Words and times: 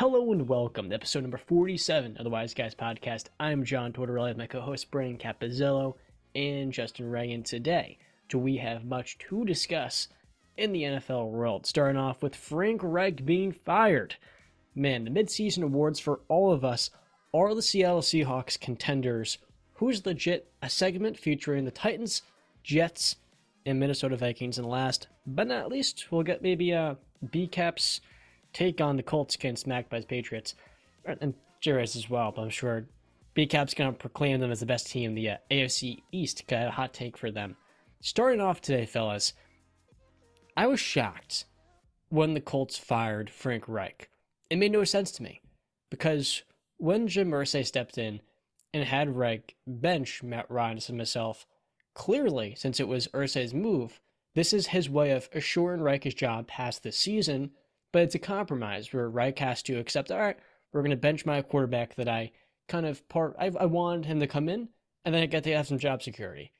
Hello 0.00 0.32
and 0.32 0.48
welcome 0.48 0.88
to 0.88 0.94
episode 0.94 1.20
number 1.20 1.36
47 1.36 2.16
of 2.16 2.24
the 2.24 2.30
Wise 2.30 2.54
Guys 2.54 2.74
podcast. 2.74 3.26
I'm 3.38 3.66
John 3.66 3.92
Tortorelli 3.92 4.28
with 4.28 4.38
my 4.38 4.46
co-host 4.46 4.90
Brian 4.90 5.18
Capizzello 5.18 5.96
and 6.34 6.72
Justin 6.72 7.10
Reagan 7.10 7.42
today. 7.42 7.98
Do 8.30 8.38
we 8.38 8.56
have 8.56 8.86
much 8.86 9.18
to 9.18 9.44
discuss 9.44 10.08
in 10.56 10.72
the 10.72 10.84
NFL 10.84 11.28
world? 11.28 11.66
Starting 11.66 11.98
off 11.98 12.22
with 12.22 12.34
Frank 12.34 12.80
Reich 12.82 13.26
being 13.26 13.52
fired. 13.52 14.14
Man, 14.74 15.04
the 15.04 15.10
midseason 15.10 15.64
awards 15.64 16.00
for 16.00 16.20
all 16.28 16.50
of 16.50 16.64
us 16.64 16.88
are 17.34 17.54
the 17.54 17.60
Seattle 17.60 18.00
Seahawks 18.00 18.58
contenders. 18.58 19.36
Who's 19.74 20.06
legit? 20.06 20.50
A 20.62 20.70
segment 20.70 21.18
featuring 21.18 21.66
the 21.66 21.70
Titans, 21.70 22.22
Jets, 22.62 23.16
and 23.66 23.78
Minnesota 23.78 24.16
Vikings. 24.16 24.56
And 24.56 24.66
last 24.66 25.08
but 25.26 25.46
not 25.46 25.68
least, 25.68 26.06
we'll 26.10 26.22
get 26.22 26.40
maybe 26.40 26.70
a 26.70 26.96
B 27.30 27.46
Caps 27.46 28.00
take 28.52 28.80
on 28.80 28.96
the 28.96 29.02
Colts 29.02 29.36
getting 29.36 29.56
smacked 29.56 29.90
by 29.90 30.00
the 30.00 30.06
Patriots, 30.06 30.54
and 31.04 31.34
Jairus 31.64 31.96
as 31.96 32.08
well. 32.10 32.32
But 32.32 32.42
I'm 32.42 32.50
sure 32.50 32.86
B 33.34 33.46
Cap's 33.46 33.74
gonna 33.74 33.92
proclaim 33.92 34.40
them 34.40 34.50
as 34.50 34.60
the 34.60 34.66
best 34.66 34.88
team 34.88 35.10
in 35.10 35.14
the 35.14 35.30
uh, 35.30 35.36
AFC 35.50 36.02
East. 36.12 36.46
Got 36.46 36.68
a 36.68 36.70
hot 36.70 36.92
take 36.92 37.16
for 37.16 37.30
them. 37.30 37.56
Starting 38.00 38.40
off 38.40 38.60
today, 38.60 38.86
fellas, 38.86 39.34
I 40.56 40.66
was 40.66 40.80
shocked 40.80 41.44
when 42.08 42.34
the 42.34 42.40
Colts 42.40 42.76
fired 42.76 43.30
Frank 43.30 43.64
Reich. 43.68 44.08
It 44.48 44.56
made 44.56 44.72
no 44.72 44.84
sense 44.84 45.10
to 45.12 45.22
me 45.22 45.40
because 45.90 46.42
when 46.78 47.08
Jim 47.08 47.30
Irsay 47.30 47.64
stepped 47.64 47.98
in 47.98 48.20
and 48.72 48.84
had 48.84 49.16
Reich 49.16 49.54
bench 49.66 50.22
Matt 50.22 50.50
Ryan 50.50 50.80
and 50.88 50.98
myself, 50.98 51.46
clearly, 51.94 52.54
since 52.56 52.80
it 52.80 52.88
was 52.88 53.08
Irsay's 53.08 53.54
move, 53.54 54.00
this 54.34 54.52
is 54.52 54.68
his 54.68 54.88
way 54.88 55.10
of 55.10 55.28
assuring 55.32 55.82
Reich 55.82 56.04
his 56.04 56.14
job 56.14 56.46
past 56.46 56.82
this 56.82 56.96
season 56.96 57.50
but 57.92 58.02
it's 58.02 58.14
a 58.14 58.20
compromise 58.20 58.92
where 58.92 59.08
Reich 59.08 59.38
has 59.38 59.62
to 59.64 59.78
accept, 59.78 60.10
all 60.10 60.18
right, 60.18 60.38
we're 60.72 60.82
going 60.82 60.90
to 60.90 60.96
bench 60.96 61.26
my 61.26 61.42
quarterback 61.42 61.94
that 61.96 62.08
I 62.08 62.32
kind 62.68 62.86
of 62.86 63.06
part, 63.08 63.34
I, 63.38 63.50
I 63.58 63.66
wanted 63.66 64.06
him 64.06 64.20
to 64.20 64.26
come 64.26 64.48
in, 64.48 64.68
and 65.04 65.14
then 65.14 65.22
I 65.22 65.26
get 65.26 65.44
to 65.44 65.56
have 65.56 65.66
some 65.66 65.78
job 65.78 66.02
security. 66.02 66.52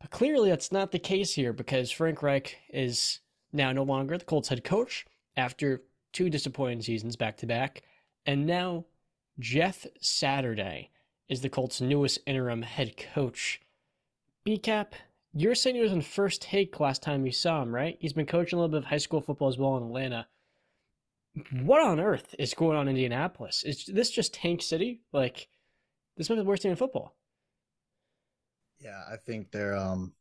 But 0.00 0.10
clearly 0.10 0.50
that's 0.50 0.72
not 0.72 0.92
the 0.92 0.98
case 0.98 1.34
here 1.34 1.52
because 1.52 1.90
Frank 1.90 2.22
Reich 2.22 2.58
is 2.68 3.20
now 3.52 3.72
no 3.72 3.84
longer 3.84 4.18
the 4.18 4.24
Colts 4.24 4.48
head 4.48 4.64
coach 4.64 5.06
after 5.36 5.82
two 6.12 6.28
disappointing 6.28 6.82
seasons 6.82 7.16
back 7.16 7.36
to 7.38 7.46
back. 7.46 7.82
And 8.26 8.46
now 8.46 8.84
Jeff 9.38 9.86
Saturday 10.00 10.90
is 11.28 11.40
the 11.40 11.48
Colts' 11.48 11.80
newest 11.80 12.18
interim 12.26 12.62
head 12.62 12.96
coach. 12.96 13.60
BCAP, 14.44 14.88
you're 15.32 15.54
saying 15.54 15.76
he 15.76 15.82
was 15.82 15.92
in 15.92 16.02
first 16.02 16.42
take 16.42 16.80
last 16.80 17.02
time 17.02 17.24
you 17.24 17.32
saw 17.32 17.62
him, 17.62 17.74
right? 17.74 17.96
He's 18.00 18.12
been 18.12 18.26
coaching 18.26 18.58
a 18.58 18.60
little 18.60 18.72
bit 18.72 18.84
of 18.84 18.90
high 18.90 18.98
school 18.98 19.20
football 19.20 19.48
as 19.48 19.56
well 19.56 19.76
in 19.76 19.84
Atlanta 19.84 20.26
what 21.62 21.82
on 21.82 22.00
earth 22.00 22.34
is 22.38 22.54
going 22.54 22.76
on 22.76 22.88
in 22.88 22.96
Indianapolis? 22.96 23.62
Is 23.64 23.86
this 23.86 24.10
just 24.10 24.34
Tank 24.34 24.62
City? 24.62 25.02
Like, 25.12 25.48
this 26.16 26.28
might 26.28 26.36
be 26.36 26.42
the 26.42 26.48
worst 26.48 26.62
team 26.62 26.70
in 26.70 26.76
football. 26.76 27.16
Yeah, 28.78 29.00
I 29.10 29.16
think 29.16 29.50
they're 29.50 29.76
um 29.76 30.12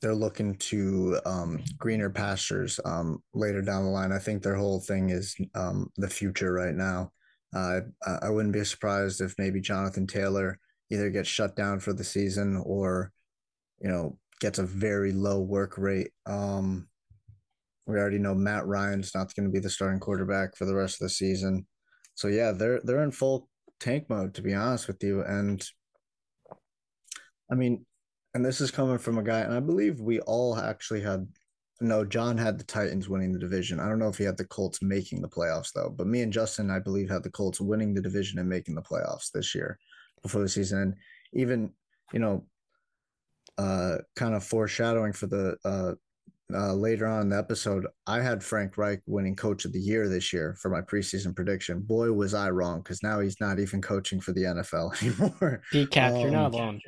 they're 0.00 0.14
looking 0.14 0.56
to 0.56 1.20
um 1.24 1.62
greener 1.78 2.10
pastures 2.10 2.78
um 2.84 3.22
later 3.34 3.62
down 3.62 3.84
the 3.84 3.90
line. 3.90 4.12
I 4.12 4.18
think 4.18 4.42
their 4.42 4.56
whole 4.56 4.80
thing 4.80 5.10
is 5.10 5.36
um 5.54 5.90
the 5.96 6.08
future 6.08 6.52
right 6.52 6.74
now. 6.74 7.12
Uh, 7.54 7.80
I 8.22 8.30
wouldn't 8.30 8.54
be 8.54 8.64
surprised 8.64 9.20
if 9.20 9.34
maybe 9.36 9.60
Jonathan 9.60 10.06
Taylor 10.06 10.60
either 10.90 11.10
gets 11.10 11.28
shut 11.28 11.56
down 11.56 11.80
for 11.80 11.92
the 11.92 12.04
season 12.04 12.62
or 12.64 13.10
you 13.80 13.88
know 13.88 14.18
gets 14.40 14.58
a 14.58 14.64
very 14.64 15.12
low 15.12 15.40
work 15.40 15.76
rate. 15.78 16.12
Um, 16.26 16.88
we 17.90 17.98
already 17.98 18.18
know 18.18 18.34
Matt 18.34 18.66
Ryan's 18.66 19.14
not 19.14 19.34
going 19.34 19.46
to 19.46 19.52
be 19.52 19.58
the 19.58 19.70
starting 19.70 20.00
quarterback 20.00 20.56
for 20.56 20.64
the 20.64 20.74
rest 20.74 21.00
of 21.00 21.06
the 21.06 21.10
season. 21.10 21.66
So 22.14 22.28
yeah, 22.28 22.52
they're 22.52 22.80
they're 22.84 23.02
in 23.02 23.12
full 23.12 23.48
tank 23.78 24.08
mode 24.08 24.34
to 24.34 24.42
be 24.42 24.54
honest 24.54 24.86
with 24.86 25.02
you. 25.02 25.22
And 25.22 25.64
I 27.50 27.54
mean, 27.54 27.84
and 28.34 28.44
this 28.44 28.60
is 28.60 28.70
coming 28.70 28.98
from 28.98 29.18
a 29.18 29.22
guy, 29.22 29.40
and 29.40 29.54
I 29.54 29.60
believe 29.60 30.00
we 30.00 30.20
all 30.20 30.56
actually 30.56 31.00
had 31.00 31.26
no, 31.80 32.04
John 32.04 32.36
had 32.36 32.58
the 32.58 32.64
Titans 32.64 33.08
winning 33.08 33.32
the 33.32 33.38
division. 33.38 33.80
I 33.80 33.88
don't 33.88 33.98
know 33.98 34.08
if 34.08 34.18
he 34.18 34.24
had 34.24 34.36
the 34.36 34.44
Colts 34.44 34.82
making 34.82 35.22
the 35.22 35.28
playoffs 35.28 35.72
though, 35.72 35.88
but 35.96 36.06
me 36.06 36.20
and 36.20 36.32
Justin, 36.32 36.70
I 36.70 36.78
believe, 36.78 37.08
had 37.08 37.22
the 37.22 37.30
Colts 37.30 37.60
winning 37.60 37.94
the 37.94 38.02
division 38.02 38.38
and 38.38 38.48
making 38.48 38.74
the 38.74 38.82
playoffs 38.82 39.30
this 39.32 39.54
year 39.54 39.78
before 40.22 40.42
the 40.42 40.48
season. 40.48 40.78
And 40.78 40.94
even, 41.32 41.72
you 42.12 42.18
know, 42.18 42.44
uh 43.58 43.98
kind 44.14 44.34
of 44.34 44.44
foreshadowing 44.44 45.12
for 45.12 45.26
the 45.26 45.56
uh 45.64 45.94
uh, 46.54 46.72
later 46.74 47.06
on 47.06 47.22
in 47.22 47.28
the 47.30 47.38
episode, 47.38 47.86
I 48.06 48.20
had 48.20 48.42
Frank 48.42 48.76
Reich 48.76 49.00
winning 49.06 49.36
Coach 49.36 49.64
of 49.64 49.72
the 49.72 49.80
Year 49.80 50.08
this 50.08 50.32
year 50.32 50.56
for 50.60 50.68
my 50.68 50.80
preseason 50.80 51.34
prediction. 51.34 51.80
Boy, 51.80 52.12
was 52.12 52.34
I 52.34 52.50
wrong 52.50 52.80
because 52.80 53.02
now 53.02 53.20
he's 53.20 53.40
not 53.40 53.58
even 53.58 53.82
coaching 53.82 54.20
for 54.20 54.32
the 54.32 54.42
NFL 54.42 55.02
anymore. 55.02 55.62
Decap, 55.72 56.14
um, 56.14 56.20
you're 56.20 56.30
not 56.30 56.54
alone. 56.54 56.80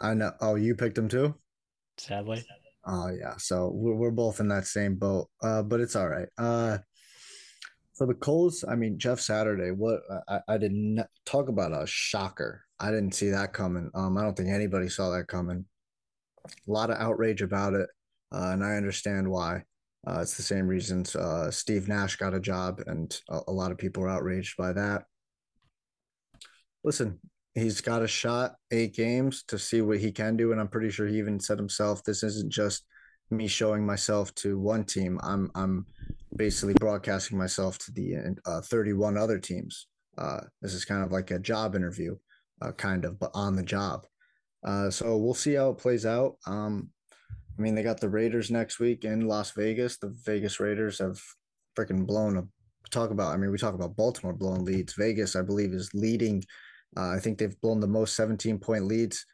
I 0.00 0.14
know. 0.14 0.32
Oh, 0.40 0.54
you 0.56 0.74
picked 0.74 0.98
him 0.98 1.08
too. 1.08 1.34
Sadly. 1.98 2.44
Oh 2.84 3.08
yeah, 3.08 3.36
so 3.36 3.70
we're 3.72 3.94
we're 3.94 4.10
both 4.10 4.40
in 4.40 4.48
that 4.48 4.66
same 4.66 4.96
boat. 4.96 5.28
Uh, 5.42 5.62
but 5.62 5.80
it's 5.80 5.94
all 5.94 6.08
right. 6.08 6.28
Uh, 6.36 6.78
for 7.94 8.06
the 8.06 8.14
Colts, 8.14 8.64
I 8.66 8.74
mean 8.74 8.98
Jeff 8.98 9.20
Saturday. 9.20 9.70
What 9.70 10.00
I, 10.28 10.40
I 10.48 10.58
didn't 10.58 11.04
talk 11.24 11.48
about 11.48 11.72
a 11.72 11.86
shocker. 11.86 12.64
I 12.80 12.90
didn't 12.90 13.14
see 13.14 13.30
that 13.30 13.52
coming. 13.52 13.90
Um, 13.94 14.18
I 14.18 14.22
don't 14.22 14.36
think 14.36 14.48
anybody 14.48 14.88
saw 14.88 15.10
that 15.10 15.28
coming. 15.28 15.64
A 16.46 16.70
lot 16.70 16.90
of 16.90 16.98
outrage 16.98 17.42
about 17.42 17.74
it 17.74 17.88
uh, 18.32 18.50
and 18.52 18.64
I 18.64 18.76
understand 18.76 19.28
why. 19.28 19.64
Uh, 20.06 20.18
it's 20.20 20.36
the 20.36 20.42
same 20.42 20.66
reasons 20.66 21.14
uh, 21.14 21.48
Steve 21.50 21.86
Nash 21.86 22.16
got 22.16 22.34
a 22.34 22.40
job, 22.40 22.82
and 22.86 23.16
a, 23.30 23.40
a, 23.46 23.52
lot 23.52 23.70
of 23.70 23.78
people 23.78 24.02
are 24.02 24.08
outraged 24.08 24.56
by 24.56 24.72
that. 24.72 25.04
Listen, 26.82 27.20
he's 27.54 27.80
got 27.80 28.02
a 28.02 28.08
shot, 28.08 28.56
eight 28.72 28.94
games 28.94 29.44
to 29.46 29.58
see 29.58 29.80
what 29.80 29.98
he 29.98 30.10
can 30.10 30.36
do, 30.36 30.50
and 30.50 30.60
I'm 30.60 30.68
pretty 30.68 30.90
sure 30.90 31.06
he 31.06 31.18
even 31.18 31.38
said 31.38 31.56
himself, 31.56 32.02
"This 32.02 32.24
isn't 32.24 32.52
just 32.52 32.84
me 33.30 33.46
showing 33.46 33.86
myself 33.86 34.34
to 34.36 34.58
one 34.58 34.84
team. 34.84 35.20
I'm 35.22 35.52
I'm 35.54 35.86
basically 36.34 36.74
broadcasting 36.74 37.38
myself 37.38 37.78
to 37.78 37.92
the 37.92 38.36
uh, 38.44 38.60
31 38.62 39.16
other 39.16 39.38
teams. 39.38 39.86
Uh, 40.18 40.40
this 40.60 40.74
is 40.74 40.84
kind 40.84 41.04
of 41.04 41.12
like 41.12 41.30
a 41.30 41.38
job 41.38 41.76
interview, 41.76 42.16
uh, 42.60 42.72
kind 42.72 43.04
of, 43.04 43.20
but 43.20 43.30
on 43.34 43.54
the 43.54 43.62
job. 43.62 44.04
so 44.90 45.16
we'll 45.16 45.34
see 45.34 45.54
how 45.54 45.70
it 45.70 45.78
plays 45.78 46.04
out. 46.04 46.38
Um, 46.44 46.90
I 47.58 47.62
mean, 47.62 47.74
they 47.74 47.82
got 47.82 48.00
the 48.00 48.08
Raiders 48.08 48.50
next 48.50 48.78
week 48.78 49.04
in 49.04 49.26
Las 49.26 49.50
Vegas. 49.52 49.98
The 49.98 50.08
Vegas 50.24 50.58
Raiders 50.58 50.98
have 50.98 51.20
freaking 51.76 52.06
blown 52.06 52.36
a 52.38 52.44
talk 52.90 53.10
about. 53.10 53.32
I 53.32 53.36
mean, 53.36 53.50
we 53.50 53.58
talk 53.58 53.74
about 53.74 53.96
Baltimore 53.96 54.32
blowing 54.32 54.64
leads. 54.64 54.94
Vegas, 54.94 55.36
I 55.36 55.42
believe, 55.42 55.72
is 55.72 55.90
leading. 55.94 56.44
Uh, 56.96 57.10
I 57.10 57.18
think 57.18 57.38
they've 57.38 57.58
blown 57.60 57.80
the 57.80 57.86
most 57.86 58.14
17 58.16 58.58
point 58.58 58.86
leads 58.86 59.24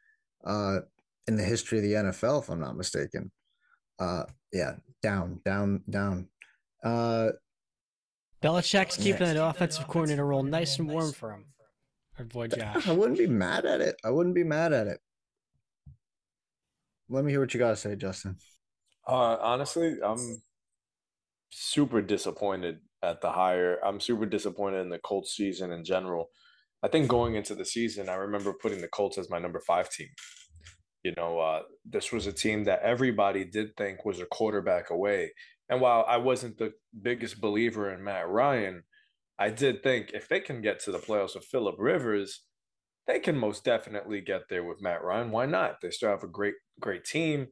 uh, 0.45 0.81
in 1.27 1.37
the 1.37 1.43
history 1.43 1.79
of 1.79 1.85
the 1.85 1.93
NFL, 1.93 2.43
if 2.43 2.49
I'm 2.49 2.61
not 2.61 2.77
mistaken. 2.77 3.31
Uh, 3.99 4.25
yeah, 4.53 4.75
down, 5.03 5.41
down, 5.45 5.83
down. 5.91 6.29
Uh, 6.83 7.31
Belichick's 8.43 8.97
keeping 8.97 9.27
that 9.27 9.43
offensive 9.43 9.89
coordinator 9.89 10.25
role 10.25 10.45
nice 10.45 10.79
and 10.79 10.89
warm 10.89 11.13
for 11.13 11.33
him. 11.33 11.47
Our 12.19 12.25
boy 12.25 12.47
Josh. 12.49 12.87
I 12.87 12.93
wouldn't 12.93 13.19
be 13.19 13.27
mad 13.27 13.67
at 13.67 13.81
it. 13.81 13.97
I 14.05 14.11
wouldn't 14.11 14.37
be 14.37 14.45
mad 14.45 14.73
at 14.73 14.87
it. 14.87 15.01
Let 17.09 17.25
me 17.25 17.33
hear 17.33 17.41
what 17.41 17.55
you 17.55 17.61
got 17.61 17.71
to 17.71 17.77
say, 17.77 17.97
Justin. 17.97 18.37
Uh, 19.07 19.37
honestly, 19.41 19.97
I'm 20.05 20.43
super 21.51 22.03
disappointed 22.03 22.79
at 23.03 23.21
the 23.21 23.31
hire. 23.31 23.79
I'm 23.85 24.01
super 24.01 24.27
disappointed 24.27 24.81
in 24.81 24.91
the 24.91 24.99
Colts 24.99 25.35
season 25.35 25.73
in 25.73 25.85
general. 25.85 26.29
I 26.83 26.89
think 26.89 27.09
going 27.09 27.35
into 27.35 27.55
the 27.55 27.65
season, 27.65 28.09
I 28.09 28.15
remember 28.15 28.53
putting 28.53 28.81
the 28.81 28.89
Colts 28.89 29.19
as 29.19 29.31
my 29.31 29.39
number 29.39 29.61
five 29.67 29.91
team. 29.91 30.09
You 31.03 31.15
know, 31.17 31.39
uh, 31.39 31.63
this 31.85 32.13
was 32.13 32.27
a 32.27 32.33
team 32.33 32.65
that 32.65 32.83
everybody 32.83 33.45
did 33.45 33.77
think 33.77 34.05
was 34.05 34.21
a 34.21 34.27
quarterback 34.27 34.91
away. 34.91 35.33
And 35.71 35.81
while 35.81 36.05
I 36.07 36.19
wasn't 36.19 36.59
the 36.59 36.73
biggest 37.01 37.41
believer 37.41 37.93
in 37.93 38.05
Matt 38.05 38.29
Ryan, 38.29 38.83
I 39.39 39.51
did 39.51 39.83
think 39.83 40.11
if 40.13 40.29
they 40.29 40.41
can 40.41 40.61
get 40.61 40.81
to 40.81 40.93
the 40.93 40.99
playoffs 40.99 41.35
with 41.35 41.45
Philip 41.45 41.77
Rivers, 41.79 42.43
they 43.09 43.19
can 43.19 43.37
most 43.37 43.65
definitely 43.65 44.21
get 44.21 44.43
there 44.49 44.63
with 44.63 44.83
Matt 44.83 45.03
Ryan. 45.03 45.31
Why 45.31 45.47
not? 45.47 45.81
They 45.81 45.91
still 45.91 46.11
have 46.11 46.23
a 46.23 46.29
great, 46.29 46.55
great 46.79 47.05
team. 47.05 47.49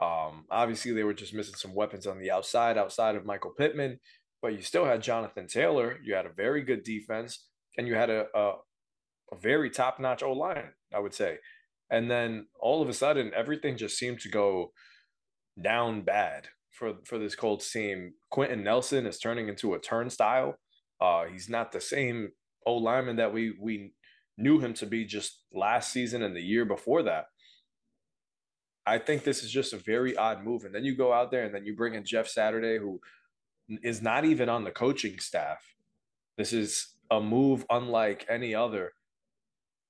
Um, 0.00 0.44
obviously, 0.50 0.92
they 0.92 1.02
were 1.02 1.12
just 1.12 1.34
missing 1.34 1.56
some 1.56 1.74
weapons 1.74 2.06
on 2.06 2.20
the 2.20 2.30
outside, 2.30 2.78
outside 2.78 3.16
of 3.16 3.26
Michael 3.26 3.50
Pittman, 3.50 3.98
but 4.40 4.52
you 4.54 4.62
still 4.62 4.84
had 4.86 5.02
Jonathan 5.02 5.48
Taylor. 5.48 5.98
You 6.02 6.14
had 6.14 6.26
a 6.26 6.32
very 6.32 6.62
good 6.62 6.84
defense, 6.84 7.48
and 7.76 7.88
you 7.88 7.96
had 7.96 8.08
a, 8.08 8.26
a, 8.34 8.52
a 9.32 9.36
very 9.42 9.68
top 9.68 9.98
notch 9.98 10.22
O 10.22 10.32
line, 10.32 10.70
I 10.94 11.00
would 11.00 11.12
say. 11.12 11.38
And 11.90 12.08
then 12.08 12.46
all 12.60 12.80
of 12.80 12.88
a 12.88 12.94
sudden, 12.94 13.32
everything 13.34 13.76
just 13.76 13.98
seemed 13.98 14.20
to 14.20 14.30
go 14.30 14.72
down 15.60 16.02
bad 16.02 16.46
for 16.70 16.94
for 17.04 17.18
this 17.18 17.34
Colts 17.34 17.70
team. 17.70 18.12
Quenton 18.30 18.62
Nelson 18.62 19.06
is 19.06 19.18
turning 19.18 19.48
into 19.48 19.74
a 19.74 19.80
turnstile. 19.80 20.54
Uh, 21.00 21.24
he's 21.24 21.48
not 21.48 21.72
the 21.72 21.80
same 21.80 22.28
O 22.64 22.74
lineman 22.74 23.16
that 23.16 23.32
we 23.32 23.54
we 23.60 23.92
knew 24.40 24.58
him 24.58 24.74
to 24.74 24.86
be 24.86 25.04
just 25.04 25.44
last 25.52 25.92
season 25.92 26.22
and 26.22 26.34
the 26.34 26.42
year 26.42 26.64
before 26.64 27.02
that. 27.04 27.26
I 28.86 28.98
think 28.98 29.22
this 29.22 29.42
is 29.42 29.50
just 29.50 29.72
a 29.72 29.76
very 29.76 30.16
odd 30.16 30.44
move. 30.44 30.64
And 30.64 30.74
then 30.74 30.84
you 30.84 30.96
go 30.96 31.12
out 31.12 31.30
there 31.30 31.44
and 31.44 31.54
then 31.54 31.64
you 31.64 31.76
bring 31.76 31.94
in 31.94 32.04
Jeff 32.04 32.26
Saturday, 32.26 32.78
who 32.78 33.00
is 33.82 34.02
not 34.02 34.24
even 34.24 34.48
on 34.48 34.64
the 34.64 34.70
coaching 34.70 35.18
staff. 35.20 35.58
This 36.36 36.52
is 36.52 36.88
a 37.10 37.20
move 37.20 37.64
unlike 37.70 38.26
any 38.28 38.54
other. 38.54 38.92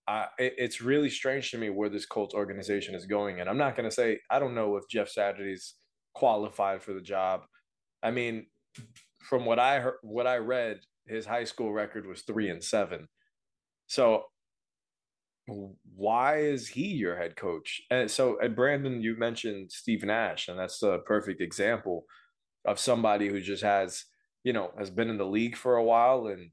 I, 0.09 0.27
it, 0.39 0.55
it's 0.59 0.81
really 0.81 1.09
strange 1.09 1.51
to 1.53 1.59
me 1.59 1.71
where 1.71 1.89
this 1.89 2.05
Colts 2.05 2.35
organization 2.35 2.95
is 2.95 3.07
going. 3.07 3.41
And 3.41 3.49
I'm 3.49 3.59
not 3.59 3.77
going 3.77 3.89
to 3.89 3.95
say, 3.95 4.19
I 4.29 4.39
don't 4.39 4.55
know 4.55 4.77
if 4.77 4.89
Jeff 4.91 5.09
Saturday's 5.09 5.75
qualified 6.15 6.83
for 6.83 6.93
the 6.93 7.01
job. 7.01 7.43
I 8.03 8.11
mean, 8.11 8.47
from 9.21 9.45
what 9.45 9.59
I 9.59 9.81
heard, 9.81 9.99
what 10.03 10.27
I 10.27 10.39
read, 10.39 10.81
his 11.07 11.27
high 11.27 11.45
school 11.45 11.73
record 11.73 12.07
was 12.07 12.23
three 12.23 12.51
and 12.51 12.63
seven. 12.63 13.09
So 13.87 14.25
why 15.95 16.39
is 16.39 16.69
he 16.69 16.87
your 16.87 17.17
head 17.17 17.37
coach? 17.37 17.83
And 17.91 18.11
so, 18.11 18.39
and 18.41 18.57
Brandon, 18.57 19.03
you 19.03 19.17
mentioned 19.17 19.73
Steve 19.73 20.05
Nash, 20.05 20.49
and 20.49 20.59
that's 20.59 20.83
a 20.83 20.99
perfect 21.05 21.41
example 21.41 22.05
of 22.65 22.79
somebody 22.79 23.29
who 23.29 23.41
just 23.41 23.63
has, 23.63 24.05
you 24.45 24.53
know, 24.53 24.71
has 24.79 24.91
been 24.91 25.11
in 25.11 25.19
the 25.19 25.27
league 25.27 25.57
for 25.57 25.77
a 25.77 25.85
while 25.85 26.27
and 26.27 26.51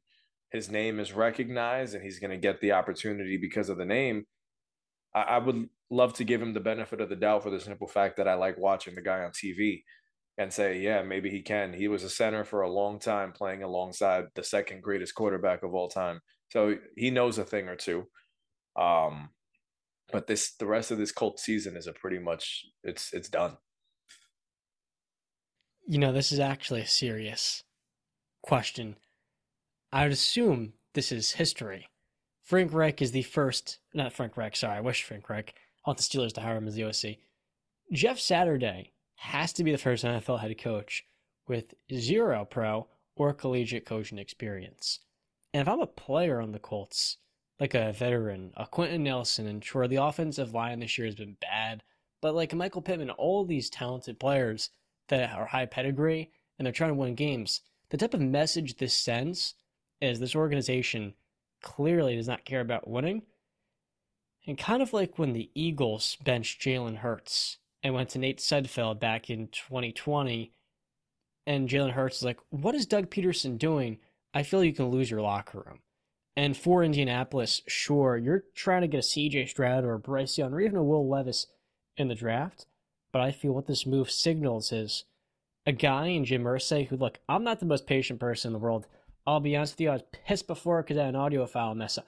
his 0.51 0.69
name 0.69 0.99
is 0.99 1.13
recognized 1.13 1.93
and 1.93 2.03
he's 2.03 2.19
going 2.19 2.31
to 2.31 2.37
get 2.37 2.61
the 2.61 2.71
opportunity 2.71 3.37
because 3.37 3.69
of 3.69 3.77
the 3.77 3.85
name. 3.85 4.25
I, 5.13 5.21
I 5.21 5.37
would 5.39 5.67
love 5.89 6.13
to 6.13 6.23
give 6.23 6.41
him 6.41 6.53
the 6.53 6.59
benefit 6.59 7.01
of 7.01 7.09
the 7.09 7.15
doubt 7.15 7.43
for 7.43 7.49
the 7.49 7.59
simple 7.59 7.87
fact 7.87 8.17
that 8.17 8.27
I 8.27 8.35
like 8.35 8.57
watching 8.57 8.95
the 8.95 9.01
guy 9.01 9.23
on 9.23 9.31
TV 9.31 9.83
and 10.37 10.53
say, 10.53 10.79
yeah, 10.79 11.01
maybe 11.01 11.29
he 11.29 11.41
can. 11.41 11.73
He 11.73 11.87
was 11.87 12.03
a 12.03 12.09
center 12.09 12.43
for 12.43 12.61
a 12.61 12.71
long 12.71 12.99
time 12.99 13.31
playing 13.31 13.63
alongside 13.63 14.25
the 14.35 14.43
second 14.43 14.83
greatest 14.83 15.15
quarterback 15.15 15.63
of 15.63 15.73
all 15.73 15.89
time. 15.89 16.21
So 16.49 16.77
he 16.95 17.09
knows 17.09 17.37
a 17.37 17.43
thing 17.43 17.67
or 17.67 17.75
two. 17.75 18.07
Um, 18.77 19.29
but 20.11 20.27
this 20.27 20.51
the 20.51 20.67
rest 20.67 20.91
of 20.91 20.97
this 20.97 21.11
Colt 21.11 21.39
season 21.39 21.75
is 21.75 21.87
a 21.87 21.93
pretty 21.93 22.19
much 22.19 22.65
it's 22.83 23.13
it's 23.13 23.29
done. 23.29 23.57
You 25.85 25.97
know, 25.99 26.11
this 26.11 26.31
is 26.31 26.39
actually 26.39 26.81
a 26.81 26.87
serious 26.87 27.63
question. 28.41 28.97
I 29.91 30.03
would 30.03 30.11
assume 30.11 30.73
this 30.93 31.11
is 31.11 31.33
history. 31.33 31.87
Frank 32.43 32.73
Reich 32.73 33.01
is 33.01 33.11
the 33.11 33.23
first, 33.23 33.79
not 33.93 34.13
Frank 34.13 34.37
Reich, 34.37 34.55
sorry, 34.55 34.77
I 34.77 34.81
wish 34.81 35.03
Frank 35.03 35.29
Reich. 35.29 35.53
I 35.85 35.89
want 35.89 35.97
the 35.97 36.03
Steelers 36.03 36.33
to 36.33 36.41
hire 36.41 36.57
him 36.57 36.67
as 36.67 36.75
the 36.75 36.83
OC. 36.83 37.17
Jeff 37.91 38.19
Saturday 38.19 38.91
has 39.15 39.53
to 39.53 39.63
be 39.63 39.71
the 39.71 39.77
first 39.77 40.03
NFL 40.03 40.39
head 40.39 40.57
coach 40.57 41.05
with 41.47 41.73
zero 41.93 42.45
pro 42.45 42.87
or 43.15 43.33
collegiate 43.33 43.85
coaching 43.85 44.17
experience. 44.17 44.99
And 45.53 45.61
if 45.61 45.67
I'm 45.67 45.79
a 45.79 45.87
player 45.87 46.39
on 46.41 46.51
the 46.51 46.59
Colts, 46.59 47.17
like 47.59 47.73
a 47.73 47.91
veteran, 47.93 48.53
uh, 48.55 48.63
a 48.63 48.67
Quenton 48.67 49.03
Nelson, 49.03 49.47
and 49.47 49.63
sure, 49.63 49.87
the 49.87 49.95
offensive 49.97 50.53
line 50.53 50.79
this 50.79 50.97
year 50.97 51.05
has 51.05 51.15
been 51.15 51.37
bad, 51.41 51.83
but 52.21 52.35
like 52.35 52.53
Michael 52.53 52.81
Pittman, 52.81 53.09
all 53.11 53.45
these 53.45 53.69
talented 53.69 54.19
players 54.19 54.69
that 55.09 55.33
are 55.33 55.45
high 55.45 55.65
pedigree 55.65 56.31
and 56.57 56.65
they're 56.65 56.73
trying 56.73 56.91
to 56.91 56.95
win 56.95 57.15
games, 57.15 57.61
the 57.89 57.97
type 57.97 58.13
of 58.13 58.21
message 58.21 58.77
this 58.77 58.93
sends 58.93 59.55
is 60.01 60.19
this 60.19 60.35
organization 60.35 61.13
clearly 61.61 62.15
does 62.15 62.27
not 62.27 62.45
care 62.45 62.61
about 62.61 62.87
winning. 62.87 63.23
And 64.45 64.57
kind 64.57 64.81
of 64.81 64.93
like 64.93 65.19
when 65.19 65.33
the 65.33 65.49
Eagles 65.55 66.17
benched 66.23 66.61
Jalen 66.61 66.97
Hurts 66.97 67.57
and 67.83 67.93
went 67.93 68.09
to 68.09 68.19
Nate 68.19 68.39
Sudfeld 68.39 68.99
back 68.99 69.29
in 69.29 69.47
2020, 69.47 70.53
and 71.45 71.69
Jalen 71.69 71.91
Hurts 71.91 72.17
is 72.17 72.23
like, 72.23 72.39
What 72.49 72.75
is 72.75 72.85
Doug 72.85 73.09
Pederson 73.09 73.57
doing? 73.57 73.99
I 74.33 74.43
feel 74.43 74.63
you 74.63 74.73
can 74.73 74.89
lose 74.89 75.09
your 75.09 75.21
locker 75.21 75.63
room. 75.65 75.79
And 76.37 76.55
for 76.55 76.83
Indianapolis, 76.83 77.63
sure, 77.67 78.15
you're 78.15 78.43
trying 78.53 78.81
to 78.81 78.87
get 78.87 78.99
a 78.99 79.01
CJ 79.01 79.49
Stroud 79.49 79.83
or 79.83 79.93
a 79.93 79.99
Bryce 79.99 80.37
Young 80.37 80.53
or 80.53 80.61
even 80.61 80.77
a 80.77 80.83
Will 80.83 81.09
Levis 81.09 81.47
in 81.97 82.09
the 82.09 82.15
draft. 82.15 82.67
But 83.11 83.23
I 83.23 83.31
feel 83.31 83.53
what 83.53 83.65
this 83.65 83.87
move 83.87 84.11
signals 84.11 84.71
is 84.71 85.05
a 85.65 85.71
guy 85.71 86.05
in 86.05 86.25
Jim 86.25 86.43
Irsay 86.43 86.87
who, 86.87 86.95
look, 86.95 87.17
I'm 87.27 87.43
not 87.43 87.59
the 87.59 87.65
most 87.65 87.87
patient 87.87 88.19
person 88.19 88.49
in 88.49 88.53
the 88.53 88.59
world. 88.59 88.85
I'll 89.25 89.39
be 89.39 89.57
honest 89.57 89.73
with 89.73 89.81
you, 89.81 89.89
I 89.89 89.93
was 89.93 90.03
pissed 90.11 90.45
before 90.45 90.83
because 90.83 90.97
I 90.99 91.05
had 91.05 91.15
an 91.15 91.19
audio 91.19 91.47
file 91.47 91.73
mess 91.73 91.97
up. 91.97 92.05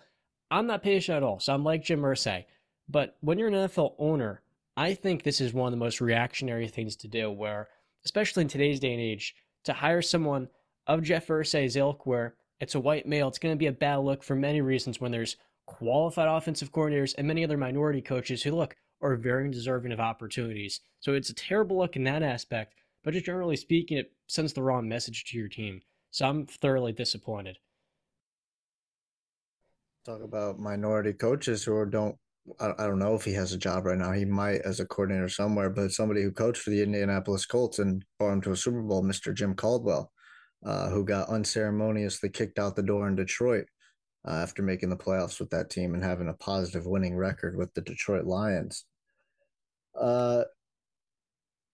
I'm 0.52 0.68
not 0.68 0.84
patient 0.84 1.16
at 1.16 1.24
all, 1.24 1.40
so 1.40 1.52
I'm 1.52 1.64
like 1.64 1.84
Jim 1.84 2.02
Irsay. 2.02 2.46
But 2.88 3.18
when 3.22 3.40
you're 3.40 3.48
an 3.48 3.56
NFL 3.56 3.96
owner, 3.98 4.44
I 4.78 4.94
think 4.94 5.24
this 5.24 5.42
is 5.42 5.54
one 5.54 5.68
of 5.68 5.72
the 5.72 5.84
most 5.84 6.02
reactionary 6.02 6.68
things 6.68 6.96
to 6.98 7.08
do, 7.08 7.32
where, 7.32 7.68
especially 8.06 8.42
in 8.42 8.48
today's 8.48 8.80
day 8.80 8.94
and 8.94 9.02
age, 9.02 9.36
to 9.64 9.74
hire 9.74 10.04
someone 10.04 10.50
of 10.86 11.02
Jeff 11.02 11.28
Irsay's 11.28 11.76
ilk 11.76 12.06
where 12.06 12.36
it's 12.60 12.76
a 12.76 12.80
white 12.80 13.08
male. 13.08 13.28
It's 13.28 13.40
going 13.40 13.54
to 13.54 13.60
be 13.60 13.68
a 13.68 13.72
bad 13.72 13.98
look 13.98 14.24
for 14.24 14.36
many 14.36 14.62
reasons 14.62 15.00
when 15.00 15.12
there's 15.12 15.38
qualified 15.66 16.28
offensive 16.28 16.72
coordinators 16.72 17.16
and 17.18 17.28
many 17.28 17.44
other 17.44 17.58
minority 17.58 18.02
coaches 18.02 18.44
who 18.44 18.52
look 18.52 18.76
are 19.02 19.16
very 19.16 19.50
deserving 19.50 19.92
of 19.92 20.00
opportunities. 20.00 20.82
So 21.00 21.14
it's 21.14 21.30
a 21.30 21.36
terrible 21.36 21.78
look 21.78 21.96
in 21.96 22.04
that 22.04 22.24
aspect, 22.24 22.76
but 23.04 23.14
just 23.14 23.26
generally 23.26 23.56
speaking, 23.56 23.98
it 23.98 24.12
sends 24.28 24.52
the 24.52 24.64
wrong 24.64 24.90
message 24.90 25.24
to 25.26 25.38
your 25.38 25.48
team. 25.48 25.82
So 26.12 26.28
I'm 26.28 26.46
thoroughly 26.46 26.92
disappointed. 26.92 27.58
Talk 30.06 30.22
about 30.24 30.60
minority 30.60 31.14
coaches 31.14 31.64
who 31.64 31.86
don't. 31.86 32.16
I 32.60 32.88
don't 32.88 32.98
know 32.98 33.14
if 33.14 33.26
he 33.26 33.34
has 33.34 33.54
a 33.54 33.60
job 33.60 33.86
right 33.86 33.98
now. 33.98 34.12
He 34.12 34.26
might 34.26 34.62
as 34.62 34.80
a 34.80 34.86
coordinator 34.86 35.30
somewhere, 35.30 35.70
but 35.70 35.92
somebody 35.92 36.24
who 36.24 36.32
coached 36.32 36.64
for 36.64 36.72
the 36.72 36.82
Indianapolis 36.82 37.46
Colts 37.46 37.78
and 37.78 38.04
brought 38.18 38.34
him 38.34 38.42
to 38.42 38.52
a 38.54 38.58
Super 38.58 38.82
Bowl, 38.82 39.04
Mr. 39.04 39.36
Jim 39.36 39.54
Caldwell 39.54 40.12
uh, 40.64 40.90
who 40.90 41.04
got 41.04 41.30
unceremoniously 41.30 42.30
kicked 42.30 42.60
out 42.60 42.76
the 42.76 42.84
door 42.84 43.08
in 43.08 43.16
Detroit 43.16 43.66
uh, 44.28 44.34
after 44.34 44.62
making 44.62 44.90
the 44.90 44.98
playoffs 44.98 45.40
with 45.40 45.50
that 45.52 45.70
team 45.70 45.94
and 45.94 46.04
having 46.04 46.28
a 46.28 46.34
positive 46.34 46.86
winning 46.86 47.16
record 47.16 47.56
with 47.58 47.74
the 47.74 47.82
Detroit 47.82 48.26
Lions. 48.26 48.86
Uh, 50.00 50.44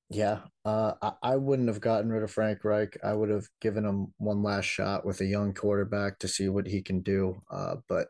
yeah, 0.10 0.40
uh, 0.64 0.94
I, 1.02 1.12
I 1.24 1.36
wouldn't 1.36 1.68
have 1.68 1.82
gotten 1.82 2.12
rid 2.12 2.24
of 2.24 2.32
Frank 2.32 2.64
Reich. 2.64 2.98
I 3.04 3.14
would 3.14 3.30
have 3.30 3.48
given 3.60 3.84
him 3.84 4.14
one 4.18 4.44
last 4.44 4.66
shot 4.66 5.06
with 5.06 5.20
a 5.22 5.26
young 5.26 5.54
quarterback 5.54 6.20
to 6.20 6.28
see 6.28 6.48
what 6.48 6.68
he 6.68 6.82
can 6.82 7.02
do. 7.02 7.42
Uh, 7.50 7.78
but 7.90 8.08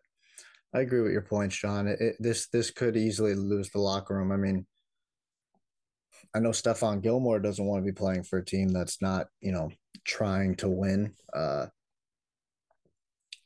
I 0.74 0.82
agree 0.82 1.02
with 1.02 1.14
your 1.14 1.22
points, 1.22 1.56
John. 1.56 1.88
It, 1.88 2.02
it, 2.02 2.16
this 2.20 2.48
this 2.48 2.70
could 2.70 2.98
easily 2.98 3.34
lose 3.34 3.70
the 3.70 3.80
locker 3.80 4.14
room. 4.14 4.34
I 4.34 4.36
mean, 4.36 4.66
I 6.36 6.40
know 6.40 6.50
Stephon 6.50 7.02
Gilmore 7.02 7.40
doesn't 7.40 7.66
want 7.66 7.82
to 7.82 7.90
be 7.90 7.96
playing 7.96 8.24
for 8.24 8.40
a 8.40 8.46
team 8.46 8.70
that's 8.70 9.02
not, 9.02 9.28
you 9.40 9.54
know, 9.54 9.70
trying 10.06 10.56
to 10.56 10.70
win. 10.70 11.14
Uh, 11.34 11.66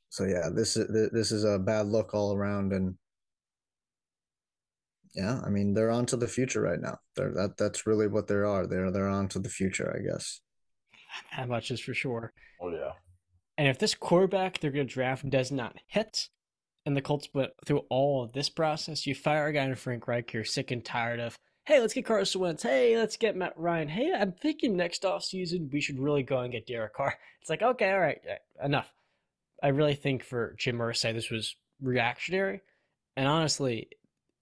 so 0.09 0.25
yeah, 0.25 0.49
this 0.53 0.75
is 0.75 1.09
this 1.11 1.31
is 1.31 1.43
a 1.43 1.59
bad 1.59 1.87
look 1.87 2.13
all 2.13 2.35
around, 2.35 2.73
and 2.73 2.95
yeah, 5.15 5.39
I 5.45 5.49
mean 5.49 5.73
they're 5.73 5.91
on 5.91 6.05
to 6.07 6.17
the 6.17 6.27
future 6.27 6.61
right 6.61 6.79
now. 6.79 6.97
They're 7.15 7.33
that 7.33 7.57
that's 7.57 7.87
really 7.87 8.07
what 8.07 8.27
they 8.27 8.35
are. 8.35 8.67
They're 8.67 8.91
they're 8.91 9.07
on 9.07 9.27
to 9.29 9.39
the 9.39 9.49
future, 9.49 9.95
I 9.95 10.01
guess. 10.11 10.41
That 11.37 11.49
much 11.49 11.71
is 11.71 11.79
for 11.79 11.93
sure. 11.93 12.33
Oh 12.61 12.69
yeah. 12.71 12.91
And 13.57 13.67
if 13.67 13.77
this 13.77 13.95
quarterback 13.95 14.59
they're 14.59 14.71
going 14.71 14.87
to 14.87 14.93
draft 14.93 15.29
does 15.29 15.51
not 15.51 15.75
hit, 15.87 16.29
and 16.85 16.95
the 16.95 17.01
Colts 17.01 17.29
went 17.33 17.51
through 17.65 17.81
all 17.89 18.23
of 18.23 18.33
this 18.33 18.49
process, 18.49 19.05
you 19.05 19.13
fire 19.13 19.47
a 19.47 19.53
guy 19.53 19.63
in 19.63 19.75
Frank 19.75 20.07
Reich 20.07 20.33
you're 20.33 20.43
sick 20.43 20.71
and 20.71 20.83
tired 20.83 21.19
of 21.19 21.37
hey, 21.69 21.79
let's 21.79 21.93
get 21.93 22.03
Carson 22.03 22.41
Wentz. 22.41 22.63
Hey, 22.63 22.97
let's 22.97 23.15
get 23.15 23.35
Matt 23.35 23.53
Ryan. 23.55 23.89
Hey, 23.89 24.11
I'm 24.11 24.31
thinking 24.31 24.75
next 24.75 25.05
off 25.05 25.23
season 25.23 25.69
we 25.71 25.79
should 25.79 25.99
really 25.99 26.23
go 26.23 26.39
and 26.39 26.51
get 26.51 26.65
Derek 26.65 26.95
Carr. 26.95 27.13
It's 27.41 27.49
like, 27.49 27.61
okay, 27.61 27.91
all 27.91 27.99
right, 27.99 28.19
enough. 28.61 28.91
I 29.63 29.69
really 29.69 29.95
think 29.95 30.23
for 30.23 30.55
Jim 30.57 30.79
Irsay, 30.79 31.13
this 31.13 31.29
was 31.29 31.55
reactionary. 31.81 32.61
And 33.15 33.27
honestly, 33.27 33.87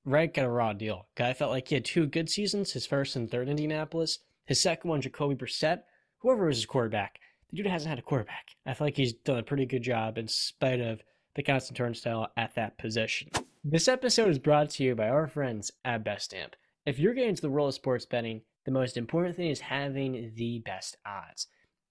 Red 0.04 0.34
got 0.34 0.46
a 0.46 0.50
raw 0.50 0.74
deal. 0.74 1.06
I 1.20 1.34
felt 1.34 1.52
like 1.52 1.68
he 1.68 1.76
had 1.76 1.86
two 1.86 2.08
good 2.08 2.28
seasons, 2.28 2.72
his 2.72 2.88
first 2.88 3.16
and 3.16 3.30
third 3.30 3.50
Indianapolis. 3.50 4.20
His 4.46 4.60
second 4.60 4.90
one, 4.90 5.02
Jacoby 5.02 5.36
Brissett, 5.36 5.84
whoever 6.20 6.48
was 6.48 6.58
his 6.58 6.66
quarterback. 6.66 7.20
The 7.52 7.58
dude 7.58 7.68
hasn't 7.68 7.90
had 7.90 8.00
a 8.00 8.04
quarterback. 8.04 8.56
I 8.66 8.74
feel 8.74 8.88
like 8.88 8.98
he's 8.98 9.14
done 9.14 9.38
a 9.38 9.44
pretty 9.44 9.68
good 9.68 9.84
job 9.84 10.18
in 10.18 10.28
spite 10.28 10.80
of 10.80 11.04
the 11.36 11.44
constant 11.44 11.78
turnstile 11.78 12.32
at 12.36 12.56
that 12.56 12.80
position. 12.80 13.30
This 13.64 13.88
episode 13.88 14.30
is 14.30 14.40
brought 14.40 14.72
to 14.72 14.84
you 14.84 14.96
by 14.96 15.10
our 15.10 15.28
friends 15.28 15.72
at 15.86 16.04
BetStamp. 16.04 16.54
If 16.88 17.00
you're 17.00 17.14
getting 17.14 17.32
into 17.32 17.42
the 17.42 17.50
world 17.50 17.68
of 17.68 17.74
sports 17.74 18.06
betting, 18.06 18.44
the 18.64 18.72
most 18.72 18.96
important 18.96 19.36
thing 19.36 19.50
is 19.50 19.60
having 19.60 20.32
the 20.38 20.60
best 20.60 20.96
odds. 21.06 21.48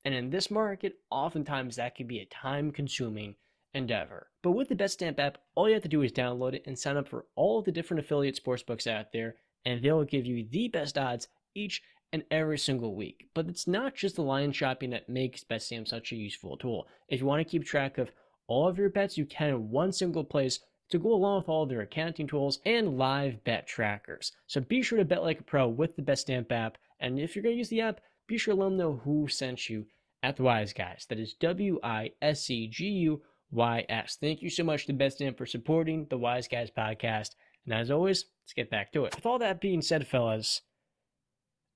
And 0.06 0.14
in 0.14 0.30
this 0.30 0.50
market, 0.50 0.94
oftentimes 1.10 1.76
that 1.76 1.94
can 1.94 2.06
be 2.06 2.20
a 2.20 2.24
time 2.24 2.70
consuming 2.70 3.34
endeavor. 3.74 4.28
But 4.42 4.52
with 4.52 4.70
the 4.70 4.74
BetStamp 4.74 5.18
app, 5.18 5.36
all 5.54 5.68
you 5.68 5.74
have 5.74 5.82
to 5.82 5.88
do 5.90 6.00
is 6.00 6.12
download 6.12 6.54
it 6.54 6.62
and 6.64 6.78
sign 6.78 6.96
up 6.96 7.08
for 7.08 7.26
all 7.34 7.60
the 7.60 7.72
different 7.72 8.00
affiliate 8.02 8.42
sportsbooks 8.42 8.86
out 8.86 9.12
there, 9.12 9.34
and 9.66 9.82
they'll 9.82 10.02
give 10.02 10.24
you 10.24 10.46
the 10.50 10.68
best 10.68 10.96
odds 10.96 11.28
each 11.54 11.82
and 12.14 12.24
every 12.30 12.56
single 12.56 12.96
week. 12.96 13.28
But 13.34 13.48
it's 13.48 13.66
not 13.66 13.94
just 13.94 14.16
the 14.16 14.22
line 14.22 14.52
shopping 14.52 14.88
that 14.90 15.10
makes 15.10 15.44
BetStamp 15.44 15.88
such 15.88 16.12
a 16.12 16.16
useful 16.16 16.56
tool. 16.56 16.88
If 17.10 17.20
you 17.20 17.26
want 17.26 17.40
to 17.40 17.50
keep 17.50 17.66
track 17.66 17.98
of 17.98 18.12
all 18.46 18.66
of 18.66 18.78
your 18.78 18.88
bets, 18.88 19.18
you 19.18 19.26
can 19.26 19.50
in 19.50 19.68
one 19.68 19.92
single 19.92 20.24
place 20.24 20.60
to 20.90 20.98
go 20.98 21.12
along 21.12 21.38
with 21.38 21.48
all 21.48 21.66
their 21.66 21.80
accounting 21.80 22.26
tools 22.26 22.60
and 22.64 22.96
live 22.96 23.42
bet 23.44 23.66
trackers. 23.66 24.32
So 24.46 24.60
be 24.60 24.82
sure 24.82 24.98
to 24.98 25.04
bet 25.04 25.22
like 25.22 25.40
a 25.40 25.44
pro 25.44 25.68
with 25.68 25.96
the 25.96 26.02
BetStamp 26.02 26.50
app. 26.52 26.78
And 27.00 27.18
if 27.18 27.34
you're 27.34 27.42
going 27.42 27.54
to 27.54 27.58
use 27.58 27.68
the 27.68 27.80
app, 27.80 28.00
be 28.26 28.38
sure 28.38 28.54
to 28.54 28.60
let 28.60 28.66
them 28.66 28.76
know 28.76 29.00
who 29.04 29.28
sent 29.28 29.68
you 29.68 29.86
at 30.22 30.36
the 30.36 30.42
Wise 30.42 30.72
Guys. 30.72 31.06
That 31.08 31.18
is 31.18 31.34
W 31.34 31.78
I 31.82 32.12
S 32.22 32.44
C 32.44 32.68
G 32.68 32.86
U 32.86 33.22
Y 33.50 33.84
S. 33.88 34.16
Thank 34.20 34.42
you 34.42 34.50
so 34.50 34.64
much 34.64 34.86
to 34.86 34.92
BetStamp 34.92 35.36
for 35.36 35.46
supporting 35.46 36.06
the 36.08 36.18
Wise 36.18 36.48
Guys 36.48 36.70
podcast. 36.70 37.30
And 37.64 37.74
as 37.74 37.90
always, 37.90 38.24
let's 38.44 38.52
get 38.52 38.70
back 38.70 38.92
to 38.92 39.04
it. 39.04 39.14
With 39.14 39.26
all 39.26 39.38
that 39.40 39.60
being 39.60 39.82
said, 39.82 40.06
fellas, 40.06 40.62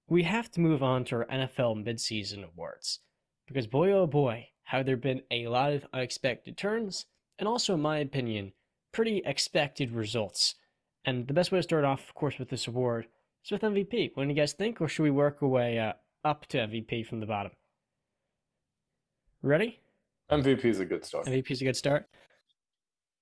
we 0.09 0.23
have 0.25 0.51
to 0.53 0.61
move 0.61 0.83
on 0.83 1.05
to 1.07 1.17
our 1.17 1.27
NFL 1.27 1.85
midseason 1.85 2.45
awards. 2.45 3.01
Because 3.47 3.67
boy, 3.67 3.91
oh 3.91 4.07
boy, 4.07 4.49
have 4.65 4.87
there 4.87 4.97
been 4.97 5.23
a 5.31 5.49
lot 5.49 5.73
of 5.73 5.87
unexpected 5.93 6.57
turns 6.57 7.07
and 7.41 7.49
also, 7.49 7.73
in 7.73 7.81
my 7.81 7.99
opinion, 7.99 8.53
pretty 8.93 9.23
expected 9.25 9.93
results. 9.93 10.57
And 11.05 11.27
the 11.27 11.35
best 11.35 11.53
way 11.53 11.59
to 11.59 11.63
start 11.63 11.85
off, 11.85 12.09
of 12.09 12.15
course, 12.15 12.39
with 12.39 12.51
this 12.51 12.67
award 12.67 13.07
is 13.45 13.51
with 13.51 13.63
MVP. 13.63 14.13
What 14.15 14.25
do 14.25 14.29
you 14.29 14.35
guys 14.35 14.53
think, 14.53 14.81
or 14.81 14.89
should 14.89 15.03
we 15.03 15.11
work 15.11 15.43
our 15.43 15.49
way 15.49 15.79
uh, 15.79 15.93
up 16.25 16.47
to 16.47 16.59
MVP 16.59 17.07
from 17.07 17.21
the 17.21 17.27
bottom? 17.27 17.53
Ready? 19.43 19.81
MVP 20.31 20.65
is 20.67 20.81
a 20.81 20.85
good 20.85 21.05
start. 21.05 21.27
MVP 21.27 21.51
is 21.51 21.63
a 21.63 21.65
good 21.65 21.77
start. 21.77 22.09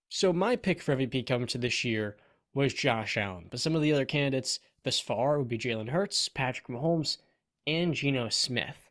So 0.08 0.32
my 0.32 0.56
pick 0.56 0.82
for 0.82 0.96
MVP 0.96 1.26
coming 1.26 1.46
to 1.48 1.58
this 1.58 1.84
year 1.84 2.16
was 2.54 2.74
Josh 2.74 3.16
Allen, 3.16 3.46
but 3.50 3.60
some 3.60 3.76
of 3.76 3.82
the 3.82 3.92
other 3.92 4.04
candidates 4.04 4.58
thus 4.82 4.98
far 4.98 5.38
would 5.38 5.48
be 5.48 5.58
Jalen 5.58 5.90
Hurts, 5.90 6.28
Patrick 6.28 6.66
Mahomes, 6.66 7.18
and 7.66 7.94
Geno 7.94 8.28
Smith. 8.30 8.90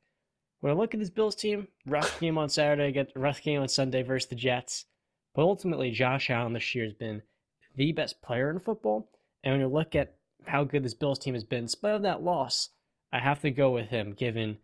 When 0.60 0.72
I 0.72 0.75
look 0.75 0.93
at 0.93 1.00
this 1.00 1.10
Bills 1.10 1.36
team, 1.36 1.67
rough 1.86 2.19
game 2.22 2.38
on 2.38 2.50
Saturday, 2.50 2.91
get 2.91 3.12
rough 3.15 3.41
game 3.41 3.62
on 3.62 3.67
Sunday 3.67 4.03
versus 4.03 4.29
the 4.29 4.36
Jets, 4.36 4.86
but 5.38 5.44
ultimately 5.44 5.91
Josh 5.91 6.32
Allen 6.32 6.53
this 6.53 6.74
year 6.74 6.84
has 6.86 6.96
been 6.96 7.22
the 7.75 7.91
best 7.91 8.24
player 8.24 8.50
in 8.50 8.58
football. 8.58 9.08
And 9.44 9.53
when 9.53 9.62
you 9.62 9.67
look 9.67 9.96
at 9.96 10.15
how 10.48 10.63
good 10.63 10.84
this 10.84 10.96
Bills 10.96 11.20
team 11.20 11.36
has 11.36 11.44
been, 11.44 11.60
in 11.60 11.67
spite 11.67 11.94
of 11.94 12.01
that 12.01 12.24
loss, 12.24 12.70
I 13.13 13.20
have 13.20 13.41
to 13.41 13.51
go 13.51 13.70
with 13.70 13.89
him 13.89 14.13
given 14.13 14.58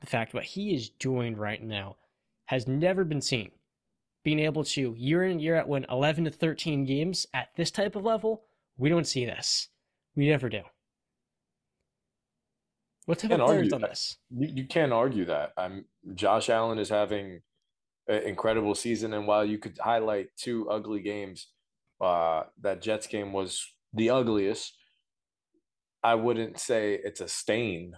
the 0.00 0.06
fact 0.06 0.34
what 0.34 0.44
he 0.44 0.74
is 0.74 0.90
doing 0.90 1.34
right 1.34 1.62
now 1.62 1.96
has 2.44 2.68
never 2.68 3.04
been 3.04 3.22
seen. 3.22 3.52
Being 4.22 4.38
able 4.40 4.64
to 4.64 4.94
year 4.98 5.24
in 5.24 5.40
year 5.40 5.56
out 5.56 5.66
win 5.66 5.86
11 5.90 6.24
to 6.24 6.30
13 6.30 6.84
games 6.84 7.26
at 7.32 7.48
this 7.56 7.70
type 7.70 7.96
of 7.96 8.04
level, 8.04 8.42
we 8.76 8.90
don't 8.90 9.06
see 9.06 9.24
this. 9.24 9.68
We 10.14 10.28
never 10.28 10.50
do. 10.50 10.60
What 13.06 13.20
type 13.20 13.30
of 13.30 13.40
players 13.40 13.72
on 13.72 13.80
this? 13.80 14.18
You, 14.28 14.48
you 14.48 14.64
can't 14.66 14.92
argue 14.92 15.24
that. 15.24 15.54
I'm 15.56 15.86
Josh 16.14 16.50
Allen 16.50 16.78
is 16.78 16.90
having 16.90 17.40
incredible 18.08 18.74
season, 18.74 19.14
and 19.14 19.26
while 19.26 19.44
you 19.44 19.58
could 19.58 19.78
highlight 19.78 20.28
two 20.36 20.68
ugly 20.70 21.00
games, 21.00 21.48
uh, 22.00 22.44
that 22.60 22.82
Jets 22.82 23.06
game 23.06 23.32
was 23.32 23.66
the 23.92 24.10
ugliest. 24.10 24.74
I 26.02 26.14
wouldn't 26.14 26.58
say 26.58 26.98
it's 27.02 27.20
a 27.20 27.28
stain 27.28 27.94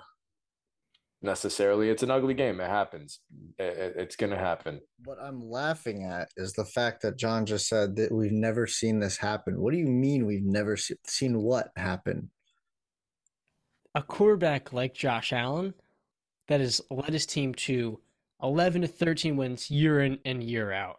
necessarily. 1.22 1.90
It's 1.90 2.02
an 2.02 2.10
ugly 2.10 2.34
game. 2.34 2.60
It 2.60 2.68
happens. 2.68 3.20
It, 3.58 3.94
it's 3.96 4.16
going 4.16 4.30
to 4.30 4.38
happen. 4.38 4.80
What 5.04 5.18
I'm 5.20 5.40
laughing 5.40 6.04
at 6.04 6.28
is 6.36 6.54
the 6.54 6.64
fact 6.64 7.02
that 7.02 7.18
John 7.18 7.44
just 7.46 7.68
said 7.68 7.96
that 7.96 8.12
we've 8.12 8.32
never 8.32 8.66
seen 8.66 9.00
this 9.00 9.18
happen. 9.18 9.60
What 9.60 9.72
do 9.72 9.78
you 9.78 9.86
mean 9.86 10.26
we've 10.26 10.42
never 10.42 10.76
see, 10.76 10.94
seen 11.06 11.42
what 11.42 11.68
happen? 11.76 12.30
A 13.94 14.02
quarterback 14.02 14.72
like 14.72 14.94
Josh 14.94 15.32
Allen 15.32 15.74
that 16.48 16.60
has 16.60 16.80
led 16.90 17.12
his 17.12 17.26
team 17.26 17.54
to 17.54 18.00
11 18.42 18.82
to 18.82 18.88
13 18.88 19.36
wins 19.36 19.70
year 19.70 20.00
in 20.00 20.18
and 20.24 20.42
year 20.42 20.72
out. 20.72 20.96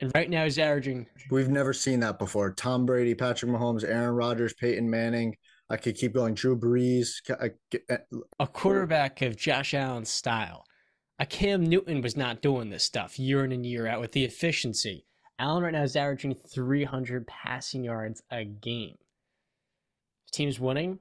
And 0.00 0.12
right 0.14 0.28
now 0.28 0.44
he's 0.44 0.58
averaging. 0.58 1.06
We've 1.30 1.48
never 1.48 1.72
seen 1.72 2.00
that 2.00 2.18
before. 2.18 2.52
Tom 2.52 2.84
Brady, 2.84 3.14
Patrick 3.14 3.50
Mahomes, 3.50 3.82
Aaron 3.82 4.14
Rodgers, 4.14 4.52
Peyton 4.54 4.88
Manning, 4.88 5.34
I 5.68 5.76
could 5.76 5.96
keep 5.96 6.14
going. 6.14 6.34
Drew 6.34 6.56
Brees. 6.58 7.08
Uh, 7.28 7.48
uh, 7.90 8.18
a 8.38 8.46
quarterback 8.46 9.22
of 9.22 9.36
Josh 9.36 9.74
Allen's 9.74 10.10
style. 10.10 10.64
A 11.18 11.26
Cam 11.26 11.64
Newton 11.64 12.02
was 12.02 12.16
not 12.16 12.42
doing 12.42 12.68
this 12.70 12.84
stuff 12.84 13.18
year 13.18 13.44
in 13.44 13.52
and 13.52 13.64
year 13.64 13.86
out 13.86 14.00
with 14.00 14.12
the 14.12 14.24
efficiency. 14.24 15.06
Allen 15.38 15.62
right 15.62 15.72
now 15.72 15.82
is 15.82 15.96
averaging 15.96 16.34
300 16.34 17.26
passing 17.26 17.84
yards 17.84 18.22
a 18.30 18.44
game. 18.44 18.96
team's 20.32 20.60
winning. 20.60 20.98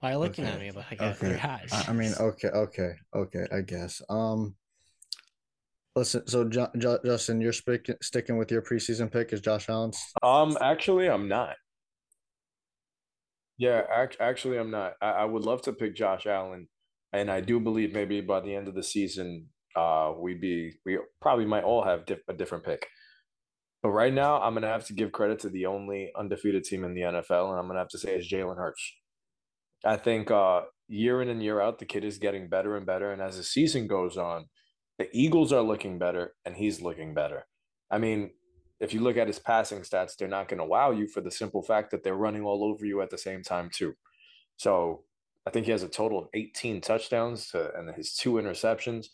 Why 0.00 0.10
are 0.10 0.12
you 0.12 0.18
looking 0.18 0.46
okay. 0.46 0.54
at 0.54 0.60
me 0.60 0.70
like 0.70 1.00
okay. 1.00 1.28
your 1.28 1.40
eyes? 1.40 1.84
I 1.86 1.92
mean, 1.92 2.12
okay, 2.18 2.48
okay, 2.48 2.92
okay. 3.14 3.46
I 3.52 3.60
guess. 3.60 4.00
Um, 4.08 4.54
listen. 5.94 6.26
So, 6.26 6.48
jo- 6.48 6.70
jo- 6.78 6.98
Justin, 7.04 7.40
you're 7.40 7.52
sp- 7.52 7.84
sticking 8.00 8.38
with 8.38 8.50
your 8.50 8.62
preseason 8.62 9.12
pick 9.12 9.34
is 9.34 9.42
Josh 9.42 9.68
Allen. 9.68 9.92
Um, 10.22 10.56
actually, 10.60 11.10
I'm 11.10 11.28
not. 11.28 11.56
Yeah, 13.58 13.82
act- 13.94 14.16
actually, 14.20 14.58
I'm 14.58 14.70
not. 14.70 14.94
I, 15.02 15.10
I 15.10 15.24
would 15.26 15.42
love 15.42 15.60
to 15.62 15.74
pick 15.74 15.94
Josh 15.94 16.26
Allen, 16.26 16.66
and 17.12 17.30
I 17.30 17.42
do 17.42 17.60
believe 17.60 17.92
maybe 17.92 18.22
by 18.22 18.40
the 18.40 18.54
end 18.54 18.68
of 18.68 18.74
the 18.74 18.82
season, 18.82 19.48
uh, 19.76 20.14
we'd 20.18 20.40
be 20.40 20.72
we 20.86 20.98
probably 21.20 21.44
might 21.44 21.64
all 21.64 21.84
have 21.84 22.06
diff- 22.06 22.26
a 22.26 22.32
different 22.32 22.64
pick. 22.64 22.86
But 23.82 23.90
right 23.90 24.14
now, 24.14 24.40
I'm 24.40 24.54
gonna 24.54 24.66
have 24.66 24.86
to 24.86 24.94
give 24.94 25.12
credit 25.12 25.40
to 25.40 25.50
the 25.50 25.66
only 25.66 26.10
undefeated 26.16 26.64
team 26.64 26.84
in 26.84 26.94
the 26.94 27.02
NFL, 27.02 27.50
and 27.50 27.58
I'm 27.58 27.66
gonna 27.66 27.80
have 27.80 27.88
to 27.88 27.98
say 27.98 28.14
it's 28.14 28.32
Jalen 28.32 28.56
Hurts. 28.56 28.94
I 29.84 29.96
think 29.96 30.30
uh, 30.30 30.62
year 30.88 31.22
in 31.22 31.28
and 31.28 31.42
year 31.42 31.60
out, 31.60 31.78
the 31.78 31.86
kid 31.86 32.04
is 32.04 32.18
getting 32.18 32.48
better 32.48 32.76
and 32.76 32.86
better, 32.86 33.12
and 33.12 33.22
as 33.22 33.36
the 33.36 33.42
season 33.42 33.86
goes 33.86 34.16
on, 34.16 34.46
the 34.98 35.08
Eagles 35.12 35.52
are 35.52 35.62
looking 35.62 35.98
better, 35.98 36.34
and 36.44 36.56
he's 36.56 36.82
looking 36.82 37.14
better. 37.14 37.46
I 37.90 37.98
mean, 37.98 38.30
if 38.80 38.94
you 38.94 39.00
look 39.00 39.16
at 39.16 39.26
his 39.26 39.38
passing 39.38 39.80
stats, 39.80 40.16
they're 40.16 40.28
not 40.28 40.48
going 40.48 40.58
to 40.58 40.64
wow 40.64 40.90
you 40.90 41.06
for 41.06 41.20
the 41.20 41.30
simple 41.30 41.62
fact 41.62 41.90
that 41.90 42.02
they're 42.02 42.14
running 42.14 42.42
all 42.42 42.64
over 42.64 42.84
you 42.84 43.00
at 43.02 43.10
the 43.10 43.18
same 43.18 43.42
time 43.42 43.70
too. 43.72 43.94
So 44.56 45.04
I 45.46 45.50
think 45.50 45.66
he 45.66 45.72
has 45.72 45.82
a 45.82 45.88
total 45.88 46.18
of 46.18 46.28
18 46.34 46.80
touchdowns 46.80 47.48
to, 47.50 47.74
and 47.74 47.94
his 47.94 48.14
two 48.14 48.34
interceptions. 48.34 49.06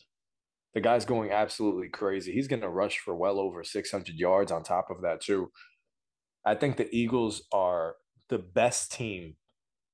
The 0.75 0.81
guy's 0.81 1.05
going 1.05 1.31
absolutely 1.31 1.89
crazy. 1.89 2.33
He's 2.33 2.49
going 2.49 2.63
to 2.63 2.69
rush 2.69 2.99
for 2.99 3.15
well 3.15 3.39
over 3.41 3.65
600 3.65 4.15
yards 4.15 4.53
on 4.53 4.63
top 4.63 4.91
of 4.91 5.03
that 5.03 5.21
too. 5.21 5.51
I 6.45 6.55
think 6.55 6.77
the 6.77 6.95
Eagles 6.95 7.43
are 7.53 7.97
the 8.29 8.39
best 8.39 8.93
team 8.93 9.37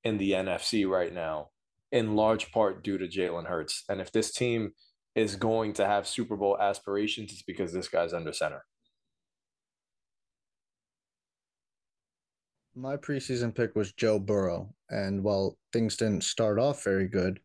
in 0.04 0.18
the 0.18 0.32
NFC 0.32 0.88
right 0.88 1.12
now, 1.12 1.48
in 1.90 2.16
large 2.16 2.50
part 2.52 2.82
due 2.82 2.98
to 2.98 3.06
Jalen 3.06 3.46
Hurts. 3.46 3.84
And 3.88 4.00
if 4.00 4.12
this 4.12 4.32
team 4.32 4.72
is 5.14 5.36
going 5.36 5.74
to 5.74 5.86
have 5.86 6.06
Super 6.06 6.36
Bowl 6.36 6.58
aspirations, 6.58 7.32
it's 7.32 7.42
because 7.42 7.72
this 7.72 7.88
guy's 7.88 8.12
under 8.12 8.32
center. 8.32 8.64
My 12.74 12.96
preseason 12.96 13.54
pick 13.54 13.76
was 13.76 13.92
Joe 13.92 14.18
Burrow, 14.18 14.74
and 14.88 15.22
while 15.22 15.58
things 15.74 15.96
didn't 15.96 16.24
start 16.24 16.58
off 16.58 16.82
very 16.82 17.06
good 17.06 17.38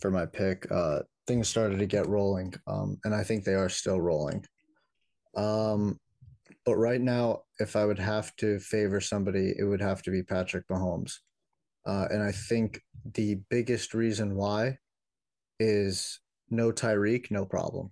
for 0.00 0.10
my 0.10 0.26
pick, 0.26 0.66
uh, 0.72 1.00
things 1.28 1.48
started 1.48 1.78
to 1.78 1.86
get 1.86 2.08
rolling, 2.08 2.52
um, 2.66 2.98
and 3.04 3.14
I 3.14 3.22
think 3.22 3.44
they 3.44 3.54
are 3.54 3.68
still 3.68 4.00
rolling. 4.00 4.44
Um, 5.36 6.00
but 6.64 6.76
right 6.76 7.00
now, 7.00 7.42
if 7.60 7.76
I 7.76 7.84
would 7.84 7.98
have 7.98 8.34
to 8.36 8.58
favor 8.58 9.00
somebody, 9.00 9.54
it 9.56 9.64
would 9.64 9.80
have 9.80 10.02
to 10.02 10.10
be 10.10 10.24
Patrick 10.24 10.66
Mahomes, 10.68 11.12
uh, 11.86 12.06
and 12.10 12.22
I 12.22 12.32
think 12.32 12.80
the 13.14 13.36
biggest 13.50 13.94
reason 13.94 14.36
why 14.36 14.78
is 15.58 16.20
no 16.50 16.70
Tyreek, 16.70 17.30
no 17.30 17.44
problem, 17.44 17.90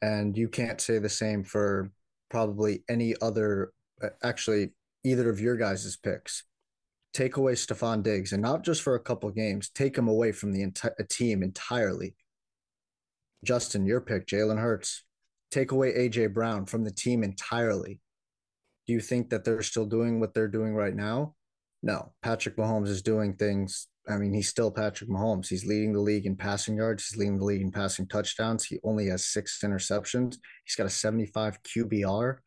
and 0.00 0.36
you 0.36 0.48
can't 0.48 0.80
say 0.80 0.98
the 0.98 1.08
same 1.08 1.44
for 1.44 1.90
probably 2.30 2.84
any 2.88 3.14
other. 3.20 3.72
Uh, 4.02 4.08
actually, 4.22 4.70
either 5.04 5.28
of 5.30 5.40
your 5.40 5.56
guys' 5.56 5.96
picks. 5.96 6.44
Take 7.12 7.36
away 7.36 7.52
Stefon 7.52 8.02
Diggs, 8.02 8.32
and 8.32 8.40
not 8.40 8.64
just 8.64 8.80
for 8.80 8.94
a 8.94 9.00
couple 9.00 9.30
games, 9.30 9.68
take 9.68 9.98
him 9.98 10.08
away 10.08 10.32
from 10.32 10.52
the 10.52 10.62
entire 10.62 11.06
team 11.10 11.42
entirely. 11.42 12.14
Justin, 13.44 13.84
your 13.84 14.00
pick, 14.00 14.26
Jalen 14.26 14.58
Hurts. 14.58 15.04
Take 15.50 15.72
away 15.72 15.92
AJ 15.92 16.32
Brown 16.32 16.64
from 16.64 16.84
the 16.84 16.90
team 16.90 17.22
entirely. 17.22 18.00
Do 18.86 18.94
you 18.94 19.00
think 19.00 19.30
that 19.30 19.44
they're 19.44 19.62
still 19.62 19.84
doing 19.84 20.20
what 20.20 20.32
they're 20.32 20.48
doing 20.48 20.74
right 20.74 20.94
now? 20.94 21.34
No. 21.82 22.12
Patrick 22.22 22.56
Mahomes 22.56 22.88
is 22.88 23.02
doing 23.02 23.34
things. 23.34 23.88
I 24.08 24.16
mean, 24.16 24.32
he's 24.32 24.48
still 24.48 24.70
Patrick 24.70 25.10
Mahomes. 25.10 25.48
He's 25.48 25.64
leading 25.64 25.92
the 25.92 26.00
league 26.00 26.26
in 26.26 26.36
passing 26.36 26.76
yards. 26.76 27.06
He's 27.06 27.18
leading 27.18 27.38
the 27.38 27.44
league 27.44 27.60
in 27.60 27.70
passing 27.70 28.08
touchdowns. 28.08 28.64
He 28.64 28.78
only 28.84 29.06
has 29.08 29.26
six 29.26 29.60
interceptions. 29.64 30.36
He's 30.64 30.76
got 30.76 30.86
a 30.86 30.90
75 30.90 31.58
QBR. 31.62 32.38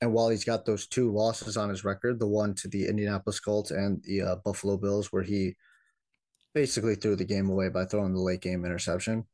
And 0.00 0.12
while 0.12 0.28
he's 0.28 0.44
got 0.44 0.64
those 0.64 0.86
two 0.86 1.12
losses 1.12 1.56
on 1.56 1.70
his 1.70 1.84
record, 1.84 2.20
the 2.20 2.26
one 2.26 2.54
to 2.56 2.68
the 2.68 2.86
Indianapolis 2.86 3.40
Colts 3.40 3.72
and 3.72 4.00
the 4.04 4.22
uh, 4.22 4.36
Buffalo 4.44 4.76
Bills, 4.76 5.12
where 5.12 5.24
he 5.24 5.56
basically 6.54 6.94
threw 6.94 7.16
the 7.16 7.24
game 7.24 7.50
away 7.50 7.68
by 7.68 7.84
throwing 7.84 8.14
the 8.14 8.20
late 8.20 8.40
game 8.40 8.64
interception, 8.64 9.24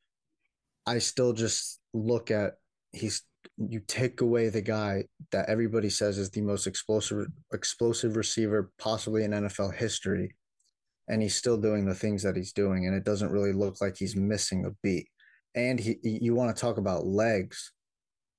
I 0.86 0.98
still 0.98 1.34
just 1.34 1.80
look 1.92 2.30
at 2.30 2.54
he's 2.92 3.22
you 3.56 3.80
take 3.80 4.20
away 4.20 4.48
the 4.48 4.60
guy 4.60 5.04
that 5.30 5.48
everybody 5.48 5.88
says 5.88 6.18
is 6.18 6.30
the 6.30 6.40
most 6.40 6.66
explosive 6.66 7.26
explosive 7.52 8.16
receiver 8.16 8.70
possibly 8.78 9.24
in 9.24 9.30
NFL 9.30 9.74
history, 9.74 10.34
and 11.08 11.22
he's 11.22 11.36
still 11.36 11.56
doing 11.56 11.86
the 11.86 11.94
things 11.94 12.22
that 12.22 12.36
he's 12.36 12.52
doing, 12.52 12.86
and 12.86 12.96
it 12.96 13.04
doesn't 13.04 13.30
really 13.30 13.52
look 13.52 13.80
like 13.80 13.96
he's 13.96 14.16
missing 14.16 14.64
a 14.64 14.70
beat. 14.82 15.08
And 15.54 15.78
he, 15.78 15.98
you 16.02 16.34
want 16.34 16.54
to 16.54 16.60
talk 16.60 16.78
about 16.78 17.06
legs, 17.06 17.72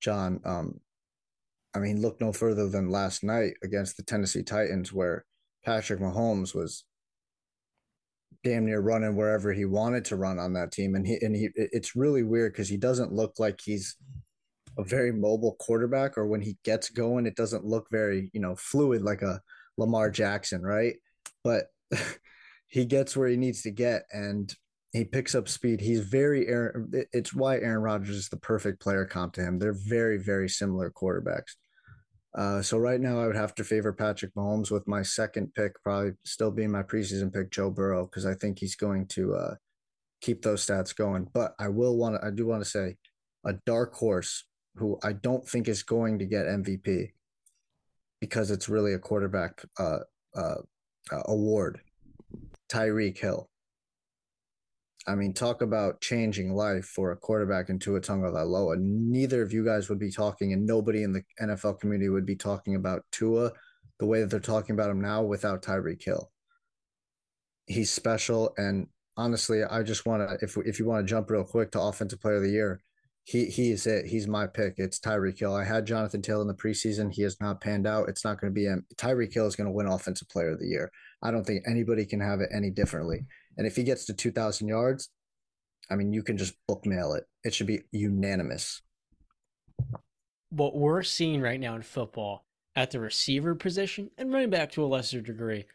John? 0.02 0.42
Um, 0.44 0.82
I 1.74 1.80
mean, 1.80 2.02
look 2.02 2.20
no 2.20 2.34
further 2.34 2.68
than 2.68 2.90
last 2.90 3.24
night 3.24 3.54
against 3.64 3.96
the 3.96 4.04
Tennessee 4.04 4.44
Titans, 4.44 4.92
where 4.92 5.26
Patrick 5.64 6.02
Mahomes 6.02 6.54
was 6.54 6.84
damn 8.44 8.66
near 8.66 8.82
running 8.82 9.16
wherever 9.16 9.54
he 9.54 9.66
wanted 9.66 10.06
to 10.06 10.18
run 10.18 10.40
on 10.40 10.54
that 10.54 10.74
team, 10.74 10.96
and 10.96 11.08
he 11.08 11.18
and 11.22 11.36
he. 11.36 11.50
It's 11.56 11.96
really 11.96 12.24
weird 12.24 12.52
because 12.52 12.68
he 12.68 12.78
doesn't 12.78 13.14
look 13.14 13.40
like 13.40 13.62
he's 13.64 13.96
a 14.78 14.84
very 14.84 15.12
mobile 15.12 15.56
quarterback, 15.60 16.18
or 16.18 16.28
when 16.28 16.42
he 16.42 16.58
gets 16.64 16.90
going, 16.90 17.26
it 17.26 17.36
doesn't 17.36 17.66
look 17.66 17.88
very 17.92 18.30
you 18.34 18.40
know 18.42 18.56
fluid 18.56 19.02
like 19.02 19.22
a 19.22 19.42
Lamar 19.78 20.10
Jackson, 20.10 20.62
right? 20.62 20.96
But 21.44 21.66
he 22.68 22.86
gets 22.86 23.16
where 23.16 23.28
he 23.28 23.38
needs 23.38 23.62
to 23.64 23.72
get, 23.72 24.04
and 24.12 24.54
He 24.96 25.04
picks 25.04 25.36
up 25.36 25.50
speed. 25.50 25.82
He's 25.82 26.00
very 26.00 26.48
Aaron. 26.48 26.90
It's 27.12 27.34
why 27.34 27.58
Aaron 27.58 27.82
Rodgers 27.84 28.16
is 28.16 28.30
the 28.30 28.38
perfect 28.38 28.80
player 28.80 29.04
comp 29.06 29.34
to 29.34 29.42
him. 29.42 29.60
They're 29.60 29.74
very, 29.74 30.18
very 30.18 30.48
similar 30.48 30.90
quarterbacks. 30.90 31.56
Uh, 32.34 32.62
so 32.62 32.78
right 32.78 33.02
now, 33.02 33.20
I 33.20 33.28
would 33.28 33.36
have 33.36 33.54
to 33.56 33.66
favor 33.66 33.92
Patrick 33.92 34.34
Mahomes 34.36 34.72
with 34.72 34.88
my 34.88 35.02
second 35.02 35.54
pick, 35.54 35.74
probably 35.84 36.14
still 36.24 36.50
being 36.50 36.72
my 36.72 36.82
preseason 36.82 37.34
pick, 37.34 37.52
Joe 37.52 37.70
Burrow, 37.70 38.06
because 38.06 38.26
I 38.26 38.36
think 38.36 38.58
he's 38.58 38.78
going 38.78 39.08
to 39.08 39.36
uh, 39.36 39.56
keep 40.22 40.42
those 40.42 40.66
stats 40.66 40.96
going. 40.96 41.28
But 41.34 41.56
I 41.60 41.68
will 41.68 41.98
want 41.98 42.16
to. 42.16 42.26
I 42.26 42.32
do 42.32 42.46
want 42.48 42.64
to 42.64 42.70
say 42.70 42.96
a 43.46 43.54
dark 43.66 43.94
horse 43.96 44.46
who 44.76 45.00
I 45.04 45.14
don't 45.14 45.48
think 45.48 45.68
is 45.68 45.84
going 45.84 46.20
to 46.20 46.26
get 46.26 46.46
MVP 46.46 47.12
because 48.20 48.52
it's 48.52 48.70
really 48.70 48.94
a 48.94 49.00
quarterback 49.00 49.64
uh, 49.80 50.00
uh, 50.36 50.56
uh, 51.12 51.22
award. 51.26 51.82
Tyreek 52.72 53.18
Hill. 53.18 53.50
I 55.08 55.14
mean, 55.14 55.34
talk 55.34 55.62
about 55.62 56.02
changing 56.02 56.56
life 56.56 56.86
for 56.86 57.12
a 57.12 57.18
quarterback 57.18 57.70
in 57.70 57.78
Tua 57.78 58.02
Tagovailoa. 58.02 58.78
Neither 58.80 59.44
of 59.44 59.54
you 59.54 59.64
guys 59.64 59.88
would 59.88 60.00
be 60.00 60.12
talking, 60.12 60.52
and 60.52 60.66
nobody 60.66 61.04
in 61.04 61.14
the 61.14 61.24
NFL 61.40 61.80
community 61.80 62.10
would 62.10 62.26
be 62.26 62.36
talking 62.36 62.76
about 62.76 63.04
Tua 63.12 63.52
the 64.00 64.06
way 64.06 64.22
that 64.22 64.30
they're 64.32 64.40
talking 64.40 64.74
about 64.74 64.90
him 64.90 65.00
now 65.00 65.22
without 65.22 65.62
Tyreek 65.62 66.04
Hill. 66.04 66.32
He's 67.68 67.92
special, 67.92 68.54
and 68.58 68.88
honestly, 69.16 69.64
I 69.64 69.84
just 69.84 70.08
want 70.08 70.28
to 70.28 70.44
if 70.44 70.58
if 70.66 70.80
you 70.80 70.86
want 70.86 71.06
to 71.06 71.10
jump 71.10 71.30
real 71.30 71.44
quick 71.44 71.72
to 71.72 71.82
Offensive 71.82 72.20
Player 72.20 72.38
of 72.38 72.44
the 72.44 72.50
Year, 72.50 72.82
he 73.26 73.48
he 73.48 73.72
is 73.72 73.88
it. 73.88 74.06
He's 74.06 74.28
my 74.28 74.46
pick. 74.46 74.76
It's 74.78 75.00
Tyreek 75.00 75.40
Hill. 75.40 75.56
I 75.56 75.64
had 75.64 75.88
Jonathan 75.88 76.22
Taylor 76.22 76.44
in 76.44 76.48
the 76.48 76.54
preseason. 76.54 77.12
He 77.12 77.24
has 77.24 77.42
not 77.42 77.60
panned 77.60 77.88
out. 77.88 78.08
It's 78.08 78.24
not 78.24 78.40
going 78.40 78.54
to 78.54 78.56
be 78.56 78.66
him. 78.66 78.86
Tyreek 78.98 79.34
Hill 79.34 79.48
is 79.48 79.56
going 79.56 79.66
to 79.66 79.74
win 79.74 79.88
Offensive 79.88 80.30
Player 80.30 80.52
of 80.52 80.60
the 80.60 80.68
Year. 80.68 80.92
I 81.24 81.32
don't 81.32 81.44
think 81.44 81.64
anybody 81.68 82.06
can 82.06 82.20
have 82.22 82.40
it 82.40 82.50
any 82.54 82.70
differently. 82.70 83.26
And 83.58 83.66
if 83.66 83.76
he 83.76 83.84
gets 83.84 84.06
to 84.06 84.14
2,000 84.14 84.68
yards, 84.68 85.10
I 85.90 85.96
mean, 85.96 86.14
you 86.14 86.22
can 86.22 86.38
just 86.38 86.54
bookmail 86.70 87.18
it. 87.18 87.24
It 87.44 87.56
should 87.56 87.66
be 87.66 87.82
unanimous. 87.92 88.84
What 90.50 90.76
we're 90.76 91.02
seeing 91.02 91.42
right 91.42 91.60
now 91.60 91.76
in 91.76 91.82
football 91.82 92.46
at 92.76 92.92
the 92.92 93.00
receiver 93.00 93.56
position 93.56 94.12
and 94.20 94.32
running 94.32 94.52
back 94.52 94.72
to 94.74 94.84
a 94.84 94.86
lesser 94.86 95.22
degree 95.22 95.66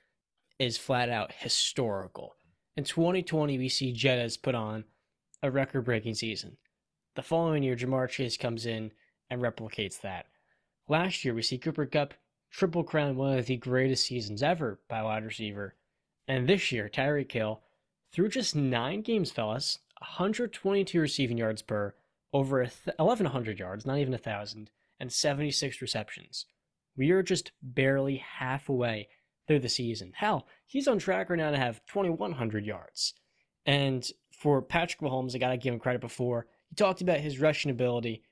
is 0.61 0.79
flat 0.79 1.09
out 1.09 1.33
historical. 1.33 2.37
In 2.77 2.85
2020, 2.85 3.59
we 3.59 3.69
see 3.69 3.93
Jettas 3.93 4.41
put 4.41 4.55
on 4.55 4.85
a 5.43 5.51
record 5.51 5.83
breaking 5.83 6.15
season. 6.15 6.57
The 7.17 7.23
following 7.23 7.65
year, 7.65 7.75
Ja'Marr 7.75 8.09
Chase 8.09 8.37
comes 8.37 8.67
in 8.67 8.93
and 9.31 9.43
replicates 9.43 10.01
that. 10.01 10.27
Last 10.89 11.25
year, 11.25 11.35
we 11.35 11.43
see 11.43 11.59
Cooper 11.59 11.87
Kupp 11.87 12.15
triple 12.53 12.85
crown 12.85 13.17
one 13.17 13.39
of 13.39 13.47
the 13.47 13.57
greatest 13.57 14.07
seasons 14.07 14.43
ever 14.43 14.81
by 14.89 15.03
wide 15.03 15.25
receiver. 15.25 15.75
And 16.29 16.49
this 16.49 16.71
year, 16.71 16.89
Tyreek 16.89 17.33
Hill, 17.33 17.63
through 18.13 18.29
just 18.29 18.55
nine 18.55 19.03
games, 19.03 19.33
fellas, 19.33 19.79
122 19.99 21.01
receiving 21.01 21.37
yards 21.37 21.63
per, 21.63 21.95
over 22.33 22.59
1,100 22.59 23.59
yards, 23.59 23.85
not 23.85 23.99
even 23.99 24.15
a 24.15 24.17
1,000, 24.17 24.71
and 25.01 25.13
76 25.13 25.83
receptions. 25.83 26.47
We 26.97 27.11
are 27.11 27.23
just 27.23 27.51
barely 27.61 28.17
halfway 28.19 29.09
through 29.49 29.61
the 29.61 29.69
season. 29.69 30.13
Hell, 30.15 30.47
he's 30.65 30.87
on 30.87 30.99
track 31.01 31.29
right 31.29 31.39
now 31.39 31.51
to 31.51 31.57
have 31.57 31.85
2,100 31.87 32.65
yards. 32.65 33.15
And 33.67 34.09
for 34.31 34.63
Patrick 34.63 35.01
Mahomes, 35.01 35.35
I 35.35 35.39
got 35.39 35.51
to 35.51 35.57
give 35.57 35.75
him 35.75 35.81
credit 35.81 36.01
before. 36.01 36.47
He 36.71 36.77
talked 36.77 37.01
about 37.01 37.21
his 37.21 37.39
rushing 37.39 37.71
ability. 37.71 38.23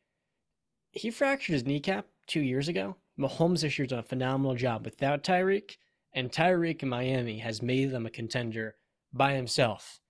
He 0.93 1.11
fractured 1.11 1.53
his 1.53 1.67
kneecap 1.67 2.07
two 2.27 2.41
year's 2.41 2.69
ago. 2.69 2.97
Mahomes 3.19 3.63
this 3.63 3.79
year's 3.79 3.91
done 3.91 3.99
a 3.99 4.05
phenomenal 4.05 4.55
job 4.55 4.85
without 4.85 5.25
Tyreek, 5.25 5.77
and 6.15 6.31
Tyreek 6.31 6.83
in 6.83 6.89
Miami 6.89 7.39
has 7.39 7.63
made 7.63 7.91
them 7.91 8.07
a 8.07 8.11
contender 8.11 8.77
by 9.13 9.35
himself. 9.35 10.01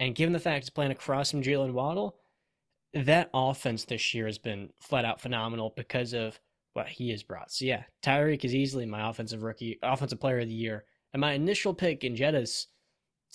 And 0.00 0.14
given 0.14 0.32
the 0.32 0.40
fact 0.40 0.64
he's 0.64 0.70
playing 0.70 0.92
across 0.92 1.30
from 1.30 1.42
Jaylen 1.42 1.72
Waddle, 1.72 2.16
that 2.92 3.30
offense 3.32 3.84
this 3.84 4.14
year 4.14 4.26
has 4.26 4.38
been 4.38 4.70
flat 4.80 5.04
out 5.04 5.20
phenomenal 5.20 5.72
because 5.76 6.12
of 6.12 6.40
what 6.72 6.88
he 6.88 7.10
has 7.10 7.22
brought. 7.22 7.52
So 7.52 7.64
yeah, 7.64 7.84
Tyreek 8.02 8.44
is 8.44 8.54
easily 8.54 8.86
my 8.86 9.08
offensive 9.08 9.42
rookie, 9.42 9.78
offensive 9.82 10.20
player 10.20 10.40
of 10.40 10.48
the 10.48 10.54
year. 10.54 10.84
And 11.12 11.20
my 11.20 11.32
initial 11.32 11.74
pick 11.74 12.02
in 12.04 12.16
Jettas, 12.16 12.66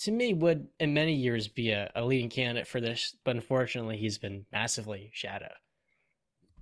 to 0.00 0.12
me, 0.12 0.34
would 0.34 0.68
in 0.78 0.92
many 0.92 1.14
years 1.14 1.48
be 1.48 1.70
a, 1.70 1.90
a 1.94 2.04
leading 2.04 2.28
candidate 2.28 2.66
for 2.66 2.80
this, 2.80 3.16
but 3.24 3.36
unfortunately, 3.36 3.96
he's 3.96 4.18
been 4.18 4.44
massively 4.52 5.10
shadowed. 5.12 5.50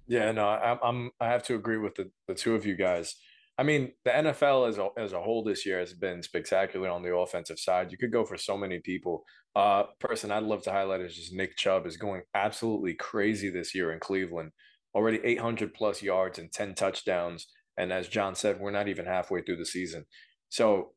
Yeah, 0.06 0.30
no, 0.32 0.46
I, 0.46 0.78
I'm. 0.82 1.10
I 1.20 1.28
have 1.28 1.42
to 1.44 1.54
agree 1.54 1.78
with 1.78 1.94
the, 1.94 2.10
the 2.28 2.34
two 2.34 2.54
of 2.54 2.66
you 2.66 2.76
guys. 2.76 3.16
I 3.56 3.62
mean, 3.62 3.92
the 4.04 4.10
NFL 4.10 4.68
as 4.68 4.78
a, 4.78 4.88
as 4.98 5.12
a 5.12 5.20
whole 5.20 5.44
this 5.44 5.64
year 5.64 5.78
has 5.78 5.92
been 5.92 6.22
spectacular 6.22 6.88
on 6.88 7.02
the 7.02 7.14
offensive 7.14 7.58
side. 7.58 7.92
You 7.92 7.98
could 7.98 8.12
go 8.12 8.24
for 8.24 8.36
so 8.36 8.56
many 8.56 8.80
people. 8.80 9.24
Uh, 9.54 9.84
person 10.00 10.32
I'd 10.32 10.42
love 10.42 10.62
to 10.64 10.72
highlight 10.72 11.00
is 11.00 11.14
just 11.14 11.32
Nick 11.32 11.56
Chubb 11.56 11.86
is 11.86 11.96
going 11.96 12.22
absolutely 12.34 12.94
crazy 12.94 13.50
this 13.50 13.74
year 13.74 13.92
in 13.92 14.00
Cleveland. 14.00 14.50
Already 14.94 15.20
800 15.22 15.72
plus 15.72 16.02
yards 16.02 16.38
and 16.38 16.52
10 16.52 16.74
touchdowns. 16.74 17.46
And 17.76 17.92
as 17.92 18.08
John 18.08 18.34
said, 18.34 18.58
we're 18.58 18.72
not 18.72 18.88
even 18.88 19.06
halfway 19.06 19.42
through 19.42 19.56
the 19.56 19.66
season. 19.66 20.04
So 20.48 20.90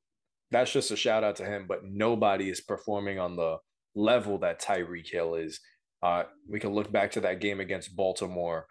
that's 0.51 0.71
just 0.71 0.91
a 0.91 0.95
shout 0.95 1.23
out 1.23 1.35
to 1.37 1.45
him. 1.45 1.65
But 1.67 1.83
nobody 1.83 2.49
is 2.49 2.61
performing 2.61 3.19
on 3.19 3.35
the 3.35 3.57
level 3.95 4.37
that 4.39 4.61
Tyreek 4.61 5.09
Hill 5.09 5.35
is. 5.35 5.59
Uh, 6.03 6.23
we 6.47 6.59
can 6.59 6.73
look 6.73 6.91
back 6.91 7.11
to 7.11 7.21
that 7.21 7.41
game 7.41 7.59
against 7.59 7.95
Baltimore 7.95 8.67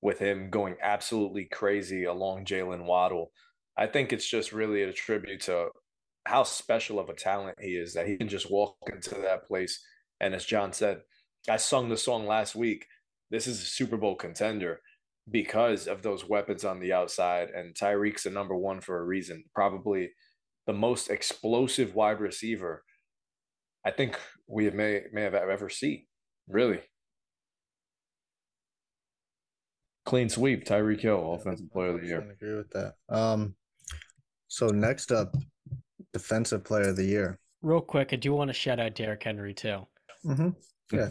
with 0.00 0.18
him 0.18 0.48
going 0.50 0.76
absolutely 0.80 1.44
crazy 1.44 2.04
along 2.04 2.44
Jaylen 2.44 2.84
Waddle. 2.84 3.32
I 3.76 3.86
think 3.86 4.12
it's 4.12 4.28
just 4.28 4.52
really 4.52 4.82
a 4.82 4.92
tribute 4.92 5.40
to 5.42 5.68
how 6.24 6.44
special 6.44 6.98
of 6.98 7.08
a 7.08 7.14
talent 7.14 7.56
he 7.60 7.70
is 7.70 7.94
that 7.94 8.06
he 8.06 8.16
can 8.16 8.28
just 8.28 8.50
walk 8.50 8.76
into 8.92 9.14
that 9.16 9.46
place. 9.46 9.84
And 10.20 10.34
as 10.34 10.44
John 10.44 10.72
said, 10.72 11.00
I 11.48 11.56
sung 11.56 11.88
the 11.88 11.96
song 11.96 12.26
last 12.26 12.54
week. 12.54 12.86
This 13.30 13.46
is 13.46 13.60
a 13.60 13.64
Super 13.64 13.96
Bowl 13.96 14.14
contender 14.14 14.80
because 15.30 15.86
of 15.86 16.02
those 16.02 16.28
weapons 16.28 16.64
on 16.64 16.80
the 16.80 16.92
outside. 16.92 17.50
And 17.50 17.74
Tyreek's 17.74 18.26
a 18.26 18.30
number 18.30 18.54
one 18.54 18.80
for 18.80 18.98
a 18.98 19.04
reason. 19.04 19.44
Probably 19.54 20.10
the 20.68 20.72
most 20.74 21.10
explosive 21.10 21.94
wide 21.96 22.20
receiver 22.20 22.84
I 23.84 23.90
think 23.90 24.18
we 24.46 24.70
may 24.70 25.02
may 25.12 25.22
have 25.22 25.34
ever 25.34 25.70
seen. 25.70 26.04
Really. 26.46 26.80
Clean 30.04 30.28
sweep, 30.28 30.64
Tyreek 30.64 31.00
Hill, 31.00 31.34
offensive 31.34 31.70
player 31.70 31.94
of 31.94 32.00
the 32.00 32.06
year. 32.06 32.20
I 32.20 32.32
agree 32.32 32.56
with 32.56 32.70
that. 32.70 32.94
Um, 33.08 33.54
so 34.48 34.68
next 34.68 35.10
up, 35.10 35.34
defensive 36.12 36.64
player 36.64 36.90
of 36.90 36.96
the 36.96 37.04
year. 37.04 37.38
Real 37.62 37.80
quick, 37.80 38.12
I 38.12 38.16
do 38.16 38.34
want 38.34 38.48
to 38.48 38.54
shout 38.54 38.78
out 38.78 38.94
Derrick 38.94 39.22
Henry 39.22 39.54
too. 39.54 39.86
Mm-hmm. 40.26 40.50
Yeah, 40.92 41.10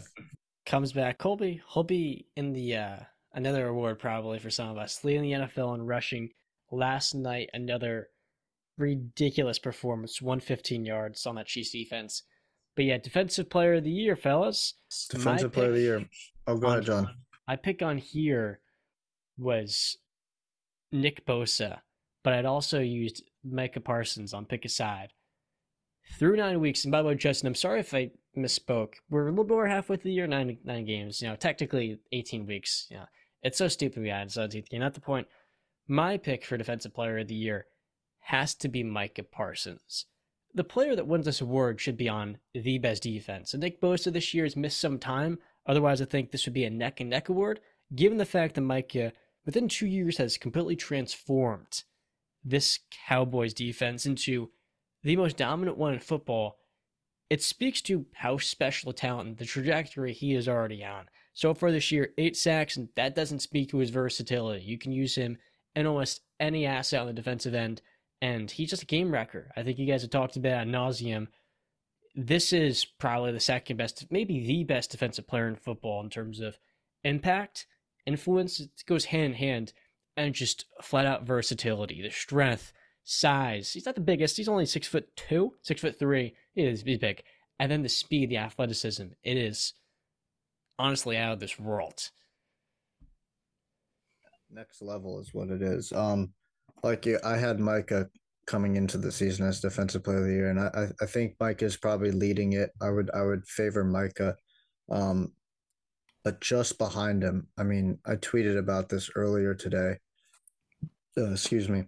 comes 0.66 0.92
back. 0.92 1.18
Colby, 1.18 1.60
he'll 1.72 1.82
be 1.82 2.26
in 2.36 2.52
the 2.52 2.76
uh, 2.76 2.96
another 3.34 3.68
award 3.68 3.98
probably 3.98 4.38
for 4.38 4.50
some 4.50 4.68
of 4.68 4.78
us. 4.78 5.02
Leading 5.02 5.22
the 5.22 5.32
NFL 5.32 5.74
in 5.74 5.82
rushing 5.82 6.30
last 6.70 7.14
night. 7.14 7.50
Another 7.54 8.08
ridiculous 8.78 9.58
performance, 9.58 10.22
115 10.22 10.84
yards 10.84 11.26
on 11.26 11.34
that 11.34 11.46
Chiefs 11.46 11.70
defense. 11.70 12.22
But 12.76 12.84
yeah, 12.84 12.98
defensive 12.98 13.50
player 13.50 13.74
of 13.74 13.84
the 13.84 13.90
year, 13.90 14.16
fellas. 14.16 14.74
Defensive 15.10 15.52
player 15.52 15.68
of 15.68 15.74
the 15.74 15.80
year. 15.80 16.08
Oh, 16.46 16.56
go 16.56 16.68
ahead, 16.68 16.84
John. 16.84 17.08
I 17.48 17.56
pick 17.56 17.82
on 17.82 17.98
here 17.98 18.60
was 19.36 19.96
Nick 20.92 21.26
Bosa, 21.26 21.80
but 22.22 22.32
I'd 22.32 22.44
also 22.44 22.80
used 22.80 23.24
Micah 23.44 23.80
Parsons 23.80 24.32
on 24.32 24.44
pick 24.44 24.64
aside. 24.64 25.12
Through 26.18 26.36
nine 26.36 26.60
weeks, 26.60 26.84
and 26.84 26.92
by 26.92 27.02
the 27.02 27.08
way, 27.08 27.14
Justin, 27.16 27.48
I'm 27.48 27.54
sorry 27.54 27.80
if 27.80 27.92
I 27.92 28.10
misspoke. 28.36 28.94
We're 29.10 29.26
a 29.26 29.30
little 29.30 29.44
bit 29.44 29.54
over 29.54 29.66
halfway 29.66 29.96
through 29.96 30.10
the 30.10 30.14
year, 30.14 30.26
nine 30.26 30.58
nine 30.64 30.86
games. 30.86 31.20
You 31.20 31.28
know, 31.28 31.36
technically 31.36 31.98
18 32.12 32.46
weeks. 32.46 32.86
Yeah, 32.90 33.06
it's 33.42 33.58
so 33.58 33.68
stupid 33.68 34.02
we 34.02 34.10
added 34.10 34.30
17th 34.30 34.68
game. 34.68 34.80
Not 34.80 34.94
the 34.94 35.00
point. 35.00 35.26
My 35.86 36.16
pick 36.16 36.44
for 36.44 36.56
defensive 36.56 36.94
player 36.94 37.18
of 37.18 37.28
the 37.28 37.34
year 37.34 37.66
has 38.28 38.54
to 38.54 38.68
be 38.68 38.82
Micah 38.82 39.22
Parsons. 39.22 40.04
The 40.54 40.64
player 40.64 40.94
that 40.94 41.06
wins 41.06 41.24
this 41.24 41.40
award 41.40 41.80
should 41.80 41.96
be 41.96 42.08
on 42.08 42.38
the 42.54 42.78
best 42.78 43.02
defense. 43.02 43.54
And 43.54 43.62
Nick 43.62 43.80
Bosa 43.80 44.12
this 44.12 44.34
year 44.34 44.44
has 44.44 44.56
missed 44.56 44.80
some 44.80 44.98
time. 44.98 45.38
Otherwise, 45.66 46.02
I 46.02 46.04
think 46.04 46.30
this 46.30 46.44
would 46.44 46.52
be 46.52 46.64
a 46.64 46.70
neck 46.70 47.00
and 47.00 47.08
neck 47.08 47.28
award. 47.28 47.60
Given 47.94 48.18
the 48.18 48.26
fact 48.26 48.54
that 48.54 48.60
Micah 48.60 49.12
within 49.46 49.66
two 49.66 49.86
years 49.86 50.18
has 50.18 50.36
completely 50.36 50.76
transformed 50.76 51.84
this 52.44 52.80
Cowboys 53.08 53.54
defense 53.54 54.04
into 54.04 54.50
the 55.02 55.16
most 55.16 55.38
dominant 55.38 55.78
one 55.78 55.94
in 55.94 56.00
football. 56.00 56.58
It 57.30 57.42
speaks 57.42 57.80
to 57.82 58.04
how 58.12 58.36
special 58.36 58.90
a 58.90 58.94
talent 58.94 59.28
and 59.28 59.38
the 59.38 59.46
trajectory 59.46 60.12
he 60.12 60.34
is 60.34 60.48
already 60.48 60.84
on. 60.84 61.06
So 61.32 61.54
far 61.54 61.72
this 61.72 61.90
year, 61.90 62.10
eight 62.18 62.36
sacks, 62.36 62.76
and 62.76 62.90
that 62.94 63.14
doesn't 63.14 63.40
speak 63.40 63.70
to 63.70 63.78
his 63.78 63.88
versatility. 63.90 64.64
You 64.64 64.76
can 64.76 64.92
use 64.92 65.14
him 65.14 65.38
in 65.74 65.86
almost 65.86 66.20
any 66.40 66.66
asset 66.66 67.00
on 67.00 67.06
the 67.06 67.12
defensive 67.12 67.54
end, 67.54 67.80
and 68.20 68.50
he's 68.50 68.70
just 68.70 68.82
a 68.82 68.86
game 68.86 69.12
wrecker. 69.12 69.50
I 69.56 69.62
think 69.62 69.78
you 69.78 69.86
guys 69.86 70.02
have 70.02 70.10
talked 70.10 70.36
about 70.36 70.52
ad 70.52 70.68
nauseum. 70.68 71.28
This 72.14 72.52
is 72.52 72.84
probably 72.84 73.32
the 73.32 73.40
second 73.40 73.76
best, 73.76 74.06
maybe 74.10 74.46
the 74.46 74.64
best 74.64 74.90
defensive 74.90 75.26
player 75.26 75.48
in 75.48 75.56
football 75.56 76.02
in 76.02 76.10
terms 76.10 76.40
of 76.40 76.58
impact 77.04 77.66
influence 78.06 78.58
It 78.58 78.70
goes 78.86 79.04
hand 79.06 79.24
in 79.24 79.34
hand 79.34 79.72
and 80.16 80.34
just 80.34 80.64
flat 80.82 81.06
out 81.06 81.26
versatility, 81.26 82.02
the 82.02 82.10
strength, 82.10 82.72
size. 83.04 83.72
He's 83.72 83.86
not 83.86 83.94
the 83.94 84.00
biggest. 84.00 84.36
He's 84.36 84.48
only 84.48 84.66
six 84.66 84.88
foot 84.88 85.14
two, 85.16 85.54
six 85.62 85.80
foot 85.80 85.98
three. 85.98 86.34
He 86.54 86.62
is, 86.62 86.82
he's 86.82 86.98
big. 86.98 87.22
And 87.60 87.70
then 87.70 87.82
the 87.82 87.88
speed, 87.88 88.30
the 88.30 88.38
athleticism, 88.38 89.06
it 89.22 89.36
is 89.36 89.74
honestly 90.78 91.16
out 91.16 91.32
of 91.32 91.40
this 91.40 91.58
world. 91.58 92.10
Next 94.50 94.80
level 94.80 95.20
is 95.20 95.34
what 95.34 95.50
it 95.50 95.62
is. 95.62 95.92
Um, 95.92 96.32
like 96.82 97.06
you, 97.06 97.18
I 97.24 97.36
had 97.36 97.60
Micah 97.60 98.08
coming 98.46 98.76
into 98.76 98.96
the 98.98 99.12
season 99.12 99.46
as 99.46 99.60
defensive 99.60 100.02
player 100.02 100.18
of 100.18 100.24
the 100.24 100.32
year, 100.32 100.50
and 100.50 100.60
I 100.60 100.88
I 101.00 101.06
think 101.06 101.36
Micah 101.40 101.66
is 101.66 101.76
probably 101.76 102.10
leading 102.10 102.54
it. 102.54 102.70
I 102.80 102.90
would 102.90 103.10
I 103.14 103.22
would 103.22 103.46
favor 103.46 103.84
Micah, 103.84 104.36
um, 104.90 105.32
but 106.24 106.40
just 106.40 106.78
behind 106.78 107.22
him. 107.22 107.48
I 107.58 107.62
mean, 107.64 107.98
I 108.06 108.14
tweeted 108.16 108.58
about 108.58 108.88
this 108.88 109.10
earlier 109.14 109.54
today. 109.54 109.96
Uh, 111.16 111.32
excuse 111.32 111.68
me. 111.68 111.84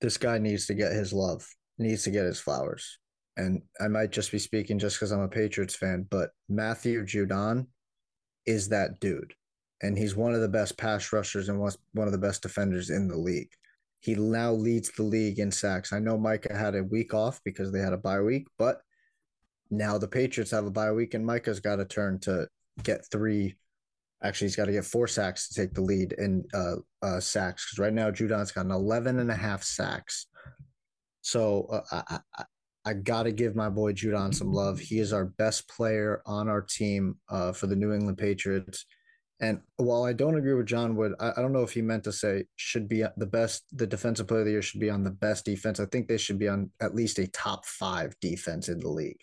This 0.00 0.16
guy 0.16 0.38
needs 0.38 0.66
to 0.66 0.74
get 0.74 0.92
his 0.92 1.12
love. 1.12 1.46
Needs 1.78 2.04
to 2.04 2.10
get 2.10 2.24
his 2.24 2.40
flowers. 2.40 2.98
And 3.36 3.62
I 3.80 3.88
might 3.88 4.12
just 4.12 4.32
be 4.32 4.38
speaking 4.38 4.78
just 4.78 4.96
because 4.96 5.12
I'm 5.12 5.20
a 5.20 5.28
Patriots 5.28 5.74
fan, 5.74 6.06
but 6.10 6.30
Matthew 6.48 7.04
Judon 7.04 7.66
is 8.46 8.68
that 8.68 9.00
dude 9.00 9.34
and 9.82 9.96
he's 9.96 10.14
one 10.14 10.34
of 10.34 10.40
the 10.40 10.48
best 10.48 10.76
pass 10.76 11.12
rushers 11.12 11.48
and 11.48 11.58
one 11.58 12.06
of 12.06 12.12
the 12.12 12.18
best 12.18 12.42
defenders 12.42 12.90
in 12.90 13.08
the 13.08 13.16
league. 13.16 13.50
He 14.00 14.14
now 14.14 14.52
leads 14.52 14.90
the 14.90 15.02
league 15.02 15.38
in 15.38 15.50
sacks. 15.50 15.92
I 15.92 15.98
know 15.98 16.18
Micah 16.18 16.56
had 16.56 16.74
a 16.74 16.84
week 16.84 17.12
off 17.14 17.40
because 17.44 17.72
they 17.72 17.80
had 17.80 17.92
a 17.92 17.98
bye 17.98 18.20
week, 18.20 18.46
but 18.58 18.80
now 19.70 19.98
the 19.98 20.08
Patriots 20.08 20.50
have 20.50 20.66
a 20.66 20.70
bye 20.70 20.92
week, 20.92 21.14
and 21.14 21.24
Micah's 21.24 21.60
got 21.60 21.76
to 21.76 21.84
turn 21.84 22.18
to 22.20 22.48
get 22.82 23.04
three. 23.10 23.56
Actually, 24.22 24.46
he's 24.46 24.56
got 24.56 24.66
to 24.66 24.72
get 24.72 24.84
four 24.84 25.06
sacks 25.06 25.48
to 25.48 25.54
take 25.54 25.74
the 25.74 25.82
lead 25.82 26.12
in 26.12 26.44
uh, 26.52 26.76
uh, 27.02 27.20
sacks 27.20 27.66
because 27.66 27.78
right 27.78 27.92
now 27.92 28.10
Judon's 28.10 28.52
got 28.52 28.66
an 28.66 28.70
11 28.70 29.18
and 29.18 29.30
a 29.30 29.34
half 29.34 29.62
sacks. 29.62 30.26
So 31.22 31.66
uh, 31.90 32.02
I, 32.08 32.18
I, 32.36 32.44
I 32.86 32.94
got 32.94 33.24
to 33.24 33.32
give 33.32 33.54
my 33.54 33.68
boy 33.68 33.92
Judon 33.92 34.34
some 34.34 34.52
love. 34.52 34.78
He 34.78 34.98
is 34.98 35.12
our 35.12 35.26
best 35.26 35.68
player 35.68 36.22
on 36.26 36.48
our 36.48 36.62
team 36.62 37.16
uh, 37.28 37.52
for 37.52 37.66
the 37.66 37.76
New 37.76 37.92
England 37.92 38.18
Patriots 38.18 38.86
and 39.40 39.60
while 39.76 40.04
I 40.04 40.12
don't 40.12 40.36
agree 40.36 40.52
with 40.52 40.66
John 40.66 40.96
Wood, 40.96 41.14
I, 41.18 41.30
I, 41.30 41.40
don't 41.40 41.52
know 41.52 41.62
if 41.62 41.72
he 41.72 41.80
meant 41.80 42.04
to 42.04 42.12
say 42.12 42.44
should 42.56 42.88
be 42.88 43.04
the 43.16 43.26
best, 43.26 43.64
the 43.72 43.86
defensive 43.86 44.28
player 44.28 44.40
of 44.40 44.46
the 44.46 44.52
year 44.52 44.62
should 44.62 44.80
be 44.80 44.90
on 44.90 45.02
the 45.02 45.10
best 45.10 45.46
defense. 45.46 45.80
I 45.80 45.86
think 45.86 46.08
they 46.08 46.18
should 46.18 46.38
be 46.38 46.48
on 46.48 46.70
at 46.80 46.94
least 46.94 47.18
a 47.18 47.26
top 47.28 47.64
five 47.64 48.14
defense 48.20 48.68
in 48.68 48.78
the 48.80 48.90
league. 48.90 49.20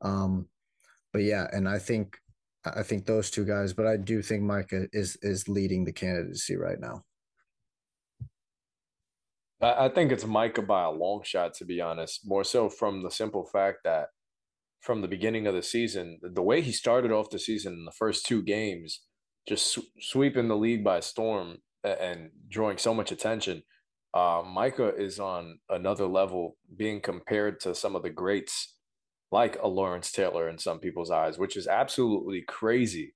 Um, 0.00 0.48
but 1.12 1.22
yeah, 1.22 1.46
and 1.52 1.68
I 1.68 1.78
think 1.78 2.16
I 2.64 2.82
think 2.82 3.04
those 3.04 3.30
two 3.30 3.44
guys, 3.44 3.74
but 3.74 3.86
I 3.86 3.98
do 3.98 4.22
think 4.22 4.42
Micah 4.42 4.86
is 4.94 5.18
is 5.20 5.46
leading 5.46 5.84
the 5.84 5.92
candidacy 5.92 6.56
right 6.56 6.80
now. 6.80 7.02
I 9.62 9.90
think 9.90 10.10
it's 10.10 10.24
Micah 10.24 10.62
by 10.62 10.84
a 10.84 10.90
long 10.90 11.20
shot, 11.22 11.52
to 11.54 11.66
be 11.66 11.82
honest. 11.82 12.26
More 12.26 12.44
so 12.44 12.70
from 12.70 13.02
the 13.02 13.10
simple 13.10 13.44
fact 13.44 13.80
that 13.84 14.06
from 14.80 15.02
the 15.02 15.08
beginning 15.08 15.46
of 15.46 15.54
the 15.54 15.62
season, 15.62 16.18
the 16.22 16.40
way 16.40 16.62
he 16.62 16.72
started 16.72 17.12
off 17.12 17.28
the 17.28 17.38
season 17.38 17.74
in 17.74 17.84
the 17.84 17.92
first 17.92 18.24
two 18.24 18.42
games 18.42 19.02
just 19.48 19.78
sweeping 20.00 20.48
the 20.48 20.56
league 20.56 20.84
by 20.84 21.00
storm 21.00 21.58
and 21.84 22.30
drawing 22.48 22.78
so 22.78 22.94
much 22.94 23.12
attention. 23.12 23.62
Uh, 24.12 24.42
Micah 24.46 24.94
is 24.94 25.20
on 25.20 25.58
another 25.68 26.06
level, 26.06 26.56
being 26.76 27.00
compared 27.00 27.60
to 27.60 27.74
some 27.74 27.94
of 27.94 28.02
the 28.02 28.10
greats 28.10 28.74
like 29.32 29.56
a 29.62 29.68
Lawrence 29.68 30.10
Taylor 30.10 30.48
in 30.48 30.58
some 30.58 30.80
people's 30.80 31.10
eyes, 31.10 31.38
which 31.38 31.56
is 31.56 31.68
absolutely 31.68 32.42
crazy 32.42 33.14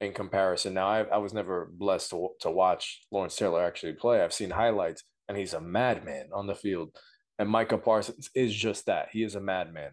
in 0.00 0.12
comparison. 0.12 0.74
Now, 0.74 0.88
I, 0.88 1.00
I 1.02 1.16
was 1.18 1.34
never 1.34 1.68
blessed 1.72 2.10
to, 2.10 2.28
to 2.40 2.50
watch 2.50 3.00
Lawrence 3.10 3.36
Taylor 3.36 3.64
actually 3.64 3.94
play. 3.94 4.22
I've 4.22 4.32
seen 4.32 4.50
highlights, 4.50 5.02
and 5.28 5.36
he's 5.36 5.54
a 5.54 5.60
madman 5.60 6.28
on 6.32 6.46
the 6.46 6.54
field. 6.54 6.96
And 7.38 7.50
Micah 7.50 7.78
Parsons 7.78 8.30
is 8.34 8.54
just 8.54 8.86
that. 8.86 9.08
He 9.10 9.22
is 9.22 9.34
a 9.34 9.40
madman. 9.40 9.90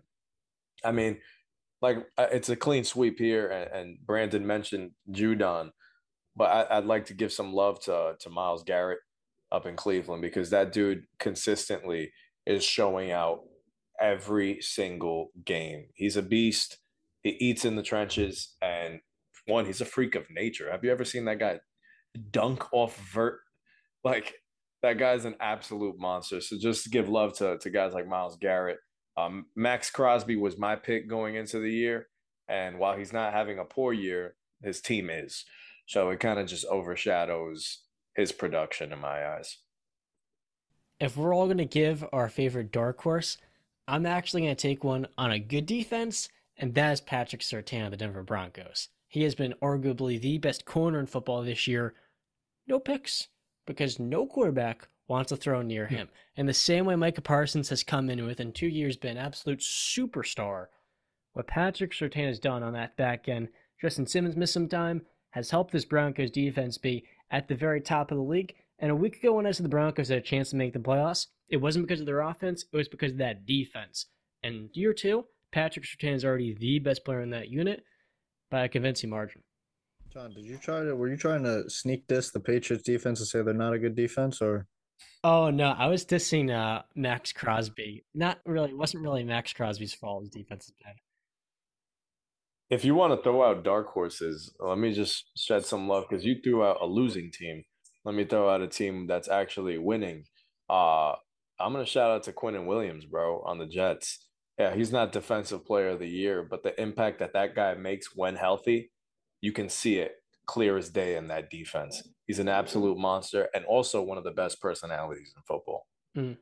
I 0.83 0.91
mean, 0.91 1.19
like 1.83 1.97
uh, 2.17 2.27
it's 2.31 2.47
a 2.47 2.55
clean 2.55 2.85
sweep 2.85 3.19
here, 3.19 3.49
and, 3.49 3.71
and 3.71 3.97
Brandon 4.07 4.47
mentioned 4.47 4.91
Judon, 5.11 5.71
but 6.33 6.71
I, 6.71 6.79
would 6.79 6.87
like 6.87 7.05
to 7.07 7.13
give 7.13 7.33
some 7.33 7.53
love 7.53 7.81
to 7.81 8.15
to 8.17 8.29
Myles 8.29 8.63
Garrett 8.63 8.99
up 9.51 9.65
in 9.65 9.75
Cleveland 9.75 10.21
because 10.21 10.49
that 10.49 10.71
dude 10.71 11.03
consistently 11.19 12.13
is 12.45 12.63
showing 12.63 13.11
out 13.11 13.41
every 13.99 14.61
single 14.61 15.31
game. 15.45 15.87
He's 15.93 16.15
a 16.15 16.21
beast. 16.21 16.77
He 17.21 17.31
eats 17.31 17.65
in 17.65 17.75
the 17.75 17.83
trenches, 17.83 18.55
and 18.61 19.01
one, 19.45 19.65
he's 19.65 19.81
a 19.81 19.85
freak 19.85 20.15
of 20.15 20.23
nature. 20.31 20.71
Have 20.71 20.85
you 20.85 20.91
ever 20.91 21.03
seen 21.03 21.25
that 21.25 21.39
guy 21.39 21.59
dunk 22.31 22.71
off 22.71 22.97
vert? 23.13 23.41
Like 24.05 24.35
that 24.83 24.97
guy's 24.97 25.25
an 25.25 25.35
absolute 25.41 25.99
monster. 25.99 26.39
So 26.39 26.57
just 26.57 26.91
give 26.91 27.09
love 27.09 27.33
to 27.39 27.57
to 27.57 27.69
guys 27.69 27.93
like 27.93 28.07
Myles 28.07 28.37
Garrett 28.37 28.79
um, 29.17 29.47
Maxx 29.55 29.89
Crosby 29.89 30.35
was 30.35 30.57
my 30.57 30.75
pick 30.75 31.07
going 31.07 31.35
into 31.35 31.59
the 31.59 31.71
year, 31.71 32.07
and 32.47 32.79
while 32.79 32.97
he's 32.97 33.13
not 33.13 33.33
having 33.33 33.59
a 33.59 33.65
poor 33.65 33.93
year, 33.93 34.35
his 34.61 34.81
team 34.81 35.09
is. 35.09 35.45
So 35.85 36.09
it 36.09 36.19
kind 36.19 36.39
of 36.39 36.47
just 36.47 36.65
overshadows 36.65 37.79
his 38.15 38.31
production 38.31 38.93
in 38.93 38.99
my 38.99 39.27
eyes. 39.27 39.57
If 40.99 41.17
we're 41.17 41.35
all 41.35 41.45
going 41.45 41.57
to 41.57 41.65
give 41.65 42.05
our 42.13 42.29
favorite 42.29 42.71
dark 42.71 43.01
horse, 43.01 43.37
I'm 43.87 44.05
actually 44.05 44.43
going 44.43 44.55
to 44.55 44.61
take 44.61 44.83
one 44.83 45.07
on 45.17 45.31
a 45.31 45.39
good 45.39 45.65
defense, 45.65 46.29
and 46.57 46.73
that 46.75 46.93
is 46.93 47.01
Patrick 47.01 47.41
Surtain 47.41 47.85
of 47.85 47.91
the 47.91 47.97
Denver 47.97 48.23
Broncos. 48.23 48.89
He 49.07 49.23
has 49.23 49.35
been 49.35 49.53
arguably 49.61 50.19
the 50.19 50.37
best 50.37 50.65
corner 50.65 50.99
in 50.99 51.05
football 51.05 51.43
this 51.43 51.67
year. 51.67 51.93
No 52.65 52.79
picks, 52.79 53.27
because 53.67 53.99
no 53.99 54.25
quarterback 54.25 54.87
wants 55.07 55.29
to 55.29 55.35
throw 55.35 55.61
near 55.61 55.87
hmm. 55.87 55.95
him. 55.95 56.09
And 56.37 56.47
the 56.47 56.53
same 56.53 56.85
way 56.85 56.95
Micah 56.95 57.21
Parsons 57.21 57.69
has 57.69 57.83
come 57.83 58.09
in 58.09 58.25
within 58.25 58.51
two 58.51 58.67
years 58.67 58.97
been 58.97 59.17
an 59.17 59.25
absolute 59.25 59.59
superstar. 59.59 60.67
What 61.33 61.47
Patrick 61.47 61.91
Surtain 61.91 62.27
has 62.27 62.39
done 62.39 62.63
on 62.63 62.73
that 62.73 62.95
back 62.95 63.27
end, 63.27 63.49
Justin 63.81 64.07
Simmons 64.07 64.35
missed 64.35 64.53
some 64.53 64.69
time, 64.69 65.01
has 65.31 65.49
helped 65.49 65.71
this 65.71 65.85
Broncos 65.85 66.31
defense 66.31 66.77
be 66.77 67.05
at 67.31 67.47
the 67.47 67.55
very 67.55 67.81
top 67.81 68.11
of 68.11 68.17
the 68.17 68.23
league. 68.23 68.53
And 68.79 68.91
a 68.91 68.95
week 68.95 69.17
ago 69.17 69.33
when 69.33 69.45
I 69.45 69.51
said 69.51 69.65
the 69.65 69.69
Broncos 69.69 70.09
had 70.09 70.19
a 70.19 70.21
chance 70.21 70.51
to 70.51 70.55
make 70.55 70.73
the 70.73 70.79
playoffs, 70.79 71.27
it 71.49 71.57
wasn't 71.57 71.87
because 71.87 71.99
of 71.99 72.05
their 72.05 72.21
offense, 72.21 72.65
it 72.71 72.77
was 72.77 72.87
because 72.87 73.13
of 73.13 73.17
that 73.17 73.45
defense. 73.45 74.07
And 74.43 74.69
year 74.73 74.93
two, 74.93 75.25
Patrick 75.51 75.85
Surtain 75.85 76.13
is 76.13 76.25
already 76.25 76.53
the 76.53 76.79
best 76.79 77.05
player 77.05 77.21
in 77.21 77.29
that 77.31 77.49
unit 77.49 77.83
by 78.51 78.65
a 78.65 78.69
convincing 78.69 79.09
margin. 79.09 79.41
John, 80.11 80.31
did 80.33 80.45
you 80.45 80.57
try 80.57 80.83
to 80.83 80.95
were 80.95 81.09
you 81.09 81.17
trying 81.17 81.43
to 81.43 81.67
sneak 81.69 82.07
this 82.07 82.29
the 82.29 82.39
Patriots 82.39 82.83
defense 82.83 83.19
and 83.19 83.27
say 83.27 83.41
they're 83.41 83.53
not 83.53 83.73
a 83.73 83.79
good 83.79 83.95
defense 83.95 84.41
or 84.41 84.67
Oh 85.23 85.49
no, 85.49 85.69
I 85.77 85.87
was 85.87 86.05
dissing 86.05 86.51
uh, 86.51 86.81
Maxx 86.95 87.31
Crosby. 87.31 88.03
Not 88.13 88.39
really. 88.45 88.71
It 88.71 88.77
wasn't 88.77 89.03
really 89.03 89.23
Maxx 89.23 89.53
Crosby's 89.53 89.93
fault. 89.93 90.23
His 90.23 90.29
defense 90.29 90.65
is 90.65 90.73
bad. 90.83 90.95
If 92.69 92.83
you 92.83 92.95
want 92.95 93.13
to 93.13 93.23
throw 93.23 93.43
out 93.43 93.63
dark 93.63 93.87
horses, 93.87 94.53
let 94.59 94.77
me 94.77 94.91
just 94.93 95.31
shed 95.37 95.65
some 95.65 95.87
love 95.87 96.05
because 96.09 96.25
you 96.25 96.35
threw 96.43 96.63
out 96.63 96.81
a 96.81 96.85
losing 96.85 97.31
team. 97.31 97.63
Let 98.03 98.15
me 98.15 98.25
throw 98.25 98.49
out 98.49 98.61
a 98.61 98.67
team 98.67 99.07
that's 99.07 99.29
actually 99.29 99.77
winning. 99.77 100.25
Uh, 100.69 101.13
I'm 101.59 101.71
gonna 101.71 101.85
shout 101.85 102.11
out 102.11 102.23
to 102.23 102.33
Quinnen 102.33 102.65
Williams, 102.65 103.05
bro, 103.05 103.41
on 103.45 103.59
the 103.59 103.67
Jets. 103.67 104.27
Yeah, 104.59 104.75
he's 104.75 104.91
not 104.91 105.11
defensive 105.11 105.65
player 105.65 105.89
of 105.89 105.99
the 105.99 106.09
year, 106.09 106.45
but 106.47 106.63
the 106.63 106.79
impact 106.81 107.19
that 107.19 107.33
that 107.33 107.55
guy 107.55 107.75
makes 107.75 108.15
when 108.15 108.35
healthy, 108.35 108.91
you 109.39 109.51
can 109.51 109.69
see 109.69 109.99
it 109.99 110.22
clear 110.45 110.77
as 110.77 110.89
day 110.89 111.15
in 111.15 111.27
that 111.27 111.49
defense. 111.49 112.07
He's 112.25 112.39
an 112.39 112.49
absolute 112.49 112.97
monster 112.97 113.49
and 113.53 113.65
also 113.65 114.01
one 114.01 114.17
of 114.17 114.23
the 114.23 114.31
best 114.31 114.61
personalities 114.61 115.33
in 115.35 115.41
football. 115.43 115.87
Mm. 116.17 116.37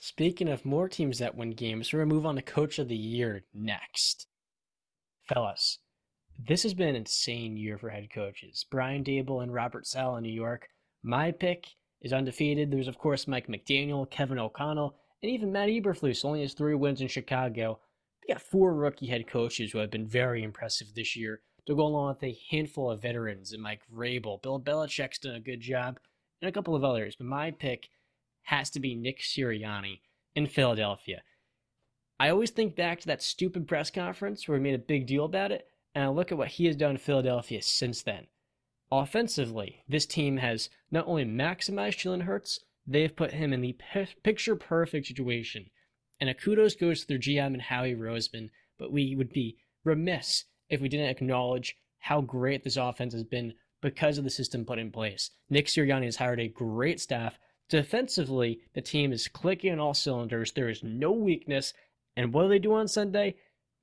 Speaking 0.00 0.48
of 0.48 0.64
more 0.64 0.88
teams 0.88 1.18
that 1.18 1.34
win 1.34 1.50
games, 1.50 1.92
we're 1.92 2.00
going 2.00 2.08
to 2.08 2.14
move 2.14 2.26
on 2.26 2.36
to 2.36 2.42
Coach 2.42 2.78
of 2.78 2.88
the 2.88 2.96
Year 2.96 3.44
next. 3.52 4.26
Fellas, 5.28 5.78
this 6.38 6.62
has 6.62 6.74
been 6.74 6.88
an 6.88 6.96
insane 6.96 7.56
year 7.56 7.76
for 7.76 7.90
head 7.90 8.08
coaches. 8.12 8.64
Brian 8.70 9.04
Daboll 9.04 9.42
and 9.42 9.52
Robert 9.52 9.86
Saleh 9.86 10.18
in 10.18 10.22
New 10.22 10.32
York. 10.32 10.68
My 11.02 11.30
pick 11.32 11.66
is 12.00 12.12
undefeated. 12.12 12.70
There's, 12.70 12.88
of 12.88 12.98
course, 12.98 13.28
Mike 13.28 13.46
McDaniel, 13.46 14.10
Kevin 14.10 14.38
O'Connell, 14.38 14.96
and 15.22 15.30
even 15.30 15.52
Matt 15.52 15.68
Eberflus 15.68 16.24
only 16.24 16.40
has 16.40 16.54
three 16.54 16.74
wins 16.74 17.02
in 17.02 17.08
Chicago. 17.08 17.78
We 18.22 18.32
got 18.32 18.42
four 18.42 18.74
rookie 18.74 19.06
head 19.06 19.26
coaches 19.26 19.70
who 19.70 19.78
have 19.78 19.90
been 19.90 20.08
very 20.08 20.42
impressive 20.42 20.88
this 20.94 21.14
year 21.14 21.42
to 21.66 21.74
go 21.74 21.82
along 21.82 22.08
with 22.08 22.22
a 22.22 22.38
handful 22.50 22.90
of 22.90 23.02
veterans 23.02 23.52
and 23.52 23.62
Mike 23.62 23.82
Vrabel. 23.92 24.42
Bill 24.42 24.60
Belichick's 24.60 25.18
done 25.18 25.34
a 25.34 25.40
good 25.40 25.60
job, 25.60 25.98
and 26.40 26.48
a 26.48 26.52
couple 26.52 26.74
of 26.74 26.84
others. 26.84 27.16
But 27.16 27.26
my 27.26 27.50
pick 27.50 27.88
has 28.44 28.70
to 28.70 28.80
be 28.80 28.94
Nick 28.94 29.20
Sirianni 29.20 30.00
in 30.34 30.46
Philadelphia. 30.46 31.22
I 32.18 32.28
always 32.28 32.50
think 32.50 32.76
back 32.76 33.00
to 33.00 33.06
that 33.06 33.22
stupid 33.22 33.66
press 33.66 33.90
conference 33.90 34.46
where 34.46 34.58
he 34.58 34.62
made 34.62 34.74
a 34.74 34.78
big 34.78 35.06
deal 35.06 35.24
about 35.24 35.52
it, 35.52 35.66
and 35.94 36.04
I 36.04 36.08
look 36.08 36.30
at 36.30 36.38
what 36.38 36.48
he 36.48 36.66
has 36.66 36.76
done 36.76 36.92
in 36.92 36.98
Philadelphia 36.98 37.62
since 37.62 38.02
then. 38.02 38.26
Offensively, 38.92 39.84
this 39.88 40.04
team 40.06 40.38
has 40.38 40.68
not 40.90 41.06
only 41.06 41.24
maximized 41.24 41.98
Jalen 41.98 42.22
Hurts, 42.22 42.60
they've 42.86 43.14
put 43.14 43.32
him 43.32 43.52
in 43.52 43.60
the 43.60 43.76
picture 44.22 44.56
perfect 44.56 45.06
situation. 45.06 45.70
And 46.20 46.28
a 46.28 46.34
kudos 46.34 46.74
goes 46.74 47.00
to 47.00 47.06
their 47.06 47.18
GM 47.18 47.54
and 47.54 47.62
Howie 47.62 47.94
Roseman, 47.94 48.50
but 48.78 48.92
we 48.92 49.14
would 49.16 49.32
be 49.32 49.58
remiss 49.84 50.44
if 50.70 50.80
we 50.80 50.88
didn't 50.88 51.10
acknowledge 51.10 51.76
how 51.98 52.20
great 52.20 52.64
this 52.64 52.76
offense 52.76 53.12
has 53.12 53.24
been 53.24 53.54
because 53.82 54.18
of 54.18 54.24
the 54.24 54.30
system 54.30 54.64
put 54.64 54.78
in 54.78 54.90
place. 54.90 55.30
Nick 55.48 55.66
Sirianni 55.66 56.04
has 56.04 56.16
hired 56.16 56.40
a 56.40 56.48
great 56.48 57.00
staff. 57.00 57.38
Defensively, 57.68 58.60
the 58.74 58.80
team 58.80 59.12
is 59.12 59.28
clicking 59.28 59.72
on 59.72 59.78
all 59.78 59.94
cylinders. 59.94 60.52
There 60.52 60.68
is 60.68 60.82
no 60.82 61.12
weakness, 61.12 61.72
And 62.16 62.32
what 62.32 62.42
do 62.42 62.48
they 62.48 62.58
do 62.58 62.74
on 62.74 62.88
Sunday? 62.88 63.36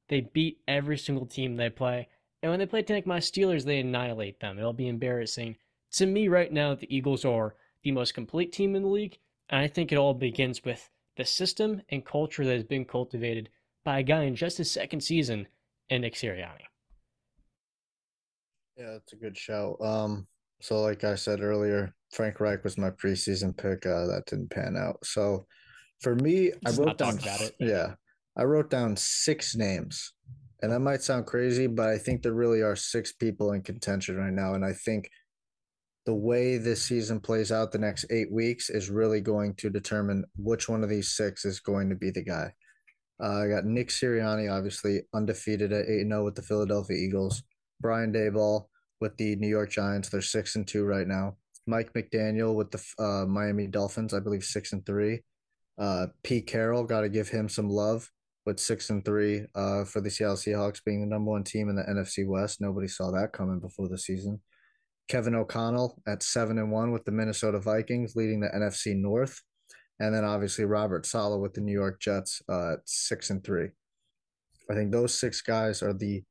They 0.09 0.21
beat 0.21 0.59
every 0.67 0.97
single 0.97 1.25
team 1.25 1.55
they 1.55 1.69
play. 1.69 2.09
And 2.41 2.51
when 2.51 2.59
they 2.59 2.65
play 2.65 2.83
take 2.83 3.07
my 3.07 3.19
Steelers, 3.19 3.65
they 3.65 3.79
annihilate 3.79 4.39
them. 4.39 4.59
It'll 4.59 4.73
be 4.73 4.87
embarrassing. 4.87 5.57
To 5.93 6.05
me, 6.05 6.27
right 6.27 6.51
now, 6.51 6.75
the 6.75 6.93
Eagles 6.93 7.25
are 7.25 7.55
the 7.83 7.91
most 7.91 8.13
complete 8.13 8.51
team 8.51 8.75
in 8.75 8.83
the 8.83 8.89
league. 8.89 9.17
And 9.49 9.61
I 9.61 9.67
think 9.67 9.91
it 9.91 9.97
all 9.97 10.13
begins 10.13 10.63
with 10.63 10.89
the 11.15 11.25
system 11.25 11.81
and 11.89 12.05
culture 12.05 12.45
that 12.45 12.53
has 12.53 12.63
been 12.63 12.85
cultivated 12.85 13.49
by 13.83 13.99
a 13.99 14.03
guy 14.03 14.23
in 14.23 14.35
just 14.35 14.57
his 14.57 14.69
second 14.69 15.01
season 15.01 15.47
in 15.89 16.01
Nick 16.01 16.13
Sirianni. 16.13 16.66
Yeah, 18.77 18.91
that's 18.91 19.13
a 19.13 19.17
good 19.17 19.37
show. 19.37 19.75
Um, 19.81 20.27
so 20.61 20.81
like 20.81 21.03
I 21.03 21.15
said 21.15 21.41
earlier, 21.41 21.93
Frank 22.13 22.39
Reich 22.39 22.63
was 22.63 22.77
my 22.77 22.91
preseason 22.91 23.57
pick. 23.57 23.85
Uh, 23.85 24.05
that 24.07 24.23
didn't 24.27 24.51
pan 24.51 24.75
out. 24.77 24.97
So 25.03 25.45
for 26.01 26.15
me, 26.15 26.51
Let's 26.63 26.77
I 26.77 26.83
wrote 26.83 26.97
down. 26.97 27.19
Yeah, 27.59 27.95
I 28.37 28.43
wrote 28.43 28.69
down 28.69 28.95
six 28.95 29.55
names, 29.55 30.13
and 30.61 30.71
that 30.71 30.79
might 30.79 31.01
sound 31.01 31.25
crazy, 31.25 31.67
but 31.67 31.89
I 31.89 31.97
think 31.97 32.21
there 32.21 32.33
really 32.33 32.61
are 32.61 32.75
six 32.75 33.11
people 33.13 33.51
in 33.53 33.61
contention 33.61 34.17
right 34.17 34.33
now, 34.33 34.53
and 34.53 34.63
I 34.63 34.73
think 34.73 35.09
the 36.05 36.15
way 36.15 36.57
this 36.57 36.83
season 36.83 37.19
plays 37.19 37.51
out 37.51 37.71
the 37.71 37.79
next 37.79 38.05
eight 38.09 38.31
weeks 38.31 38.69
is 38.69 38.89
really 38.89 39.19
going 39.19 39.55
to 39.55 39.69
determine 39.69 40.23
which 40.37 40.69
one 40.69 40.83
of 40.83 40.89
these 40.89 41.15
six 41.15 41.43
is 41.43 41.59
going 41.59 41.89
to 41.89 41.95
be 41.95 42.11
the 42.11 42.23
guy. 42.23 42.53
Uh, 43.21 43.41
I 43.41 43.47
got 43.47 43.65
Nick 43.65 43.89
Sirianni, 43.89 44.49
obviously 44.49 45.01
undefeated 45.13 45.73
at 45.73 45.89
8 45.89 46.07
0 46.07 46.23
with 46.23 46.35
the 46.35 46.43
Philadelphia 46.43 46.95
Eagles. 46.95 47.43
Brian 47.79 48.11
Daboll 48.11 48.67
with 48.99 49.15
the 49.17 49.35
New 49.35 49.47
York 49.47 49.69
Giants. 49.69 50.09
They're 50.09 50.21
6 50.21 50.55
and 50.55 50.67
2 50.67 50.83
right 50.83 51.07
now. 51.07 51.37
Mike 51.65 51.93
McDaniel 51.93 52.55
with 52.55 52.71
the 52.71 52.83
uh, 53.03 53.25
Miami 53.25 53.67
Dolphins, 53.67 54.13
I 54.13 54.19
believe 54.19 54.43
6 54.43 54.73
and 54.73 54.85
3. 54.85 55.21
Uh, 55.77 56.07
Pete 56.23 56.47
Carroll, 56.47 56.85
got 56.85 57.01
to 57.01 57.09
give 57.09 57.29
him 57.29 57.49
some 57.49 57.69
love 57.69 58.09
with 58.45 58.59
6 58.59 58.89
and 58.89 59.05
3 59.05 59.45
uh, 59.53 59.83
for 59.83 60.01
the 60.01 60.09
Seattle 60.09 60.37
Seahawks 60.37 60.83
being 60.83 61.01
the 61.01 61.07
number 61.07 61.31
one 61.31 61.43
team 61.43 61.69
in 61.69 61.75
the 61.75 61.83
NFC 61.83 62.25
West. 62.25 62.61
Nobody 62.61 62.87
saw 62.87 63.11
that 63.11 63.33
coming 63.33 63.59
before 63.59 63.89
the 63.89 63.97
season. 63.97 64.41
Kevin 65.07 65.35
O'Connell 65.35 66.01
at 66.07 66.23
7 66.23 66.57
and 66.57 66.71
1 66.71 66.91
with 66.91 67.05
the 67.05 67.11
Minnesota 67.11 67.59
Vikings, 67.59 68.15
leading 68.15 68.39
the 68.39 68.49
NFC 68.49 68.95
North. 68.95 69.41
And 69.99 70.13
then 70.13 70.23
obviously 70.23 70.65
Robert 70.65 71.05
Saleh 71.05 71.41
with 71.41 71.53
the 71.53 71.61
New 71.61 71.73
York 71.73 71.99
Jets 71.99 72.41
uh, 72.49 72.73
at 72.73 72.79
6 72.85 73.29
and 73.29 73.43
3. 73.43 73.69
I 74.69 74.73
think 74.73 74.91
those 74.91 75.17
six 75.17 75.41
guys 75.41 75.81
are 75.81 75.93
the 75.93 76.23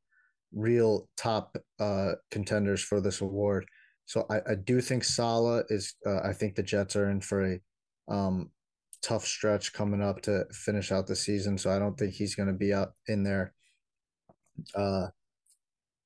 real 0.57 1.09
top 1.17 1.57
uh, 1.79 2.13
contenders 2.31 2.83
for 2.83 3.01
this 3.01 3.21
award. 3.21 3.67
So 4.07 4.27
I, 4.31 4.37
I 4.53 4.55
do 4.55 4.81
think 4.81 5.05
Saleh 5.05 5.65
is. 5.69 5.95
Uh, 6.05 6.21
I 6.25 6.33
think 6.33 6.55
the 6.55 6.63
Jets 6.63 6.97
are 6.97 7.11
in 7.11 7.21
for 7.21 7.45
a 7.45 7.61
um, 8.09 8.51
tough 9.03 9.25
stretch 9.25 9.73
coming 9.73 10.03
up 10.03 10.23
to 10.23 10.45
finish 10.53 10.91
out 10.91 11.07
the 11.07 11.17
season. 11.17 11.59
So 11.59 11.71
I 11.71 11.79
don't 11.79 11.97
think 11.97 12.15
he's 12.15 12.35
going 12.35 12.49
to 12.49 12.55
be 12.55 12.73
up 12.73 12.95
in 13.07 13.23
there. 13.23 13.53
Uh, 14.75 15.09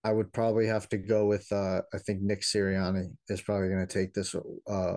I 0.02 0.12
would 0.12 0.32
probably 0.32 0.66
have 0.66 0.88
to 0.90 0.98
go 0.98 1.26
with. 1.26 1.46
Uh, 1.52 1.82
I 1.94 1.98
think 1.98 2.20
Nick 2.22 2.40
Sirianni 2.40 3.12
is 3.28 3.42
probably 3.42 3.68
going 3.68 3.86
to 3.86 3.92
take 3.92 4.14
this 4.14 4.34
uh, 4.68 4.96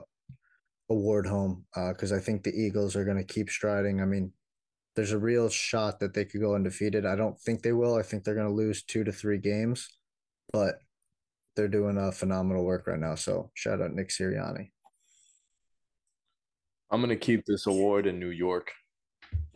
award 0.90 1.28
home 1.28 1.66
because 1.76 2.12
uh, 2.12 2.16
I 2.16 2.20
think 2.20 2.44
the 2.44 2.56
Eagles 2.56 2.96
are 2.96 3.06
going 3.06 3.18
to 3.18 3.34
keep 3.34 3.50
striding. 3.50 4.02
I 4.02 4.06
mean, 4.06 4.32
there's 4.96 5.12
a 5.12 5.18
real 5.18 5.50
shot 5.50 6.00
that 6.00 6.14
they 6.14 6.26
could 6.26 6.42
go 6.42 6.56
undefeated. 6.56 7.06
I 7.06 7.16
don't 7.16 7.40
think 7.40 7.62
they 7.62 7.72
will. 7.72 7.96
I 7.96 8.04
think 8.04 8.24
they're 8.24 8.36
going 8.36 8.48
to 8.48 8.54
lose 8.54 8.84
two 8.84 9.04
to 9.04 9.12
three 9.12 9.40
games, 9.40 9.90
but 10.52 10.76
they're 11.56 11.68
doing 11.68 11.98
a 11.98 12.12
phenomenal 12.12 12.64
work 12.64 12.88
right 12.88 13.00
now. 13.00 13.16
So 13.16 13.52
shout 13.54 13.82
out 13.82 13.94
Nick 13.94 14.10
Sirianni. 14.10 14.70
I'm 16.90 17.02
gonna 17.02 17.16
keep 17.16 17.46
this 17.46 17.66
award 17.66 18.06
in 18.06 18.20
New 18.20 18.30
York, 18.30 18.72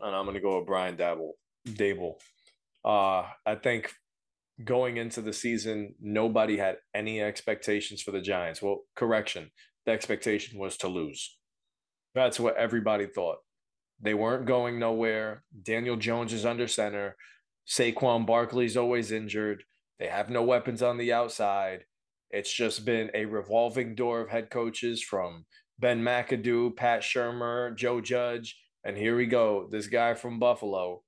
and 0.02 0.16
I'm 0.16 0.26
gonna 0.26 0.40
go 0.40 0.58
with 0.58 0.66
Brian 0.66 0.98
Daboll. 0.98 1.34
Daboll. 1.68 2.16
Uh, 2.84 3.28
I 3.46 3.56
think 3.62 3.94
going 4.64 4.98
into 4.98 5.22
the 5.22 5.34
season, 5.34 5.94
nobody 6.02 6.58
had 6.58 6.78
any 6.96 7.22
expectations 7.22 8.02
for 8.02 8.12
the 8.12 8.22
Giants. 8.22 8.62
Well, 8.62 8.82
correction, 8.96 9.52
the 9.86 9.92
expectation 9.92 10.58
was 10.58 10.78
to 10.78 10.88
lose. 10.88 11.38
That's 12.16 12.40
what 12.40 12.58
everybody 12.58 13.06
thought. 13.06 13.38
They 14.02 14.14
weren't 14.14 14.46
going 14.46 14.80
nowhere. 14.80 15.44
Daniel 15.64 15.96
Jones 15.96 16.34
is 16.34 16.46
under 16.46 16.68
center. 16.68 17.16
Saquon 17.68 18.26
Barkley's 18.26 18.78
always 18.78 19.12
injured. 19.12 19.64
They 20.00 20.08
have 20.08 20.30
no 20.30 20.44
weapons 20.44 20.82
on 20.82 20.98
the 20.98 21.12
outside. 21.12 21.86
It's 22.30 22.54
just 22.54 22.86
been 22.86 23.10
a 23.14 23.26
revolving 23.26 23.96
door 23.96 24.22
of 24.22 24.30
head 24.30 24.50
coaches 24.50 25.02
from 25.02 25.46
Ben 25.80 26.04
McAdoo, 26.04 26.76
Pat 26.76 27.02
Shurmur, 27.02 27.76
Joe 27.76 28.02
Judge, 28.02 28.60
and 28.84 28.98
here 28.98 29.16
we 29.16 29.26
go. 29.26 29.68
This 29.70 29.88
guy 29.88 30.14
from 30.14 30.40
Buffalo 30.40 31.04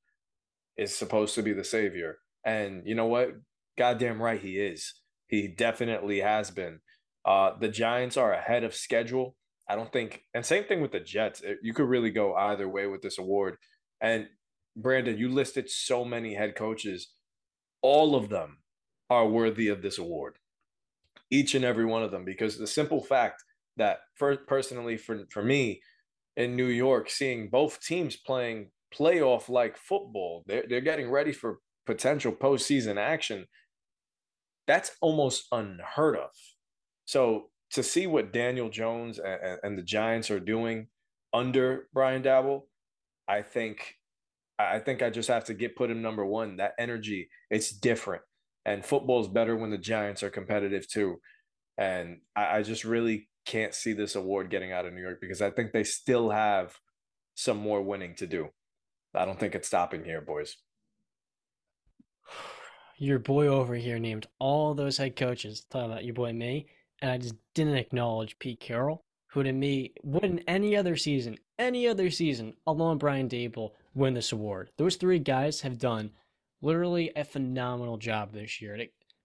is 0.77 0.95
supposed 0.95 1.35
to 1.35 1.43
be 1.43 1.53
the 1.53 1.63
savior. 1.63 2.17
And 2.43 2.83
you 2.85 2.95
know 2.95 3.05
what? 3.05 3.31
Goddamn 3.77 4.21
right 4.21 4.39
he 4.39 4.59
is. 4.59 4.93
He 5.27 5.47
definitely 5.47 6.19
has 6.19 6.51
been. 6.51 6.79
Uh, 7.25 7.51
the 7.59 7.69
Giants 7.69 8.17
are 8.17 8.33
ahead 8.33 8.63
of 8.63 8.73
schedule. 8.73 9.35
I 9.69 9.75
don't 9.75 9.93
think, 9.93 10.23
and 10.33 10.43
same 10.43 10.63
thing 10.63 10.81
with 10.81 10.91
the 10.91 10.99
Jets. 10.99 11.43
Eh, 11.45 11.53
you 11.61 11.73
could 11.73 11.87
really 11.87 12.09
go 12.09 12.33
either 12.33 12.67
way 12.67 12.87
with 12.87 13.01
this 13.01 13.19
award. 13.19 13.57
And 14.01 14.27
Brandon, 14.75 15.17
you 15.17 15.29
listed 15.29 15.69
so 15.69 16.03
many 16.03 16.33
head 16.33 16.55
coaches. 16.55 17.13
All 17.81 18.15
of 18.15 18.29
them 18.29 18.57
are 19.09 19.27
worthy 19.27 19.67
of 19.67 19.81
this 19.81 19.97
award. 19.99 20.37
Each 21.29 21.53
and 21.53 21.63
every 21.63 21.85
one 21.85 22.01
of 22.01 22.11
them, 22.11 22.25
because 22.25 22.57
the 22.57 22.67
simple 22.67 23.03
fact 23.03 23.43
that, 23.77 23.99
for 24.15 24.35
personally, 24.35 24.97
for 24.97 25.25
for 25.29 25.43
me, 25.43 25.81
in 26.35 26.55
New 26.55 26.67
York, 26.67 27.09
seeing 27.09 27.49
both 27.49 27.81
teams 27.81 28.15
playing 28.15 28.71
playoff 28.93 29.49
like 29.49 29.77
football, 29.77 30.43
they're 30.47 30.65
they're 30.67 30.81
getting 30.81 31.11
ready 31.11 31.31
for 31.31 31.59
potential 31.85 32.31
postseason 32.31 32.97
action. 32.97 33.45
That's 34.65 34.91
almost 35.01 35.45
unheard 35.51 36.15
of. 36.17 36.29
So 37.05 37.49
to 37.71 37.83
see 37.83 38.07
what 38.07 38.33
Daniel 38.33 38.69
Jones 38.69 39.19
and, 39.19 39.59
and 39.63 39.77
the 39.77 39.83
Giants 39.83 40.31
are 40.31 40.39
doing 40.39 40.87
under 41.33 41.87
Brian 41.93 42.23
Daboll, 42.23 42.63
I 43.27 43.41
think 43.41 43.95
I 44.57 44.79
think 44.79 45.01
I 45.01 45.09
just 45.09 45.29
have 45.29 45.45
to 45.45 45.53
get 45.53 45.77
put 45.77 45.89
him 45.89 46.01
number 46.01 46.25
one. 46.25 46.57
That 46.57 46.73
energy, 46.77 47.29
it's 47.49 47.71
different. 47.71 48.23
And 48.65 48.85
football 48.85 49.21
is 49.21 49.27
better 49.29 49.55
when 49.55 49.69
the 49.69 49.77
Giants 49.77 50.21
are 50.21 50.29
competitive 50.29 50.85
too. 50.87 51.21
And 51.77 52.19
I, 52.35 52.57
I 52.57 52.63
just 52.63 52.83
really 52.83 53.29
can't 53.45 53.73
see 53.73 53.93
this 53.93 54.15
award 54.15 54.49
getting 54.49 54.73
out 54.73 54.85
of 54.85 54.93
New 54.93 55.01
York 55.01 55.19
because 55.21 55.41
I 55.41 55.49
think 55.49 55.71
they 55.71 55.85
still 55.85 56.29
have 56.29 56.75
some 57.35 57.57
more 57.57 57.81
winning 57.81 58.15
to 58.15 58.27
do. 58.27 58.49
I 59.15 59.23
don't 59.23 59.39
think 59.39 59.55
it's 59.55 59.67
stopping 59.67 60.03
here, 60.03 60.21
boys. 60.21 60.57
Your 62.97 63.17
boy 63.17 63.47
over 63.47 63.75
here 63.75 63.97
named 63.97 64.27
all 64.39 64.73
those 64.73 64.97
head 64.97 65.15
coaches. 65.15 65.65
Talk 65.69 65.85
about 65.85 66.03
your 66.03 66.13
boy 66.13 66.33
me 66.33 66.67
and 67.01 67.11
I 67.11 67.17
just 67.17 67.35
didn't 67.53 67.77
acknowledge 67.77 68.39
Pete 68.39 68.59
Carroll, 68.59 69.03
who 69.27 69.43
to 69.43 69.51
me 69.51 69.93
wouldn't 70.03 70.43
any 70.47 70.75
other 70.75 70.95
season, 70.95 71.37
any 71.57 71.87
other 71.87 72.09
season, 72.09 72.53
alone 72.65 72.97
Brian 72.97 73.29
Daboll 73.29 73.71
win 73.93 74.13
this 74.13 74.31
award. 74.31 74.71
Those 74.77 74.95
three 74.95 75.19
guys 75.19 75.61
have 75.61 75.77
done 75.77 76.11
literally 76.61 77.11
a 77.15 77.23
phenomenal 77.23 77.97
job 77.97 78.31
this 78.31 78.61
year. 78.61 78.77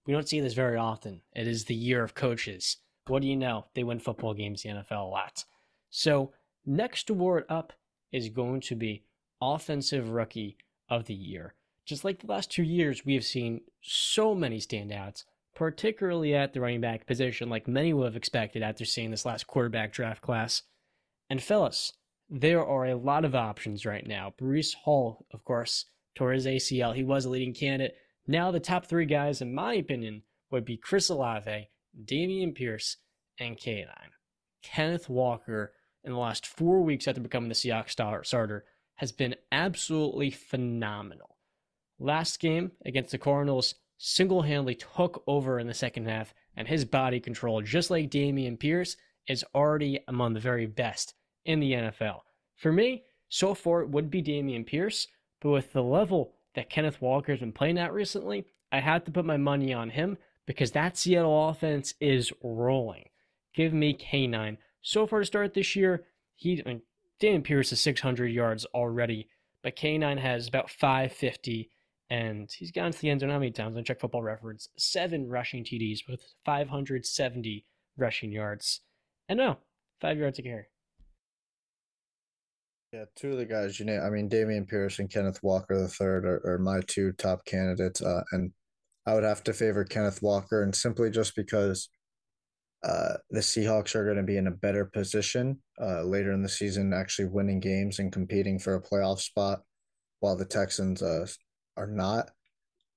We 0.07 0.13
don't 0.13 0.29
see 0.29 0.41
this 0.41 0.55
very 0.55 0.77
often. 0.77 1.23
It 1.35 1.47
is 1.47 1.65
the 1.65 1.75
year 1.75 2.03
of 2.03 2.15
coaches. 2.15 2.79
What 3.07 3.23
do 3.23 3.29
you 3.29 3.37
know? 3.37 3.67
They 3.75 3.85
win 3.85 3.99
football 3.99 4.35
games 4.35 4.65
in 4.65 4.77
the 4.77 4.83
NFL 4.83 5.07
a 5.07 5.09
lot. 5.09 5.45
So 5.91 6.33
next 6.67 7.11
award 7.11 7.45
up 7.49 7.73
is 8.13 8.29
going 8.29 8.61
to 8.63 8.75
be 8.75 9.05
Offensive 9.41 10.11
Rookie 10.11 10.57
of 10.89 11.07
the 11.07 11.15
Year. 11.15 11.55
Just 11.85 12.05
like 12.05 12.21
the 12.21 12.27
last 12.27 12.51
two 12.51 12.63
years, 12.63 13.05
we 13.05 13.15
have 13.15 13.25
seen 13.25 13.61
so 13.83 14.35
many 14.35 14.59
standouts 14.59 15.25
particularly 15.55 16.35
at 16.35 16.53
the 16.53 16.61
running 16.61 16.81
back 16.81 17.07
position, 17.07 17.49
like 17.49 17.69
many 17.69 17.93
would 17.93 18.07
have 18.07 18.17
expected 18.17 18.63
after 18.63 18.85
seeing 18.85 19.11
this 19.11 19.25
last 19.25 19.47
quarterback 19.47 19.93
draft 19.93 20.21
class. 20.21 20.63
And 21.31 21.43
fellas, 21.43 21.93
there 22.29 22.65
are 22.65 22.87
a 22.87 22.97
lot 22.97 23.25
of 23.25 23.35
options 23.35 23.87
right 23.87 24.07
now. 24.07 24.35
Breece 24.41 24.75
Hall, 24.75 25.27
of 25.33 25.45
course, 25.45 25.87
tore 26.15 26.33
his 26.33 26.47
ACL. 26.47 26.95
He 26.95 27.05
was 27.05 27.25
a 27.25 27.31
leading 27.31 27.55
candidate. 27.55 27.97
Now 28.27 28.51
the 28.51 28.61
top 28.61 28.87
three 28.87 29.07
guys, 29.07 29.41
in 29.41 29.55
my 29.55 29.75
opinion, 29.75 30.23
would 30.51 30.65
be 30.65 30.77
Chris 30.77 31.09
Olave, 31.09 31.69
Dameon 32.05 32.55
Pierce, 32.55 32.97
and 33.39 33.57
K9. 33.57 33.89
Kenneth 34.63 35.09
Walker, 35.09 35.73
in 36.03 36.13
the 36.13 36.19
last 36.19 36.47
four 36.47 36.83
weeks 36.83 37.07
after 37.07 37.21
becoming 37.21 37.49
the 37.49 37.55
Seahawks 37.55 37.91
starter, 38.25 38.65
has 38.97 39.13
been 39.13 39.35
absolutely 39.53 40.31
phenomenal. 40.31 41.37
Last 41.99 42.41
game 42.41 42.73
against 42.85 43.11
the 43.11 43.19
Cardinals, 43.19 43.75
single 43.99 44.43
handedly 44.43 44.75
took 44.75 45.23
over 45.27 45.59
in 45.59 45.67
the 45.67 45.75
second 45.75 46.07
half, 46.07 46.35
and 46.57 46.69
his 46.69 46.85
body 46.85 47.21
control, 47.21 47.63
just 47.63 47.91
like 47.91 48.11
Dameon 48.11 48.59
Pierce, 48.59 48.97
is 49.27 49.45
already 49.55 50.01
among 50.09 50.35
the 50.35 50.41
very 50.41 50.67
best 50.67 51.15
in 51.45 51.61
the 51.61 51.73
NFL. 51.73 52.21
For 52.57 52.73
me, 52.73 53.05
so 53.29 53.55
far 53.55 53.83
it 53.83 53.91
would 53.91 54.11
be 54.11 54.23
Dameon 54.23 54.67
Pierce, 54.67 55.09
but 55.41 55.51
with 55.51 55.73
the 55.73 55.83
level 55.83 56.35
that 56.55 56.71
Kenneth 56.71 57.01
Walker's 57.01 57.41
been 57.41 57.53
playing 57.53 57.79
at 57.79 57.93
recently, 57.93 58.47
I 58.71 58.81
had 58.81 59.05
to 59.07 59.13
put 59.13 59.25
my 59.25 59.37
money 59.37 59.73
on 59.73 59.91
him 59.91 60.19
because 60.47 60.73
that 60.73 60.97
Seattle 60.97 61.49
offense 61.49 61.95
is 62.01 62.33
rolling. 62.43 63.09
Give 63.55 63.73
me 63.73 63.95
K9. 63.95 64.57
So 64.83 65.07
far 65.07 65.21
to 65.21 65.25
start 65.25 65.55
this 65.55 65.75
year, 65.77 66.05
he 66.35 66.63
I 66.65 66.69
mean, 66.69 66.83
Dameon 67.21 67.45
Pierce 67.45 67.73
is 67.73 67.81
600 67.81 68.27
yards 68.27 68.65
already, 68.67 69.29
but 69.63 69.77
K9 69.77 70.19
has 70.19 70.49
about 70.49 70.71
550, 70.71 71.71
and 72.11 72.51
he's 72.51 72.71
gone 72.71 72.93
to 72.93 73.01
the 73.01 73.11
end 73.11 73.21
zone 73.21 73.31
how 73.31 73.39
many 73.39 73.51
times? 73.51 73.77
On 73.77 73.85
Check 73.85 74.01
Football 74.01 74.23
Reference, 74.23 74.69
seven 74.77 75.29
rushing 75.29 75.65
TDs 75.65 76.01
with 76.09 76.23
570 76.45 77.65
rushing 77.97 78.33
yards. 78.33 78.81
And 79.29 79.39
no, 79.39 79.59
five 80.01 80.19
yards 80.19 80.39
a 80.39 80.43
carry. 80.43 80.67
Yeah, 82.93 83.07
two 83.17 83.33
of 83.33 83.39
the 83.39 83.47
guys 83.47 83.81
you 83.81 83.87
know, 83.87 83.99
I 83.99 84.11
mean, 84.11 84.29
Dameon 84.29 84.69
Pierce 84.69 85.01
and 85.01 85.11
Kenneth 85.11 85.41
Walker 85.43 85.77
the 85.77 85.89
third 85.89 86.25
are, 86.25 86.41
are 86.47 86.59
my 86.59 86.81
two 86.87 87.13
top 87.13 87.45
candidates. 87.45 88.01
Uh, 88.01 88.23
and 88.33 88.53
I 89.07 89.15
would 89.15 89.25
have 89.25 89.43
to 89.45 89.53
favor 89.53 89.85
Kenneth 89.85 90.23
Walker, 90.23 90.63
and 90.63 90.75
simply 90.75 91.11
just 91.11 91.35
because 91.35 91.89
uh, 92.85 93.15
the 93.31 93.41
Seahawks 93.41 93.95
are 93.95 94.05
going 94.05 94.17
to 94.17 94.23
be 94.23 94.37
in 94.37 94.47
a 94.47 94.53
better 94.53 94.85
position 94.85 95.59
uh, 95.81 96.03
later 96.03 96.33
in 96.33 96.43
the 96.43 96.49
season, 96.49 96.93
actually 96.93 97.29
winning 97.29 97.61
games 97.61 97.99
and 97.99 98.13
competing 98.13 98.59
for 98.59 98.75
a 98.75 98.83
playoff 98.83 99.21
spot, 99.21 99.61
while 100.21 100.37
the 100.37 100.45
Texans 100.45 101.03
uh, 101.03 101.27
are 101.77 101.87
not. 101.87 102.31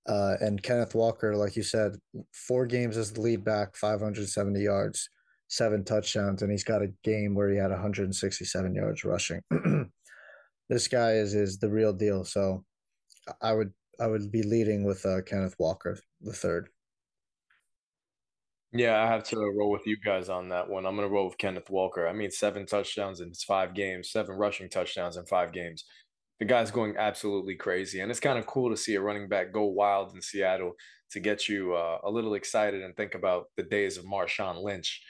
Uh, 0.08 0.36
and 0.40 0.64
Kenneth 0.64 0.96
Walker, 0.96 1.36
like 1.36 1.56
you 1.56 1.64
said, 1.64 1.98
four 2.32 2.66
games 2.66 2.96
as 2.96 3.12
the 3.12 3.22
lead 3.22 3.44
back, 3.44 3.76
570 3.76 4.62
yards, 4.62 5.10
seven 5.50 5.84
touchdowns, 5.84 6.42
and 6.42 6.52
he's 6.52 6.64
got 6.64 6.82
a 6.82 6.94
game 7.04 7.36
where 7.36 7.50
he 7.50 7.58
had 7.58 7.72
167 7.72 8.76
yards 8.76 9.04
rushing. 9.04 9.42
this 10.70 10.88
guy 10.88 11.14
is 11.14 11.34
is 11.34 11.58
the 11.58 11.70
real 11.70 11.92
deal. 11.92 12.24
So 12.24 12.64
I 13.42 13.54
would 13.54 13.74
I 14.00 14.08
would 14.08 14.32
be 14.32 14.44
leading 14.44 14.86
with 14.86 15.06
uh, 15.06 15.22
Kenneth 15.24 15.56
Walker 15.60 15.98
the 16.22 16.34
third. 16.34 16.70
Yeah, 18.74 19.02
I 19.02 19.08
have 19.08 19.24
to 19.26 19.38
roll 19.38 19.72
with 19.72 19.88
you 19.88 19.98
guys 20.04 20.30
on 20.30 20.50
that 20.50 20.70
one. 20.70 20.86
I'm 20.86 20.96
going 20.96 21.08
to 21.08 21.14
roll 21.14 21.26
with 21.26 21.38
Kenneth 21.38 21.70
Walker. 21.70 22.08
I 22.08 22.14
mean, 22.14 22.32
seven 22.32 22.66
touchdowns 22.66 23.22
in 23.22 23.34
five 23.34 23.74
games, 23.74 24.12
seven 24.12 24.36
rushing 24.36 24.70
touchdowns 24.70 25.16
in 25.16 25.26
five 25.26 25.54
games. 25.54 25.86
The 26.40 26.46
guy's 26.46 26.72
going 26.72 26.96
absolutely 26.98 27.56
crazy. 27.56 28.00
And 28.00 28.12
it's 28.12 28.20
kind 28.20 28.38
of 28.38 28.46
cool 28.46 28.70
to 28.70 28.78
see 28.78 28.96
a 28.96 29.02
running 29.02 29.28
back 29.28 29.52
go 29.52 29.66
wild 29.66 30.14
in 30.14 30.22
Seattle 30.22 30.74
to 31.12 31.20
get 31.20 31.48
you 31.48 31.74
uh, 31.74 32.00
a 32.04 32.12
little 32.12 32.36
excited 32.36 32.84
and 32.84 32.96
think 32.96 33.16
about 33.16 33.46
the 33.56 33.64
days 33.64 33.98
of 33.98 34.06
Marshawn 34.06 34.62
Lynch. 34.62 35.02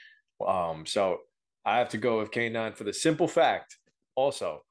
Um, 0.45 0.85
so 0.85 1.17
I 1.65 1.79
have 1.79 1.89
to 1.89 1.97
go 1.97 2.19
with 2.19 2.31
K9 2.31 2.75
for 2.75 2.83
the 2.83 2.93
simple 2.93 3.27
fact 3.27 3.75
also, 4.17 4.63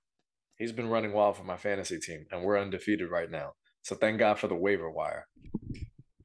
he's 0.56 0.72
been 0.72 0.88
running 0.88 1.12
wild 1.12 1.36
for 1.36 1.44
my 1.44 1.56
fantasy 1.56 1.98
team, 2.00 2.26
and 2.30 2.42
we're 2.42 2.58
undefeated 2.58 3.10
right 3.10 3.30
now. 3.30 3.52
So 3.82 3.94
thank 3.94 4.18
God 4.18 4.38
for 4.38 4.48
the 4.48 4.56
waiver 4.56 4.90
wire. 4.90 5.26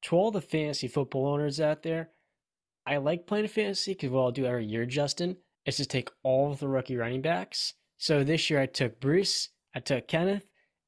To 0.03 0.15
all 0.15 0.31
the 0.31 0.41
fantasy 0.41 0.87
football 0.87 1.27
owners 1.27 1.61
out 1.61 1.83
there, 1.83 2.09
I 2.87 2.97
like 2.97 3.27
playing 3.27 3.47
fantasy 3.47 3.93
because 3.93 4.09
what 4.09 4.21
I'll 4.23 4.31
do 4.31 4.47
every 4.47 4.65
year, 4.65 4.87
Justin, 4.87 5.37
is 5.67 5.77
to 5.77 5.85
take 5.85 6.09
all 6.23 6.51
of 6.51 6.59
the 6.59 6.67
rookie 6.67 6.97
running 6.97 7.21
backs. 7.21 7.75
So 7.99 8.23
this 8.23 8.49
year 8.49 8.59
I 8.59 8.65
took 8.65 8.99
Bruce, 8.99 9.49
I 9.75 9.79
took 9.79 10.07
Kenneth, 10.07 10.45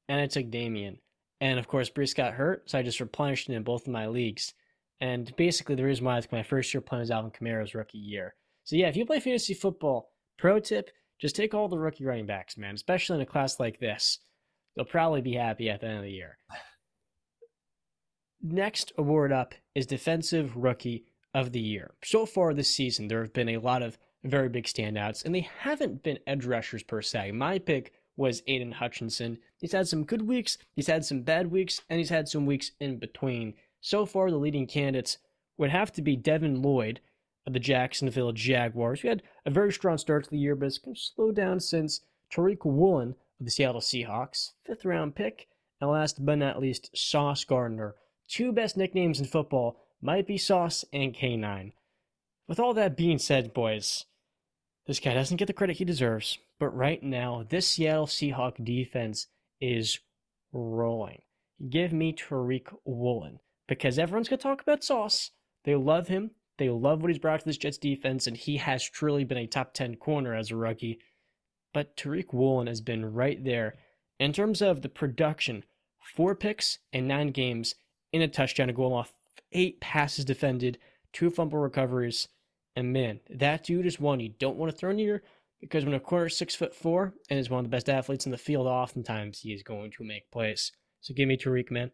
and 0.08 0.20
I 0.20 0.26
took 0.26 0.50
Dameon. 0.50 0.98
And 1.40 1.58
of 1.58 1.68
course, 1.68 1.90
Bruce 1.90 2.14
got 2.14 2.34
hurt, 2.34 2.70
so 2.70 2.78
I 2.78 2.82
just 2.82 3.00
replenished 3.00 3.48
it 3.48 3.54
in 3.54 3.62
both 3.62 3.86
of 3.86 3.92
my 3.92 4.06
leagues. 4.06 4.54
And 5.00 5.34
basically, 5.36 5.74
the 5.74 5.84
reason 5.84 6.04
why 6.04 6.18
it's 6.18 6.30
my 6.32 6.42
first 6.42 6.72
year 6.72 6.80
playing 6.80 7.00
was 7.00 7.10
Alvin 7.10 7.30
Kamara's 7.30 7.74
rookie 7.74 7.98
year. 7.98 8.34
So 8.64 8.76
yeah, 8.76 8.88
if 8.88 8.96
you 8.96 9.04
play 9.04 9.20
fantasy 9.20 9.54
football, 9.54 10.10
pro 10.38 10.58
tip, 10.58 10.90
just 11.20 11.36
take 11.36 11.54
all 11.54 11.68
the 11.68 11.78
rookie 11.78 12.04
running 12.04 12.26
backs, 12.26 12.56
man, 12.56 12.74
especially 12.74 13.16
in 13.16 13.22
a 13.22 13.26
class 13.26 13.60
like 13.60 13.78
this. 13.78 14.18
You'll 14.74 14.86
probably 14.86 15.20
be 15.20 15.34
happy 15.34 15.70
at 15.70 15.80
the 15.80 15.86
end 15.86 15.98
of 15.98 16.04
the 16.04 16.10
year. 16.10 16.38
Next 18.42 18.92
award 18.98 19.32
up 19.32 19.54
is 19.74 19.86
Defensive 19.86 20.56
Rookie 20.56 21.04
of 21.32 21.52
the 21.52 21.60
year. 21.60 21.94
So 22.04 22.26
far 22.26 22.52
this 22.52 22.74
season, 22.74 23.08
there 23.08 23.22
have 23.22 23.32
been 23.32 23.48
a 23.50 23.58
lot 23.58 23.82
of 23.82 23.98
very 24.22 24.48
big 24.48 24.64
standouts, 24.64 25.24
and 25.24 25.34
they 25.34 25.48
haven't 25.60 26.02
been 26.02 26.18
edge 26.26 26.44
rushers 26.44 26.82
per 26.82 27.02
se. 27.02 27.32
My 27.32 27.58
pick 27.58 27.92
was 28.16 28.42
Aidan 28.46 28.72
Hutchinson. 28.72 29.38
He's 29.58 29.72
had 29.72 29.88
some 29.88 30.04
good 30.04 30.22
weeks, 30.22 30.58
he's 30.74 30.86
had 30.86 31.04
some 31.04 31.22
bad 31.22 31.50
weeks, 31.50 31.80
and 31.88 31.98
he's 31.98 32.10
had 32.10 32.28
some 32.28 32.46
weeks 32.46 32.72
in 32.80 32.98
between. 32.98 33.54
So 33.80 34.06
far, 34.06 34.30
the 34.30 34.36
leading 34.36 34.66
candidates 34.66 35.18
would 35.56 35.70
have 35.70 35.92
to 35.92 36.02
be 36.02 36.16
Devin 36.16 36.62
Lloyd 36.62 37.00
of 37.46 37.52
the 37.52 37.60
Jacksonville 37.60 38.32
Jaguars, 38.32 39.00
who 39.00 39.08
had 39.08 39.22
a 39.44 39.50
very 39.50 39.72
strong 39.72 39.98
start 39.98 40.24
to 40.24 40.30
the 40.30 40.38
year, 40.38 40.56
but 40.56 40.66
it's 40.66 40.78
kind 40.78 40.96
of 40.96 41.00
slowed 41.00 41.36
down 41.36 41.60
since 41.60 42.00
Tariq 42.32 42.64
Woolen 42.64 43.14
of 43.38 43.46
the 43.46 43.50
Seattle 43.50 43.80
Seahawks, 43.80 44.52
fifth 44.64 44.84
round 44.84 45.14
pick, 45.14 45.48
and 45.80 45.90
last 45.90 46.24
but 46.24 46.36
not 46.36 46.60
least, 46.60 46.90
Sauce 46.96 47.44
Gardner. 47.44 47.94
Two 48.28 48.52
best 48.52 48.76
nicknames 48.76 49.20
in 49.20 49.26
football 49.26 49.76
might 50.00 50.26
be 50.26 50.38
Sauce 50.38 50.84
and 50.92 51.14
K9. 51.14 51.72
With 52.46 52.60
all 52.60 52.74
that 52.74 52.96
being 52.96 53.18
said, 53.18 53.54
boys, 53.54 54.06
this 54.86 55.00
guy 55.00 55.14
doesn't 55.14 55.38
get 55.38 55.46
the 55.46 55.52
credit 55.52 55.76
he 55.76 55.84
deserves, 55.84 56.38
but 56.58 56.76
right 56.76 57.02
now, 57.02 57.44
this 57.48 57.66
Seattle 57.66 58.06
Seahawk 58.06 58.62
defense 58.62 59.28
is 59.60 59.98
rolling. 60.52 61.22
Give 61.70 61.92
me 61.92 62.12
Tariq 62.12 62.66
Woolen 62.84 63.40
because 63.66 63.98
everyone's 63.98 64.28
going 64.28 64.38
to 64.38 64.42
talk 64.42 64.60
about 64.60 64.84
Sauce. 64.84 65.30
They 65.64 65.74
love 65.74 66.08
him. 66.08 66.32
They 66.58 66.68
love 66.68 67.00
what 67.00 67.10
he's 67.10 67.18
brought 67.18 67.40
to 67.40 67.46
this 67.46 67.56
Jets 67.56 67.78
defense, 67.78 68.26
and 68.26 68.36
he 68.36 68.58
has 68.58 68.84
truly 68.84 69.24
been 69.24 69.38
a 69.38 69.46
top 69.46 69.74
10 69.74 69.96
corner 69.96 70.34
as 70.34 70.50
a 70.50 70.56
rookie. 70.56 71.00
But 71.72 71.96
Tariq 71.96 72.32
Woolen 72.32 72.66
has 72.66 72.80
been 72.80 73.12
right 73.12 73.42
there 73.42 73.76
in 74.20 74.32
terms 74.32 74.62
of 74.62 74.82
the 74.82 74.88
production 74.88 75.64
four 76.14 76.34
picks 76.34 76.78
and 76.92 77.08
nine 77.08 77.28
games 77.28 77.74
in 78.12 78.22
a 78.22 78.28
touchdown, 78.28 78.68
a 78.68 78.72
goal 78.72 78.94
off 78.94 79.14
eight 79.52 79.80
passes 79.80 80.24
defended, 80.24 80.78
two 81.12 81.30
fumble 81.30 81.58
recoveries, 81.58 82.28
and 82.76 82.92
man, 82.92 83.20
that 83.30 83.64
dude 83.64 83.86
is 83.86 84.00
one 84.00 84.20
you 84.20 84.30
don't 84.38 84.56
want 84.56 84.72
to 84.72 84.76
throw 84.76 84.92
near 84.92 85.22
because 85.60 85.84
when 85.84 85.94
a 85.94 86.00
corner 86.00 86.26
is 86.26 86.36
six 86.36 86.54
foot 86.54 86.74
four 86.74 87.14
and 87.30 87.38
is 87.38 87.50
one 87.50 87.60
of 87.60 87.64
the 87.64 87.74
best 87.74 87.88
athletes 87.88 88.26
in 88.26 88.32
the 88.32 88.38
field, 88.38 88.66
oftentimes 88.66 89.38
he 89.40 89.52
is 89.52 89.62
going 89.62 89.90
to 89.92 90.04
make 90.04 90.30
plays. 90.30 90.72
So 91.00 91.14
give 91.14 91.28
me 91.28 91.36
Tariq, 91.36 91.70
man. 91.70 91.90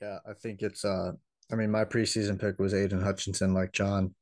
Yeah, 0.00 0.18
I 0.28 0.32
think 0.34 0.62
it's 0.62 0.84
uh 0.84 1.12
I 1.52 1.54
mean 1.54 1.70
my 1.70 1.84
preseason 1.84 2.40
pick 2.40 2.58
was 2.58 2.74
Aidan 2.74 3.02
Hutchinson 3.02 3.54
like 3.54 3.72
John. 3.72 4.14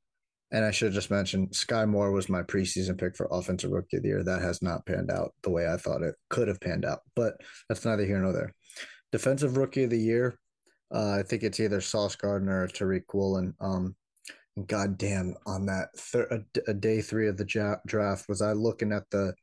And 0.52 0.66
I 0.66 0.70
should 0.70 0.92
just 0.92 1.10
mentioned 1.10 1.54
Sky 1.56 1.86
Moore 1.86 2.12
was 2.12 2.28
my 2.28 2.42
preseason 2.42 2.98
pick 2.98 3.16
for 3.16 3.26
offensive 3.30 3.70
rookie 3.70 3.96
of 3.96 4.02
the 4.02 4.10
year. 4.10 4.22
That 4.22 4.42
has 4.42 4.60
not 4.60 4.84
panned 4.84 5.10
out 5.10 5.32
the 5.42 5.50
way 5.50 5.66
I 5.66 5.78
thought 5.78 6.02
it 6.02 6.14
could 6.28 6.46
have 6.46 6.60
panned 6.60 6.84
out, 6.84 7.00
but 7.16 7.34
that's 7.70 7.86
neither 7.86 8.04
here 8.04 8.18
nor 8.18 8.34
there. 8.34 8.54
Defensive 9.12 9.56
rookie 9.56 9.84
of 9.84 9.90
the 9.90 9.98
year, 9.98 10.38
uh, 10.94 11.16
I 11.18 11.22
think 11.22 11.42
it's 11.42 11.58
either 11.58 11.80
Sauce 11.80 12.16
Gardner 12.16 12.64
or 12.64 12.68
Tariq 12.68 13.04
Woolen. 13.14 13.54
Um, 13.60 13.96
God 14.66 14.98
damn, 14.98 15.34
on 15.46 15.66
that 15.66 15.88
thir- 15.96 16.44
a, 16.66 16.74
day 16.74 17.00
three 17.00 17.28
of 17.28 17.36
the 17.36 17.46
ja- 17.48 17.80
draft, 17.86 18.28
was 18.28 18.42
I 18.42 18.52
looking 18.52 18.92
at 18.92 19.08
the 19.10 19.34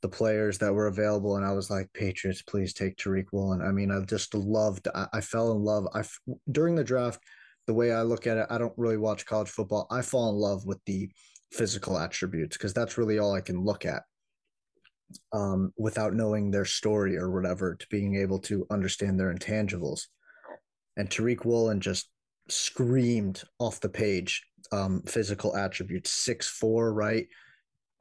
the 0.00 0.08
players 0.08 0.58
that 0.58 0.72
were 0.72 0.86
available, 0.86 1.36
and 1.36 1.44
I 1.44 1.52
was 1.52 1.70
like, 1.70 1.92
Patriots, 1.92 2.42
please 2.42 2.72
take 2.72 2.96
Tariq 2.96 3.26
Woolen. 3.32 3.62
I 3.62 3.72
mean, 3.72 3.90
I 3.90 4.00
just 4.04 4.32
loved. 4.34 4.86
I, 4.94 5.06
I 5.14 5.20
fell 5.20 5.52
in 5.52 5.58
love. 5.62 5.86
I 5.94 6.02
during 6.50 6.74
the 6.74 6.84
draft, 6.84 7.20
the 7.66 7.74
way 7.74 7.92
I 7.92 8.02
look 8.02 8.26
at 8.26 8.36
it, 8.36 8.46
I 8.50 8.58
don't 8.58 8.76
really 8.76 8.96
watch 8.96 9.26
college 9.26 9.48
football. 9.48 9.86
I 9.90 10.02
fall 10.02 10.30
in 10.30 10.36
love 10.36 10.66
with 10.66 10.78
the 10.86 11.10
physical 11.52 11.98
attributes 11.98 12.56
because 12.56 12.74
that's 12.74 12.98
really 12.98 13.18
all 13.18 13.34
I 13.34 13.40
can 13.40 13.64
look 13.64 13.86
at 13.86 14.02
um, 15.32 15.72
without 15.76 16.14
knowing 16.14 16.50
their 16.50 16.64
story 16.64 17.16
or 17.16 17.30
whatever 17.30 17.74
to 17.74 17.86
being 17.90 18.16
able 18.16 18.38
to 18.40 18.66
understand 18.70 19.18
their 19.18 19.34
intangibles 19.34 20.02
and 20.98 21.08
Tariq 21.08 21.44
Woolen 21.44 21.80
just 21.80 22.10
screamed 22.48 23.42
off 23.58 23.80
the 23.80 23.88
page 23.88 24.44
um, 24.72 25.02
physical 25.02 25.56
attributes 25.56 26.10
six 26.10 26.48
four 26.48 26.92
right? 26.92 27.26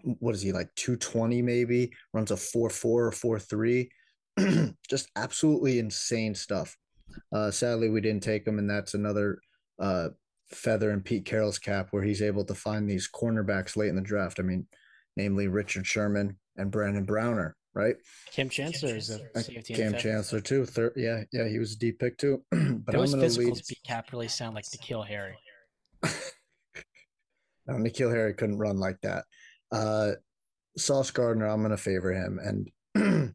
What 0.04 0.36
is 0.36 0.42
he 0.42 0.52
like 0.52 0.74
220 0.76 1.42
maybe? 1.42 1.92
Runs 2.14 2.32
a 2.32 2.38
4 2.38 2.70
4 2.70 3.08
or 3.08 3.12
4 3.12 3.40
3 3.40 3.90
just 4.88 5.10
absolutely 5.16 5.80
insane 5.80 6.36
stuff. 6.36 6.78
Uh, 7.34 7.52
sadly 7.52 7.90
we 7.90 8.02
didn't 8.02 8.24
take 8.24 8.46
him 8.46 8.60
and 8.60 8.70
that's 8.70 8.94
another 8.94 9.40
uh, 9.80 10.10
feather 10.52 10.92
in 10.92 11.02
pete 11.02 11.26
carroll's 11.26 11.60
cap 11.60 11.88
where 11.92 12.04
he's 12.04 12.22
able 12.22 12.46
to 12.46 12.54
find 12.54 12.88
these 12.88 13.10
cornerbacks 13.10 13.76
late 13.76 13.90
in 13.90 13.96
the 13.96 14.02
draft. 14.02 14.40
I 14.40 14.44
mean 14.44 14.68
namely 15.18 15.48
richard 15.48 15.86
sherman 15.86 16.38
and 16.58 16.72
brandon 16.72 17.04
browner 17.04 17.57
right? 17.78 17.96
Kam 18.34 18.50
Chancellor 18.50 18.96
is 18.96 19.12
a 19.12 19.20
safety. 19.42 19.76
Kam 19.76 19.96
Chancellor 19.98 20.42
too. 20.42 20.66
Third, 20.66 20.94
yeah, 20.96 21.24
yeah, 21.32 21.48
he 21.48 21.60
was 21.60 21.74
a 21.74 21.78
deep 21.78 22.00
pick 22.00 22.18
too. 22.18 22.44
but 22.52 22.92
those 22.94 23.14
physicals 23.14 23.38
lead... 23.38 23.64
beat 23.70 23.84
Cap 23.86 24.12
really 24.12 24.28
sound 24.28 24.56
like 24.56 24.66
N'Keal 24.66 25.06
Harry. 25.08 25.38
no, 26.04 27.76
N'Keal 27.76 28.12
Harry 28.12 28.34
couldn't 28.34 28.58
run 28.58 28.78
like 28.78 29.00
that. 29.02 29.26
Uh, 29.72 30.14
Sauce 30.78 31.12
Gardner, 31.12 31.48
I'm 31.48 31.62
gonna 31.62 31.78
favor 31.78 32.12
him, 32.12 32.40
and 32.44 33.34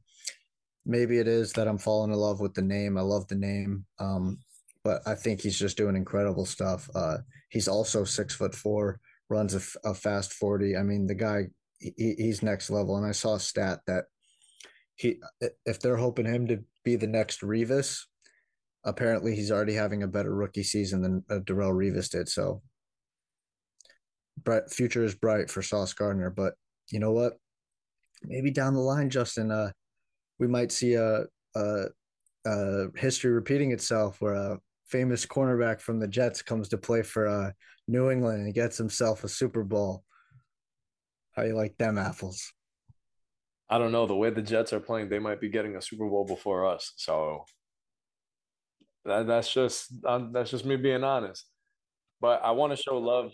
maybe 0.85 1.19
it 1.19 1.29
is 1.29 1.53
that 1.53 1.69
I'm 1.69 1.79
falling 1.79 2.11
in 2.11 2.19
love 2.19 2.41
with 2.41 2.55
the 2.55 2.63
name. 2.63 2.99
I 2.99 3.03
love 3.03 3.29
the 3.29 3.37
name, 3.37 3.87
um, 4.01 4.39
but 4.83 5.03
I 5.07 5.15
think 5.15 5.41
he's 5.41 5.59
just 5.59 5.77
doing 5.77 5.95
incredible 5.95 6.47
stuff. 6.47 6.91
Uh, 6.95 7.19
he's 7.51 7.69
also 7.69 8.03
six 8.03 8.35
foot 8.35 8.55
four, 8.55 8.99
runs 9.31 9.55
a, 9.55 9.89
a 9.89 9.95
fast 9.95 10.33
forty. 10.33 10.77
I 10.77 10.83
mean, 10.83 11.07
the 11.07 11.15
guy 11.15 11.47
he, 11.83 12.15
he's 12.17 12.43
next 12.43 12.71
level. 12.71 12.97
And 12.97 13.07
I 13.07 13.13
saw 13.13 13.35
a 13.35 13.41
stat 13.41 13.81
that 13.87 14.05
he 14.97 15.19
if 15.67 15.81
they're 15.81 15.97
hoping 15.97 16.27
him 16.27 16.47
to 16.49 16.63
be 16.85 16.97
the 16.97 17.07
next 17.07 17.41
Revis, 17.41 18.03
apparently 18.85 19.35
he's 19.35 19.51
already 19.51 19.75
having 19.75 20.03
a 20.03 20.09
better 20.09 20.35
rookie 20.35 20.63
season 20.63 21.03
than 21.03 21.25
uh, 21.31 21.41
Darrelle 21.41 21.75
Revis 21.75 22.11
did. 22.11 22.29
So, 22.29 22.63
bright 24.43 24.71
future 24.71 25.05
is 25.05 25.15
bright 25.15 25.51
for 25.51 25.63
Sauce 25.63 25.93
Gardner. 25.93 26.31
But 26.31 26.55
you 26.91 26.99
know 26.99 27.13
what? 27.13 27.35
maybe 28.25 28.51
down 28.51 28.75
the 28.75 28.81
line, 28.81 29.11
Justin, 29.11 29.51
uh, 29.51 29.71
we 30.39 30.47
might 30.47 30.73
see 30.73 30.95
a, 30.95 31.25
a, 31.55 31.85
a 32.47 32.87
history 32.97 33.33
repeating 33.33 33.73
itself 33.73 34.21
where 34.21 34.35
a 34.35 34.59
famous 34.87 35.27
cornerback 35.27 35.81
from 35.81 35.99
the 35.99 36.09
Jets 36.09 36.43
comes 36.43 36.69
to 36.69 36.79
play 36.79 37.03
for 37.03 37.27
uh, 37.27 37.51
New 37.89 38.11
England 38.11 38.45
and 38.45 38.55
gets 38.55 38.79
himself 38.79 39.25
a 39.25 39.29
Super 39.29 39.65
Bowl. 39.65 40.05
How 41.33 41.43
you 41.43 41.55
like 41.55 41.77
them 41.79 41.99
apples? 41.99 42.53
I 43.73 43.79
don't 43.79 43.91
know. 43.91 44.07
The 44.07 44.15
way 44.15 44.29
the 44.29 44.43
Jets 44.43 44.75
are 44.75 44.81
playing, 44.81 45.09
they 45.09 45.19
might 45.19 45.41
be 45.41 45.49
getting 45.49 45.77
a 45.77 45.81
Super 45.81 46.07
Bowl 46.07 46.27
before 46.27 46.67
us. 46.67 46.93
So 46.97 47.47
that, 49.07 49.27
that's 49.27 49.51
just 49.51 49.91
um, 50.07 50.31
that's 50.31 50.51
just 50.51 50.67
me 50.67 50.77
being 50.77 51.03
honest. 51.03 51.47
But 52.21 52.43
I 52.45 52.51
want 52.51 52.77
to 52.77 52.77
show 52.77 52.99
love. 52.99 53.33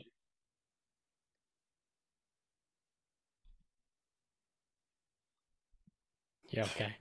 Yeah. 6.50 6.62
Okay. 6.66 6.94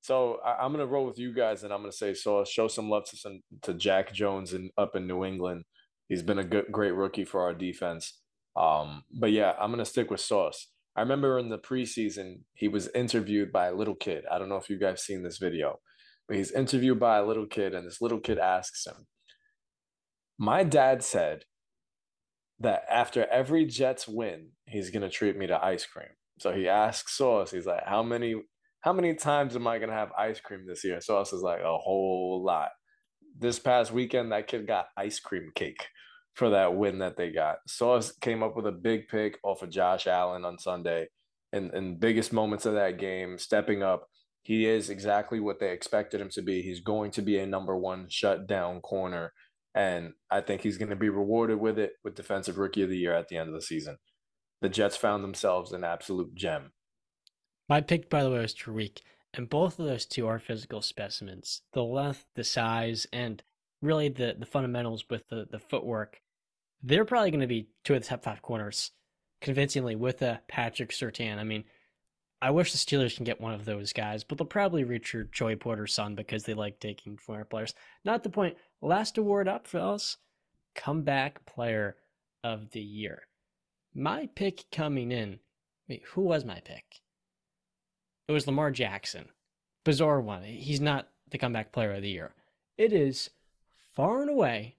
So 0.00 0.40
I, 0.42 0.64
am 0.64 0.72
gonna 0.72 0.86
roll 0.86 1.04
with 1.04 1.18
you 1.18 1.34
guys, 1.34 1.64
and 1.64 1.72
I'm 1.72 1.80
gonna 1.80 1.92
say 1.92 2.14
so. 2.14 2.46
Show 2.46 2.66
some 2.66 2.88
love 2.88 3.04
to 3.10 3.16
some 3.18 3.40
to 3.60 3.74
Jack 3.74 4.14
Jones 4.14 4.54
and 4.54 4.70
up 4.78 4.96
in 4.96 5.06
New 5.06 5.26
England. 5.26 5.64
He's 6.08 6.22
been 6.22 6.38
a 6.38 6.44
good, 6.44 6.72
great 6.72 6.94
rookie 6.94 7.26
for 7.26 7.42
our 7.42 7.52
defense. 7.52 8.22
Um, 8.56 9.04
but 9.12 9.32
yeah, 9.32 9.52
I'm 9.60 9.70
gonna 9.70 9.84
stick 9.84 10.10
with 10.10 10.20
Sauce. 10.20 10.71
I 10.96 11.00
remember 11.00 11.38
in 11.38 11.48
the 11.48 11.58
preseason 11.58 12.42
he 12.54 12.68
was 12.68 12.88
interviewed 12.94 13.52
by 13.52 13.66
a 13.68 13.74
little 13.74 13.94
kid. 13.94 14.24
I 14.30 14.38
don't 14.38 14.48
know 14.48 14.56
if 14.56 14.68
you 14.68 14.78
guys 14.78 15.02
seen 15.02 15.22
this 15.22 15.38
video, 15.38 15.80
but 16.28 16.36
he's 16.36 16.52
interviewed 16.52 17.00
by 17.00 17.18
a 17.18 17.24
little 17.24 17.46
kid, 17.46 17.74
and 17.74 17.86
this 17.86 18.00
little 18.00 18.20
kid 18.20 18.38
asks 18.38 18.86
him, 18.86 19.06
"My 20.38 20.64
dad 20.64 21.02
said 21.02 21.46
that 22.58 22.84
after 22.88 23.26
every 23.26 23.64
Jets 23.64 24.06
win, 24.06 24.52
he's 24.66 24.90
gonna 24.90 25.10
treat 25.10 25.36
me 25.36 25.46
to 25.46 25.64
ice 25.64 25.86
cream." 25.86 26.16
So 26.38 26.52
he 26.52 26.68
asks 26.68 27.16
Sauce, 27.16 27.50
he's 27.52 27.66
like, 27.66 27.84
"How 27.84 28.02
many 28.02 28.42
how 28.80 28.92
many 28.92 29.14
times 29.14 29.54
am 29.54 29.66
I 29.66 29.78
gonna 29.78 29.92
have 29.92 30.12
ice 30.18 30.40
cream 30.40 30.66
this 30.66 30.82
year? 30.84 31.00
Sauce 31.00 31.32
is 31.32 31.40
like 31.42 31.60
a 31.60 31.78
whole 31.78 32.42
lot. 32.44 32.70
This 33.38 33.60
past 33.60 33.92
weekend, 33.92 34.32
that 34.32 34.48
kid 34.48 34.66
got 34.66 34.88
ice 34.96 35.20
cream 35.20 35.52
cake 35.54 35.88
for 36.34 36.50
that 36.50 36.74
win 36.74 36.98
that 36.98 37.16
they 37.16 37.30
got. 37.30 37.58
Sauce 37.66 38.12
came 38.12 38.42
up 38.42 38.56
with 38.56 38.66
a 38.66 38.72
big 38.72 39.08
pick 39.08 39.38
off 39.42 39.62
of 39.62 39.70
Josh 39.70 40.06
Allen 40.06 40.44
on 40.44 40.58
Sunday. 40.58 41.08
And 41.52 41.72
in 41.74 41.98
biggest 41.98 42.32
moments 42.32 42.64
of 42.64 42.74
that 42.74 42.98
game, 42.98 43.38
stepping 43.38 43.82
up. 43.82 44.08
He 44.44 44.66
is 44.66 44.90
exactly 44.90 45.38
what 45.38 45.60
they 45.60 45.70
expected 45.70 46.20
him 46.20 46.30
to 46.30 46.42
be. 46.42 46.62
He's 46.62 46.80
going 46.80 47.12
to 47.12 47.22
be 47.22 47.38
a 47.38 47.46
number 47.46 47.76
one 47.76 48.06
shutdown 48.08 48.80
corner. 48.80 49.32
And 49.74 50.14
I 50.30 50.40
think 50.40 50.62
he's 50.62 50.78
going 50.78 50.90
to 50.90 50.96
be 50.96 51.10
rewarded 51.10 51.60
with 51.60 51.78
it 51.78 51.92
with 52.02 52.16
Defensive 52.16 52.58
Rookie 52.58 52.82
of 52.82 52.90
the 52.90 52.98
Year 52.98 53.14
at 53.14 53.28
the 53.28 53.36
end 53.36 53.48
of 53.48 53.54
the 53.54 53.62
season. 53.62 53.98
The 54.60 54.68
Jets 54.68 54.96
found 54.96 55.22
themselves 55.22 55.72
an 55.72 55.84
absolute 55.84 56.34
gem. 56.34 56.72
My 57.68 57.80
pick, 57.80 58.10
by 58.10 58.22
the 58.22 58.30
way, 58.30 58.40
was 58.40 58.54
Tariq, 58.54 58.98
and 59.32 59.48
both 59.48 59.78
of 59.78 59.86
those 59.86 60.06
two 60.06 60.26
are 60.26 60.38
physical 60.38 60.82
specimens. 60.82 61.62
The 61.72 61.84
length, 61.84 62.26
the 62.34 62.44
size, 62.44 63.06
and 63.12 63.42
really 63.82 64.08
the, 64.08 64.36
the 64.38 64.46
fundamentals 64.46 65.04
with 65.10 65.28
the, 65.28 65.46
the 65.50 65.58
footwork. 65.58 66.20
They're 66.82 67.04
probably 67.04 67.30
going 67.30 67.40
to 67.40 67.46
be 67.46 67.68
two 67.84 67.94
of 67.94 68.02
the 68.02 68.08
top 68.08 68.24
five 68.24 68.42
corners 68.42 68.92
convincingly 69.40 69.96
with 69.96 70.22
a 70.22 70.40
Patrick 70.48 70.90
Surtain. 70.90 71.38
I 71.38 71.44
mean, 71.44 71.64
I 72.40 72.50
wish 72.50 72.72
the 72.72 72.78
Steelers 72.78 73.14
can 73.14 73.24
get 73.24 73.40
one 73.40 73.54
of 73.54 73.64
those 73.64 73.92
guys, 73.92 74.24
but 74.24 74.38
they'll 74.38 74.46
probably 74.46 74.84
reach 74.84 75.12
your 75.12 75.24
Joey 75.24 75.56
Porter's 75.56 75.94
son 75.94 76.14
because 76.14 76.44
they 76.44 76.54
like 76.54 76.80
taking 76.80 77.16
former 77.16 77.44
players. 77.44 77.74
Not 78.04 78.22
the 78.22 78.30
point. 78.30 78.56
Last 78.80 79.18
award 79.18 79.46
up, 79.46 79.66
fellas. 79.66 80.16
Comeback 80.74 81.44
Player 81.46 81.96
of 82.42 82.70
the 82.70 82.80
Year. 82.80 83.22
My 83.94 84.28
pick 84.34 84.64
coming 84.72 85.12
in. 85.12 85.38
Wait, 85.88 86.02
who 86.12 86.22
was 86.22 86.44
my 86.44 86.60
pick? 86.64 87.00
It 88.26 88.32
was 88.32 88.46
Lamar 88.46 88.70
Jackson. 88.70 89.26
Bizarre 89.84 90.20
one. 90.20 90.42
He's 90.42 90.80
not 90.80 91.08
the 91.30 91.38
comeback 91.38 91.72
player 91.72 91.92
of 91.92 92.02
the 92.02 92.10
year. 92.10 92.34
It 92.78 92.92
is 92.92 93.30
far 93.94 94.22
and 94.22 94.30
away 94.30 94.76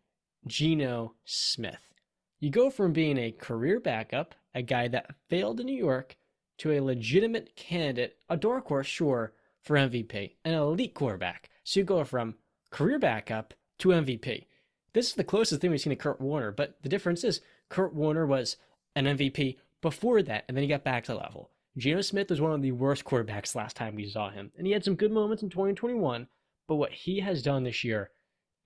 Geno 0.47 1.13
Smith. 1.23 1.93
You 2.39 2.49
go 2.49 2.69
from 2.69 2.93
being 2.93 3.17
a 3.17 3.31
career 3.31 3.79
backup, 3.79 4.35
a 4.53 4.61
guy 4.61 4.87
that 4.89 5.15
failed 5.29 5.59
in 5.59 5.67
New 5.67 5.77
York, 5.77 6.17
to 6.57 6.71
a 6.71 6.81
legitimate 6.81 7.55
candidate, 7.55 8.17
a 8.29 8.37
dark 8.37 8.67
horse, 8.67 8.87
sure, 8.87 9.33
for 9.61 9.77
MVP, 9.77 10.35
an 10.43 10.53
elite 10.53 10.93
quarterback. 10.93 11.49
So 11.63 11.79
you 11.79 11.85
go 11.85 12.03
from 12.03 12.35
career 12.69 12.99
backup 12.99 13.53
to 13.79 13.89
MVP. 13.89 14.45
This 14.93 15.07
is 15.07 15.13
the 15.13 15.23
closest 15.23 15.61
thing 15.61 15.71
we've 15.71 15.81
seen 15.81 15.91
to 15.91 15.95
Kurt 15.95 16.21
Warner, 16.21 16.51
but 16.51 16.77
the 16.83 16.89
difference 16.89 17.23
is 17.23 17.41
Kurt 17.69 17.93
Warner 17.93 18.25
was 18.25 18.57
an 18.95 19.05
MVP 19.05 19.57
before 19.81 20.21
that, 20.23 20.43
and 20.47 20.55
then 20.55 20.63
he 20.63 20.67
got 20.67 20.83
back 20.83 21.05
to 21.05 21.15
level. 21.15 21.49
Geno 21.77 22.01
Smith 22.01 22.29
was 22.29 22.41
one 22.41 22.51
of 22.51 22.61
the 22.61 22.71
worst 22.71 23.03
quarterbacks 23.03 23.55
last 23.55 23.75
time 23.75 23.95
we 23.95 24.07
saw 24.07 24.29
him, 24.29 24.51
and 24.57 24.67
he 24.67 24.73
had 24.73 24.83
some 24.83 24.95
good 24.95 25.11
moments 25.11 25.41
in 25.41 25.49
2021, 25.49 26.27
but 26.67 26.75
what 26.75 26.91
he 26.91 27.19
has 27.21 27.41
done 27.41 27.63
this 27.63 27.83
year 27.83 28.11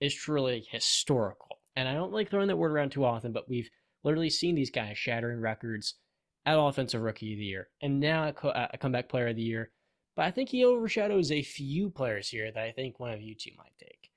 is 0.00 0.14
truly 0.14 0.66
historical. 0.70 1.58
And 1.76 1.88
I 1.88 1.94
don't 1.94 2.12
like 2.12 2.30
throwing 2.30 2.48
that 2.48 2.56
word 2.56 2.72
around 2.72 2.90
too 2.90 3.04
often, 3.04 3.32
but 3.32 3.48
we've 3.48 3.70
literally 4.04 4.30
seen 4.30 4.54
these 4.54 4.70
guys 4.70 4.98
shattering 4.98 5.40
records 5.40 5.94
at 6.46 6.58
Offensive 6.58 7.02
Rookie 7.02 7.34
of 7.34 7.38
the 7.38 7.44
Year, 7.44 7.68
and 7.82 8.00
now 8.00 8.28
a 8.28 8.78
Comeback 8.78 9.08
Player 9.08 9.28
of 9.28 9.36
the 9.36 9.42
Year. 9.42 9.70
But 10.16 10.24
I 10.24 10.30
think 10.30 10.48
he 10.48 10.64
overshadows 10.64 11.30
a 11.30 11.42
few 11.42 11.90
players 11.90 12.28
here 12.28 12.50
that 12.50 12.62
I 12.62 12.72
think 12.72 12.98
one 12.98 13.12
of 13.12 13.20
you 13.20 13.34
two 13.34 13.50
might 13.56 13.72
take. 13.78 14.10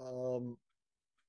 Um, 0.00 0.56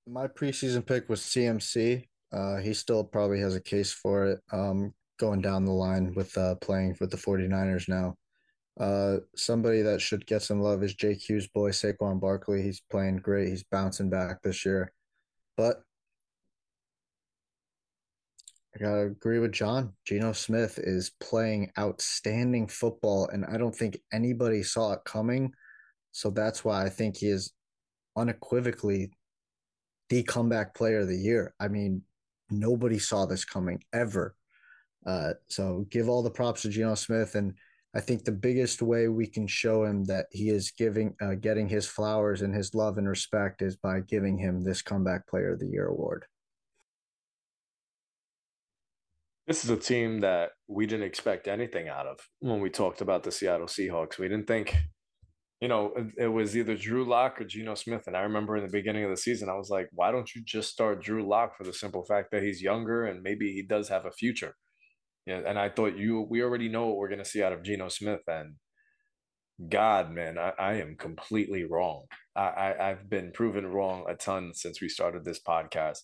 my 0.08 0.28
preseason 0.28 0.86
pick 0.86 1.10
was 1.10 1.22
CMC. 1.22 2.04
Uh, 2.32 2.58
he 2.58 2.74
still 2.74 3.04
probably 3.04 3.40
has 3.40 3.56
a 3.56 3.62
case 3.62 3.92
for 3.92 4.26
it 4.26 4.40
um, 4.52 4.94
going 5.18 5.42
down 5.42 5.66
the 5.66 5.72
line 5.72 6.14
with 6.16 6.38
uh, 6.38 6.56
playing 6.56 6.96
with 7.00 7.12
the 7.12 7.18
49ers 7.18 7.88
now. 7.88 8.16
Uh, 8.80 9.18
somebody 9.36 9.82
that 9.82 10.02
should 10.02 10.26
get 10.26 10.42
some 10.42 10.62
love 10.62 10.84
is 10.84 10.96
JQ's 10.96 11.48
boy, 11.48 11.72
Saquon 11.72 12.20
Barkley. 12.20 12.62
He's 12.62 12.82
playing 12.92 13.18
great. 13.18 13.48
He's 13.48 13.64
bouncing 13.64 14.10
back 14.10 14.42
this 14.42 14.66
year. 14.66 14.92
But 15.56 15.82
I 18.76 18.80
got 18.80 18.96
to 18.96 19.02
agree 19.04 19.40
with 19.40 19.54
John. 19.54 19.94
Geno 20.06 20.34
Smith 20.34 20.78
is 20.78 21.12
playing 21.22 21.72
outstanding 21.80 22.68
football, 22.68 23.30
and 23.32 23.46
I 23.46 23.58
don't 23.58 23.76
think 23.76 23.98
anybody 24.12 24.64
saw 24.64 24.92
it 24.92 25.00
coming. 25.06 25.54
So 26.12 26.30
that's 26.30 26.66
why 26.66 26.84
I 26.84 26.90
think 26.90 27.18
he 27.18 27.28
is 27.28 27.54
unequivocally 28.18 29.12
the 30.10 30.24
comeback 30.24 30.76
player 30.76 31.00
of 31.00 31.08
the 31.08 31.18
year. 31.18 31.54
I 31.60 31.70
mean, 31.70 32.02
nobody 32.50 33.00
saw 33.00 33.26
this 33.26 33.46
coming 33.46 33.82
ever. 33.94 34.36
Uh, 35.06 35.34
so 35.48 35.86
give 35.90 36.10
all 36.10 36.24
the 36.24 36.30
props 36.30 36.64
to 36.64 36.70
Geno 36.70 36.96
Smith, 36.96 37.36
and 37.36 37.54
I 37.96 38.02
think 38.02 38.26
the 38.26 38.32
biggest 38.32 38.82
way 38.82 39.08
we 39.08 39.26
can 39.26 39.48
show 39.48 39.86
him 39.86 40.04
that 40.06 40.26
he 40.32 40.50
is 40.50 40.72
giving, 40.72 41.16
uh, 41.22 41.36
getting 41.36 41.70
his 41.70 41.88
flowers 41.88 42.42
and 42.42 42.54
his 42.54 42.76
love 42.76 42.98
and 42.98 43.08
respect 43.08 43.62
is 43.62 43.78
by 43.78 44.02
giving 44.02 44.38
him 44.38 44.64
this 44.64 44.82
comeback 44.82 45.28
player 45.28 45.54
of 45.54 45.60
the 45.60 45.68
year 45.68 45.88
award. 45.88 46.26
This 49.48 49.64
is 49.64 49.70
a 49.70 49.78
team 49.78 50.22
that 50.22 50.52
we 50.68 50.86
didn't 50.86 51.06
expect 51.06 51.48
anything 51.48 51.88
out 51.88 52.08
of 52.08 52.20
when 52.40 52.60
we 52.60 52.70
talked 52.70 53.00
about 53.00 53.24
the 53.24 53.32
Seattle 53.32 53.68
Seahawks. 53.68 54.18
We 54.18 54.28
didn't 54.28 54.48
think 54.48 54.76
you 55.62 55.70
know, 55.70 55.94
it, 56.18 56.28
was 56.28 56.58
either 56.58 56.76
Drew 56.76 57.06
Lock 57.06 57.40
or 57.40 57.46
Geno 57.46 57.76
Smith. 57.76 58.04
And 58.08 58.18
I 58.18 58.22
remember 58.22 58.58
in 58.58 58.66
the 58.66 58.72
beginning 58.72 59.06
of 59.06 59.10
the 59.10 59.18
season, 59.18 59.50
I 59.50 59.56
was 59.56 59.70
like, 59.70 59.90
why 59.94 60.12
don't 60.12 60.30
you 60.36 60.44
just 60.44 60.70
start 60.70 61.02
Drew 61.02 61.28
Lock 61.28 61.58
for 61.58 61.64
the 61.64 61.74
simple 61.74 62.04
fact 62.04 62.32
that 62.32 62.44
he's 62.44 62.62
younger 62.62 63.06
and 63.06 63.24
maybe 63.24 63.54
he 63.54 63.62
does 63.62 63.88
have 63.90 64.06
a 64.06 64.12
future? 64.12 64.56
Yeah, 65.26 65.42
and 65.46 65.58
I 65.58 65.70
thought 65.70 65.98
you 65.98 66.22
we 66.30 66.44
already 66.44 66.70
know 66.70 66.88
what 66.88 66.98
we're 66.98 67.10
gonna 67.10 67.26
see 67.26 67.44
out 67.44 67.54
of 67.54 67.64
Geno 67.64 67.90
Smith. 67.90 68.22
And 68.28 68.56
God, 69.70 70.12
man, 70.12 70.38
I, 70.38 70.52
I 70.60 70.74
am 70.76 70.96
completely 70.98 71.64
wrong. 71.64 72.06
I, 72.36 72.42
I 72.42 72.90
I've 72.92 73.10
been 73.10 73.32
proven 73.32 73.66
wrong 73.68 74.06
a 74.10 74.16
ton 74.16 74.54
since 74.54 74.82
we 74.82 74.90
started 74.90 75.26
this 75.26 75.40
podcast. 75.42 76.00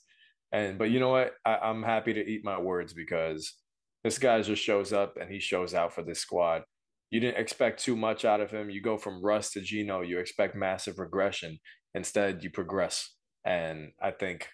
And 0.51 0.77
but 0.77 0.89
you 0.91 0.99
know 0.99 1.09
what? 1.09 1.33
I, 1.45 1.57
I'm 1.57 1.83
happy 1.83 2.13
to 2.13 2.25
eat 2.25 2.41
my 2.43 2.59
words 2.59 2.93
because 2.93 3.55
this 4.03 4.17
guy 4.17 4.41
just 4.41 4.63
shows 4.63 4.93
up 4.93 5.17
and 5.19 5.31
he 5.31 5.39
shows 5.39 5.73
out 5.73 5.93
for 5.93 6.03
this 6.03 6.19
squad 6.19 6.63
you 7.11 7.19
didn't 7.19 7.37
expect 7.37 7.83
too 7.83 7.95
much 7.95 8.25
out 8.25 8.39
of 8.39 8.51
him. 8.51 8.69
You 8.69 8.81
go 8.81 8.97
from 8.97 9.23
Russ 9.23 9.51
to 9.51 9.61
Geno, 9.61 10.01
you 10.01 10.17
expect 10.17 10.55
massive 10.55 10.97
regression. 10.97 11.59
Instead, 11.93 12.41
you 12.41 12.49
progress. 12.49 13.15
And 13.45 13.91
I 14.01 14.11
think 14.11 14.47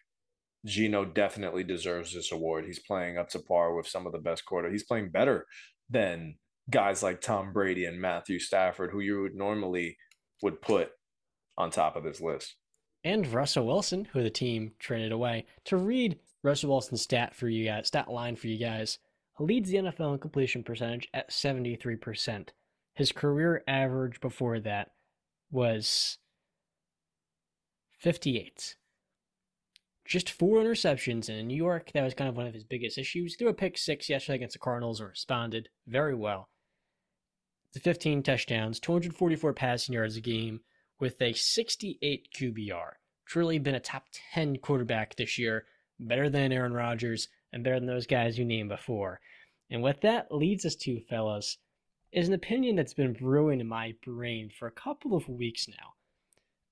Geno 0.65 1.05
definitely 1.05 1.63
deserves 1.63 2.13
this 2.13 2.31
award. 2.31 2.65
He's 2.65 2.79
playing 2.79 3.17
up 3.17 3.29
to 3.29 3.39
par 3.39 3.73
with 3.73 3.87
some 3.87 4.05
of 4.05 4.11
the 4.11 4.19
best 4.19 4.45
quarter. 4.45 4.71
He's 4.71 4.83
playing 4.83 5.09
better 5.09 5.45
than 5.89 6.35
guys 6.69 7.01
like 7.01 7.21
Tom 7.21 7.53
Brady 7.53 7.85
and 7.85 8.01
Matthew 8.01 8.39
Stafford, 8.39 8.91
who 8.91 8.99
you 8.99 9.21
would 9.21 9.35
normally 9.35 9.97
would 10.41 10.61
put 10.61 10.91
on 11.57 11.71
top 11.71 11.95
of 11.95 12.03
this 12.03 12.21
list. 12.21 12.55
And 13.03 13.27
Russell 13.27 13.65
Wilson, 13.65 14.05
who 14.05 14.21
the 14.21 14.29
team 14.29 14.73
traded 14.79 15.11
away. 15.11 15.45
To 15.65 15.77
read 15.77 16.19
Russell 16.43 16.71
Wilson's 16.71 17.01
stat 17.01 17.33
for 17.33 17.47
you 17.47 17.65
guys, 17.65 17.87
stat 17.87 18.09
line 18.09 18.35
for 18.35 18.47
you 18.47 18.57
guys, 18.57 18.99
leads 19.39 19.69
the 19.69 19.77
NFL 19.77 20.13
in 20.13 20.19
completion 20.19 20.63
percentage 20.63 21.07
at 21.13 21.29
73%. 21.29 22.49
His 22.95 23.11
career 23.11 23.63
average 23.67 24.19
before 24.19 24.59
that 24.61 24.91
was 25.51 26.17
58. 27.99 28.75
Just 30.07 30.31
four 30.31 30.57
interceptions. 30.59 31.29
In 31.29 31.47
New 31.47 31.55
York, 31.55 31.91
that 31.93 32.03
was 32.03 32.13
kind 32.13 32.29
of 32.29 32.37
one 32.37 32.47
of 32.47 32.53
his 32.53 32.63
biggest 32.63 32.97
issues. 32.97 33.33
He 33.33 33.37
threw 33.37 33.49
a 33.49 33.53
pick 33.53 33.77
six 33.77 34.09
yesterday 34.09 34.37
against 34.37 34.53
the 34.53 34.59
Cardinals 34.59 34.99
and 34.99 35.09
responded 35.09 35.69
very 35.85 36.15
well. 36.15 36.49
The 37.73 37.79
15 37.79 38.23
touchdowns, 38.23 38.79
244 38.79 39.53
passing 39.53 39.93
yards 39.93 40.15
a 40.15 40.21
game 40.21 40.61
with 40.99 41.21
a 41.21 41.33
68 41.33 42.29
QBR. 42.33 42.91
Truly 43.25 43.59
been 43.59 43.75
a 43.75 43.79
top 43.79 44.05
10 44.33 44.57
quarterback 44.57 45.15
this 45.15 45.37
year, 45.37 45.65
better 45.99 46.29
than 46.29 46.51
Aaron 46.51 46.73
Rodgers 46.73 47.27
and 47.51 47.63
better 47.63 47.79
than 47.79 47.87
those 47.87 48.07
guys 48.07 48.37
you 48.37 48.45
named 48.45 48.69
before. 48.69 49.19
And 49.69 49.81
what 49.81 50.01
that 50.01 50.31
leads 50.31 50.65
us 50.65 50.75
to, 50.75 51.01
fellas, 51.01 51.57
is 52.11 52.27
an 52.27 52.33
opinion 52.33 52.75
that's 52.75 52.93
been 52.93 53.13
brewing 53.13 53.59
in 53.59 53.67
my 53.67 53.93
brain 54.03 54.49
for 54.49 54.67
a 54.67 54.71
couple 54.71 55.15
of 55.15 55.27
weeks 55.27 55.67
now. 55.67 55.93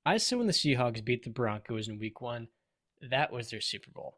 I 0.05 0.17
said 0.17 0.37
when 0.37 0.47
the 0.47 0.53
Seahawks 0.53 1.03
beat 1.03 1.23
the 1.23 1.29
Broncos 1.29 1.87
in 1.87 1.99
week 1.99 2.21
one, 2.21 2.47
that 3.09 3.31
was 3.31 3.49
their 3.49 3.61
Super 3.61 3.91
Bowl. 3.91 4.17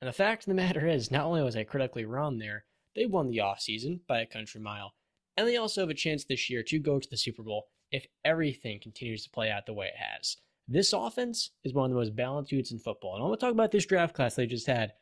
And 0.00 0.08
the 0.08 0.12
fact 0.12 0.42
of 0.42 0.48
the 0.48 0.54
matter 0.54 0.86
is, 0.86 1.10
not 1.10 1.24
only 1.24 1.42
was 1.42 1.56
I 1.56 1.64
critically 1.64 2.04
wrong 2.04 2.38
there, 2.38 2.64
they 2.94 3.06
won 3.06 3.30
the 3.30 3.38
offseason 3.38 4.00
by 4.06 4.20
a 4.20 4.26
country 4.26 4.60
mile. 4.60 4.94
And 5.36 5.46
they 5.46 5.56
also 5.56 5.82
have 5.82 5.90
a 5.90 5.94
chance 5.94 6.24
this 6.24 6.48
year 6.48 6.62
to 6.64 6.78
go 6.78 6.98
to 6.98 7.08
the 7.08 7.16
Super 7.16 7.42
Bowl 7.42 7.68
if 7.90 8.06
everything 8.24 8.80
continues 8.80 9.24
to 9.24 9.30
play 9.30 9.50
out 9.50 9.66
the 9.66 9.74
way 9.74 9.86
it 9.86 9.96
has. 9.96 10.36
This 10.68 10.92
offense 10.92 11.50
is 11.62 11.74
one 11.74 11.86
of 11.86 11.90
the 11.90 12.00
most 12.00 12.16
balanced 12.16 12.50
units 12.50 12.72
in 12.72 12.78
football. 12.78 13.14
And 13.14 13.22
I 13.22 13.26
want 13.26 13.38
to 13.38 13.46
talk 13.46 13.52
about 13.52 13.70
this 13.70 13.86
draft 13.86 14.14
class 14.14 14.34
they 14.34 14.46
just 14.46 14.66
had. 14.66 14.92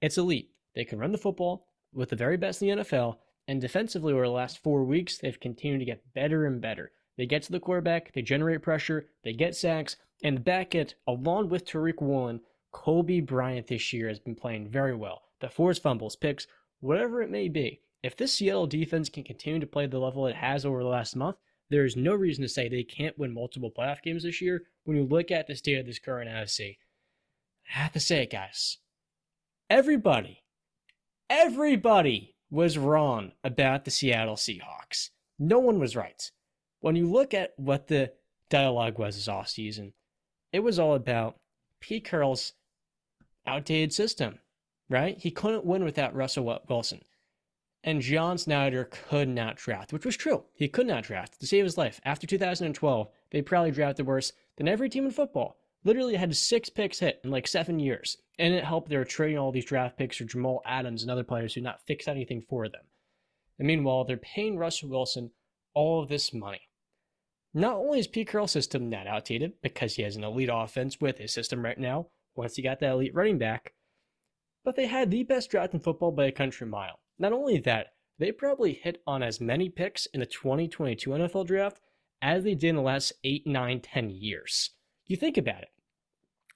It's 0.00 0.18
elite. 0.18 0.50
They 0.74 0.84
can 0.84 0.98
run 0.98 1.12
the 1.12 1.18
football 1.18 1.66
with 1.92 2.10
the 2.10 2.16
very 2.16 2.36
best 2.36 2.62
in 2.62 2.68
the 2.68 2.84
NFL. 2.84 3.16
And 3.48 3.60
defensively, 3.60 4.12
over 4.12 4.22
the 4.22 4.30
last 4.30 4.62
four 4.62 4.84
weeks, 4.84 5.18
they've 5.18 5.40
continued 5.40 5.80
to 5.80 5.84
get 5.84 6.14
better 6.14 6.46
and 6.46 6.60
better. 6.60 6.92
They 7.18 7.26
get 7.26 7.42
to 7.42 7.52
the 7.52 7.60
quarterback, 7.60 8.12
they 8.12 8.22
generate 8.22 8.62
pressure, 8.62 9.08
they 9.24 9.32
get 9.32 9.54
sacks, 9.54 9.96
and 10.22 10.44
back 10.44 10.74
it, 10.74 10.94
along 11.06 11.48
with 11.48 11.66
Tariq 11.66 12.00
Woolen, 12.00 12.40
Coby 12.72 13.24
Bryant 13.24 13.66
this 13.66 13.92
year 13.92 14.08
has 14.08 14.18
been 14.18 14.34
playing 14.34 14.68
very 14.68 14.94
well. 14.94 15.22
The 15.40 15.48
forced 15.48 15.82
fumbles, 15.82 16.16
picks, 16.16 16.46
whatever 16.80 17.22
it 17.22 17.30
may 17.30 17.48
be. 17.48 17.80
If 18.02 18.16
this 18.16 18.32
Seattle 18.32 18.66
defense 18.66 19.08
can 19.08 19.22
continue 19.22 19.60
to 19.60 19.66
play 19.66 19.86
the 19.86 19.98
level 19.98 20.26
it 20.26 20.36
has 20.36 20.64
over 20.64 20.82
the 20.82 20.88
last 20.88 21.14
month, 21.14 21.36
there 21.70 21.84
is 21.84 21.96
no 21.96 22.14
reason 22.14 22.42
to 22.42 22.48
say 22.48 22.68
they 22.68 22.82
can't 22.82 23.18
win 23.18 23.32
multiple 23.32 23.70
playoff 23.70 24.02
games 24.02 24.24
this 24.24 24.40
year 24.40 24.64
when 24.84 24.96
you 24.96 25.04
look 25.04 25.30
at 25.30 25.46
the 25.46 25.54
state 25.54 25.78
of 25.78 25.86
this 25.86 25.98
current 25.98 26.28
NFC. 26.28 26.76
I 27.68 27.78
have 27.78 27.92
to 27.92 28.00
say 28.00 28.24
it, 28.24 28.30
guys. 28.30 28.78
Everybody, 29.70 30.42
everybody 31.30 32.34
was 32.50 32.76
wrong 32.76 33.32
about 33.42 33.84
the 33.84 33.90
Seattle 33.90 34.36
Seahawks. 34.36 35.10
No 35.38 35.58
one 35.58 35.78
was 35.78 35.96
right. 35.96 36.30
When 36.80 36.96
you 36.96 37.10
look 37.10 37.32
at 37.32 37.54
what 37.56 37.86
the 37.86 38.12
dialogue 38.50 38.98
was 38.98 39.16
this 39.16 39.28
offseason, 39.28 39.92
it 40.52 40.60
was 40.60 40.78
all 40.78 40.94
about 40.94 41.38
Pete 41.80 42.04
Carroll's 42.04 42.52
outdated 43.46 43.92
system, 43.92 44.38
right? 44.88 45.18
He 45.18 45.30
couldn't 45.30 45.64
win 45.64 45.84
without 45.84 46.14
Russell 46.14 46.60
Wilson. 46.68 47.00
And 47.84 48.00
John 48.00 48.38
Schneider 48.38 48.84
could 48.84 49.28
not 49.28 49.56
draft, 49.56 49.92
which 49.92 50.06
was 50.06 50.16
true. 50.16 50.44
He 50.54 50.68
could 50.68 50.86
not 50.86 51.02
draft 51.02 51.40
to 51.40 51.46
save 51.46 51.64
his 51.64 51.76
life. 51.76 52.00
After 52.04 52.26
2012, 52.26 53.08
they 53.30 53.42
probably 53.42 53.72
drafted 53.72 54.06
worse 54.06 54.32
than 54.56 54.68
every 54.68 54.88
team 54.88 55.04
in 55.04 55.10
football. 55.10 55.56
Literally 55.84 56.14
had 56.14 56.36
six 56.36 56.68
picks 56.68 57.00
hit 57.00 57.20
in 57.24 57.30
like 57.30 57.48
seven 57.48 57.80
years. 57.80 58.18
And 58.38 58.54
it 58.54 58.64
helped 58.64 58.88
they 58.88 58.96
were 58.96 59.04
trading 59.04 59.38
all 59.38 59.50
these 59.50 59.64
draft 59.64 59.98
picks 59.98 60.16
for 60.16 60.24
Jamal 60.24 60.62
Adams 60.64 61.02
and 61.02 61.10
other 61.10 61.24
players 61.24 61.54
who 61.54 61.60
not 61.60 61.84
fix 61.86 62.06
anything 62.06 62.40
for 62.40 62.68
them. 62.68 62.82
And 63.58 63.66
meanwhile, 63.66 64.04
they're 64.04 64.16
paying 64.16 64.58
Russell 64.58 64.88
Wilson 64.88 65.32
all 65.74 66.00
of 66.00 66.08
this 66.08 66.32
money. 66.32 66.62
Not 67.54 67.76
only 67.76 67.98
is 67.98 68.06
Pete 68.06 68.28
Carroll's 68.28 68.52
system 68.52 68.88
not 68.88 69.06
outdated 69.06 69.54
because 69.60 69.96
he 69.96 70.02
has 70.02 70.16
an 70.16 70.24
elite 70.24 70.48
offense 70.50 71.00
with 71.00 71.18
his 71.18 71.34
system 71.34 71.64
right 71.64 71.78
now, 71.78 72.06
once 72.34 72.56
he 72.56 72.62
got 72.62 72.80
that 72.80 72.92
elite 72.92 73.14
running 73.14 73.38
back, 73.38 73.74
but 74.64 74.76
they 74.76 74.86
had 74.86 75.10
the 75.10 75.22
best 75.24 75.50
draft 75.50 75.74
in 75.74 75.80
football 75.80 76.12
by 76.12 76.26
a 76.26 76.32
country 76.32 76.66
mile. 76.66 77.00
Not 77.18 77.32
only 77.32 77.58
that, 77.58 77.88
they 78.18 78.32
probably 78.32 78.72
hit 78.74 79.02
on 79.06 79.22
as 79.22 79.40
many 79.40 79.68
picks 79.68 80.06
in 80.06 80.20
the 80.20 80.26
2022 80.26 81.10
NFL 81.10 81.46
draft 81.46 81.80
as 82.20 82.44
they 82.44 82.54
did 82.54 82.70
in 82.70 82.76
the 82.76 82.82
last 82.82 83.12
8, 83.24 83.46
9, 83.46 83.80
10 83.80 84.10
years. 84.10 84.70
You 85.06 85.16
think 85.16 85.36
about 85.36 85.62
it. 85.62 85.70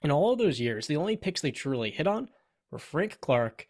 In 0.03 0.11
all 0.11 0.33
of 0.33 0.39
those 0.39 0.61
years, 0.61 0.87
the 0.87 0.97
only 0.97 1.16
picks 1.16 1.41
they 1.41 1.51
truly 1.51 1.91
hit 1.91 2.07
on 2.07 2.29
were 2.70 2.79
Frank 2.79 3.20
Clark, 3.20 3.66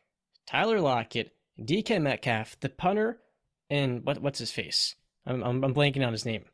Tyler 0.46 0.80
Lockett, 0.80 1.32
DK 1.58 2.00
Metcalf, 2.00 2.58
the 2.60 2.68
punter, 2.68 3.20
and 3.70 4.04
what, 4.04 4.20
what's 4.20 4.38
his 4.38 4.52
face? 4.52 4.94
I'm, 5.24 5.42
I'm, 5.42 5.64
I'm 5.64 5.74
blanking 5.74 6.06
on 6.06 6.12
his 6.12 6.26
name. 6.26 6.44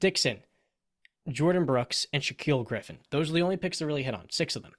Dixon, 0.00 0.40
Jordyn 1.32 1.66
Brooks, 1.66 2.06
and 2.12 2.22
Shaquille 2.22 2.64
Griffin. 2.64 2.98
Those 3.10 3.30
are 3.30 3.34
the 3.34 3.42
only 3.42 3.56
picks 3.56 3.78
they 3.78 3.84
really 3.84 4.02
hit 4.02 4.14
on, 4.14 4.26
six 4.30 4.56
of 4.56 4.62
them. 4.62 4.72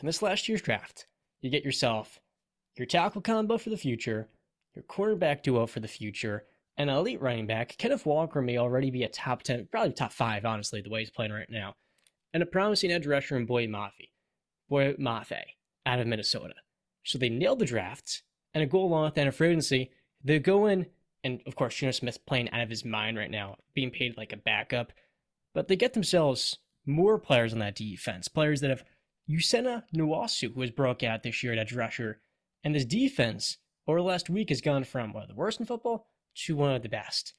In 0.00 0.06
this 0.06 0.22
last 0.22 0.48
year's 0.48 0.62
draft, 0.62 1.06
you 1.40 1.50
get 1.50 1.64
yourself 1.64 2.20
your 2.76 2.86
tackle 2.86 3.20
combo 3.20 3.58
for 3.58 3.70
the 3.70 3.76
future, 3.76 4.28
your 4.74 4.82
quarterback 4.82 5.42
duo 5.42 5.66
for 5.66 5.80
the 5.80 5.88
future, 5.88 6.44
an 6.76 6.88
elite 6.88 7.22
running 7.22 7.46
back. 7.46 7.76
Kenneth 7.78 8.04
Walker 8.04 8.42
may 8.42 8.58
already 8.58 8.90
be 8.90 9.04
a 9.04 9.08
top 9.08 9.42
10, 9.42 9.68
probably 9.70 9.92
top 9.92 10.12
five, 10.12 10.44
honestly, 10.44 10.80
the 10.80 10.90
way 10.90 11.00
he's 11.00 11.10
playing 11.10 11.32
right 11.32 11.48
now, 11.48 11.74
and 12.32 12.42
a 12.42 12.46
promising 12.46 12.90
edge 12.90 13.06
rusher 13.06 13.36
in 13.36 13.46
Boye 13.46 13.68
Mafe, 13.68 14.10
Boye 14.68 14.94
Mafe 14.94 15.40
out 15.86 16.00
of 16.00 16.06
Minnesota. 16.06 16.54
So 17.04 17.18
they 17.18 17.28
nailed 17.28 17.60
the 17.60 17.66
draft, 17.66 18.22
and 18.52 18.64
a 18.64 18.66
goal 18.66 18.86
along 18.86 19.04
with 19.04 19.14
that 19.14 19.34
free 19.34 19.90
they 20.24 20.38
go 20.38 20.66
in 20.66 20.86
and 21.24 21.40
of 21.46 21.56
course, 21.56 21.74
Geno 21.74 21.90
Smith's 21.90 22.18
playing 22.18 22.50
out 22.50 22.60
of 22.60 22.68
his 22.68 22.84
mind 22.84 23.16
right 23.16 23.30
now, 23.30 23.56
being 23.74 23.90
paid 23.90 24.16
like 24.16 24.32
a 24.32 24.36
backup. 24.36 24.92
But 25.54 25.68
they 25.68 25.76
get 25.76 25.94
themselves 25.94 26.58
more 26.84 27.18
players 27.18 27.52
on 27.52 27.60
that 27.60 27.76
defense, 27.76 28.28
players 28.28 28.60
that 28.60 28.70
have 28.70 28.84
Uchenna 29.28 29.84
Nwosu, 29.94 30.52
who 30.52 30.60
has 30.60 30.70
broke 30.70 31.02
out 31.02 31.22
this 31.22 31.42
year 31.42 31.52
at 31.52 31.58
edge 31.58 31.72
rusher. 31.72 32.20
And 32.62 32.74
this 32.74 32.84
defense 32.84 33.58
over 33.86 33.98
the 33.98 34.04
last 34.04 34.28
week 34.28 34.50
has 34.50 34.60
gone 34.60 34.84
from 34.84 35.12
one 35.12 35.22
of 35.22 35.28
the 35.28 35.34
worst 35.34 35.60
in 35.60 35.66
football 35.66 36.08
to 36.34 36.56
one 36.56 36.74
of 36.74 36.82
the 36.82 36.88
best. 36.88 37.34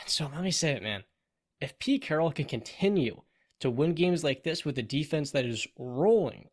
And 0.00 0.10
so 0.10 0.30
let 0.32 0.42
me 0.42 0.50
say 0.50 0.72
it, 0.72 0.82
man. 0.82 1.04
If 1.60 1.78
Pete 1.78 2.02
Carroll 2.02 2.30
can 2.30 2.44
continue 2.44 3.22
to 3.60 3.70
win 3.70 3.94
games 3.94 4.22
like 4.22 4.44
this 4.44 4.64
with 4.64 4.78
a 4.78 4.82
defense 4.82 5.32
that 5.32 5.44
is 5.44 5.66
rolling, 5.76 6.48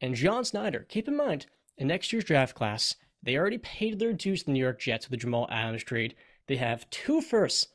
and 0.00 0.14
John 0.14 0.44
Schneider, 0.44 0.86
keep 0.88 1.08
in 1.08 1.16
mind, 1.16 1.46
in 1.78 1.88
next 1.88 2.12
year's 2.12 2.24
draft 2.24 2.54
class, 2.54 2.94
they 3.22 3.36
already 3.36 3.58
paid 3.58 3.98
their 3.98 4.12
dues 4.12 4.40
to 4.40 4.46
the 4.46 4.52
New 4.52 4.60
York 4.60 4.80
Jets 4.80 5.06
with 5.06 5.18
the 5.18 5.22
Jamal 5.22 5.48
Adams 5.50 5.84
trade. 5.84 6.14
They 6.46 6.56
have 6.56 6.88
two 6.90 7.20
firsts 7.20 7.68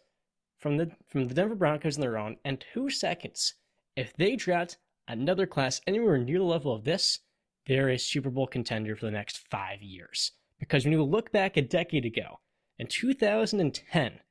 from 0.66 0.78
the 0.78 0.90
from 1.08 1.26
the 1.26 1.36
Denver 1.36 1.54
Broncos 1.54 1.96
in 1.96 2.02
their 2.02 2.18
own 2.18 2.38
and 2.44 2.66
two 2.74 2.90
seconds. 2.90 3.54
If 3.96 4.18
they 4.18 4.36
draft 4.36 4.80
another 5.08 5.46
class 5.46 5.80
anywhere 5.86 6.18
near 6.18 6.40
the 6.40 6.44
level 6.44 6.74
of 6.74 6.86
this, 6.86 7.20
they're 7.68 7.90
a 7.90 8.00
Super 8.00 8.32
Bowl 8.32 8.48
contender 8.48 8.96
for 8.96 9.06
the 9.06 9.12
next 9.12 9.48
five 9.52 9.84
years. 9.84 10.32
Because 10.60 10.84
when 10.84 10.92
you 10.92 11.04
look 11.04 11.32
back 11.32 11.56
a 11.56 11.62
decade 11.62 12.04
ago, 12.04 12.40
in 12.80 12.88
2010, 12.88 14.22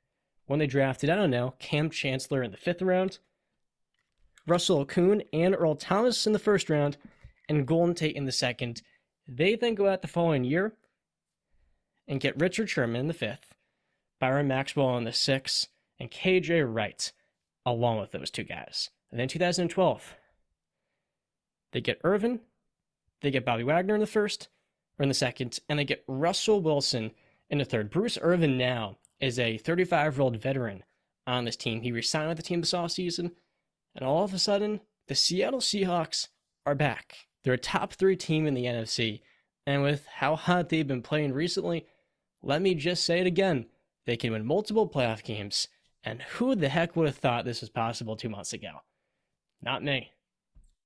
when 0.47 0.59
they 0.59 0.67
drafted, 0.67 1.09
I 1.09 1.15
don't 1.15 1.31
know, 1.31 1.55
Kam 1.61 1.89
Chancellor 1.89 2.43
in 2.43 2.51
the 2.51 2.57
fifth 2.57 2.83
round, 2.83 3.21
Russell 4.45 4.85
Okung 4.85 5.25
and 5.33 5.55
Earl 5.55 5.77
Thomas 5.77 6.27
in 6.27 6.33
the 6.33 6.41
first 6.41 6.69
round, 6.69 6.97
and 7.49 7.65
Golden 7.65 7.95
Tate 7.95 8.17
in 8.17 8.25
the 8.25 8.33
second. 8.33 8.83
They 9.29 9.55
then 9.55 9.77
go 9.77 9.87
out 9.87 10.03
the 10.03 10.09
following 10.09 10.43
year 10.43 10.75
and 12.09 12.19
get 12.19 12.41
Richard 12.41 12.69
Sherman 12.69 13.03
in 13.03 13.07
the 13.07 13.15
fifth, 13.15 13.55
Byron 14.19 14.49
Maxwell 14.49 14.99
in 14.99 15.05
the 15.05 15.13
sixth, 15.13 15.69
and 16.05 16.11
KJ 16.11 16.63
Wright 16.73 17.13
along 17.65 17.99
with 17.99 18.13
those 18.13 18.31
two 18.31 18.45
guys. 18.45 18.91
And 19.11 19.19
then 19.19 19.27
2012, 19.27 20.15
they 21.73 21.81
get 21.81 22.01
Irvin, 22.05 22.41
they 23.23 23.31
get 23.31 23.47
Bobby 23.47 23.65
Wagner 23.65 23.95
in 23.95 24.01
the 24.01 24.07
first 24.07 24.49
or 24.99 25.03
in 25.03 25.09
the 25.09 25.15
second, 25.15 25.59
and 25.69 25.79
they 25.79 25.85
get 25.85 26.05
Russell 26.07 26.61
Wilson 26.61 27.13
in 27.49 27.59
the 27.59 27.65
third. 27.65 27.91
Bruce 27.91 28.19
Irvin 28.21 28.59
now 28.59 28.99
is 29.19 29.39
a 29.39 29.57
35 29.57 30.15
year 30.15 30.23
old 30.23 30.37
veteran 30.37 30.85
on 31.27 31.47
this 31.47 31.57
team. 31.57 31.81
He 31.81 31.91
resigned 31.91 32.29
with 32.29 32.37
the 32.37 32.43
team 32.43 32.61
this 32.61 32.73
offseason, 32.73 33.33
and 33.95 34.05
all 34.05 34.25
of 34.25 34.35
a 34.35 34.39
sudden, 34.39 34.81
the 35.09 35.15
Seattle 35.15 35.61
Seahawks 35.61 36.29
are 36.67 36.75
back. 36.75 37.29
They're 37.45 37.55
a 37.55 37.59
top 37.59 37.95
three 37.95 38.17
team 38.17 38.47
in 38.47 38.53
the 38.53 38.67
NFC, 38.67 39.21
and 39.67 39.83
with 39.83 40.07
how 40.07 40.37
hot 40.37 40.69
they've 40.69 40.87
been 40.87 41.03
playing 41.03 41.33
recently, 41.33 41.87
let 42.43 42.61
me 42.61 42.75
just 42.75 43.05
say 43.05 43.21
it 43.21 43.27
again. 43.27 43.67
They 44.05 44.19
can 44.19 44.33
win 44.33 44.45
multiple 44.45 44.87
playoff 44.87 45.23
games. 45.23 45.69
And 46.05 46.21
who 46.23 46.55
the 46.55 46.69
heck 46.69 46.97
would 46.97 47.07
have 47.07 47.17
thought 47.17 47.45
this 47.45 47.63
was 47.63 47.71
possible 47.71 48.17
two 48.17 48.29
months 48.29 48.53
ago? 48.53 48.71
Not 49.63 49.83
me. 49.83 50.11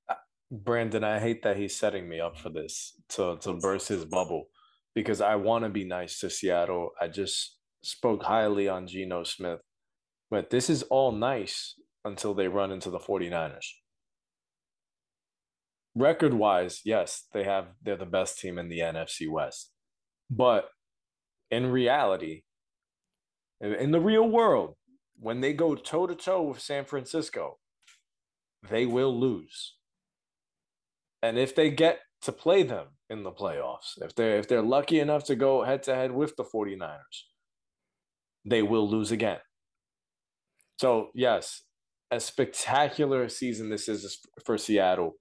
Uh, 0.08 0.14
Brandon, 0.50 1.02
I 1.02 1.18
hate 1.18 1.42
that 1.42 1.56
he's 1.56 1.76
setting 1.76 2.08
me 2.08 2.20
up 2.20 2.38
for 2.38 2.50
this 2.50 2.94
to, 3.10 3.36
to 3.40 3.54
burst 3.54 3.88
his 3.88 4.04
bubble 4.04 4.46
because 4.94 5.20
I 5.20 5.34
want 5.34 5.64
to 5.64 5.70
be 5.70 5.84
nice 5.84 6.20
to 6.20 6.30
Seattle. 6.30 6.90
I 7.00 7.08
just 7.08 7.56
spoke 7.82 8.22
highly 8.22 8.68
on 8.68 8.86
Geno 8.86 9.24
Smith, 9.24 9.60
but 10.30 10.50
this 10.50 10.70
is 10.70 10.84
all 10.84 11.10
nice 11.10 11.74
until 12.04 12.34
they 12.34 12.48
run 12.48 12.70
into 12.70 12.90
the 12.90 12.98
49ers. 12.98 13.66
Record 15.96 16.34
wise, 16.34 16.80
yes, 16.84 17.24
they 17.32 17.42
have 17.42 17.66
they're 17.82 17.96
the 17.96 18.06
best 18.06 18.38
team 18.38 18.56
in 18.56 18.68
the 18.68 18.78
NFC 18.78 19.28
West. 19.28 19.72
But 20.30 20.68
in 21.50 21.72
reality, 21.72 22.42
in 23.60 23.90
the 23.90 24.00
real 24.00 24.28
world, 24.28 24.76
when 25.18 25.40
they 25.40 25.52
go 25.52 25.74
toe 25.74 26.06
to 26.06 26.14
toe 26.14 26.42
with 26.42 26.60
San 26.60 26.84
Francisco, 26.84 27.58
they 28.68 28.86
will 28.86 29.18
lose. 29.18 29.74
And 31.22 31.38
if 31.38 31.54
they 31.54 31.70
get 31.70 32.00
to 32.22 32.32
play 32.32 32.62
them 32.62 32.88
in 33.10 33.22
the 33.22 33.32
playoffs, 33.32 34.00
if 34.00 34.14
they're 34.14 34.38
if 34.38 34.48
they're 34.48 34.62
lucky 34.62 35.00
enough 35.00 35.24
to 35.24 35.36
go 35.36 35.64
head 35.64 35.82
to 35.84 35.94
head 35.94 36.12
with 36.12 36.36
the 36.36 36.44
49ers, 36.44 36.98
they 38.44 38.62
will 38.62 38.88
lose 38.88 39.10
again. 39.10 39.38
So, 40.80 41.08
yes, 41.14 41.62
a 42.10 42.20
spectacular 42.20 43.28
season 43.28 43.68
this 43.68 43.88
is 43.88 44.20
for 44.44 44.56
Seattle, 44.56 45.14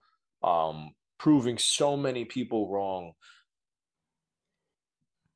um, 0.44 0.92
proving 1.18 1.58
so 1.58 1.98
many 1.98 2.26
people 2.26 2.72
wrong. 2.72 3.14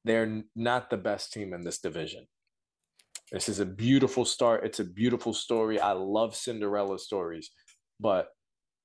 They're 0.04 0.44
not 0.56 0.90
the 0.90 0.98
best 0.98 1.34
team 1.34 1.54
in 1.54 1.62
this 1.62 1.80
division. 1.80 2.28
This 3.32 3.48
is 3.48 3.60
a 3.60 3.66
beautiful 3.66 4.26
start. 4.26 4.66
It's 4.66 4.80
a 4.80 4.84
beautiful 4.84 5.34
story. 5.34 5.80
I 5.80 5.94
love 5.94 6.36
Cinderella 6.36 7.00
stories, 7.00 7.52
but 8.00 8.28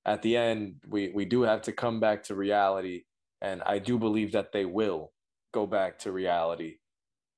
at 0.05 0.23
the 0.23 0.37
end, 0.37 0.77
we 0.87 1.11
we 1.13 1.25
do 1.25 1.43
have 1.43 1.63
to 1.63 1.73
come 1.73 1.99
back 1.99 2.23
to 2.25 2.37
reality, 2.37 3.03
and 3.43 3.61
I 3.67 3.81
do 3.81 3.99
believe 3.99 4.33
that 4.33 4.53
they 4.53 4.65
will 4.65 5.13
go 5.53 5.67
back 5.67 5.99
to 6.01 6.13
reality, 6.13 6.77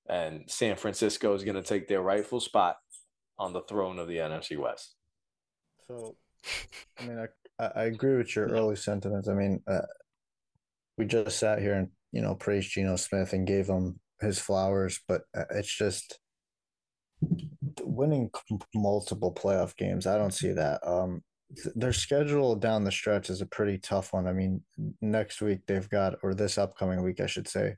and 0.07 0.45
San 0.49 0.77
Francisco 0.77 1.35
is 1.35 1.45
going 1.45 1.57
to 1.57 1.63
take 1.63 1.89
their 1.89 2.03
rightful 2.03 2.41
spot 2.41 2.77
on 3.39 3.55
the 3.55 3.63
throne 3.63 3.99
of 3.99 4.07
the 4.07 4.19
NFC 4.19 4.59
West. 4.59 4.95
So, 5.87 6.15
I 7.01 7.07
mean, 7.07 7.27
I 7.59 7.65
I 7.75 7.85
agree 7.85 8.19
with 8.19 8.37
your 8.37 8.49
early 8.49 8.77
sentiments. 8.77 9.29
I 9.29 9.33
mean, 9.33 9.63
uh, 9.67 9.87
we 10.99 11.07
just 11.07 11.39
sat 11.39 11.61
here 11.61 11.75
and 11.75 11.89
you 12.13 12.21
know 12.21 12.35
praised 12.35 12.73
Geno 12.73 12.97
Smith 12.97 13.33
and 13.33 13.47
gave 13.47 13.67
him 13.67 13.99
his 14.21 14.39
flowers, 14.39 15.01
but 15.09 15.23
uh, 15.35 15.45
it's 15.55 15.75
just 15.75 16.19
winning 17.83 18.31
multiple 18.75 19.33
playoff 19.35 19.77
games. 19.77 20.07
I 20.07 20.19
don't 20.19 20.35
see 20.35 20.53
that. 20.53 20.87
Um, 20.87 21.23
their 21.75 21.93
schedule 21.93 22.57
down 22.57 22.85
the 22.85 22.93
stretch 22.93 23.31
is 23.31 23.41
a 23.41 23.47
pretty 23.47 23.79
tough 23.79 24.13
one. 24.13 24.27
I 24.27 24.33
mean, 24.33 24.63
next 25.01 25.41
week 25.41 25.61
they've 25.67 25.89
got, 25.89 26.17
or 26.23 26.35
this 26.35 26.59
upcoming 26.59 27.03
week, 27.03 27.21
I 27.21 27.27
should 27.27 27.49
say, 27.49 27.77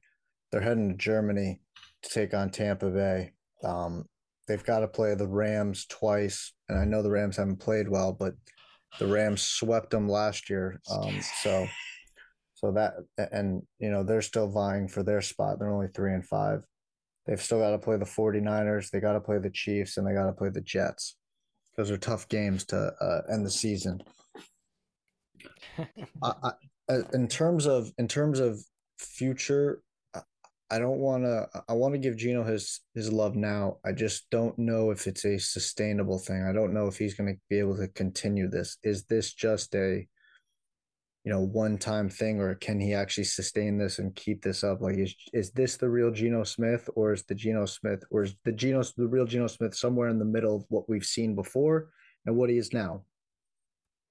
they're 0.50 0.60
heading 0.60 0.90
to 0.90 0.96
Germany 0.96 1.60
to 2.02 2.10
take 2.10 2.34
on 2.34 2.50
Tampa 2.50 2.90
Bay. 2.90 3.32
Um, 3.62 4.06
they've 4.48 4.64
got 4.64 4.80
to 4.80 4.88
play 4.88 5.14
the 5.14 5.28
Rams 5.28 5.86
twice, 5.86 6.52
and 6.68 6.78
I 6.78 6.84
know 6.84 7.02
the 7.02 7.10
Rams 7.10 7.36
haven't 7.36 7.60
played 7.60 7.88
well, 7.88 8.12
but 8.12 8.34
the 8.98 9.06
Rams 9.06 9.42
swept 9.42 9.90
them 9.90 10.08
last 10.08 10.50
year. 10.50 10.80
Um, 10.90 11.20
so, 11.42 11.68
so 12.54 12.72
that, 12.72 12.94
and 13.32 13.62
you 13.78 13.90
know 13.90 14.02
they're 14.02 14.22
still 14.22 14.48
vying 14.48 14.88
for 14.88 15.04
their 15.04 15.20
spot. 15.20 15.58
They're 15.58 15.70
only 15.70 15.88
three 15.94 16.12
and 16.12 16.26
five. 16.26 16.64
They've 17.26 17.40
still 17.40 17.60
got 17.60 17.70
to 17.70 17.78
play 17.78 17.96
the 17.96 18.04
49ers. 18.04 18.90
They 18.90 19.00
got 19.00 19.12
to 19.12 19.20
play 19.20 19.38
the 19.38 19.50
Chiefs, 19.50 19.96
and 19.96 20.06
they 20.06 20.12
got 20.12 20.26
to 20.26 20.32
play 20.32 20.48
the 20.48 20.60
Jets. 20.60 21.16
Those 21.76 21.90
are 21.90 21.98
tough 21.98 22.28
games 22.28 22.64
to 22.66 22.92
uh, 23.00 23.22
end 23.30 23.46
the 23.46 23.50
season. 23.50 24.02
I, 26.22 26.32
I, 26.42 26.52
uh, 26.88 27.02
in 27.12 27.28
terms 27.28 27.66
of 27.66 27.92
in 27.98 28.08
terms 28.08 28.40
of 28.40 28.60
future, 28.98 29.82
I 30.70 30.78
don't 30.78 30.98
want 30.98 31.24
to. 31.24 31.48
I 31.68 31.72
want 31.72 31.94
to 31.94 31.98
give 31.98 32.16
Geno 32.16 32.44
his 32.44 32.80
his 32.94 33.12
love 33.12 33.34
now. 33.34 33.78
I 33.84 33.92
just 33.92 34.30
don't 34.30 34.56
know 34.58 34.90
if 34.90 35.06
it's 35.06 35.24
a 35.24 35.38
sustainable 35.38 36.18
thing. 36.18 36.42
I 36.42 36.52
don't 36.52 36.72
know 36.72 36.86
if 36.86 36.96
he's 36.96 37.14
going 37.14 37.34
to 37.34 37.40
be 37.48 37.58
able 37.58 37.76
to 37.76 37.88
continue 37.88 38.48
this. 38.48 38.76
Is 38.82 39.04
this 39.04 39.32
just 39.32 39.74
a 39.74 40.06
you 41.24 41.30
know 41.30 41.40
one 41.40 41.76
time 41.76 42.08
thing 42.08 42.40
or 42.40 42.54
can 42.54 42.80
he 42.80 42.94
actually 42.94 43.24
sustain 43.24 43.76
this 43.76 43.98
and 43.98 44.14
keep 44.14 44.42
this 44.42 44.64
up? 44.64 44.80
Like 44.80 44.96
is 44.96 45.14
is 45.32 45.50
this 45.50 45.76
the 45.76 45.88
real 45.88 46.10
Geno 46.10 46.44
Smith 46.44 46.88
or 46.94 47.12
is 47.12 47.24
the 47.24 47.34
Geno 47.34 47.66
Smith 47.66 48.02
or 48.10 48.22
is 48.22 48.34
the 48.44 48.52
Geno 48.52 48.82
the 48.96 49.06
real 49.06 49.26
Geno 49.26 49.46
Smith 49.46 49.74
somewhere 49.74 50.08
in 50.08 50.18
the 50.18 50.24
middle 50.24 50.56
of 50.56 50.64
what 50.68 50.88
we've 50.88 51.04
seen 51.04 51.34
before 51.34 51.90
and 52.24 52.36
what 52.36 52.48
he 52.48 52.56
is 52.56 52.72
now? 52.72 53.04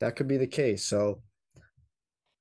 That 0.01 0.15
could 0.15 0.27
be 0.27 0.37
the 0.37 0.47
case. 0.47 0.85
So 0.85 1.21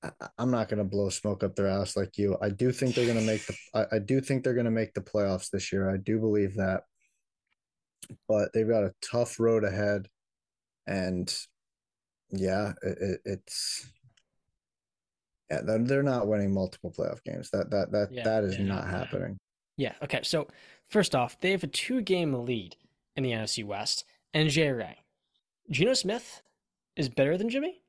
I, 0.03 0.11
am 0.37 0.51
not 0.51 0.69
going 0.69 0.77
to 0.77 0.83
blow 0.83 1.09
smoke 1.09 1.43
up 1.43 1.55
their 1.55 1.67
ass 1.67 1.97
like 1.97 2.17
you. 2.17 2.37
I 2.41 2.49
do 2.49 2.71
think 2.71 2.93
they're 2.93 3.05
going 3.05 3.17
to 3.17 3.25
make 3.25 3.45
the 3.47 3.55
I, 3.73 3.95
I 3.95 3.99
do 3.99 4.21
think 4.21 4.43
they're 4.43 4.53
going 4.53 4.65
to 4.65 4.71
make 4.71 4.93
the 4.93 5.01
playoffs 5.01 5.49
this 5.49 5.73
year. 5.73 5.89
I 5.89 5.97
do 5.97 6.19
believe 6.19 6.55
that. 6.55 6.83
But 8.27 8.53
they've 8.53 8.69
got 8.69 8.83
a 8.83 8.93
tough 9.01 9.39
road 9.39 9.63
ahead 9.63 10.07
and 10.85 11.33
yeah 12.31 12.73
it, 12.83 13.21
it's 13.25 13.91
yeah, 15.49 15.61
they're, 15.61 15.79
they're 15.79 16.03
not 16.03 16.27
winning 16.27 16.53
multiple 16.53 16.93
playoff 16.95 17.23
games. 17.23 17.49
That 17.51 17.69
that 17.71 17.91
that 17.91 18.09
yeah, 18.11 18.23
that 18.23 18.43
is 18.43 18.59
not 18.59 18.87
happening. 18.87 19.37
Yeah. 19.77 19.93
Okay. 20.03 20.21
So 20.23 20.47
first 20.89 21.15
off, 21.15 21.39
they 21.39 21.51
have 21.51 21.63
a 21.63 21.67
two-game 21.67 22.33
lead 22.33 22.75
in 23.15 23.23
the 23.23 23.31
NFC 23.31 23.65
West, 23.65 24.05
and 24.33 24.49
Jay 24.49 24.71
Ray, 24.71 24.97
Geno 25.69 25.93
Smith 25.93 26.41
is 26.95 27.09
better 27.09 27.37
than 27.37 27.49
Jimmy, 27.49 27.81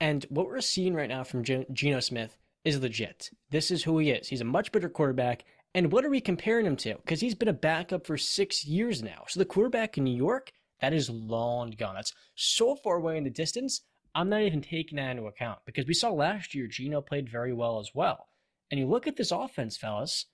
and 0.00 0.26
what 0.28 0.46
we're 0.46 0.60
seeing 0.60 0.94
right 0.94 1.08
now 1.08 1.24
from 1.24 1.42
Geno 1.42 2.00
Smith 2.00 2.36
is 2.64 2.80
legit. 2.80 3.30
This 3.50 3.70
is 3.70 3.82
who 3.82 3.98
he 3.98 4.10
is. 4.10 4.28
He's 4.28 4.40
a 4.40 4.44
much 4.44 4.70
better 4.72 4.88
quarterback. 4.88 5.44
And 5.74 5.92
what 5.92 6.04
are 6.04 6.10
we 6.10 6.20
comparing 6.20 6.66
him 6.66 6.76
to? 6.76 6.94
Because 6.94 7.20
he's 7.20 7.34
been 7.34 7.48
a 7.48 7.52
backup 7.52 8.06
for 8.06 8.16
six 8.16 8.64
years 8.64 9.02
now. 9.02 9.24
So 9.28 9.38
the 9.38 9.46
quarterback 9.46 9.98
in 9.98 10.04
New 10.04 10.16
York, 10.16 10.50
that 10.80 10.92
is 10.92 11.10
long 11.10 11.70
gone. 11.70 11.94
That's 11.94 12.14
so 12.34 12.74
far 12.76 12.96
away 12.96 13.16
in 13.16 13.24
the 13.24 13.30
distance. 13.30 13.82
I'm 14.18 14.30
not 14.30 14.42
even 14.42 14.62
taking 14.62 14.96
that 14.96 15.12
into 15.12 15.26
account 15.26 15.60
because 15.64 15.86
we 15.86 15.94
saw 15.94 16.10
last 16.10 16.52
year 16.52 16.66
Geno 16.66 17.00
played 17.00 17.28
very 17.28 17.52
well 17.52 17.78
as 17.78 17.92
well. 17.94 18.26
And 18.68 18.80
you 18.80 18.88
look 18.88 19.06
at 19.06 19.14
this 19.14 19.30
offense, 19.30 19.76
fellas, 19.76 20.26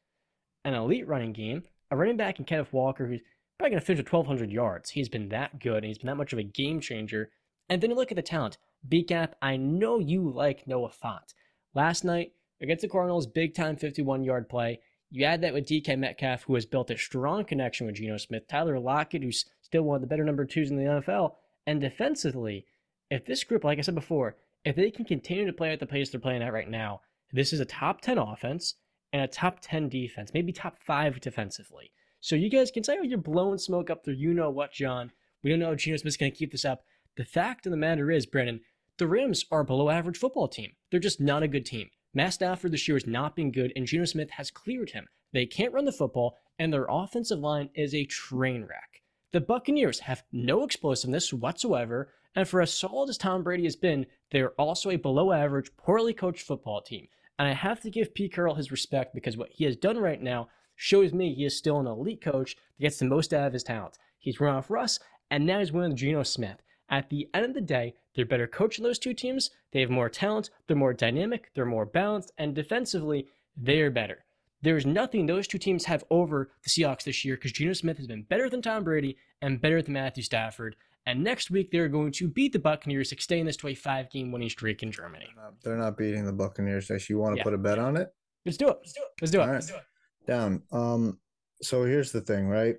an 0.64 0.72
elite 0.72 1.06
running 1.06 1.34
game, 1.34 1.64
a 1.90 1.96
running 1.96 2.16
back 2.16 2.38
in 2.38 2.46
Kenneth 2.46 2.72
Walker 2.72 3.06
who's 3.06 3.20
probably 3.58 3.72
going 3.72 3.80
to 3.80 3.84
finish 3.84 3.98
with 3.98 4.10
1,200 4.10 4.50
yards. 4.50 4.88
He's 4.88 5.10
been 5.10 5.28
that 5.28 5.60
good 5.60 5.76
and 5.76 5.84
he's 5.84 5.98
been 5.98 6.06
that 6.06 6.16
much 6.16 6.32
of 6.32 6.38
a 6.38 6.44
game 6.44 6.80
changer. 6.80 7.28
And 7.68 7.82
then 7.82 7.90
you 7.90 7.96
look 7.96 8.10
at 8.10 8.16
the 8.16 8.22
talent. 8.22 8.56
B-Cap, 8.88 9.36
I 9.42 9.58
know 9.58 9.98
you 9.98 10.30
like 10.30 10.66
Noah 10.66 10.88
Fant. 10.88 11.34
Last 11.74 12.04
night 12.04 12.32
against 12.62 12.80
the 12.80 12.88
Cardinals, 12.88 13.26
big 13.26 13.54
time 13.54 13.76
51 13.76 14.24
yard 14.24 14.48
play. 14.48 14.80
You 15.10 15.26
add 15.26 15.42
that 15.42 15.52
with 15.52 15.68
DK 15.68 15.98
Metcalf, 15.98 16.44
who 16.44 16.54
has 16.54 16.64
built 16.64 16.90
a 16.90 16.96
strong 16.96 17.44
connection 17.44 17.84
with 17.84 17.96
Geno 17.96 18.16
Smith, 18.16 18.48
Tyler 18.48 18.78
Lockett, 18.80 19.22
who's 19.22 19.44
still 19.60 19.82
one 19.82 19.96
of 19.96 20.00
the 20.00 20.06
better 20.06 20.24
number 20.24 20.46
twos 20.46 20.70
in 20.70 20.78
the 20.78 20.84
NFL, 20.84 21.34
and 21.66 21.82
defensively, 21.82 22.64
if 23.10 23.24
this 23.24 23.44
group, 23.44 23.64
like 23.64 23.78
I 23.78 23.82
said 23.82 23.94
before, 23.94 24.36
if 24.64 24.76
they 24.76 24.90
can 24.90 25.04
continue 25.04 25.46
to 25.46 25.52
play 25.52 25.72
at 25.72 25.80
the 25.80 25.86
pace 25.86 26.10
they're 26.10 26.20
playing 26.20 26.42
at 26.42 26.52
right 26.52 26.68
now, 26.68 27.00
this 27.32 27.52
is 27.52 27.60
a 27.60 27.64
top 27.64 28.00
10 28.00 28.18
offense 28.18 28.74
and 29.12 29.22
a 29.22 29.28
top 29.28 29.58
10 29.60 29.88
defense, 29.88 30.32
maybe 30.32 30.52
top 30.52 30.78
five 30.78 31.20
defensively. 31.20 31.92
So 32.20 32.36
you 32.36 32.48
guys 32.48 32.70
can 32.70 32.82
say, 32.82 32.96
oh, 32.98 33.02
you're 33.04 33.18
blowing 33.18 33.58
smoke 33.58 33.90
up 33.90 34.04
there. 34.04 34.14
You 34.14 34.32
know 34.32 34.50
what, 34.50 34.72
John? 34.72 35.12
We 35.42 35.50
don't 35.50 35.58
know 35.58 35.72
if 35.72 35.78
Geno 35.78 35.98
Smith's 35.98 36.16
going 36.16 36.32
to 36.32 36.38
keep 36.38 36.52
this 36.52 36.64
up. 36.64 36.84
The 37.16 37.24
fact 37.24 37.66
of 37.66 37.70
the 37.70 37.76
matter 37.76 38.10
is, 38.10 38.24
Brennan, 38.24 38.60
the 38.96 39.06
Rams 39.06 39.44
are 39.50 39.60
a 39.60 39.64
below 39.64 39.90
average 39.90 40.16
football 40.16 40.48
team. 40.48 40.72
They're 40.90 41.00
just 41.00 41.20
not 41.20 41.42
a 41.42 41.48
good 41.48 41.66
team. 41.66 41.90
Matt 42.14 42.34
Stafford 42.34 42.72
this 42.72 42.88
year 42.88 42.96
has 42.96 43.06
not 43.06 43.36
been 43.36 43.52
good, 43.52 43.72
and 43.76 43.86
Geno 43.86 44.04
Smith 44.04 44.30
has 44.30 44.50
cleared 44.50 44.90
him. 44.90 45.06
They 45.32 45.46
can't 45.46 45.72
run 45.72 45.84
the 45.84 45.92
football, 45.92 46.38
and 46.58 46.72
their 46.72 46.86
offensive 46.88 47.40
line 47.40 47.70
is 47.74 47.94
a 47.94 48.04
train 48.04 48.62
wreck. 48.62 49.02
The 49.32 49.40
Buccaneers 49.40 50.00
have 50.00 50.22
no 50.32 50.62
explosiveness 50.62 51.32
whatsoever, 51.32 52.12
and 52.34 52.48
for 52.48 52.60
as 52.60 52.72
solid 52.72 53.10
as 53.10 53.18
Tom 53.18 53.42
Brady 53.42 53.64
has 53.64 53.76
been, 53.76 54.06
they 54.30 54.40
are 54.40 54.54
also 54.58 54.90
a 54.90 54.96
below 54.96 55.32
average, 55.32 55.70
poorly 55.76 56.12
coached 56.12 56.46
football 56.46 56.80
team. 56.80 57.08
And 57.38 57.48
I 57.48 57.52
have 57.52 57.80
to 57.82 57.90
give 57.90 58.14
Pete 58.14 58.32
Carroll 58.32 58.54
his 58.54 58.70
respect 58.70 59.14
because 59.14 59.36
what 59.36 59.50
he 59.50 59.64
has 59.64 59.76
done 59.76 59.98
right 59.98 60.20
now 60.20 60.48
shows 60.76 61.12
me 61.12 61.34
he 61.34 61.44
is 61.44 61.56
still 61.56 61.78
an 61.78 61.86
elite 61.86 62.20
coach 62.20 62.56
that 62.56 62.82
gets 62.82 62.98
the 62.98 63.04
most 63.06 63.32
out 63.32 63.46
of 63.46 63.52
his 63.52 63.62
talent. 63.62 63.98
He's 64.18 64.40
run 64.40 64.56
off 64.56 64.70
Russ, 64.70 64.98
and 65.30 65.46
now 65.46 65.58
he's 65.58 65.72
winning 65.72 65.96
Geno 65.96 66.22
Smith. 66.22 66.62
At 66.88 67.10
the 67.10 67.28
end 67.32 67.46
of 67.46 67.54
the 67.54 67.60
day, 67.60 67.94
they're 68.14 68.26
better 68.26 68.48
than 68.48 68.82
those 68.82 68.98
two 68.98 69.14
teams. 69.14 69.50
They 69.72 69.80
have 69.80 69.90
more 69.90 70.08
talent, 70.08 70.50
they're 70.66 70.76
more 70.76 70.94
dynamic, 70.94 71.50
they're 71.54 71.64
more 71.64 71.86
balanced, 71.86 72.32
and 72.38 72.54
defensively, 72.54 73.28
they're 73.56 73.90
better. 73.90 74.24
There's 74.62 74.86
nothing 74.86 75.26
those 75.26 75.46
two 75.46 75.58
teams 75.58 75.84
have 75.84 76.04
over 76.10 76.50
the 76.62 76.70
Seahawks 76.70 77.04
this 77.04 77.24
year 77.24 77.36
because 77.36 77.52
Geno 77.52 77.72
Smith 77.74 77.98
has 77.98 78.06
been 78.06 78.22
better 78.22 78.48
than 78.48 78.62
Tom 78.62 78.84
Brady 78.84 79.16
and 79.42 79.60
better 79.60 79.82
than 79.82 79.92
Matthew 79.92 80.22
Stafford. 80.22 80.76
And 81.06 81.22
next 81.22 81.50
week, 81.50 81.70
they're 81.70 81.88
going 81.88 82.12
to 82.12 82.28
beat 82.28 82.52
the 82.52 82.58
Buccaneers, 82.58 83.12
extending 83.12 83.44
this 83.44 83.56
to 83.58 83.68
a 83.68 83.74
five 83.74 84.10
game 84.10 84.32
winning 84.32 84.48
streak 84.48 84.82
in 84.82 84.90
Germany. 84.90 85.26
They're 85.34 85.44
not, 85.44 85.54
they're 85.62 85.76
not 85.76 85.98
beating 85.98 86.24
the 86.24 86.32
Buccaneers. 86.32 86.90
Actually, 86.90 87.14
you 87.14 87.18
want 87.20 87.34
to 87.34 87.38
yeah. 87.38 87.44
put 87.44 87.54
a 87.54 87.58
bet 87.58 87.78
on 87.78 87.96
it? 87.96 88.08
Let's 88.46 88.56
do 88.56 88.68
it. 88.68 88.76
Let's 88.80 88.92
do 88.92 89.00
it. 89.02 89.08
Let's 89.20 89.32
do 89.32 89.40
it. 89.40 89.46
Let's 89.46 89.66
do 89.66 89.74
it. 89.74 89.82
Down. 90.26 90.62
Um, 90.72 91.18
so 91.60 91.84
here's 91.84 92.12
the 92.12 92.22
thing, 92.22 92.48
right? 92.48 92.76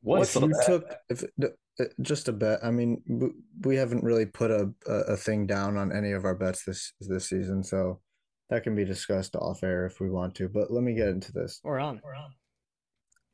What's 0.00 0.36
if 0.36 0.42
you 0.42 0.54
took 0.66 0.94
if 1.08 1.24
uh, 1.80 1.84
just 2.02 2.28
a 2.28 2.32
bet. 2.32 2.60
I 2.62 2.70
mean, 2.70 3.02
we 3.62 3.76
haven't 3.76 4.04
really 4.04 4.26
put 4.26 4.50
a, 4.50 4.70
a 4.86 5.16
thing 5.16 5.46
down 5.46 5.76
on 5.76 5.92
any 5.92 6.12
of 6.12 6.24
our 6.24 6.34
bets 6.34 6.64
this 6.64 6.92
this 7.00 7.28
season, 7.28 7.64
so 7.64 8.00
that 8.50 8.62
can 8.62 8.76
be 8.76 8.84
discussed 8.84 9.34
off 9.34 9.64
air 9.64 9.86
if 9.86 10.00
we 10.00 10.10
want 10.10 10.34
to. 10.36 10.48
But 10.48 10.70
let 10.70 10.84
me 10.84 10.94
get 10.94 11.08
into 11.08 11.32
this. 11.32 11.60
We're 11.64 11.80
on. 11.80 12.00
We're 12.04 12.14
on 12.14 12.30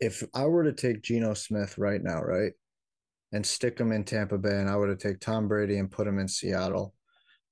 if 0.01 0.25
I 0.35 0.47
were 0.47 0.65
to 0.65 0.73
take 0.73 1.03
Geno 1.03 1.35
Smith 1.35 1.77
right 1.79 2.03
now, 2.03 2.23
right, 2.23 2.53
and 3.33 3.45
stick 3.45 3.79
him 3.79 3.93
in 3.93 4.05
Tampa 4.05 4.39
Bay, 4.39 4.57
and 4.57 4.69
I 4.69 4.77
were 4.77 4.89
to 4.89 4.97
take 4.97 5.21
Tom 5.21 5.47
Brady 5.47 5.79
and 5.79 5.91
put 5.91 6.07
him 6.07 6.19
in 6.19 6.27
Seattle, 6.27 6.95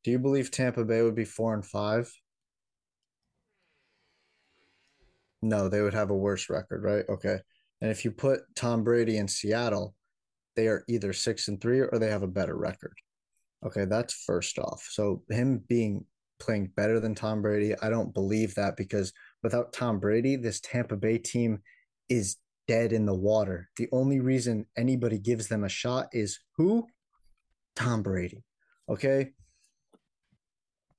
do 0.02 0.10
you 0.10 0.18
believe 0.18 0.50
Tampa 0.50 0.84
Bay 0.84 1.02
would 1.02 1.14
be 1.14 1.24
four 1.24 1.54
and 1.54 1.64
five? 1.64 2.10
No, 5.42 5.68
they 5.68 5.82
would 5.82 5.94
have 5.94 6.10
a 6.10 6.16
worse 6.16 6.48
record, 6.50 6.82
right? 6.82 7.04
Okay. 7.08 7.38
And 7.80 7.90
if 7.90 8.04
you 8.04 8.10
put 8.10 8.40
Tom 8.56 8.82
Brady 8.82 9.18
in 9.18 9.28
Seattle, 9.28 9.94
they 10.56 10.66
are 10.66 10.84
either 10.88 11.12
six 11.12 11.46
and 11.46 11.60
three 11.60 11.80
or 11.80 11.98
they 11.98 12.10
have 12.10 12.24
a 12.24 12.28
better 12.28 12.56
record. 12.56 12.94
Okay, 13.64 13.84
that's 13.84 14.24
first 14.24 14.58
off. 14.58 14.86
So 14.90 15.22
him 15.30 15.62
being 15.68 16.04
playing 16.40 16.72
better 16.76 16.98
than 16.98 17.14
Tom 17.14 17.42
Brady, 17.42 17.74
I 17.80 17.90
don't 17.90 18.14
believe 18.14 18.54
that 18.56 18.76
because 18.76 19.12
without 19.42 19.72
Tom 19.72 20.00
Brady, 20.00 20.36
this 20.36 20.60
Tampa 20.60 20.96
Bay 20.96 21.18
team 21.18 21.60
is 22.08 22.36
dead 22.66 22.92
in 22.92 23.06
the 23.06 23.14
water. 23.14 23.68
The 23.76 23.88
only 23.92 24.20
reason 24.20 24.66
anybody 24.76 25.18
gives 25.18 25.48
them 25.48 25.64
a 25.64 25.68
shot 25.68 26.08
is 26.12 26.38
who? 26.56 26.86
Tom 27.76 28.02
Brady. 28.02 28.44
Okay. 28.88 29.30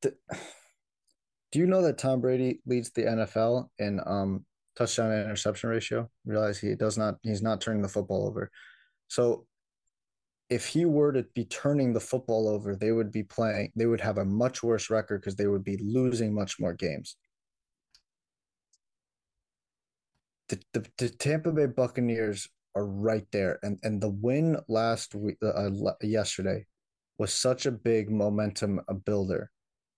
The, 0.01 0.15
do 1.51 1.59
you 1.59 1.67
know 1.67 1.81
that 1.83 1.97
Tom 1.97 2.21
Brady 2.21 2.61
leads 2.65 2.91
the 2.91 3.03
NFL 3.03 3.69
in 3.79 3.99
um, 4.05 4.45
touchdown 4.75 5.11
and 5.11 5.25
interception 5.25 5.69
ratio? 5.69 6.09
Realize 6.25 6.59
he 6.59 6.75
does 6.75 6.97
not. 6.97 7.15
He's 7.21 7.41
not 7.41 7.61
turning 7.61 7.81
the 7.81 7.87
football 7.87 8.27
over. 8.27 8.49
So 9.07 9.45
if 10.49 10.65
he 10.65 10.85
were 10.85 11.11
to 11.13 11.23
be 11.35 11.45
turning 11.45 11.93
the 11.93 11.99
football 11.99 12.47
over, 12.47 12.75
they 12.75 12.91
would 12.91 13.11
be 13.11 13.23
playing, 13.23 13.71
they 13.75 13.85
would 13.85 14.01
have 14.01 14.17
a 14.17 14.25
much 14.25 14.63
worse 14.63 14.89
record 14.89 15.21
because 15.21 15.35
they 15.35 15.47
would 15.47 15.63
be 15.63 15.77
losing 15.77 16.33
much 16.33 16.59
more 16.59 16.73
games. 16.73 17.15
The, 20.49 20.59
the, 20.73 20.85
the 20.97 21.09
Tampa 21.09 21.51
Bay 21.51 21.67
Buccaneers 21.67 22.47
are 22.75 22.85
right 22.85 23.25
there. 23.31 23.59
And, 23.63 23.79
and 23.83 24.01
the 24.01 24.09
win 24.09 24.57
last 24.67 25.15
week, 25.15 25.37
uh, 25.43 25.47
uh 25.49 25.93
yesterday, 26.01 26.65
was 27.17 27.33
such 27.33 27.65
a 27.65 27.71
big 27.71 28.09
momentum 28.09 28.81
builder 29.05 29.51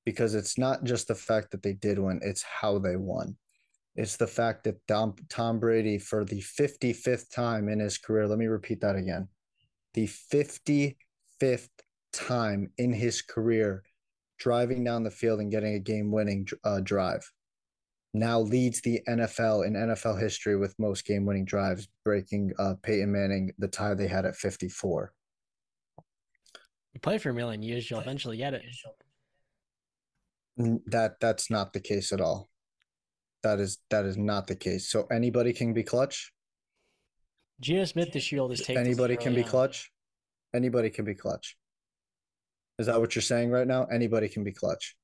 because 0.06 0.36
it's 0.36 0.58
not 0.58 0.84
just 0.84 1.08
the 1.08 1.16
fact 1.16 1.52
that 1.52 1.62
they 1.62 1.74
did 1.74 2.00
win, 2.00 2.20
it's 2.24 2.44
how 2.44 2.80
they 2.80 2.96
won. 2.96 3.38
It's 3.96 4.18
the 4.18 4.28
fact 4.28 4.64
that 4.64 4.86
Tom, 4.88 5.16
Tom 5.30 5.60
Brady, 5.60 5.98
for 5.98 6.24
the 6.26 6.42
55th 6.42 7.30
time 7.30 7.70
in 7.70 7.80
his 7.80 7.98
career, 7.98 8.28
let 8.28 8.40
me 8.40 8.48
repeat 8.48 8.82
that 8.82 8.96
again 8.96 9.28
the 9.94 10.08
55th 10.08 11.68
time 12.14 12.72
in 12.78 12.94
his 12.94 13.22
career 13.22 13.84
driving 14.40 14.84
down 14.84 15.04
the 15.04 15.12
field 15.12 15.40
and 15.40 15.52
getting 15.52 15.76
a 15.76 15.80
game 15.80 16.12
winning 16.12 16.48
uh, 16.64 16.80
drive. 16.80 17.30
Now 18.14 18.40
leads 18.42 18.82
the 18.82 19.02
NFL 19.08 19.66
in 19.66 19.74
NFL 19.74 20.20
history 20.20 20.58
with 20.58 20.78
most 20.78 21.06
game 21.06 21.26
winning 21.26 21.46
drives, 21.46 21.88
breaking 22.04 22.52
uh, 22.60 22.76
Peyton 22.84 23.12
Manning 23.12 23.52
the 23.58 23.70
tie 23.70 23.94
they 23.94 24.08
had 24.08 24.26
at 24.26 24.36
54. 24.36 25.14
You 26.94 27.00
play 27.00 27.18
for 27.18 27.30
a 27.30 27.34
million 27.34 27.62
years, 27.62 27.90
you'll 27.90 28.02
eventually 28.02 28.36
get 28.36 28.54
it. 28.54 28.64
That 30.58 31.20
that's 31.22 31.50
not 31.50 31.72
the 31.72 31.80
case 31.80 32.12
at 32.12 32.20
all. 32.20 32.50
That 33.44 33.60
is 33.60 33.78
that 33.90 34.06
is 34.06 34.18
not 34.18 34.48
the 34.48 34.56
case. 34.56 34.90
So 34.90 35.08
anybody 35.10 35.54
can 35.54 35.74
be 35.74 35.84
clutch. 35.84 36.34
Geno 37.62 37.86
Smith 37.86 38.12
this 38.12 38.32
year 38.32 38.46
is 38.52 38.60
taking. 38.60 38.78
Anybody 38.78 39.16
can 39.16 39.34
be 39.34 39.44
on. 39.44 39.50
clutch. 39.50 39.92
Anybody 40.54 40.90
can 40.90 41.06
be 41.06 41.16
clutch. 41.16 41.56
Is 42.78 42.88
that 42.88 43.00
what 43.00 43.16
you're 43.16 43.22
saying 43.22 43.52
right 43.52 43.68
now? 43.68 43.86
Anybody 43.86 44.28
can 44.28 44.44
be 44.44 44.52
clutch. 44.52 44.96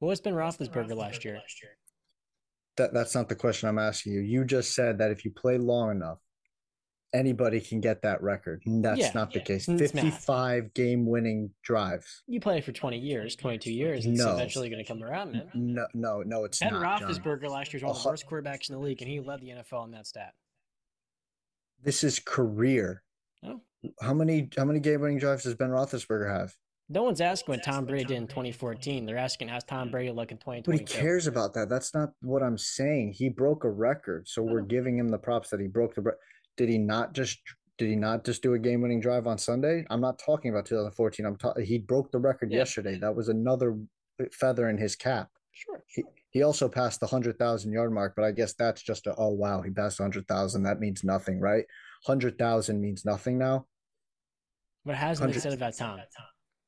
What 0.00 0.08
was 0.08 0.20
Ben 0.20 0.34
Roethlisberger 0.34 0.96
last 0.96 1.24
year? 1.24 1.40
That 2.76 2.94
that's 2.94 3.14
not 3.14 3.28
the 3.28 3.34
question 3.34 3.68
I'm 3.68 3.78
asking 3.78 4.14
you. 4.14 4.20
You 4.20 4.44
just 4.44 4.74
said 4.74 4.98
that 4.98 5.10
if 5.10 5.24
you 5.24 5.30
play 5.30 5.58
long 5.58 5.90
enough, 5.90 6.18
anybody 7.12 7.60
can 7.60 7.80
get 7.80 8.02
that 8.02 8.22
record. 8.22 8.62
That's 8.66 8.98
yeah, 8.98 9.10
not 9.14 9.32
the 9.32 9.40
yeah. 9.40 9.44
case. 9.44 9.66
55 9.66 10.74
game 10.74 11.06
winning 11.06 11.50
drives. 11.62 12.22
You 12.26 12.40
play 12.40 12.60
for 12.60 12.72
20 12.72 12.98
years, 12.98 13.36
22 13.36 13.72
years. 13.72 14.06
It's 14.06 14.18
no. 14.18 14.34
eventually 14.34 14.70
going 14.70 14.82
to 14.82 14.88
come 14.88 15.02
around, 15.02 15.32
man. 15.32 15.50
No, 15.54 15.86
no, 15.94 16.22
no, 16.22 16.44
it's 16.44 16.60
ben 16.60 16.72
not. 16.72 17.00
Ben 17.00 17.08
Roethlisberger 17.08 17.42
John. 17.42 17.50
last 17.50 17.72
year 17.72 17.80
was 17.80 17.82
one 17.82 17.96
of 17.96 18.02
the 18.02 18.08
worst 18.08 18.26
quarterbacks 18.26 18.70
in 18.70 18.76
the 18.76 18.80
league, 18.80 19.02
and 19.02 19.10
he 19.10 19.20
led 19.20 19.40
the 19.40 19.48
NFL 19.48 19.84
in 19.86 19.90
that 19.92 20.06
stat. 20.06 20.32
This 21.82 22.04
is 22.04 22.18
career. 22.18 23.02
Oh. 23.44 23.60
How 24.00 24.14
many 24.14 24.48
how 24.56 24.64
many 24.64 24.78
game 24.78 25.00
winning 25.00 25.18
drives 25.18 25.42
does 25.42 25.54
Ben 25.54 25.70
Roethlisberger 25.70 26.30
have? 26.30 26.54
No 26.92 27.02
one's 27.04 27.22
asking 27.22 27.54
what 27.54 27.64
Tom 27.64 27.86
Brady 27.86 28.04
did 28.04 28.18
in 28.18 28.26
2014. 28.26 29.06
They're 29.06 29.16
asking 29.16 29.48
how's 29.48 29.64
Tom 29.64 29.90
Brady 29.90 30.10
look 30.10 30.30
in 30.30 30.36
2020. 30.36 30.78
But 30.78 30.78
he 30.78 31.00
cares 31.00 31.26
about 31.26 31.54
that. 31.54 31.70
That's 31.70 31.94
not 31.94 32.10
what 32.20 32.42
I'm 32.42 32.58
saying. 32.58 33.14
He 33.16 33.30
broke 33.30 33.64
a 33.64 33.70
record, 33.70 34.28
so 34.28 34.42
we're 34.42 34.60
oh. 34.60 34.64
giving 34.64 34.98
him 34.98 35.08
the 35.08 35.16
props 35.18 35.48
that 35.50 35.60
he 35.60 35.68
broke 35.68 35.94
the. 35.94 36.02
Did 36.58 36.68
he 36.68 36.76
not 36.76 37.14
just? 37.14 37.38
Did 37.78 37.88
he 37.88 37.96
not 37.96 38.24
just 38.26 38.42
do 38.42 38.52
a 38.52 38.58
game 38.58 38.82
winning 38.82 39.00
drive 39.00 39.26
on 39.26 39.38
Sunday? 39.38 39.86
I'm 39.88 40.02
not 40.02 40.18
talking 40.18 40.50
about 40.50 40.66
2014. 40.66 41.24
I'm 41.24 41.36
talking. 41.36 41.64
He 41.64 41.78
broke 41.78 42.12
the 42.12 42.18
record 42.18 42.52
yeah. 42.52 42.58
yesterday. 42.58 42.98
That 42.98 43.16
was 43.16 43.30
another 43.30 43.78
feather 44.30 44.68
in 44.68 44.76
his 44.76 44.94
cap. 44.94 45.30
Sure. 45.52 45.82
He, 45.86 46.04
he 46.30 46.42
also 46.42 46.68
passed 46.68 47.00
the 47.00 47.06
100,000 47.06 47.72
yard 47.72 47.92
mark, 47.92 48.14
but 48.14 48.24
I 48.24 48.32
guess 48.32 48.54
that's 48.54 48.82
just 48.82 49.06
a, 49.06 49.14
oh, 49.16 49.28
wow, 49.28 49.62
he 49.62 49.70
passed 49.70 50.00
100,000. 50.00 50.62
That 50.62 50.80
means 50.80 51.04
nothing, 51.04 51.40
right? 51.40 51.64
100,000 52.06 52.80
means 52.80 53.04
nothing 53.04 53.38
now. 53.38 53.66
But 54.84 54.96
hasn't 54.96 55.32
been 55.32 55.40
said 55.40 55.52
about 55.52 55.76
Tom. 55.76 56.00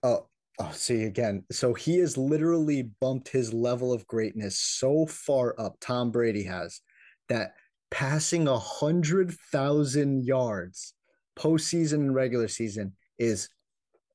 Oh, 0.05 0.29
oh, 0.61 0.71
see 0.73 1.03
again. 1.03 1.45
So 1.51 1.75
he 1.75 1.99
has 1.99 2.17
literally 2.17 2.91
bumped 3.01 3.29
his 3.29 3.53
level 3.53 3.93
of 3.93 4.07
greatness 4.07 4.59
so 4.59 5.07
far 5.07 5.59
up, 5.59 5.77
Tom 5.81 6.13
Brady 6.13 6.45
has, 6.45 6.81
that 7.29 7.55
passing 7.91 8.47
a 8.47 8.53
100,000 8.53 10.25
yards 10.25 10.95
postseason 11.37 11.95
and 11.95 12.15
regular 12.15 12.47
season 12.47 12.93
is, 13.19 13.49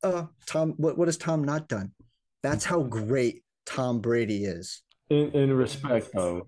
uh, 0.04 0.26
Tom, 0.46 0.76
what, 0.78 0.98
what 0.98 1.10
has 1.10 1.18
Tom 1.18 1.44
not 1.44 1.68
done? 1.68 1.92
That's 2.44 2.64
how 2.64 2.84
great 2.84 3.44
Tom 3.66 4.00
Brady 4.00 4.46
is 4.46 4.82
in, 5.10 5.32
in 5.32 5.54
respect 5.54 6.10
though 6.14 6.48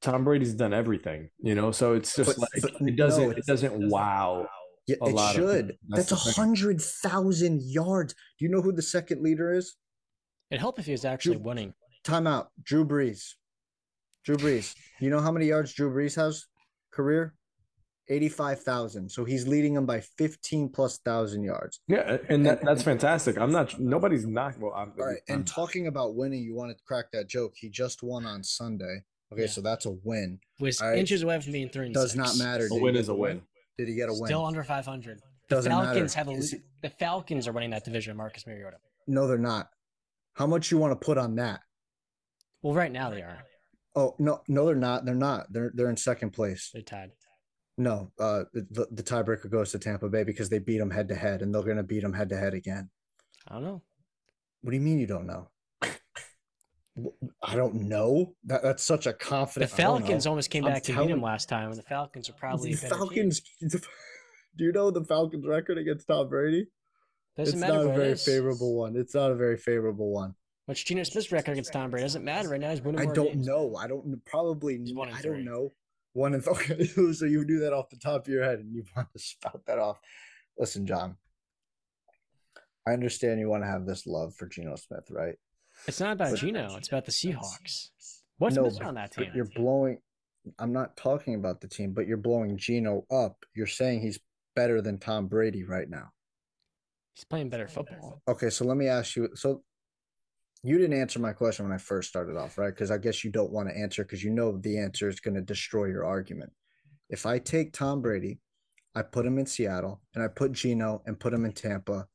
tom 0.00 0.24
brady's 0.24 0.54
done 0.54 0.72
everything 0.72 1.28
you 1.38 1.54
know 1.54 1.70
so 1.70 1.94
it's 1.94 2.14
just 2.16 2.36
but, 2.36 2.38
like 2.38 2.62
but 2.62 2.88
it 2.88 2.96
doesn't 2.96 3.24
no, 3.24 3.30
it 3.30 3.46
doesn't 3.46 3.88
wow 3.88 4.46
yeah, 4.90 5.08
it 5.08 5.34
should 5.34 5.76
that's 5.88 6.12
a 6.12 6.16
hundred 6.16 6.80
thousand 6.80 7.60
yards 7.62 8.14
do 8.38 8.44
you 8.44 8.50
know 8.50 8.60
who 8.60 8.72
the 8.72 8.82
second 8.82 9.22
leader 9.22 9.52
is 9.52 9.76
it'd 10.50 10.60
help 10.60 10.78
if 10.78 10.86
he 10.86 10.92
was 10.92 11.04
actually 11.04 11.36
drew, 11.36 11.44
winning 11.44 11.74
timeout 12.04 12.46
drew 12.62 12.84
brees 12.84 13.32
drew 14.24 14.36
brees 14.36 14.74
you 15.00 15.10
know 15.10 15.20
how 15.20 15.32
many 15.32 15.46
yards 15.46 15.72
drew 15.72 15.90
brees 15.92 16.14
has 16.14 16.46
career 16.92 17.34
85,000. 18.10 19.08
So 19.08 19.24
he's 19.24 19.46
leading 19.46 19.74
them 19.74 19.86
by 19.86 20.00
15 20.00 20.70
plus 20.70 20.98
thousand 20.98 21.44
yards. 21.44 21.80
Yeah, 21.86 22.18
and 22.28 22.44
that, 22.44 22.62
that's 22.62 22.82
fantastic. 22.82 23.38
I'm 23.38 23.52
not 23.52 23.78
nobody's 23.78 24.26
not 24.26 24.58
well. 24.58 24.72
I'm, 24.74 24.92
all 24.98 25.06
right, 25.06 25.20
and 25.28 25.46
talking 25.46 25.86
about 25.86 26.16
winning, 26.16 26.42
you 26.42 26.54
want 26.54 26.76
to 26.76 26.84
crack 26.84 27.06
that 27.12 27.28
joke. 27.28 27.52
He 27.56 27.70
just 27.70 28.02
won 28.02 28.26
on 28.26 28.42
Sunday. 28.42 29.04
Okay, 29.32 29.42
yeah. 29.42 29.48
so 29.48 29.60
that's 29.60 29.86
a 29.86 29.92
win. 30.02 30.40
Was 30.58 30.80
right. 30.80 30.98
inches 30.98 31.22
away 31.22 31.40
from 31.40 31.52
being 31.52 31.68
three. 31.68 31.92
Does 31.92 32.16
not 32.16 32.36
matter. 32.36 32.68
a 32.70 32.74
win 32.74 32.96
is 32.96 33.08
a 33.08 33.14
win. 33.14 33.42
Did 33.78 33.88
he 33.88 33.94
get 33.94 34.08
a 34.08 34.12
win? 34.12 34.26
Still 34.26 34.44
under 34.44 34.62
500. 34.62 35.18
The 35.48 35.54
Doesn't 35.56 35.72
Falcons 35.72 36.16
matter. 36.16 36.30
have 36.30 36.38
a 36.38 36.40
he... 36.40 36.62
the 36.82 36.90
Falcons 36.90 37.48
are 37.48 37.52
winning 37.52 37.70
that 37.70 37.84
division. 37.84 38.16
Marcus 38.16 38.46
Mariota. 38.46 38.76
No, 39.06 39.26
they're 39.26 39.38
not. 39.38 39.68
How 40.34 40.46
much 40.46 40.70
you 40.70 40.78
want 40.78 40.98
to 40.98 41.04
put 41.04 41.18
on 41.18 41.36
that? 41.36 41.60
Well, 42.62 42.74
right 42.74 42.92
now 42.92 43.10
they 43.10 43.22
are. 43.22 43.38
Oh 43.96 44.14
no, 44.18 44.42
no, 44.46 44.66
they're 44.66 44.76
not. 44.76 45.04
They're 45.04 45.14
not. 45.14 45.52
They're 45.52 45.72
they're 45.74 45.90
in 45.90 45.96
second 45.96 46.30
place. 46.30 46.70
They're 46.72 46.82
tied. 46.82 47.10
No, 47.76 48.12
uh, 48.18 48.44
the, 48.52 48.86
the 48.90 49.02
tiebreaker 49.02 49.50
goes 49.50 49.72
to 49.72 49.78
Tampa 49.78 50.08
Bay 50.10 50.22
because 50.22 50.50
they 50.50 50.58
beat 50.58 50.78
them 50.78 50.90
head 50.90 51.08
to 51.08 51.14
head, 51.14 51.40
and 51.40 51.54
they're 51.54 51.62
going 51.62 51.78
to 51.78 51.82
beat 51.82 52.02
them 52.02 52.12
head 52.12 52.28
to 52.28 52.36
head 52.36 52.52
again. 52.52 52.90
I 53.48 53.54
don't 53.54 53.64
know. 53.64 53.82
What 54.60 54.72
do 54.72 54.76
you 54.76 54.82
mean 54.82 54.98
you 54.98 55.06
don't 55.06 55.26
know? 55.26 55.48
I 57.42 57.56
don't 57.56 57.74
know. 57.74 58.34
That 58.44 58.62
that's 58.62 58.82
such 58.82 59.06
a 59.06 59.12
confident. 59.12 59.70
The 59.70 59.76
Falcons 59.76 60.26
almost 60.26 60.50
came 60.50 60.64
I'm 60.64 60.72
back 60.72 60.82
to 60.84 60.96
beat 60.96 61.10
him 61.10 61.22
last 61.22 61.48
time, 61.48 61.68
and 61.70 61.78
the 61.78 61.82
Falcons 61.82 62.28
are 62.28 62.34
probably 62.34 62.74
the 62.74 62.88
Falcons. 62.88 63.42
Do 63.60 64.64
you 64.64 64.72
know 64.72 64.90
the 64.90 65.04
Falcons' 65.04 65.46
record 65.46 65.78
against 65.78 66.06
Tom 66.06 66.28
Brady? 66.28 66.66
Doesn't 67.36 67.54
it's 67.54 67.60
matter 67.60 67.84
not 67.84 67.94
a 67.94 67.96
very 67.96 68.16
favorable 68.16 68.76
one. 68.76 68.96
It's 68.96 69.14
not 69.14 69.30
a 69.30 69.34
very 69.34 69.56
favorable 69.56 70.12
one. 70.12 70.34
What's 70.66 70.82
Geno 70.82 71.02
Smith's 71.02 71.32
record 71.32 71.52
against 71.52 71.72
Tom 71.72 71.90
Brady? 71.90 72.04
Doesn't 72.04 72.24
matter 72.24 72.48
right 72.48 72.60
now. 72.60 72.70
He's 72.70 72.82
winning. 72.82 73.00
I 73.00 73.12
don't 73.12 73.32
games. 73.32 73.46
know. 73.46 73.76
I 73.76 73.86
don't 73.86 74.24
probably. 74.24 74.74
I 74.74 75.22
don't 75.22 75.44
know. 75.44 75.72
One 76.12 76.34
and 76.34 76.46
okay, 76.48 76.84
so 76.84 77.24
you 77.24 77.44
do 77.44 77.60
that 77.60 77.72
off 77.72 77.90
the 77.90 77.96
top 77.96 78.26
of 78.26 78.28
your 78.28 78.44
head, 78.44 78.58
and 78.58 78.74
you 78.74 78.84
want 78.96 79.08
to 79.12 79.18
spout 79.18 79.62
that 79.66 79.78
off. 79.78 79.98
Listen, 80.58 80.86
John, 80.86 81.16
I 82.86 82.92
understand 82.92 83.40
you 83.40 83.48
want 83.48 83.62
to 83.62 83.68
have 83.68 83.86
this 83.86 84.06
love 84.06 84.34
for 84.34 84.46
Geno 84.46 84.76
Smith, 84.76 85.10
right? 85.10 85.36
It's 85.86 86.00
not 86.00 86.12
about 86.12 86.30
but, 86.30 86.40
Geno; 86.40 86.76
it's 86.76 86.88
about 86.88 87.04
the 87.04 87.12
Seahawks. 87.12 87.90
What's 88.38 88.56
no, 88.56 88.62
missing 88.62 88.84
on 88.84 88.94
that 88.94 89.12
team? 89.12 89.30
You're 89.34 89.48
blowing. 89.54 89.98
I'm 90.58 90.72
not 90.72 90.96
talking 90.96 91.34
about 91.34 91.60
the 91.60 91.68
team, 91.68 91.92
but 91.92 92.06
you're 92.06 92.16
blowing 92.16 92.56
Geno 92.56 93.04
up. 93.10 93.36
You're 93.54 93.66
saying 93.66 94.00
he's 94.00 94.18
better 94.56 94.80
than 94.80 94.98
Tom 94.98 95.26
Brady 95.26 95.64
right 95.64 95.88
now. 95.88 96.10
He's 97.14 97.24
playing 97.24 97.50
better 97.50 97.68
football. 97.68 98.22
Okay, 98.26 98.50
so 98.50 98.64
let 98.64 98.76
me 98.76 98.88
ask 98.88 99.16
you. 99.16 99.28
So 99.34 99.62
you 100.62 100.78
didn't 100.78 100.98
answer 100.98 101.18
my 101.18 101.32
question 101.32 101.64
when 101.64 101.74
I 101.74 101.78
first 101.78 102.08
started 102.08 102.36
off, 102.36 102.58
right? 102.58 102.74
Because 102.74 102.90
I 102.90 102.98
guess 102.98 103.24
you 103.24 103.30
don't 103.30 103.52
want 103.52 103.68
to 103.68 103.76
answer 103.76 104.04
because 104.04 104.22
you 104.22 104.30
know 104.30 104.58
the 104.58 104.78
answer 104.78 105.08
is 105.08 105.20
going 105.20 105.34
to 105.34 105.40
destroy 105.40 105.86
your 105.86 106.04
argument. 106.04 106.52
If 107.08 107.26
I 107.26 107.38
take 107.38 107.72
Tom 107.72 108.02
Brady, 108.02 108.38
I 108.94 109.02
put 109.02 109.26
him 109.26 109.38
in 109.38 109.46
Seattle, 109.46 110.00
and 110.14 110.22
I 110.22 110.28
put 110.28 110.52
Geno 110.52 111.02
and 111.06 111.18
put 111.18 111.32
him 111.32 111.44
in 111.44 111.52
Tampa, 111.52 112.06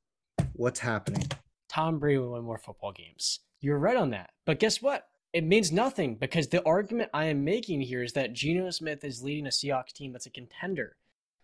what's 0.54 0.80
happening? 0.80 1.24
Tom 1.70 2.00
Brady 2.00 2.20
will 2.20 2.34
win 2.34 2.44
more 2.44 2.58
football 2.58 2.92
games. 2.92 3.42
You're 3.66 3.80
right 3.80 3.98
on 3.98 4.12
that. 4.12 4.30
But 4.46 4.60
guess 4.60 4.80
what? 4.80 5.08
It 5.34 5.44
means 5.44 5.72
nothing 5.72 6.18
because 6.18 6.48
the 6.48 6.64
argument 6.68 7.10
I 7.16 7.26
am 7.26 7.44
making 7.44 7.82
here 7.82 8.04
is 8.04 8.14
that 8.14 8.32
Geno 8.32 8.70
Smith 8.70 9.04
is 9.04 9.24
leading 9.24 9.48
a 9.48 9.50
Seahawks 9.50 9.92
team 9.92 10.12
that's 10.12 10.28
a 10.28 10.30
contender. 10.30 10.96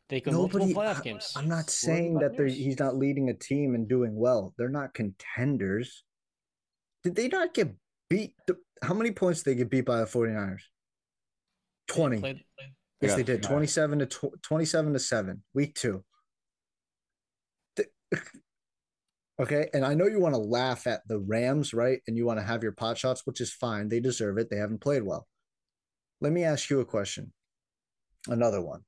They 0.07 0.21
go 0.21 0.31
multiple 0.31 0.67
playoff 0.67 1.01
games. 1.01 1.33
I'm 1.35 1.49
not 1.49 1.71
saying 1.71 2.19
that 2.19 2.37
they're, 2.37 2.45
he's 2.45 2.77
not 2.77 2.95
leading 2.95 3.29
a 3.29 3.33
team 3.33 3.73
and 3.73 3.89
doing 3.89 4.15
well. 4.15 4.53
They're 4.55 4.69
not 4.69 4.93
contenders. 4.93 6.03
Did 7.03 7.15
they 7.15 7.27
not 7.27 7.55
get 7.55 7.73
beat? 8.07 8.35
How 8.83 8.93
many 8.93 9.09
points 9.09 9.41
did 9.41 9.53
they 9.53 9.55
get 9.55 9.71
beat 9.71 9.85
by 9.85 9.97
the 9.97 10.05
49ers? 10.05 10.59
20. 11.87 12.19
Played, 12.19 12.43
played. 12.55 12.69
Yes, 13.01 13.15
they 13.15 13.23
did. 13.23 13.41
27 13.41 13.97
to 13.97 14.05
tw- 14.05 14.43
27 14.43 14.93
to 14.93 14.99
7, 14.99 15.41
week 15.55 15.73
two. 15.73 16.03
The, 17.77 17.87
okay. 19.41 19.69
And 19.73 19.85
I 19.85 19.93
know 19.93 20.07
you 20.07 20.19
want 20.19 20.35
to 20.35 20.41
laugh 20.41 20.87
at 20.87 21.01
the 21.07 21.19
Rams, 21.19 21.73
right? 21.73 21.99
And 22.07 22.17
you 22.17 22.25
want 22.25 22.39
to 22.39 22.45
have 22.45 22.63
your 22.63 22.71
pot 22.71 22.97
shots, 22.97 23.21
which 23.25 23.41
is 23.41 23.51
fine. 23.51 23.89
They 23.89 23.99
deserve 23.99 24.37
it. 24.37 24.49
They 24.49 24.57
haven't 24.57 24.81
played 24.81 25.03
well. 25.03 25.27
Let 26.19 26.33
me 26.33 26.43
ask 26.43 26.69
you 26.69 26.79
a 26.79 26.85
question. 26.85 27.33
Another 28.27 28.61
one 28.61 28.81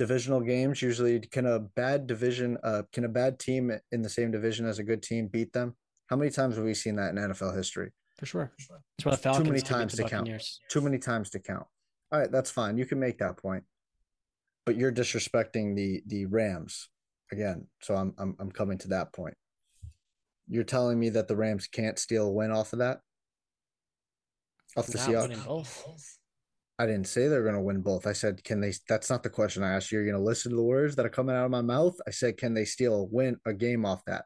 divisional 0.00 0.40
games 0.40 0.80
usually 0.80 1.20
can 1.20 1.44
a 1.44 1.58
bad 1.58 2.06
division 2.06 2.56
uh 2.64 2.80
can 2.90 3.04
a 3.04 3.08
bad 3.08 3.38
team 3.38 3.70
in 3.92 4.00
the 4.00 4.08
same 4.08 4.30
division 4.30 4.64
as 4.64 4.78
a 4.78 4.82
good 4.82 5.02
team 5.02 5.26
beat 5.26 5.52
them 5.52 5.76
how 6.06 6.16
many 6.16 6.30
times 6.30 6.56
have 6.56 6.64
we 6.64 6.72
seen 6.72 6.96
that 6.96 7.10
in 7.10 7.16
nfl 7.16 7.54
history 7.54 7.90
for 8.16 8.24
sure 8.24 8.50
that's 9.10 9.20
too 9.36 9.44
many 9.44 9.60
times 9.60 9.94
to 9.94 10.04
count 10.04 10.26
too 10.70 10.80
many 10.80 10.96
times 10.96 11.28
to 11.28 11.38
count 11.38 11.66
all 12.10 12.18
right 12.18 12.32
that's 12.32 12.50
fine 12.50 12.78
you 12.78 12.86
can 12.86 12.98
make 12.98 13.18
that 13.18 13.36
point 13.36 13.62
but 14.64 14.74
you're 14.74 14.90
disrespecting 14.90 15.76
the 15.76 16.00
the 16.06 16.24
rams 16.24 16.88
again 17.30 17.66
so 17.82 17.94
i'm 17.94 18.14
i'm, 18.16 18.34
I'm 18.40 18.50
coming 18.50 18.78
to 18.78 18.88
that 18.88 19.12
point 19.12 19.34
you're 20.50 20.64
telling 20.64 20.98
me 20.98 21.08
that 21.10 21.28
the 21.28 21.36
rams 21.36 21.66
can't 21.66 21.98
steal 21.98 22.26
a 22.26 22.30
win 22.30 22.50
off 22.50 22.72
of 22.72 22.80
that 22.80 22.98
off 24.76 24.86
the 24.86 24.98
Seahawks. 24.98 26.16
I 26.78 26.86
didn't 26.86 27.08
say 27.08 27.28
they're 27.28 27.42
going 27.42 27.54
to 27.54 27.60
win 27.60 27.82
both. 27.82 28.06
I 28.06 28.14
said, 28.14 28.42
can 28.42 28.60
they? 28.60 28.72
That's 28.88 29.10
not 29.10 29.22
the 29.22 29.28
question 29.28 29.62
I 29.62 29.74
asked 29.74 29.92
you. 29.92 29.98
You're 29.98 30.10
going 30.10 30.20
to 30.20 30.26
listen 30.26 30.50
to 30.50 30.56
the 30.56 30.62
words 30.62 30.96
that 30.96 31.04
are 31.04 31.10
coming 31.10 31.36
out 31.36 31.44
of 31.44 31.50
my 31.50 31.60
mouth. 31.60 31.94
I 32.06 32.10
said, 32.10 32.38
can 32.38 32.54
they 32.54 32.64
steal 32.64 32.94
a 32.94 33.04
win 33.04 33.36
a 33.44 33.52
game 33.52 33.84
off 33.84 34.02
that? 34.06 34.24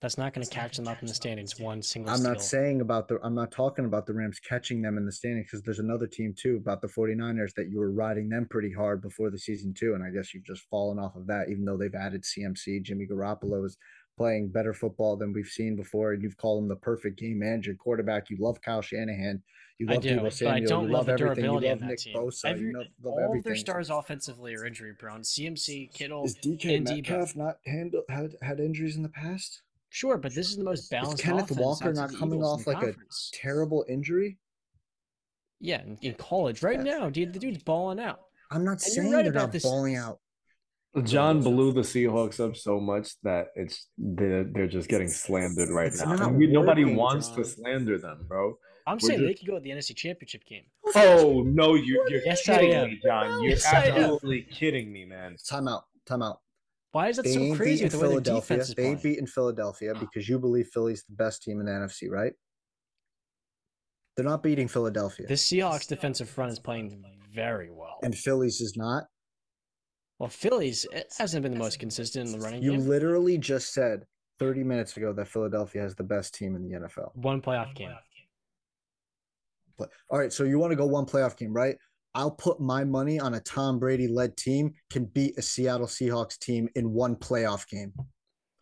That's 0.00 0.18
not 0.18 0.34
going 0.34 0.44
to 0.44 0.52
catch 0.52 0.76
them 0.76 0.88
up 0.88 1.00
in 1.00 1.06
the 1.06 1.14
standings. 1.14 1.60
One 1.60 1.80
single. 1.80 2.10
I'm 2.10 2.18
steal. 2.18 2.32
not 2.32 2.42
saying 2.42 2.80
about 2.80 3.06
the. 3.06 3.20
I'm 3.22 3.36
not 3.36 3.52
talking 3.52 3.84
about 3.84 4.06
the 4.06 4.12
Rams 4.12 4.40
catching 4.40 4.82
them 4.82 4.98
in 4.98 5.06
the 5.06 5.12
standings 5.12 5.46
because 5.46 5.62
there's 5.62 5.78
another 5.78 6.08
team 6.08 6.34
too 6.36 6.56
about 6.56 6.82
the 6.82 6.88
49ers 6.88 7.54
that 7.54 7.70
you 7.70 7.78
were 7.78 7.92
riding 7.92 8.28
them 8.28 8.48
pretty 8.50 8.72
hard 8.72 9.00
before 9.00 9.30
the 9.30 9.38
season 9.38 9.72
too, 9.72 9.94
and 9.94 10.02
I 10.02 10.10
guess 10.10 10.34
you've 10.34 10.44
just 10.44 10.62
fallen 10.68 10.98
off 10.98 11.14
of 11.14 11.28
that. 11.28 11.48
Even 11.48 11.64
though 11.64 11.76
they've 11.76 11.94
added 11.94 12.24
CMC, 12.24 12.82
Jimmy 12.82 13.06
Garoppolo 13.06 13.64
is 13.64 13.78
playing 14.16 14.48
better 14.48 14.74
football 14.74 15.16
than 15.16 15.32
we've 15.32 15.46
seen 15.46 15.76
before, 15.76 16.12
and 16.12 16.22
you've 16.22 16.36
called 16.36 16.62
him 16.62 16.68
the 16.68 16.76
perfect 16.76 17.18
game 17.18 17.38
manager, 17.38 17.74
quarterback. 17.74 18.30
You 18.30 18.36
love 18.38 18.60
Kyle 18.60 18.82
Shanahan. 18.82 19.42
You 19.78 19.86
love 19.86 19.98
I 19.98 20.00
do, 20.00 20.16
Deebo 20.16 20.32
Samuel. 20.32 20.54
I 20.54 20.60
don't 20.60 20.86
you 20.86 20.92
love, 20.92 21.06
love 21.08 21.18
the 21.18 21.24
durability 21.24 21.68
of 21.68 21.82
Nick 21.82 21.98
team. 21.98 22.16
Bosa. 22.16 22.44
Every, 22.44 22.66
you 22.68 22.78
love, 22.78 22.86
love 23.02 23.14
all 23.14 23.20
everything. 23.20 23.38
of 23.38 23.44
their 23.44 23.56
stars 23.56 23.90
offensively 23.90 24.54
are 24.54 24.64
injury 24.64 24.94
prone. 24.94 25.22
CMC, 25.22 25.92
Kittle, 25.92 26.24
is 26.24 26.36
DK 26.36 26.76
and 26.76 26.84
Metcalf 26.84 27.32
Deebo. 27.32 27.36
not 27.36 27.56
handled 27.66 28.04
had 28.08 28.36
had 28.42 28.60
injuries 28.60 28.96
in 28.96 29.02
the 29.02 29.08
past? 29.08 29.62
Sure, 29.90 30.16
but 30.16 30.34
this 30.34 30.48
is 30.48 30.56
the 30.56 30.64
most 30.64 30.90
balanced. 30.90 31.20
Is 31.20 31.24
Kenneth 31.24 31.50
Walker 31.58 31.92
not 31.92 32.14
coming 32.14 32.38
Eagles 32.38 32.60
off 32.60 32.66
like 32.66 32.80
conference. 32.80 33.30
a 33.34 33.36
terrible 33.36 33.84
injury? 33.88 34.38
Yeah, 35.60 35.82
in, 35.82 35.98
in 36.00 36.14
college 36.14 36.62
right 36.62 36.78
yeah. 36.84 36.98
now, 36.98 37.10
dude, 37.10 37.32
the 37.32 37.38
dude's 37.38 37.62
balling 37.62 38.00
out. 38.00 38.20
I'm 38.50 38.64
not 38.64 38.72
and 38.72 38.80
saying 38.80 39.12
right 39.12 39.22
they're 39.24 39.32
not 39.32 39.52
this. 39.52 39.62
balling 39.62 39.96
out. 39.96 40.20
John 41.04 41.40
blew 41.40 41.72
the 41.72 41.80
Seahawks 41.80 42.38
up 42.38 42.54
so 42.54 42.78
much 42.78 43.14
that 43.22 43.46
it's 43.54 43.88
they're, 43.96 44.44
they're 44.44 44.68
just 44.68 44.88
getting 44.88 45.08
slandered 45.08 45.70
right 45.70 45.86
it's 45.86 46.04
now. 46.04 46.28
nobody 46.28 46.84
wants 46.84 47.28
John. 47.28 47.36
to 47.38 47.44
slander 47.44 47.98
them, 47.98 48.26
bro. 48.28 48.58
I'm 48.86 48.96
We're 48.96 49.00
saying 49.00 49.20
just... 49.20 49.28
they 49.28 49.34
could 49.34 49.46
go 49.48 49.56
at 49.56 49.62
the 49.62 49.70
NFC 49.70 49.96
Championship 49.96 50.44
game. 50.44 50.64
Oh 50.94 51.42
no, 51.46 51.74
you, 51.74 52.04
you're 52.08 52.20
yes, 52.24 52.42
kidding 52.42 52.90
me, 52.90 53.00
John. 53.04 53.42
You're 53.42 53.52
yes, 53.52 53.64
absolutely 53.64 54.42
kidding 54.42 54.92
me, 54.92 55.04
man. 55.04 55.36
Time 55.48 55.66
out. 55.66 55.84
Time 56.04 56.22
out. 56.22 56.40
Why 56.90 57.08
is 57.08 57.18
it 57.18 57.24
they 57.24 57.32
so 57.32 57.56
crazy 57.56 57.84
with 57.84 57.92
the 57.92 58.08
way 58.08 58.20
defense 58.20 58.68
is 58.68 58.74
They 58.74 58.94
beat 58.96 59.18
in 59.18 59.26
Philadelphia 59.26 59.94
because 59.98 60.28
you 60.28 60.38
believe 60.38 60.68
Philly's 60.74 61.04
the 61.08 61.14
best 61.14 61.42
team 61.42 61.58
in 61.60 61.66
the 61.66 61.72
NFC, 61.72 62.10
right? 62.10 62.34
They're 64.14 64.26
not 64.26 64.42
beating 64.42 64.68
Philadelphia. 64.68 65.26
The 65.26 65.34
Seahawks 65.34 65.88
defensive 65.88 66.28
front 66.28 66.52
is 66.52 66.58
playing 66.58 67.02
very 67.32 67.70
well. 67.70 67.96
And 68.02 68.14
Philly's 68.14 68.60
is 68.60 68.76
not? 68.76 69.04
Well, 70.22 70.30
Philly's 70.30 70.86
hasn't 71.18 71.42
been 71.42 71.50
the 71.50 71.58
most 71.58 71.80
consistent 71.80 72.28
in 72.28 72.38
the 72.38 72.44
running 72.44 72.62
you 72.62 72.70
game. 72.70 72.80
You 72.80 72.86
literally 72.86 73.38
just 73.38 73.74
said 73.74 74.04
30 74.38 74.62
minutes 74.62 74.96
ago 74.96 75.12
that 75.12 75.26
Philadelphia 75.26 75.82
has 75.82 75.96
the 75.96 76.04
best 76.04 76.32
team 76.32 76.54
in 76.54 76.62
the 76.62 76.78
NFL. 76.78 77.10
One 77.16 77.42
playoff 77.42 77.74
game. 77.74 77.90
All 79.80 80.18
right, 80.20 80.32
so 80.32 80.44
you 80.44 80.60
want 80.60 80.70
to 80.70 80.76
go 80.76 80.86
one 80.86 81.06
playoff 81.06 81.36
game, 81.36 81.52
right? 81.52 81.74
I'll 82.14 82.30
put 82.30 82.60
my 82.60 82.84
money 82.84 83.18
on 83.18 83.34
a 83.34 83.40
Tom 83.40 83.80
Brady 83.80 84.06
led 84.06 84.36
team 84.36 84.74
can 84.90 85.06
beat 85.06 85.36
a 85.38 85.42
Seattle 85.42 85.88
Seahawks 85.88 86.38
team 86.38 86.68
in 86.76 86.92
one 86.92 87.16
playoff 87.16 87.68
game. 87.68 87.92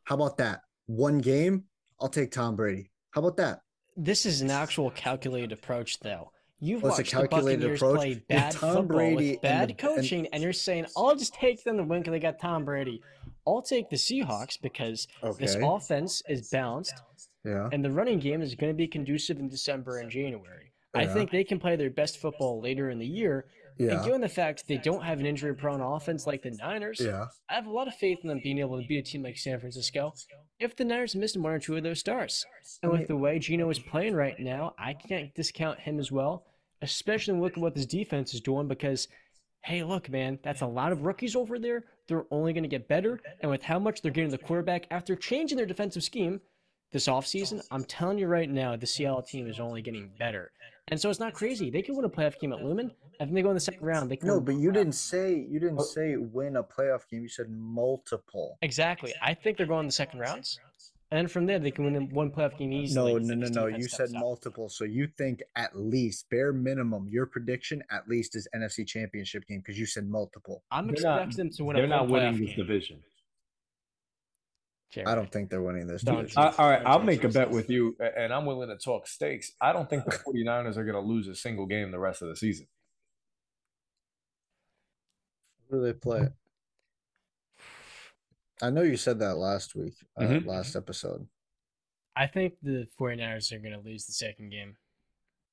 How 0.05 0.15
about 0.15 0.39
that? 0.39 0.61
One 0.87 1.19
game, 1.19 1.65
I'll 2.01 2.09
take 2.09 2.31
Tom 2.31 2.57
Brady. 2.57 2.91
How 3.11 3.21
about 3.21 3.37
that? 3.37 3.61
This 3.99 4.25
is 4.25 4.41
an 4.41 4.51
actual 4.51 4.91
calculated 4.93 5.53
approach, 5.53 6.01
though. 6.01 6.33
You've 6.61 6.83
watched 6.83 7.11
the 7.11 7.29
Buccaneers 7.29 7.81
approach. 7.81 7.97
play 7.97 8.23
bad 8.29 8.55
football 8.55 8.83
Brady 8.83 9.33
with 9.33 9.41
bad 9.41 9.71
the, 9.71 9.75
coaching, 9.75 10.21
and, 10.21 10.35
and, 10.35 10.43
you're 10.43 10.53
saying, 10.53 10.87
"I'll 10.97 11.17
just 11.17 11.35
take 11.35 11.65
them 11.65 11.79
to 11.79 11.83
win 11.83 12.01
because 12.01 12.13
they 12.13 12.21
got 12.21 12.39
Tom 12.39 12.65
Brady." 12.65 13.03
I'll 13.47 13.63
take 13.63 13.89
the 13.89 13.97
Seahawks 13.97 14.61
because 14.61 15.09
okay. 15.25 15.45
this 15.45 15.57
offense 15.61 16.23
is 16.29 16.51
balanced, 16.51 17.03
yeah, 17.45 17.71
and 17.73 17.83
the 17.83 17.91
running 17.91 18.19
game 18.19 18.43
is 18.43 18.55
going 18.55 18.71
to 18.71 18.77
be 18.77 18.87
conducive 18.87 19.39
in 19.39 19.49
December 19.49 19.99
and 19.99 20.11
January. 20.11 20.73
Yeah. 20.95 21.03
I 21.03 21.07
think 21.07 21.31
they 21.31 21.45
can 21.45 21.59
play 21.59 21.77
their 21.77 21.91
best 21.91 22.19
football 22.19 22.61
later 22.61 22.91
in 22.91 22.99
the 22.99 23.07
year. 23.07 23.47
Yeah. 23.79 23.93
And 23.93 24.05
given 24.05 24.21
the 24.21 24.29
fact 24.29 24.65
they 24.69 24.77
don't 24.77 25.03
have 25.03 25.21
an 25.21 25.27
injury 25.27 25.55
prone 25.55 25.81
offense 25.81 26.27
like 26.27 26.43
the 26.43 26.51
Niners, 26.51 27.01
yeah. 27.01 27.27
I 27.49 27.55
have 27.55 27.67
a 27.67 27.71
lot 27.71 27.89
of 27.89 27.95
faith 27.95 28.19
in 28.23 28.29
them 28.29 28.41
being 28.43 28.59
able 28.59 28.79
to 28.79 28.87
beat 28.87 28.99
a 28.99 29.03
team 29.03 29.23
like 29.23 29.39
San 29.39 29.59
Francisco 29.59 30.13
if 30.59 30.77
the 30.77 30.85
Niners 30.85 31.15
miss 31.15 31.35
one 31.35 31.53
or 31.53 31.59
two 31.59 31.77
of 31.77 31.83
those 31.83 32.01
stars. 32.01 32.45
And 32.83 32.93
with 32.93 33.09
the 33.09 33.17
way 33.17 33.39
Geno 33.39 33.71
is 33.71 33.79
playing 33.79 34.15
right 34.15 34.39
now, 34.39 34.75
I 34.79 34.93
can't 34.93 35.35
discount 35.35 35.81
him 35.81 35.99
as 35.99 36.13
well 36.13 36.45
especially 36.83 37.39
look 37.39 37.53
at 37.53 37.59
what 37.59 37.75
this 37.75 37.87
defense 37.87 38.35
is 38.35 38.41
doing 38.41 38.69
because 38.69 39.09
hey, 39.63 39.83
look, 39.83 40.09
man, 40.09 40.39
that's 40.43 40.63
a 40.63 40.67
lot 40.67 40.93
of 40.93 41.03
rookies 41.03 41.37
over 41.37 41.59
there. 41.59 41.85
They're 42.09 42.25
only 42.31 42.53
going 42.53 42.63
to 42.63 42.69
get 42.69 42.89
better. 42.89 43.21
And 43.41 43.51
with 43.51 43.63
how 43.63 43.79
much 43.79 44.03
they're 44.03 44.13
getting 44.13 44.31
the 44.31 44.39
quarterback 44.39 44.87
after 44.91 45.15
changing 45.15 45.59
their 45.59 45.67
defensive 45.67 46.03
scheme 46.03 46.41
this 46.93 47.07
offseason, 47.09 47.63
I'm 47.71 47.85
telling 47.85 48.19
you 48.19 48.27
right 48.27 48.49
now, 48.49 48.75
the 48.77 48.87
Seattle 48.87 49.23
team 49.23 49.47
is 49.49 49.61
only 49.61 49.83
getting 49.83 50.11
better. 50.19 50.51
And 50.89 51.01
so 51.01 51.09
it's 51.09 51.21
not 51.21 51.35
crazy. 51.35 51.71
They 51.71 51.83
can 51.83 51.95
win 51.95 52.05
a 52.05 52.09
playoff 52.09 52.39
game 52.41 52.53
at 52.53 52.65
Lumen. 52.65 52.91
I 53.21 53.25
think 53.25 53.35
they 53.35 53.43
go 53.43 53.51
in 53.51 53.55
the 53.55 53.61
second 53.61 53.87
round. 53.87 54.11
They 54.11 54.17
can 54.17 54.29
no, 54.29 54.41
but 54.41 54.57
you 54.57 54.73
didn't 54.73 54.95
say 54.95 55.47
you 55.49 55.61
didn't 55.61 55.83
say 55.83 56.17
win 56.17 56.57
a 56.57 56.65
playoff 56.65 57.09
game. 57.09 57.23
You 57.23 57.29
said 57.29 57.51
multiple. 57.51 58.59
Exactly. 58.63 59.13
I 59.23 59.35
think 59.35 59.57
they're 59.57 59.67
going 59.67 59.87
the 59.87 59.93
second 59.93 60.19
rounds. 60.21 60.59
And 61.13 61.29
from 61.31 61.47
there, 61.47 61.59
they 61.59 61.73
can 61.73 61.85
win 61.85 62.09
one 62.11 62.31
playoff 62.31 62.57
game 62.57 62.73
easily. 62.73 63.15
No, 63.15 63.35
no, 63.35 63.35
no, 63.35 63.49
no. 63.49 63.67
You 63.67 63.89
said 63.89 64.11
multiple. 64.13 64.69
So 64.69 64.85
you 64.85 65.09
think 65.09 65.43
at 65.57 65.77
least, 65.77 66.31
bare 66.31 66.53
minimum, 66.53 67.09
your 67.09 67.27
prediction 67.27 67.83
at 67.91 68.09
least 68.09 68.37
is 68.37 68.47
NFC 68.55 68.87
Championship 68.87 69.45
game 69.49 69.59
because 69.59 69.79
you 69.79 69.87
said 69.87 70.09
multiple. 70.09 70.63
I'm 70.71 70.87
they're 70.87 70.95
expecting 70.95 71.27
not, 71.27 71.37
them 71.37 71.51
to 71.51 71.65
win. 71.65 71.77
They're 71.77 71.89
not 71.89 72.09
winning 72.09 72.39
this 72.39 72.51
game. 72.51 72.57
division. 72.57 73.03
Jared. 74.93 75.09
I 75.09 75.15
don't 75.17 75.31
think 75.31 75.51
they're 75.51 75.63
winning 75.63 75.89
this. 75.89 76.03
Division. 76.03 76.33
I, 76.37 76.53
all 76.57 76.71
right, 76.71 76.83
I'll 76.85 77.03
make 77.03 77.25
a 77.25 77.29
bet 77.29 77.51
with 77.51 77.71
you, 77.71 77.97
and 78.17 78.33
I'm 78.33 78.47
willing 78.47 78.69
to 78.69 78.77
talk 78.77 79.09
stakes. 79.09 79.53
I 79.61 79.73
don't 79.73 79.91
think 79.91 80.05
the 80.05 80.13
49ers 80.13 80.77
are 80.77 80.85
going 80.85 80.95
to 80.95 81.01
lose 81.01 81.27
a 81.27 81.35
single 81.35 81.67
game 81.67 81.91
the 81.91 81.99
rest 81.99 82.23
of 82.23 82.29
the 82.29 82.37
season. 82.37 82.67
Who 85.69 85.79
do 85.79 85.85
they 85.85 85.93
play? 85.93 86.29
I 88.63 88.71
know 88.71 88.83
you 88.83 88.97
said 88.97 89.19
that 89.21 89.37
last 89.37 89.75
week, 89.75 89.95
uh, 90.19 90.25
mm-hmm. 90.25 90.49
last 90.49 90.77
episode. 90.77 91.27
I 92.17 92.27
think 92.27 92.55
the 92.63 92.87
49ers 93.01 93.53
are 93.53 93.59
going 93.59 93.73
to 93.73 93.89
lose 93.89 94.05
the 94.05 94.13
second 94.13 94.51
game. 94.51 94.77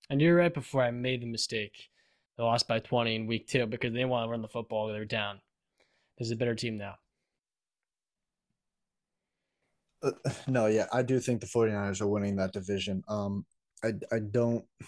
And 0.09 0.21
you're 0.21 0.35
right 0.35 0.53
before 0.53 0.83
I 0.83 0.91
made 0.91 1.21
the 1.21 1.27
mistake. 1.27 1.89
They 2.37 2.43
lost 2.43 2.67
by 2.67 2.79
20 2.79 3.15
in 3.15 3.27
week 3.27 3.47
two 3.47 3.65
because 3.65 3.93
they 3.93 4.05
want 4.05 4.27
to 4.27 4.31
run 4.31 4.41
the 4.41 4.47
football. 4.47 4.87
They're 4.87 5.05
down. 5.05 5.39
There's 6.17 6.31
a 6.31 6.35
better 6.35 6.55
team 6.55 6.77
now. 6.77 6.95
Uh, 10.03 10.11
no, 10.47 10.67
yeah, 10.67 10.87
I 10.91 11.01
do 11.01 11.19
think 11.19 11.41
the 11.41 11.47
49ers 11.47 12.01
are 12.01 12.07
winning 12.07 12.35
that 12.37 12.53
division. 12.53 13.03
Um, 13.07 13.45
I, 13.83 13.93
I 14.11 14.19
don't. 14.19 14.65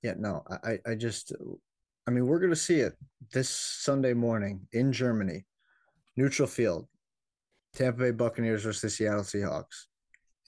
Yeah, 0.00 0.14
no, 0.16 0.44
I, 0.62 0.78
I 0.86 0.94
just 0.94 1.32
I 2.08 2.10
mean, 2.10 2.26
we're 2.26 2.38
going 2.38 2.48
to 2.48 2.56
see 2.56 2.80
it 2.80 2.94
this 3.34 3.50
Sunday 3.50 4.14
morning 4.14 4.66
in 4.72 4.94
Germany, 4.94 5.44
neutral 6.16 6.48
field. 6.48 6.86
Tampa 7.74 7.98
Bay 7.98 8.12
Buccaneers 8.12 8.62
versus 8.62 8.80
the 8.80 8.88
Seattle 8.88 9.20
Seahawks. 9.20 9.88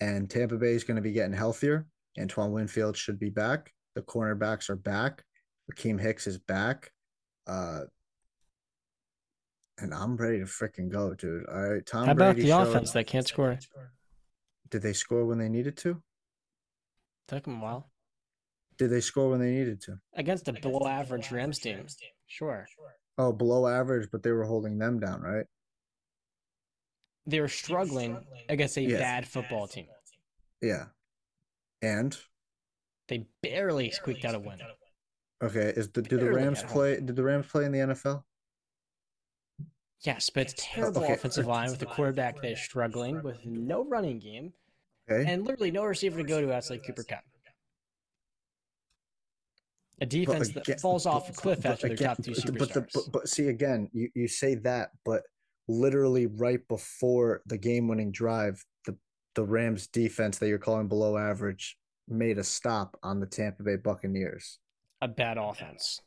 And 0.00 0.30
Tampa 0.30 0.56
Bay 0.56 0.72
is 0.72 0.84
going 0.84 0.96
to 0.96 1.02
be 1.02 1.12
getting 1.12 1.34
healthier. 1.34 1.86
Antoine 2.18 2.52
Winfield 2.52 2.96
should 2.96 3.18
be 3.18 3.28
back. 3.28 3.74
The 3.94 4.00
cornerbacks 4.00 4.70
are 4.70 4.76
back. 4.76 5.22
Akiem 5.70 6.00
Hicks 6.00 6.26
is 6.26 6.38
back. 6.38 6.92
Uh, 7.46 7.80
and 9.76 9.92
I'm 9.92 10.16
ready 10.16 10.38
to 10.38 10.46
freaking 10.46 10.88
go, 10.88 11.12
dude. 11.12 11.44
All 11.46 11.72
right, 11.72 11.84
Tom. 11.84 12.06
How 12.06 12.12
about 12.12 12.36
Brady 12.36 12.48
the 12.48 12.58
offense 12.58 12.92
that 12.92 13.06
can't 13.06 13.28
score? 13.28 13.58
Did 14.70 14.80
they 14.80 14.94
score 14.94 15.26
when 15.26 15.36
they 15.36 15.50
needed 15.50 15.76
to? 15.78 16.02
Took 17.28 17.44
them 17.44 17.60
a 17.60 17.62
while. 17.62 17.90
Did 18.80 18.88
they 18.88 19.02
score 19.02 19.28
when 19.28 19.40
they 19.40 19.50
needed 19.50 19.82
to? 19.82 19.98
Against 20.14 20.48
a 20.48 20.54
below 20.54 20.88
average 20.88 21.30
Rams 21.30 21.58
team. 21.58 21.86
Sure. 22.26 22.66
Oh, 23.18 23.30
below 23.30 23.66
average, 23.66 24.08
but 24.10 24.22
they 24.22 24.30
were 24.30 24.44
holding 24.44 24.78
them 24.78 24.98
down, 24.98 25.20
right? 25.20 25.44
They 27.26 27.40
were 27.42 27.48
struggling 27.48 28.16
against 28.48 28.78
a 28.78 28.80
Yeah. 28.80 28.96
bad 28.96 29.28
football 29.28 29.68
team. 29.68 29.86
Yeah. 30.62 30.86
And 31.82 32.18
They 33.08 33.26
barely 33.42 33.90
squeaked 33.90 34.24
out 34.24 34.34
a 34.34 34.38
win. 34.38 34.62
okay, 35.42 35.74
is 35.76 35.90
the 35.90 36.00
do 36.00 36.16
the 36.16 36.32
Rams 36.32 36.62
play? 36.62 36.98
Did 37.00 37.16
the 37.16 37.22
Rams 37.22 37.48
play 37.48 37.66
in 37.66 37.72
the 37.72 37.80
NFL? 37.80 38.24
Yes, 40.00 40.30
but 40.30 40.44
it's 40.44 40.54
terrible 40.56 41.04
okay. 41.04 41.12
offensive 41.12 41.46
line 41.46 41.70
with 41.70 41.82
a 41.82 41.86
quarterback 41.86 42.40
that 42.40 42.52
is 42.52 42.60
struggling 42.62 43.22
with 43.22 43.44
no 43.44 43.84
running 43.84 44.20
game 44.20 44.54
Okay. 45.10 45.30
and 45.30 45.44
literally 45.44 45.70
no 45.70 45.84
receiver 45.84 46.16
to 46.16 46.24
go 46.24 46.40
to 46.40 46.50
outside 46.54 46.82
Cooper 46.86 47.02
Kupp. 47.02 47.24
A 50.00 50.06
defense 50.06 50.48
again- 50.48 50.62
that 50.66 50.80
falls 50.80 51.06
off 51.06 51.28
a 51.28 51.32
cliff 51.32 51.66
after 51.66 51.88
their 51.88 51.94
again- 51.94 52.08
top 52.08 52.24
two 52.24 52.32
superstars. 52.32 52.58
But, 52.58 52.72
the, 52.72 52.86
but, 52.94 53.02
but 53.12 53.28
see 53.28 53.48
again, 53.48 53.88
you, 53.92 54.08
you 54.14 54.28
say 54.28 54.54
that, 54.56 54.90
but 55.04 55.22
literally 55.68 56.26
right 56.26 56.66
before 56.68 57.42
the 57.46 57.58
game-winning 57.58 58.10
drive, 58.12 58.64
the 58.86 58.96
the 59.34 59.44
Rams 59.44 59.86
defense 59.86 60.38
that 60.38 60.48
you're 60.48 60.58
calling 60.58 60.88
below 60.88 61.16
average 61.16 61.76
made 62.08 62.38
a 62.38 62.44
stop 62.44 62.98
on 63.02 63.20
the 63.20 63.26
Tampa 63.26 63.62
Bay 63.62 63.76
Buccaneers, 63.76 64.58
a 65.00 65.08
bad 65.08 65.38
offense. 65.38 66.00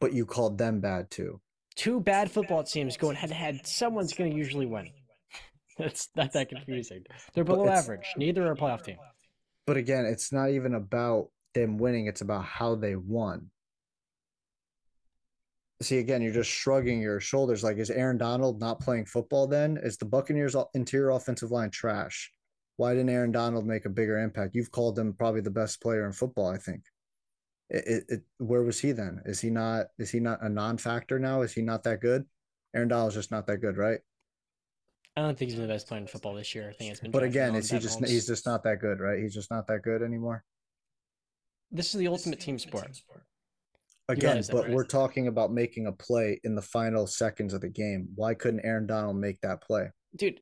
but 0.00 0.12
you 0.12 0.26
called 0.26 0.58
them 0.58 0.80
bad 0.80 1.10
too. 1.10 1.40
Two 1.76 2.00
bad 2.00 2.30
football 2.30 2.64
teams 2.64 2.96
going 2.96 3.16
head 3.16 3.28
to 3.28 3.34
head. 3.34 3.66
Someone's 3.66 4.14
going 4.14 4.30
to 4.30 4.36
usually 4.36 4.66
win. 4.66 4.90
That's 5.78 6.08
not 6.16 6.32
that 6.32 6.48
confusing. 6.48 7.04
They're 7.34 7.44
below 7.44 7.68
average. 7.68 8.06
Neither 8.16 8.46
are 8.46 8.52
a 8.52 8.56
playoff 8.56 8.82
team. 8.84 8.96
But 9.66 9.76
again, 9.76 10.06
it's 10.06 10.32
not 10.32 10.50
even 10.50 10.74
about 10.74 11.28
them 11.60 11.78
winning; 11.78 12.06
it's 12.06 12.20
about 12.20 12.44
how 12.44 12.74
they 12.74 12.94
won. 12.94 13.50
See, 15.82 15.98
again, 15.98 16.22
you're 16.22 16.32
just 16.32 16.50
shrugging 16.50 17.02
your 17.02 17.20
shoulders. 17.20 17.62
Like, 17.62 17.76
is 17.76 17.90
Aaron 17.90 18.16
Donald 18.16 18.60
not 18.60 18.80
playing 18.80 19.06
football? 19.06 19.46
Then 19.46 19.78
is 19.82 19.96
the 19.96 20.06
Buccaneers' 20.06 20.56
interior 20.74 21.10
offensive 21.10 21.50
line 21.50 21.70
trash? 21.70 22.32
Why 22.76 22.92
didn't 22.94 23.10
Aaron 23.10 23.32
Donald 23.32 23.66
make 23.66 23.84
a 23.84 23.90
bigger 23.90 24.18
impact? 24.18 24.54
You've 24.54 24.70
called 24.70 24.98
him 24.98 25.12
probably 25.12 25.40
the 25.40 25.50
best 25.50 25.82
player 25.82 26.06
in 26.06 26.12
football. 26.12 26.48
I 26.48 26.58
think. 26.58 26.82
It, 27.68 27.84
it, 27.86 28.04
it 28.08 28.22
where 28.38 28.62
was 28.62 28.80
he 28.80 28.92
then? 28.92 29.22
Is 29.26 29.40
he 29.40 29.50
not? 29.50 29.86
Is 29.98 30.10
he 30.10 30.20
not 30.20 30.42
a 30.42 30.48
non-factor 30.48 31.18
now? 31.18 31.42
Is 31.42 31.52
he 31.52 31.62
not 31.62 31.82
that 31.84 32.00
good? 32.00 32.24
Aaron 32.74 32.88
Donald's 32.88 33.14
just 33.14 33.30
not 33.30 33.46
that 33.46 33.58
good, 33.58 33.76
right? 33.76 33.98
I 35.16 35.22
don't 35.22 35.36
think 35.36 35.50
he's 35.50 35.58
been 35.58 35.66
the 35.66 35.72
best 35.72 35.88
player 35.88 36.00
in 36.00 36.06
football 36.06 36.34
this 36.34 36.54
year. 36.54 36.68
I 36.68 36.74
think 36.74 36.92
it's 36.92 37.00
been. 37.00 37.10
But 37.10 37.22
again, 37.22 37.54
is 37.54 37.70
he 37.70 37.78
just 37.78 38.04
he's 38.04 38.26
just 38.26 38.46
not 38.46 38.62
that 38.64 38.80
good, 38.80 39.00
right? 39.00 39.18
He's 39.18 39.34
just 39.34 39.50
not 39.50 39.66
that 39.68 39.82
good 39.82 40.02
anymore. 40.02 40.44
This 41.70 41.94
is 41.94 41.98
the 41.98 42.08
ultimate 42.08 42.40
team 42.40 42.58
sport. 42.58 43.00
Again, 44.08 44.28
realize 44.30 44.46
that, 44.46 44.52
but 44.52 44.64
right? 44.66 44.72
we're 44.72 44.84
talking 44.84 45.26
about 45.26 45.52
making 45.52 45.86
a 45.88 45.92
play 45.92 46.40
in 46.44 46.54
the 46.54 46.62
final 46.62 47.06
seconds 47.08 47.52
of 47.52 47.60
the 47.60 47.68
game. 47.68 48.08
Why 48.14 48.34
couldn't 48.34 48.64
Aaron 48.64 48.86
Donald 48.86 49.16
make 49.16 49.40
that 49.40 49.62
play? 49.62 49.90
Dude, 50.14 50.40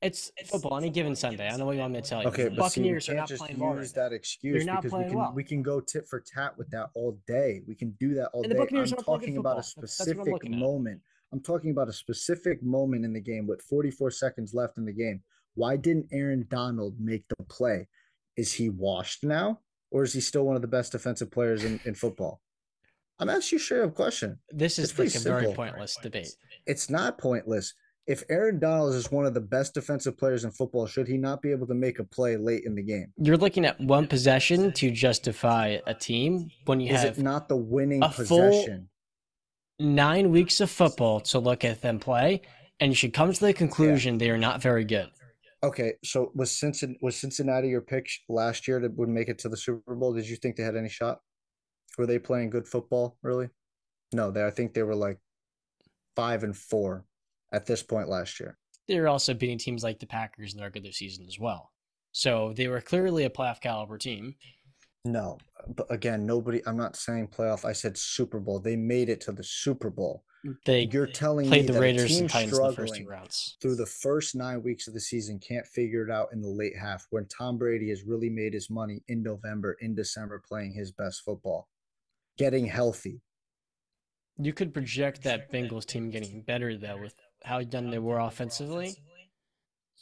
it's 0.00 0.30
football 0.46 0.78
any 0.78 0.90
given 0.90 1.16
Sunday. 1.16 1.46
I 1.46 1.50
don't 1.50 1.58
know 1.58 1.66
what 1.66 1.74
you 1.74 1.80
want 1.80 1.94
me 1.94 2.00
to 2.00 2.08
tell 2.08 2.22
you. 2.22 2.28
Okay, 2.28 2.44
the 2.44 2.50
but 2.50 2.70
see, 2.70 2.82
we 2.82 2.84
Buccaneers 2.86 3.08
are 3.08 3.12
can't 3.12 3.18
not 3.18 3.28
just 3.28 3.42
playing 3.42 3.58
well. 3.58 3.76
use 3.76 3.88
right 3.96 3.96
now. 4.04 4.08
that 4.08 4.14
excuse 4.14 4.64
not 4.64 4.82
because 4.82 4.92
we 4.92 4.96
playing 4.98 5.08
can 5.10 5.18
well. 5.18 5.32
we 5.34 5.42
can 5.44 5.62
go 5.62 5.80
tit 5.80 6.06
for 6.08 6.20
tat 6.20 6.56
with 6.56 6.70
that 6.70 6.90
all 6.94 7.18
day. 7.26 7.62
We 7.66 7.74
can 7.74 7.90
do 7.98 8.14
that 8.14 8.28
all 8.32 8.42
And 8.42 8.50
the 8.52 8.54
day. 8.54 8.60
Buccaneers 8.60 8.92
I'm 8.92 8.98
aren't 8.98 9.06
playing 9.06 9.18
good 9.20 9.26
talking 9.26 9.36
about 9.38 9.58
a 9.58 9.62
football. 9.62 9.82
That's- 9.82 9.96
that's 9.98 10.08
what 10.16 10.18
I'm 10.20 10.24
specific 10.38 10.52
at. 10.54 10.58
moment. 10.58 11.00
I'm 11.32 11.40
talking 11.40 11.70
about 11.72 11.88
a 11.88 11.92
specific 11.92 12.62
moment 12.62 13.04
in 13.04 13.12
the 13.12 13.20
game 13.20 13.46
with 13.48 13.60
44 13.62 14.10
seconds 14.12 14.54
left 14.54 14.78
in 14.78 14.84
the 14.84 14.92
game. 14.92 15.22
Why 15.54 15.76
didn't 15.76 16.06
Aaron 16.12 16.46
Donald 16.48 16.94
make 17.00 17.24
the 17.28 17.44
play? 17.44 17.88
Is 18.36 18.52
he 18.52 18.68
washed 18.70 19.24
now, 19.24 19.60
or 19.90 20.02
is 20.04 20.12
he 20.12 20.20
still 20.20 20.44
one 20.44 20.56
of 20.56 20.62
the 20.62 20.68
best 20.68 20.92
defensive 20.92 21.30
players 21.30 21.64
in, 21.64 21.80
in 21.84 21.94
football? 21.94 22.40
I'm 23.18 23.28
asking 23.28 23.58
you 23.58 23.60
a 23.60 23.64
straight 23.64 23.82
up 23.82 23.94
question. 23.94 24.38
This 24.50 24.78
is 24.78 24.98
like 24.98 25.14
a 25.14 25.18
very 25.18 25.42
simple. 25.44 25.54
pointless 25.54 25.96
debate. 26.02 26.28
It's 26.66 26.88
not 26.88 27.18
pointless. 27.18 27.74
If 28.06 28.24
Aaron 28.30 28.58
Donald 28.58 28.94
is 28.94 29.12
one 29.12 29.26
of 29.26 29.34
the 29.34 29.40
best 29.42 29.74
defensive 29.74 30.16
players 30.16 30.44
in 30.44 30.50
football, 30.52 30.86
should 30.86 31.06
he 31.06 31.18
not 31.18 31.42
be 31.42 31.50
able 31.50 31.66
to 31.66 31.74
make 31.74 31.98
a 31.98 32.04
play 32.04 32.36
late 32.36 32.64
in 32.64 32.74
the 32.74 32.82
game? 32.82 33.12
You're 33.18 33.36
looking 33.36 33.66
at 33.66 33.78
one 33.78 34.06
possession 34.08 34.72
to 34.72 34.90
justify 34.90 35.78
a 35.86 35.94
team 35.94 36.48
when 36.64 36.80
you 36.80 36.94
Is 36.94 37.02
have 37.02 37.18
it 37.18 37.22
not 37.22 37.48
the 37.48 37.56
winning 37.56 38.02
a 38.02 38.10
full- 38.10 38.24
possession? 38.50 38.88
nine 39.78 40.30
weeks 40.30 40.60
of 40.60 40.70
football 40.70 41.20
to 41.20 41.38
look 41.38 41.64
at 41.64 41.82
them 41.82 41.98
play, 41.98 42.40
and 42.80 42.90
you 42.90 42.94
should 42.94 43.12
come 43.12 43.32
to 43.32 43.40
the 43.40 43.52
conclusion 43.52 44.18
they 44.18 44.30
are 44.30 44.38
not 44.38 44.60
very 44.62 44.84
good. 44.84 45.08
Okay, 45.62 45.94
so 46.02 46.32
was 46.34 46.50
Cincinnati 46.50 46.98
was 47.02 47.16
Cincinnati 47.16 47.68
your 47.68 47.82
pick 47.82 48.08
last 48.28 48.66
year 48.66 48.80
that 48.80 48.96
would 48.96 49.10
make 49.10 49.28
it 49.28 49.38
to 49.40 49.48
the 49.48 49.56
Super 49.56 49.94
Bowl? 49.94 50.14
Did 50.14 50.28
you 50.28 50.36
think 50.36 50.56
they 50.56 50.62
had 50.62 50.76
any 50.76 50.88
shot? 50.88 51.20
Were 51.98 52.06
they 52.06 52.18
playing 52.18 52.50
good 52.50 52.66
football? 52.66 53.18
Really? 53.22 53.50
No, 54.12 54.30
they. 54.30 54.44
I 54.44 54.50
think 54.50 54.72
they 54.72 54.82
were 54.82 54.94
like 54.94 55.18
five 56.16 56.44
and 56.44 56.56
four 56.56 57.04
at 57.52 57.66
this 57.66 57.82
point 57.82 58.08
last 58.08 58.40
year. 58.40 58.56
They 58.88 58.98
were 58.98 59.08
also 59.08 59.34
beating 59.34 59.58
teams 59.58 59.84
like 59.84 59.98
the 60.00 60.06
Packers 60.06 60.52
in 60.52 60.58
the 60.58 60.64
regular 60.64 60.92
season 60.92 61.26
as 61.28 61.38
well. 61.38 61.70
So 62.12 62.54
they 62.56 62.68
were 62.68 62.80
clearly 62.80 63.24
a 63.24 63.30
playoff 63.30 63.60
caliber 63.60 63.98
team. 63.98 64.34
No, 65.04 65.38
but 65.76 65.86
again, 65.90 66.26
nobody. 66.26 66.62
I'm 66.66 66.76
not 66.76 66.96
saying 66.96 67.28
playoff. 67.28 67.64
I 67.64 67.72
said 67.72 67.96
Super 67.96 68.40
Bowl. 68.40 68.60
They 68.60 68.76
made 68.76 69.08
it 69.08 69.20
to 69.22 69.32
the 69.32 69.44
Super 69.44 69.90
Bowl. 69.90 70.24
They 70.64 70.88
You're 70.90 71.06
telling 71.06 71.50
me 71.50 71.62
the 71.62 71.74
that 71.74 71.80
Raiders 71.80 72.08
team 72.08 72.20
and 72.20 72.30
Titans 72.30 72.58
in 72.58 72.66
the 72.66 72.72
first 72.72 72.94
two 72.94 73.06
rounds. 73.06 73.56
through 73.60 73.76
the 73.76 73.86
first 73.86 74.34
nine 74.34 74.62
weeks 74.62 74.88
of 74.88 74.94
the 74.94 75.00
season 75.00 75.38
can't 75.38 75.66
figure 75.66 76.02
it 76.02 76.10
out 76.10 76.28
in 76.32 76.40
the 76.40 76.48
late 76.48 76.76
half 76.76 77.06
when 77.10 77.26
Tom 77.26 77.58
Brady 77.58 77.90
has 77.90 78.04
really 78.04 78.30
made 78.30 78.54
his 78.54 78.70
money 78.70 79.02
in 79.08 79.22
November, 79.22 79.76
in 79.80 79.94
December, 79.94 80.42
playing 80.46 80.72
his 80.72 80.92
best 80.92 81.22
football, 81.24 81.68
getting 82.38 82.66
healthy. 82.66 83.20
You 84.38 84.54
could 84.54 84.72
project 84.72 85.22
that 85.24 85.52
Bengals 85.52 85.84
team 85.84 86.10
getting 86.10 86.40
better 86.40 86.76
though 86.76 86.96
with 86.96 87.14
how 87.44 87.58
young 87.58 87.90
they 87.90 87.98
were 87.98 88.18
offensively. 88.18 88.96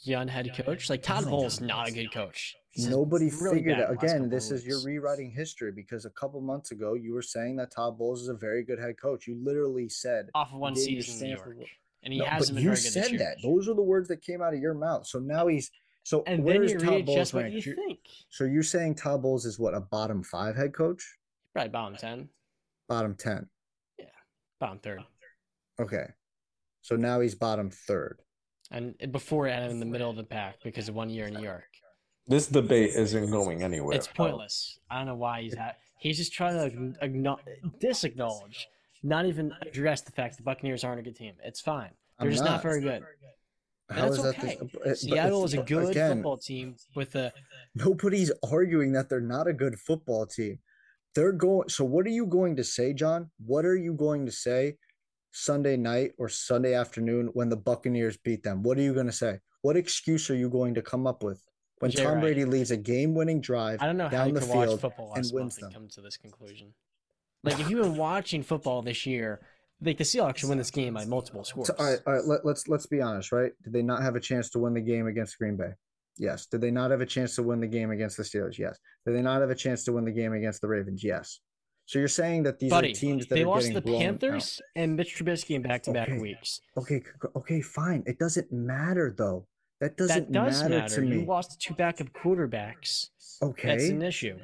Young 0.03 0.27
head 0.29 0.49
coach, 0.55 0.89
like 0.89 1.03
Todd 1.03 1.25
Bowles, 1.25 1.59
not 1.59 1.89
a 1.89 1.91
good 1.91 2.11
coach. 2.13 2.55
He's 2.69 2.87
Nobody 2.87 3.29
really 3.41 3.57
figured 3.57 3.79
it. 3.79 3.87
the 3.89 3.93
Again, 3.93 4.29
this 4.29 4.49
of 4.51 4.57
is 4.57 4.65
your 4.65 4.77
weeks. 4.77 4.85
rewriting 4.85 5.31
history 5.31 5.71
because 5.71 6.05
a 6.05 6.09
couple 6.11 6.39
months 6.39 6.71
ago 6.71 6.93
you 6.93 7.13
were 7.13 7.21
saying 7.21 7.57
that 7.57 7.71
Todd 7.71 7.97
Bowles 7.97 8.21
is 8.21 8.29
a 8.29 8.33
very 8.33 8.63
good 8.63 8.79
head 8.79 8.95
coach. 9.01 9.27
You 9.27 9.35
literally 9.43 9.89
said 9.89 10.29
off 10.33 10.53
of 10.53 10.59
one 10.59 10.73
gave 10.75 10.83
season 10.83 11.27
in 11.27 11.33
New 11.33 11.35
York, 11.37 11.57
and 12.03 12.13
he 12.13 12.19
No, 12.19 12.25
hasn't 12.25 12.55
but 12.55 12.55
been 12.55 12.63
you 12.63 12.69
very 12.69 12.75
good 12.77 12.85
this 12.85 12.93
said 12.93 13.09
year. 13.11 13.19
that. 13.19 13.37
Those 13.43 13.67
are 13.67 13.73
the 13.73 13.81
words 13.81 14.07
that 14.07 14.21
came 14.21 14.41
out 14.41 14.53
of 14.53 14.59
your 14.61 14.73
mouth. 14.73 15.05
So 15.05 15.19
now 15.19 15.47
he's 15.47 15.69
so 16.03 16.23
and 16.27 16.43
where 16.45 16.53
then 16.55 16.63
is 16.63 16.71
you 16.73 16.79
Todd 16.79 16.87
Bowles 17.05 17.07
readjust 17.09 17.33
what 17.33 17.43
ranked? 17.43 17.65
you 17.65 17.71
You- 17.73 17.75
think. 17.87 17.99
So 18.29 18.43
you're 18.45 18.63
saying 18.63 18.95
Todd 18.95 19.21
Bowles 19.21 19.45
is 19.45 19.59
what 19.59 19.73
a 19.73 19.81
bottom 19.81 20.23
five 20.23 20.55
head 20.55 20.73
coach? 20.73 21.17
Probably 21.53 21.69
bottom 21.69 21.97
ten, 21.97 22.29
Bottom 22.87 23.15
ten. 23.15 23.49
Yeah, 23.97 24.05
bottom 24.59 24.79
third, 24.79 25.01
Okay. 25.79 26.05
So 26.81 26.95
now 26.95 27.19
he's 27.19 27.35
bottom 27.35 27.69
third. 27.69 28.21
And 28.71 28.95
before 29.11 29.47
it 29.47 29.51
ended 29.51 29.71
in 29.71 29.79
the 29.79 29.85
middle 29.85 30.09
of 30.09 30.15
the 30.15 30.23
pack 30.23 30.57
because 30.63 30.89
of 30.89 30.95
one 30.95 31.09
year 31.09 31.27
in 31.27 31.33
New 31.33 31.43
York. 31.43 31.63
This 32.27 32.47
debate 32.47 32.91
isn't 32.95 33.31
going 33.31 33.63
anywhere. 33.63 33.95
It's 33.97 34.07
pointless. 34.07 34.77
I 34.91 34.97
don't 34.99 35.07
know 35.07 35.15
why 35.15 35.41
he's 35.41 35.55
ha- 35.57 35.73
he's 35.99 36.17
just 36.17 36.31
trying 36.31 36.53
to 36.69 37.05
agno- 37.07 37.39
disacknowledge, 37.79 38.67
not 39.01 39.25
even 39.25 39.51
address 39.63 40.01
the 40.01 40.11
fact 40.11 40.37
the 40.37 40.43
Buccaneers 40.43 40.83
aren't 40.83 40.99
a 40.99 41.03
good 41.03 41.15
team. 41.15 41.33
It's 41.43 41.59
fine. 41.61 41.89
They're 42.19 42.27
I'm 42.27 42.31
just 42.31 42.43
not. 42.43 42.51
not. 42.51 42.63
very 42.63 42.81
good. 42.81 43.03
And 43.89 43.97
How 43.97 44.05
that's 44.05 44.17
is 44.17 44.23
that? 44.23 44.37
okay. 44.37 44.47
this- 44.47 44.55
but- 44.73 44.83
but 44.83 44.97
Seattle 44.99 45.43
is 45.45 45.53
a 45.55 45.63
good 45.63 45.89
again, 45.89 46.17
football 46.17 46.37
team 46.37 46.75
with 46.95 47.15
a 47.15 47.33
Nobody's 47.73 48.31
arguing 48.51 48.91
that 48.93 49.09
they're 49.09 49.19
not 49.21 49.47
a 49.47 49.53
good 49.53 49.79
football 49.79 50.27
team. 50.27 50.59
They're 51.15 51.31
going. 51.31 51.69
So 51.69 51.83
what 51.83 52.05
are 52.05 52.09
you 52.11 52.27
going 52.27 52.55
to 52.57 52.63
say, 52.63 52.93
John? 52.93 53.31
What 53.43 53.65
are 53.65 53.75
you 53.75 53.93
going 53.93 54.27
to 54.27 54.31
say 54.31 54.75
Sunday 55.31 55.77
night 55.77 56.13
or 56.17 56.29
Sunday 56.29 56.73
afternoon 56.73 57.29
when 57.33 57.49
the 57.49 57.57
Buccaneers 57.57 58.17
beat 58.17 58.43
them? 58.43 58.63
What 58.63 58.77
are 58.77 58.81
you 58.81 58.93
going 58.93 59.05
to 59.05 59.11
say? 59.11 59.39
What 59.61 59.75
excuse 59.75 60.29
are 60.29 60.35
you 60.35 60.49
going 60.49 60.73
to 60.75 60.81
come 60.81 61.05
up 61.05 61.23
with 61.23 61.45
when 61.79 61.91
Tom. 61.91 62.19
Brady 62.19 62.45
leads 62.45 62.71
a 62.71 62.77
game-winning 62.77 63.41
drive 63.41 63.81
I 63.81 63.85
don't 63.85 63.97
know 63.97 64.05
how 64.05 64.25
down 64.25 64.33
the 64.33 64.41
field 64.41 64.81
football 64.81 65.13
and 65.15 65.25
wins 65.33 65.55
them? 65.55 65.71
come 65.71 65.87
to 65.89 66.01
this 66.01 66.17
conclusion. 66.17 66.73
Like 67.43 67.59
if 67.59 67.69
you've 67.69 67.81
been 67.83 67.95
watching 67.95 68.43
football 68.43 68.81
this 68.81 69.05
year, 69.05 69.41
like 69.81 69.97
the 69.97 70.03
Seahawks 70.03 70.37
should 70.37 70.49
win 70.49 70.57
this 70.57 70.71
game 70.71 70.93
by 70.93 71.05
multiple 71.05 71.43
scores. 71.43 71.67
So, 71.67 71.75
all 71.79 71.85
right, 71.85 71.99
all 72.05 72.13
right. 72.13 72.25
Let, 72.25 72.45
let's 72.45 72.67
let's 72.67 72.85
be 72.85 73.01
honest, 73.01 73.31
right? 73.31 73.53
Did 73.63 73.71
they 73.71 73.81
not 73.81 74.01
have 74.03 74.15
a 74.15 74.19
chance 74.19 74.49
to 74.51 74.59
win 74.59 74.73
the 74.73 74.81
game 74.81 75.07
against 75.07 75.37
Green 75.37 75.55
Bay? 75.55 75.71
Yes. 76.17 76.47
Did 76.47 76.59
they 76.59 76.69
not 76.69 76.91
have 76.91 76.99
a 76.99 77.05
chance 77.05 77.35
to 77.35 77.43
win 77.43 77.61
the 77.61 77.67
game 77.67 77.91
against 77.91 78.17
the 78.17 78.23
Steelers? 78.23 78.57
Yes. 78.57 78.77
Did 79.05 79.15
they 79.15 79.21
not 79.21 79.39
have 79.39 79.49
a 79.49 79.55
chance 79.55 79.85
to 79.85 79.93
win 79.93 80.03
the 80.03 80.11
game 80.11 80.33
against 80.33 80.59
the 80.59 80.67
Ravens? 80.67 81.01
Yes. 81.01 81.39
So 81.89 81.97
you're 81.97 82.07
saying 82.07 82.43
that 82.43 82.59
these 82.59 82.69
Buddy, 82.69 82.91
are 82.91 82.93
teams 82.93 83.25
that 83.25 83.33
they 83.33 83.41
are 83.41 83.47
lost 83.47 83.61
getting 83.63 83.73
the 83.73 83.81
blown 83.81 83.95
out. 83.95 84.05
Panthers 84.19 84.61
and 84.75 84.95
Mitch 84.95 85.15
Trubisky 85.17 85.55
in 85.55 85.63
back-to-back 85.63 86.07
Okay. 86.09 86.19
weeks. 86.19 86.61
Okay, 86.77 87.01
okay, 87.35 87.61
fine. 87.61 88.03
It 88.05 88.19
doesn't 88.19 88.51
matter 88.51 89.11
though. 89.17 89.47
That 89.81 89.97
doesn't 89.97 90.31
That 90.31 90.45
does 90.45 90.61
matter, 90.61 90.75
matter. 90.81 90.95
to 91.01 91.07
You 91.07 91.25
lost 91.25 91.53
to 91.53 91.57
two 91.57 91.73
backup 91.73 92.09
quarterbacks. 92.13 93.09
Okay, 93.41 93.69
that's 93.69 93.89
an 93.89 94.03
issue. 94.03 94.37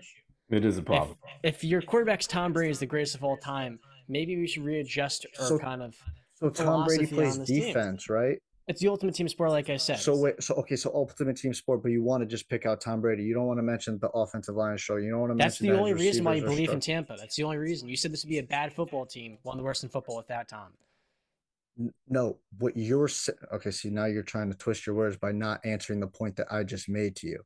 It 0.50 0.66
is 0.66 0.80
a 0.80 0.82
problem. 0.82 1.20
if 1.44 1.64
your 1.64 1.84
quarterback's 1.84 2.26
Tom 2.26 2.52
Brady 2.52 2.72
is 2.72 2.80
the 2.80 2.88
greatest 2.88 3.14
of 3.14 3.24
all 3.24 3.38
time, 3.38 3.78
maybe 4.08 4.36
we 4.38 4.48
should 4.48 4.64
readjust 4.64 5.28
our 5.40 5.46
So- 5.46 5.60
kind 5.60 5.84
of 5.84 5.94
So 6.34 6.50
Tom 6.50 6.84
Brady 6.88 7.06
plays 7.06 7.34
on 7.34 7.40
this 7.42 7.50
team. 7.50 7.62
defense, 7.68 8.10
right? 8.10 8.40
It's 8.68 8.82
the 8.82 8.88
ultimate 8.88 9.14
team 9.14 9.28
sport, 9.28 9.52
like 9.52 9.70
I 9.70 9.78
said. 9.78 10.00
So 10.00 10.18
wait, 10.18 10.42
so 10.42 10.56
okay, 10.56 10.76
so 10.76 10.92
ultimate 10.94 11.38
team 11.38 11.54
sport, 11.54 11.84
but 11.84 11.92
you 11.92 12.02
want 12.02 12.22
to 12.22 12.26
just 12.26 12.50
pick 12.50 12.66
out 12.66 12.82
Tom 12.82 13.00
Brady. 13.00 13.24
You 13.24 13.36
don't 13.36 13.46
want 13.46 13.60
to 13.60 13.64
mention 13.64 14.00
the 14.00 14.10
offensive 14.10 14.56
line 14.56 14.78
show. 14.78 14.96
You 14.96 15.12
don't 15.12 15.20
want 15.20 15.32
to 15.32 15.36
mention 15.36 15.46
That's 15.46 15.60
the 15.60 15.70
that 15.70 15.78
only 15.78 15.94
reason 15.94 16.24
why 16.24 16.34
you 16.36 16.42
believe 16.44 16.72
in. 16.72 16.80
Tampa. 16.80 17.16
That's 17.18 17.36
the 17.36 17.44
only 17.44 17.58
reason. 17.58 17.88
You 17.88 17.96
said 17.96 18.12
this 18.12 18.24
would 18.24 18.30
be 18.30 18.40
a 18.40 18.44
bad 18.44 18.74
football 18.74 19.06
team, 19.06 19.38
one 19.44 19.54
of 19.54 19.58
the 19.60 19.64
worst 19.64 19.84
in 19.84 19.90
football 19.90 20.18
at 20.20 20.28
that 20.30 20.48
time. 20.50 20.72
No, 22.08 22.40
what 22.58 22.76
you're 22.76 23.08
sa- 23.08 23.34
okay. 23.54 23.70
See, 23.70 23.90
now 23.90 24.06
you're 24.06 24.24
trying 24.24 24.50
to 24.52 24.58
twist 24.58 24.88
your 24.88 24.96
words 24.96 25.16
by 25.18 25.32
not 25.32 25.60
answering 25.64 26.00
the 26.00 26.08
point 26.08 26.36
that 26.38 26.48
I 26.52 26.64
just 26.64 26.90
made 26.90 27.16
to 27.18 27.28
you. 27.28 27.40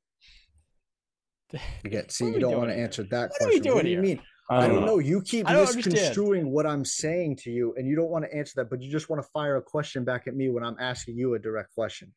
Again, 1.83 2.07
see, 2.07 2.25
you 2.27 2.39
don't 2.39 2.55
want 2.57 2.69
to 2.69 2.77
answer 2.77 3.03
that 3.03 3.31
What 3.31 3.41
are 3.41 3.47
we 3.49 3.59
question. 3.59 3.73
What 3.73 3.83
do 3.83 3.89
you 3.89 3.95
here? 3.95 4.03
mean? 4.03 4.21
I 4.49 4.57
I 4.57 4.61
don't 4.61 4.75
don't 4.77 4.85
know. 4.85 4.91
know. 4.93 4.99
You 4.99 5.21
keep 5.21 5.47
I 5.47 5.53
don't 5.53 5.61
understand. 5.67 5.93
misconstruing 5.93 6.51
what 6.51 6.65
I'm 6.65 6.83
saying 6.83 7.35
to 7.43 7.51
you, 7.51 7.73
and 7.77 7.87
you 7.87 7.95
don't 7.95 8.09
want 8.09 8.25
to 8.25 8.35
answer 8.35 8.53
that, 8.57 8.69
but 8.69 8.81
you 8.81 8.91
just 8.91 9.09
want 9.09 9.21
to 9.21 9.27
fire 9.31 9.57
a 9.57 9.61
question 9.61 10.03
back 10.03 10.27
at 10.27 10.35
me 10.35 10.49
when 10.49 10.63
I'm 10.63 10.75
asking 10.79 11.17
you 11.17 11.35
a 11.35 11.39
direct 11.39 11.73
question. 11.75 12.11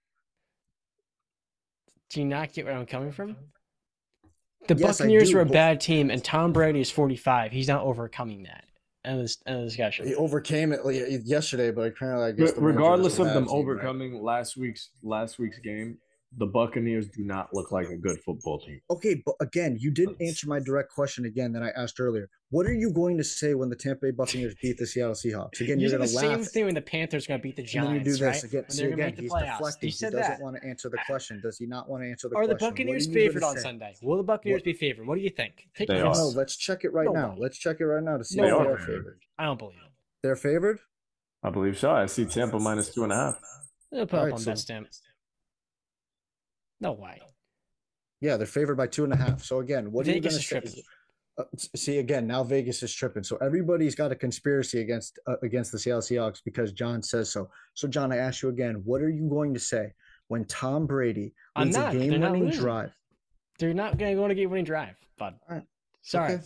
Do 2.10 2.20
you 2.20 2.26
not 2.26 2.52
get 2.52 2.64
where 2.66 2.74
I'm 2.74 2.86
coming 2.86 3.12
from? 3.12 3.36
The 4.68 4.76
Yes, 4.76 4.98
Buccaneers 4.98 5.30
do, 5.30 5.36
were 5.36 5.42
a 5.42 5.46
bad 5.46 5.80
team, 5.80 6.10
and 6.10 6.22
Tom 6.22 6.52
Brady 6.52 6.80
is 6.80 6.90
45. 6.90 7.50
He's 7.52 7.68
not 7.68 7.82
overcoming 7.82 8.44
that. 8.44 8.64
End 9.04 9.16
of, 9.16 9.22
this, 9.22 9.38
end 9.46 9.58
of 9.58 9.64
discussion. 9.64 10.06
He 10.06 10.14
overcame 10.14 10.72
it 10.72 10.80
yesterday, 11.24 11.72
but 11.72 11.88
apparently, 11.88 12.26
I 12.26 12.32
guess 12.32 12.52
the 12.52 12.60
regardless 12.60 13.18
of 13.18 13.26
bad 13.26 13.36
them 13.36 13.44
team, 13.46 13.52
right? 13.54 13.58
overcoming 13.60 14.22
last 14.22 14.56
week's 14.56 14.90
last 15.02 15.38
week's 15.40 15.58
game, 15.58 15.98
the 16.38 16.46
Buccaneers 16.46 17.08
do 17.08 17.24
not 17.24 17.52
look 17.52 17.72
like 17.72 17.88
a 17.88 17.96
good 17.96 18.18
football 18.24 18.58
team. 18.58 18.80
Okay, 18.90 19.22
but 19.26 19.34
again, 19.40 19.76
you 19.78 19.90
didn't 19.90 20.16
answer 20.20 20.48
my 20.48 20.58
direct 20.60 20.90
question 20.90 21.26
again 21.26 21.52
that 21.52 21.62
I 21.62 21.68
asked 21.76 22.00
earlier. 22.00 22.30
What 22.48 22.66
are 22.66 22.72
you 22.72 22.90
going 22.90 23.18
to 23.18 23.24
say 23.24 23.54
when 23.54 23.68
the 23.68 23.76
Tampa 23.76 24.06
Bay 24.06 24.10
Buccaneers 24.12 24.54
beat 24.62 24.78
the 24.78 24.86
Seattle 24.86 25.14
Seahawks? 25.14 25.60
Again, 25.60 25.78
You 25.78 25.88
you're 25.88 25.98
going 25.98 26.08
to 26.08 26.14
laugh. 26.16 26.24
same 26.24 26.42
thing 26.44 26.64
when 26.66 26.74
the 26.74 26.80
Panthers 26.80 27.26
going 27.26 27.38
to 27.40 27.42
beat 27.42 27.56
the 27.56 27.62
and 27.62 27.68
Giants, 27.70 27.88
then 27.90 27.94
you 27.98 28.04
do 28.04 28.10
this 28.12 28.20
right? 28.22 28.44
again. 28.44 28.62
When 28.62 28.70
See 28.70 28.82
they're 28.82 28.88
going 28.96 28.98
to 29.00 29.04
again, 29.08 29.22
he's 29.24 29.32
playoffs. 29.32 29.58
deflecting. 29.58 29.86
You 29.86 29.88
He 29.88 29.92
said 29.96 30.12
doesn't 30.12 30.30
that. 30.32 30.40
want 30.40 30.56
to 30.56 30.66
answer 30.66 30.88
the 30.88 30.98
question. 31.06 31.40
Does 31.42 31.58
he 31.58 31.66
not 31.66 31.88
want 31.90 32.02
to 32.02 32.08
answer 32.10 32.28
the 32.28 32.34
question? 32.34 32.50
Are 32.50 32.54
the 32.54 32.58
Buccaneers 32.58 33.08
are 33.08 33.12
favored 33.12 33.42
on 33.42 33.56
say? 33.56 33.62
Sunday? 33.62 33.94
Will 34.02 34.16
the 34.16 34.22
Buccaneers 34.22 34.58
What- 34.60 34.64
be 34.64 34.72
favored? 34.72 35.06
What 35.06 35.16
do 35.16 35.20
you 35.20 35.30
think? 35.30 35.68
Take 35.76 35.88
They 35.88 35.94
a 35.94 35.96
I 35.98 36.00
don't 36.02 36.12
guess. 36.12 36.18
know. 36.18 36.28
Let's 36.28 36.56
check 36.56 36.84
it 36.84 36.92
right 36.92 37.08
now. 37.12 37.22
Nobody. 37.28 37.40
Let's 37.42 37.58
check 37.58 37.76
it 37.80 37.84
right 37.84 38.02
now 38.02 38.16
to 38.16 38.24
see 38.24 38.40
They 38.40 38.46
if 38.48 38.52
are 38.54 38.64
they 38.64 38.70
are 38.70 38.76
favored. 38.78 38.86
favored. 38.86 39.18
I 39.38 39.44
don't 39.46 39.58
believe 39.58 39.76
it. 39.84 39.92
They're 40.22 40.36
favored. 40.36 40.78
I 41.42 41.50
believe 41.50 41.78
so. 41.78 41.90
I 41.90 42.06
see 42.06 42.24
Tampa 42.24 42.58
minus 42.58 42.88
two 42.94 43.02
and 43.04 43.12
a 43.12 43.16
half. 43.16 43.40
They'll 43.90 44.06
put 44.06 44.14
All 44.16 44.20
up 44.20 44.24
right, 44.26 44.32
on 44.34 44.38
so- 44.40 44.50
that 44.50 44.58
stamp. 44.58 44.88
No 46.82 46.92
way. 46.92 47.20
Yeah, 48.20 48.36
they're 48.36 48.46
favored 48.46 48.76
by 48.76 48.86
two 48.88 49.04
and 49.04 49.12
a 49.12 49.16
half. 49.16 49.42
So 49.42 49.60
again, 49.60 49.90
what 49.92 50.04
Vegas 50.06 50.14
are 50.14 50.16
you 50.16 50.20
going 50.20 50.40
to 50.42 50.46
tripping. 50.48 50.70
say? 50.70 50.82
Uh, 51.38 51.44
see 51.76 51.98
again, 51.98 52.26
now 52.26 52.44
Vegas 52.44 52.82
is 52.82 52.92
tripping. 52.92 53.22
So 53.22 53.36
everybody's 53.38 53.94
got 53.94 54.12
a 54.12 54.14
conspiracy 54.14 54.80
against 54.80 55.18
uh, 55.26 55.36
against 55.42 55.72
the 55.72 55.78
Seattle 55.78 56.02
Seahawks 56.02 56.40
because 56.44 56.72
John 56.72 57.02
says 57.02 57.30
so. 57.30 57.48
So 57.74 57.88
John, 57.88 58.12
I 58.12 58.16
ask 58.16 58.42
you 58.42 58.48
again, 58.50 58.82
what 58.84 59.00
are 59.00 59.08
you 59.08 59.28
going 59.28 59.54
to 59.54 59.60
say 59.60 59.92
when 60.28 60.44
Tom 60.44 60.86
Brady 60.86 61.32
I'm 61.56 61.68
leads 61.68 61.76
not. 61.78 61.94
a 61.94 61.98
game-winning 61.98 62.44
losing. 62.46 62.60
drive? 62.60 62.92
They're 63.58 63.72
not 63.74 63.96
going 63.96 64.10
to 64.12 64.16
go 64.16 64.24
on 64.24 64.30
a 64.30 64.34
game 64.34 64.50
winning 64.50 64.64
drive, 64.64 64.96
bud. 65.18 65.34
All 65.48 65.56
right. 65.56 65.64
Sorry. 66.02 66.34
Okay. 66.34 66.42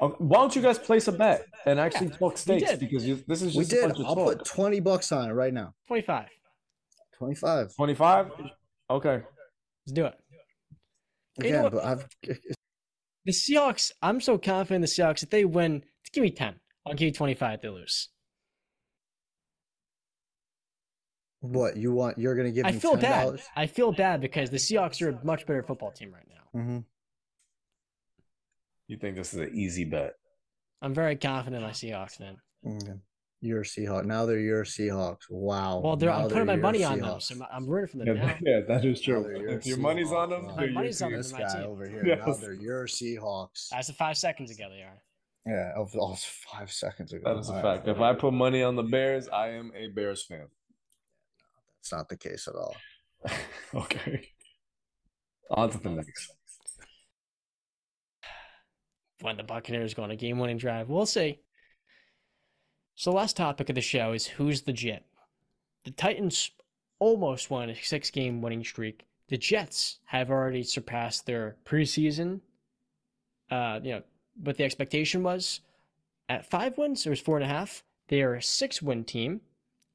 Oh, 0.00 0.14
Why 0.18 0.38
don't 0.38 0.54
you 0.54 0.62
guys 0.62 0.78
place 0.78 1.08
a 1.08 1.12
bet 1.12 1.44
and 1.66 1.80
actually 1.80 2.10
talk 2.10 2.36
stakes? 2.38 2.76
Because 2.76 3.04
you, 3.06 3.22
this 3.26 3.42
is 3.42 3.56
We 3.56 3.62
just 3.64 3.72
a 3.72 3.76
did. 3.76 3.82
bunch 3.88 3.98
of 4.00 4.06
I'll 4.06 4.14
talk. 4.14 4.26
put 4.38 4.44
twenty 4.44 4.78
bucks 4.80 5.10
on 5.12 5.28
it 5.28 5.32
right 5.32 5.52
now. 5.52 5.74
25. 5.88 6.26
Twenty-five. 7.16 7.74
Twenty-five. 7.74 8.30
Okay. 8.90 9.22
Let's 9.88 9.94
do 9.94 10.06
it. 10.06 10.14
You 11.38 11.52
know 11.52 11.70
but 11.70 11.84
I've 11.84 12.08
The 13.24 13.32
Seahawks, 13.32 13.92
I'm 14.02 14.20
so 14.20 14.36
confident 14.36 14.76
in 14.76 14.80
the 14.82 14.86
Seahawks. 14.86 15.22
If 15.22 15.30
they 15.30 15.44
win, 15.44 15.82
give 16.12 16.22
me 16.22 16.30
10. 16.30 16.54
I'll 16.86 16.94
give 16.94 17.06
you 17.06 17.12
25 17.12 17.54
if 17.54 17.60
they 17.62 17.68
lose. 17.68 18.08
what 21.40 21.76
you 21.76 21.92
want. 21.92 22.18
You're 22.18 22.34
going 22.34 22.48
to 22.48 22.52
give 22.52 22.66
I 22.66 22.72
me 22.72 22.78
feel 22.78 22.96
$10? 22.96 23.00
bad. 23.00 23.42
I 23.56 23.66
feel 23.66 23.92
bad 23.92 24.20
because 24.20 24.50
the 24.50 24.56
Seahawks 24.56 25.00
are 25.02 25.10
a 25.10 25.24
much 25.24 25.46
better 25.46 25.62
football 25.62 25.92
team 25.92 26.12
right 26.12 26.26
now. 26.28 26.60
Mm-hmm. 26.60 26.78
You 28.88 28.96
think 28.96 29.16
this 29.16 29.34
is 29.34 29.40
an 29.40 29.50
easy 29.54 29.84
bet? 29.84 30.14
I'm 30.80 30.94
very 30.94 31.16
confident 31.16 31.62
in 31.62 31.68
my 31.68 31.72
Seahawks, 31.72 32.20
man. 32.20 32.36
Okay. 33.40 33.48
Your 33.48 33.62
Seahawks. 33.62 34.04
Now 34.04 34.26
they're 34.26 34.38
your 34.40 34.64
Seahawks. 34.64 35.30
Wow. 35.30 35.80
Well, 35.84 35.96
they're, 35.96 36.10
Now 36.10 36.22
I'm 36.24 36.28
putting 36.28 36.46
my 36.46 36.54
your 36.54 36.62
money 36.62 36.84
on 36.84 36.98
them, 37.00 37.20
so 37.20 37.34
I'm- 37.34 37.46
I'm 37.52 37.66
rooting 37.66 37.88
for 37.88 37.98
them 37.98 38.16
Yeah, 38.16 38.26
now. 38.26 38.36
yeah, 38.42 38.60
that 38.66 38.84
is 38.84 39.00
true. 39.00 39.20
your 39.28 39.48
If 39.58 39.66
your 39.66 39.78
money's 39.78 40.12
on 40.12 40.30
them, 40.30 40.46
My 40.46 40.64
your 40.64 40.72
money's 40.72 41.00
on 41.02 41.12
them. 41.12 41.20
This 41.20 41.32
guy 41.32 41.46
team. 41.52 41.62
over 41.62 41.88
here. 41.88 42.02
Now 42.16 42.32
they're 42.34 42.52
your 42.54 42.86
Seahawks. 42.86 43.68
That's 43.70 43.86
the 43.88 43.92
five 43.94 44.16
seconds 44.16 44.50
ago 44.50 44.68
they 44.70 44.82
are. 44.82 45.02
Yeah, 45.46 45.72
of 45.76 45.94
oh, 45.98 46.14
five 46.52 46.70
seconds 46.70 47.12
ago. 47.12 47.22
That 47.32 47.40
is 47.40 47.48
a 47.48 47.54
All 47.54 47.62
fact. 47.62 47.86
right. 47.86 47.96
If 47.96 48.02
I 48.02 48.12
put 48.14 48.34
money 48.34 48.62
on 48.62 48.76
the 48.76 48.82
Bears, 48.82 49.28
I 49.28 49.50
am 49.50 49.72
a 49.74 49.88
Bears 49.88 50.24
fan. 50.26 50.48
It's 51.80 51.92
not 51.92 52.08
the 52.08 52.16
case 52.16 52.48
at 52.48 52.54
all. 52.54 52.76
okay. 53.74 54.28
On 55.50 55.70
to 55.70 55.78
the 55.78 55.90
next. 55.90 56.32
When 59.20 59.36
the 59.36 59.42
Buccaneers 59.42 59.94
go 59.94 60.02
on 60.02 60.10
a 60.10 60.16
game 60.16 60.38
winning 60.38 60.58
drive, 60.58 60.88
we'll 60.90 61.06
see. 61.06 61.40
So, 62.98 63.12
the 63.12 63.16
last 63.16 63.36
topic 63.36 63.68
of 63.68 63.76
the 63.76 63.80
show 63.80 64.12
is 64.12 64.26
who's 64.26 64.66
legit. 64.66 65.04
The 65.84 65.92
Titans 65.92 66.50
almost 66.98 67.48
won 67.48 67.70
a 67.70 67.76
six 67.76 68.10
game 68.10 68.42
winning 68.42 68.64
streak. 68.64 69.06
The 69.28 69.38
Jets 69.38 70.00
have 70.06 70.32
already 70.32 70.64
surpassed 70.64 71.24
their 71.24 71.54
preseason. 71.64 72.40
Uh, 73.52 73.78
you 73.84 73.92
know, 73.92 74.02
what 74.42 74.56
the 74.56 74.64
expectation 74.64 75.22
was 75.22 75.60
at 76.28 76.50
five 76.50 76.76
wins, 76.76 77.06
it 77.06 77.10
was 77.10 77.20
four 77.20 77.36
and 77.36 77.44
a 77.44 77.48
half. 77.48 77.84
They 78.08 78.20
are 78.20 78.34
a 78.34 78.42
six 78.42 78.82
win 78.82 79.04
team. 79.04 79.42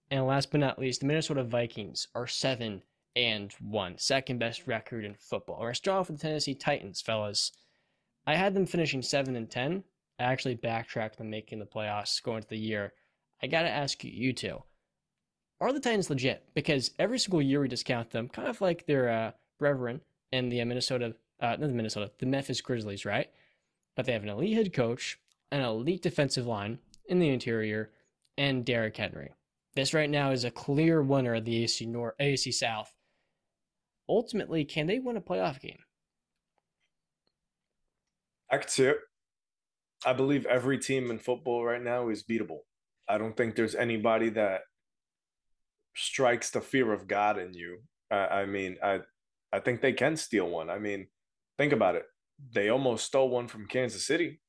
And 0.09 0.25
last 0.25 0.49
but 0.49 0.61
not 0.61 0.79
least, 0.79 1.01
the 1.01 1.05
Minnesota 1.05 1.43
Vikings 1.43 2.07
are 2.15 2.25
seven 2.25 2.83
and 3.17 3.51
one, 3.59 3.97
second 3.97 4.39
best 4.39 4.65
record 4.65 5.03
in 5.03 5.15
football. 5.15 5.59
We're 5.59 5.73
strong 5.73 5.99
with 5.99 6.07
the 6.07 6.17
Tennessee 6.17 6.55
Titans, 6.55 7.01
fellas. 7.01 7.51
I 8.25 8.35
had 8.35 8.53
them 8.53 8.65
finishing 8.65 9.01
seven 9.01 9.35
and 9.35 9.51
ten. 9.51 9.83
Actually 10.19 10.55
backtracked 10.55 11.17
them 11.17 11.29
making 11.29 11.59
the 11.59 11.65
playoffs 11.65 12.21
going 12.21 12.37
into 12.37 12.49
the 12.49 12.57
year. 12.57 12.93
I 13.41 13.47
gotta 13.47 13.69
ask 13.69 14.03
you, 14.03 14.33
two, 14.33 14.63
are 15.59 15.73
the 15.73 15.79
Titans 15.79 16.09
legit? 16.09 16.43
Because 16.53 16.91
every 16.99 17.19
single 17.19 17.41
year 17.41 17.61
we 17.61 17.67
discount 17.67 18.11
them, 18.11 18.29
kind 18.29 18.47
of 18.47 18.61
like 18.61 18.85
their 18.85 19.09
uh, 19.09 19.31
brethren 19.59 20.01
in 20.31 20.49
the 20.49 20.63
Minnesota, 20.63 21.15
uh, 21.39 21.55
not 21.57 21.61
the 21.61 21.67
Minnesota, 21.69 22.11
the 22.19 22.25
Memphis 22.25 22.61
Grizzlies, 22.61 23.05
right? 23.05 23.29
But 23.95 24.05
they 24.05 24.13
have 24.13 24.23
an 24.23 24.29
elite 24.29 24.55
head 24.55 24.73
coach, 24.73 25.19
an 25.51 25.61
elite 25.61 26.01
defensive 26.01 26.47
line 26.47 26.79
in 27.05 27.19
the 27.19 27.29
interior, 27.29 27.91
and 28.37 28.65
Derrick 28.65 28.97
Henry. 28.97 29.31
This 29.75 29.93
right 29.93 30.09
now 30.09 30.31
is 30.31 30.43
a 30.43 30.51
clear 30.51 31.01
winner 31.01 31.35
of 31.35 31.45
the 31.45 31.63
AFC 31.63 31.87
North, 31.87 32.15
AFC 32.19 32.53
South. 32.53 32.93
Ultimately, 34.07 34.65
can 34.65 34.87
they 34.87 34.99
win 34.99 35.17
a 35.17 35.21
playoff 35.21 35.59
game? 35.59 35.79
I 38.51 38.57
could 38.57 38.69
see 38.69 38.85
it. 38.85 38.97
I 40.05 40.13
believe 40.13 40.45
every 40.45 40.77
team 40.77 41.11
in 41.11 41.19
football 41.19 41.63
right 41.63 41.81
now 41.81 42.09
is 42.09 42.23
beatable. 42.23 42.59
I 43.07 43.17
don't 43.17 43.35
think 43.35 43.55
there's 43.55 43.75
anybody 43.75 44.29
that 44.31 44.61
strikes 45.95 46.49
the 46.49 46.61
fear 46.61 46.91
of 46.91 47.07
God 47.07 47.37
in 47.37 47.53
you. 47.53 47.79
I, 48.11 48.15
I 48.15 48.45
mean, 48.45 48.77
I 48.83 49.01
I 49.51 49.59
think 49.59 49.81
they 49.81 49.93
can 49.93 50.17
steal 50.17 50.49
one. 50.49 50.69
I 50.69 50.79
mean, 50.79 51.07
think 51.57 51.73
about 51.73 51.95
it. 51.95 52.05
They 52.53 52.69
almost 52.69 53.05
stole 53.05 53.29
one 53.29 53.47
from 53.47 53.67
Kansas 53.67 54.07
City. 54.07 54.41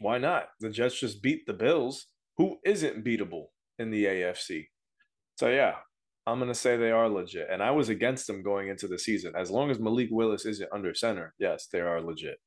Why 0.00 0.18
not? 0.18 0.48
The 0.60 0.70
Jets 0.70 0.98
just 0.98 1.22
beat 1.22 1.46
the 1.46 1.52
Bills, 1.52 2.06
who 2.36 2.58
isn't 2.64 3.04
beatable 3.04 3.46
in 3.78 3.90
the 3.90 4.04
AFC. 4.04 4.66
So 5.36 5.48
yeah, 5.48 5.76
I'm 6.26 6.38
gonna 6.38 6.54
say 6.54 6.76
they 6.76 6.90
are 6.90 7.08
legit. 7.08 7.48
And 7.50 7.62
I 7.62 7.70
was 7.70 7.88
against 7.88 8.26
them 8.26 8.42
going 8.42 8.68
into 8.68 8.88
the 8.88 8.98
season. 8.98 9.34
As 9.36 9.50
long 9.50 9.70
as 9.70 9.78
Malik 9.78 10.08
Willis 10.10 10.44
isn't 10.46 10.72
under 10.72 10.94
center, 10.94 11.34
yes, 11.38 11.68
they 11.72 11.80
are 11.80 12.00
legit. 12.02 12.38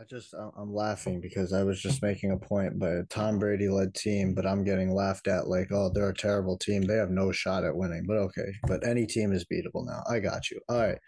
I 0.00 0.04
just 0.08 0.32
I'm 0.56 0.72
laughing 0.72 1.20
because 1.20 1.52
I 1.52 1.62
was 1.62 1.80
just 1.82 2.02
making 2.02 2.30
a 2.30 2.36
point 2.38 2.78
by 2.78 2.88
a 2.90 3.02
Tom 3.04 3.38
Brady 3.38 3.68
led 3.68 3.94
team, 3.94 4.34
but 4.34 4.46
I'm 4.46 4.64
getting 4.64 4.94
laughed 4.94 5.28
at 5.28 5.46
like, 5.48 5.68
oh, 5.72 5.90
they're 5.92 6.08
a 6.08 6.14
terrible 6.14 6.56
team. 6.56 6.82
They 6.82 6.96
have 6.96 7.10
no 7.10 7.32
shot 7.32 7.64
at 7.64 7.76
winning. 7.76 8.04
But 8.06 8.16
okay, 8.16 8.50
but 8.66 8.86
any 8.86 9.06
team 9.06 9.32
is 9.32 9.44
beatable 9.44 9.84
now. 9.84 10.02
I 10.08 10.20
got 10.20 10.50
you. 10.50 10.58
All 10.70 10.78
right. 10.78 10.98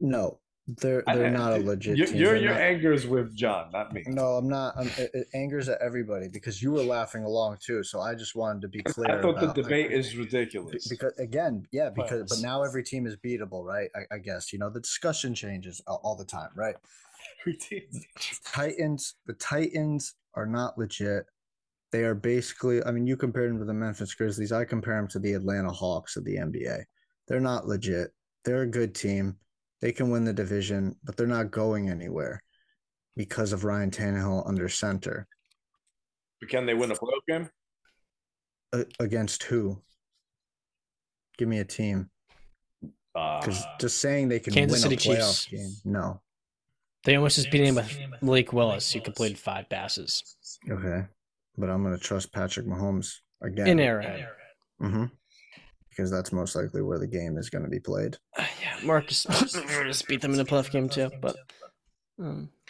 No, 0.00 0.40
they're 0.66 1.04
they're 1.06 1.26
I- 1.26 1.30
not 1.30 1.52
a 1.52 1.58
legit 1.58 1.96
Your 1.96 2.06
team. 2.08 2.16
your, 2.16 2.36
your 2.36 2.52
not- 2.54 2.60
anger 2.62 2.92
is 2.92 3.06
with 3.06 3.32
John, 3.36 3.70
not 3.72 3.92
me. 3.92 4.02
No, 4.08 4.32
I'm 4.32 4.48
not. 4.48 4.74
I'm, 4.76 4.88
it, 4.98 5.10
it 5.14 5.28
angers 5.34 5.68
at 5.68 5.80
everybody 5.80 6.26
because 6.28 6.60
you 6.60 6.72
were 6.72 6.82
laughing 6.82 7.22
along 7.22 7.58
too. 7.64 7.84
So 7.84 8.00
I 8.00 8.16
just 8.16 8.34
wanted 8.34 8.62
to 8.62 8.68
be 8.68 8.82
clear. 8.82 9.18
I 9.18 9.22
thought 9.22 9.36
the 9.36 9.44
about- 9.44 9.54
debate 9.54 9.92
is 9.92 10.16
ridiculous. 10.16 10.88
because 10.88 11.16
again, 11.20 11.64
yeah, 11.70 11.90
because 11.90 12.08
but 12.08 12.08
Pointless. 12.30 12.42
now 12.42 12.64
every 12.64 12.82
team 12.82 13.06
is 13.06 13.14
beatable, 13.24 13.62
right? 13.64 13.88
I, 13.94 14.16
I 14.16 14.18
guess 14.18 14.52
you 14.52 14.58
know 14.58 14.68
the 14.70 14.80
discussion 14.80 15.32
changes 15.32 15.80
all 15.86 16.16
the 16.18 16.24
time, 16.24 16.50
right? 16.56 16.74
Titans, 18.44 19.14
the 19.26 19.34
Titans 19.34 20.14
are 20.34 20.46
not 20.46 20.78
legit. 20.78 21.26
They 21.90 22.04
are 22.04 22.14
basically, 22.14 22.82
I 22.84 22.90
mean, 22.90 23.06
you 23.06 23.16
compare 23.16 23.48
them 23.48 23.58
to 23.58 23.64
the 23.64 23.74
Memphis 23.74 24.14
Grizzlies. 24.14 24.52
I 24.52 24.64
compare 24.64 24.96
them 24.96 25.08
to 25.08 25.18
the 25.18 25.34
Atlanta 25.34 25.70
Hawks 25.70 26.16
of 26.16 26.24
the 26.24 26.36
NBA. 26.36 26.84
They're 27.28 27.40
not 27.40 27.66
legit. 27.66 28.10
They're 28.44 28.62
a 28.62 28.66
good 28.66 28.94
team. 28.94 29.36
They 29.80 29.92
can 29.92 30.10
win 30.10 30.24
the 30.24 30.32
division, 30.32 30.96
but 31.04 31.16
they're 31.16 31.26
not 31.26 31.50
going 31.50 31.90
anywhere 31.90 32.42
because 33.16 33.52
of 33.52 33.64
Ryan 33.64 33.90
Tannehill 33.90 34.48
under 34.48 34.68
center. 34.68 35.26
But 36.40 36.48
Can 36.48 36.66
they 36.66 36.74
win 36.74 36.90
a 36.90 36.94
playoff 36.94 37.26
game? 37.28 37.50
A- 38.72 38.86
against 39.00 39.42
who? 39.44 39.82
Give 41.36 41.48
me 41.48 41.58
a 41.58 41.64
team. 41.64 42.10
Because 43.14 43.62
Uh, 43.62 43.76
just 43.78 43.98
saying 43.98 44.28
they 44.28 44.40
can 44.40 44.54
Kansas 44.54 44.82
win 44.84 44.90
City 44.98 45.10
a 45.10 45.14
playoff 45.16 45.44
Chiefs. 45.46 45.82
game, 45.82 45.92
no. 45.92 46.22
They 47.04 47.16
almost 47.16 47.36
just 47.36 47.50
beat 47.50 47.64
him 47.64 47.74
with 47.74 47.98
Malik 48.20 48.52
Willis, 48.52 48.92
who 48.92 49.00
completed 49.00 49.38
five 49.38 49.68
passes 49.68 50.22
Okay, 50.70 51.04
but 51.58 51.68
I'm 51.68 51.82
gonna 51.82 51.98
trust 51.98 52.32
Patrick 52.32 52.66
Mahomes 52.66 53.16
again. 53.42 53.66
in 53.66 53.80
Arrowhead. 53.80 54.28
Mm-hmm. 54.80 55.04
Because 55.90 56.10
that's 56.10 56.32
most 56.32 56.56
likely 56.56 56.80
where 56.82 56.98
the 56.98 57.06
game 57.06 57.36
is 57.36 57.50
going 57.50 57.64
to 57.64 57.68
be 57.68 57.78
played. 57.78 58.16
Uh, 58.38 58.46
yeah, 58.62 58.86
Marcus 58.86 59.24
just 59.84 60.08
beat 60.08 60.22
them 60.22 60.30
in 60.30 60.38
the 60.38 60.44
playoff 60.44 60.70
game 60.70 60.88
too. 60.88 61.10
But 61.20 61.36
um, 62.18 62.48
Okay, 62.48 62.61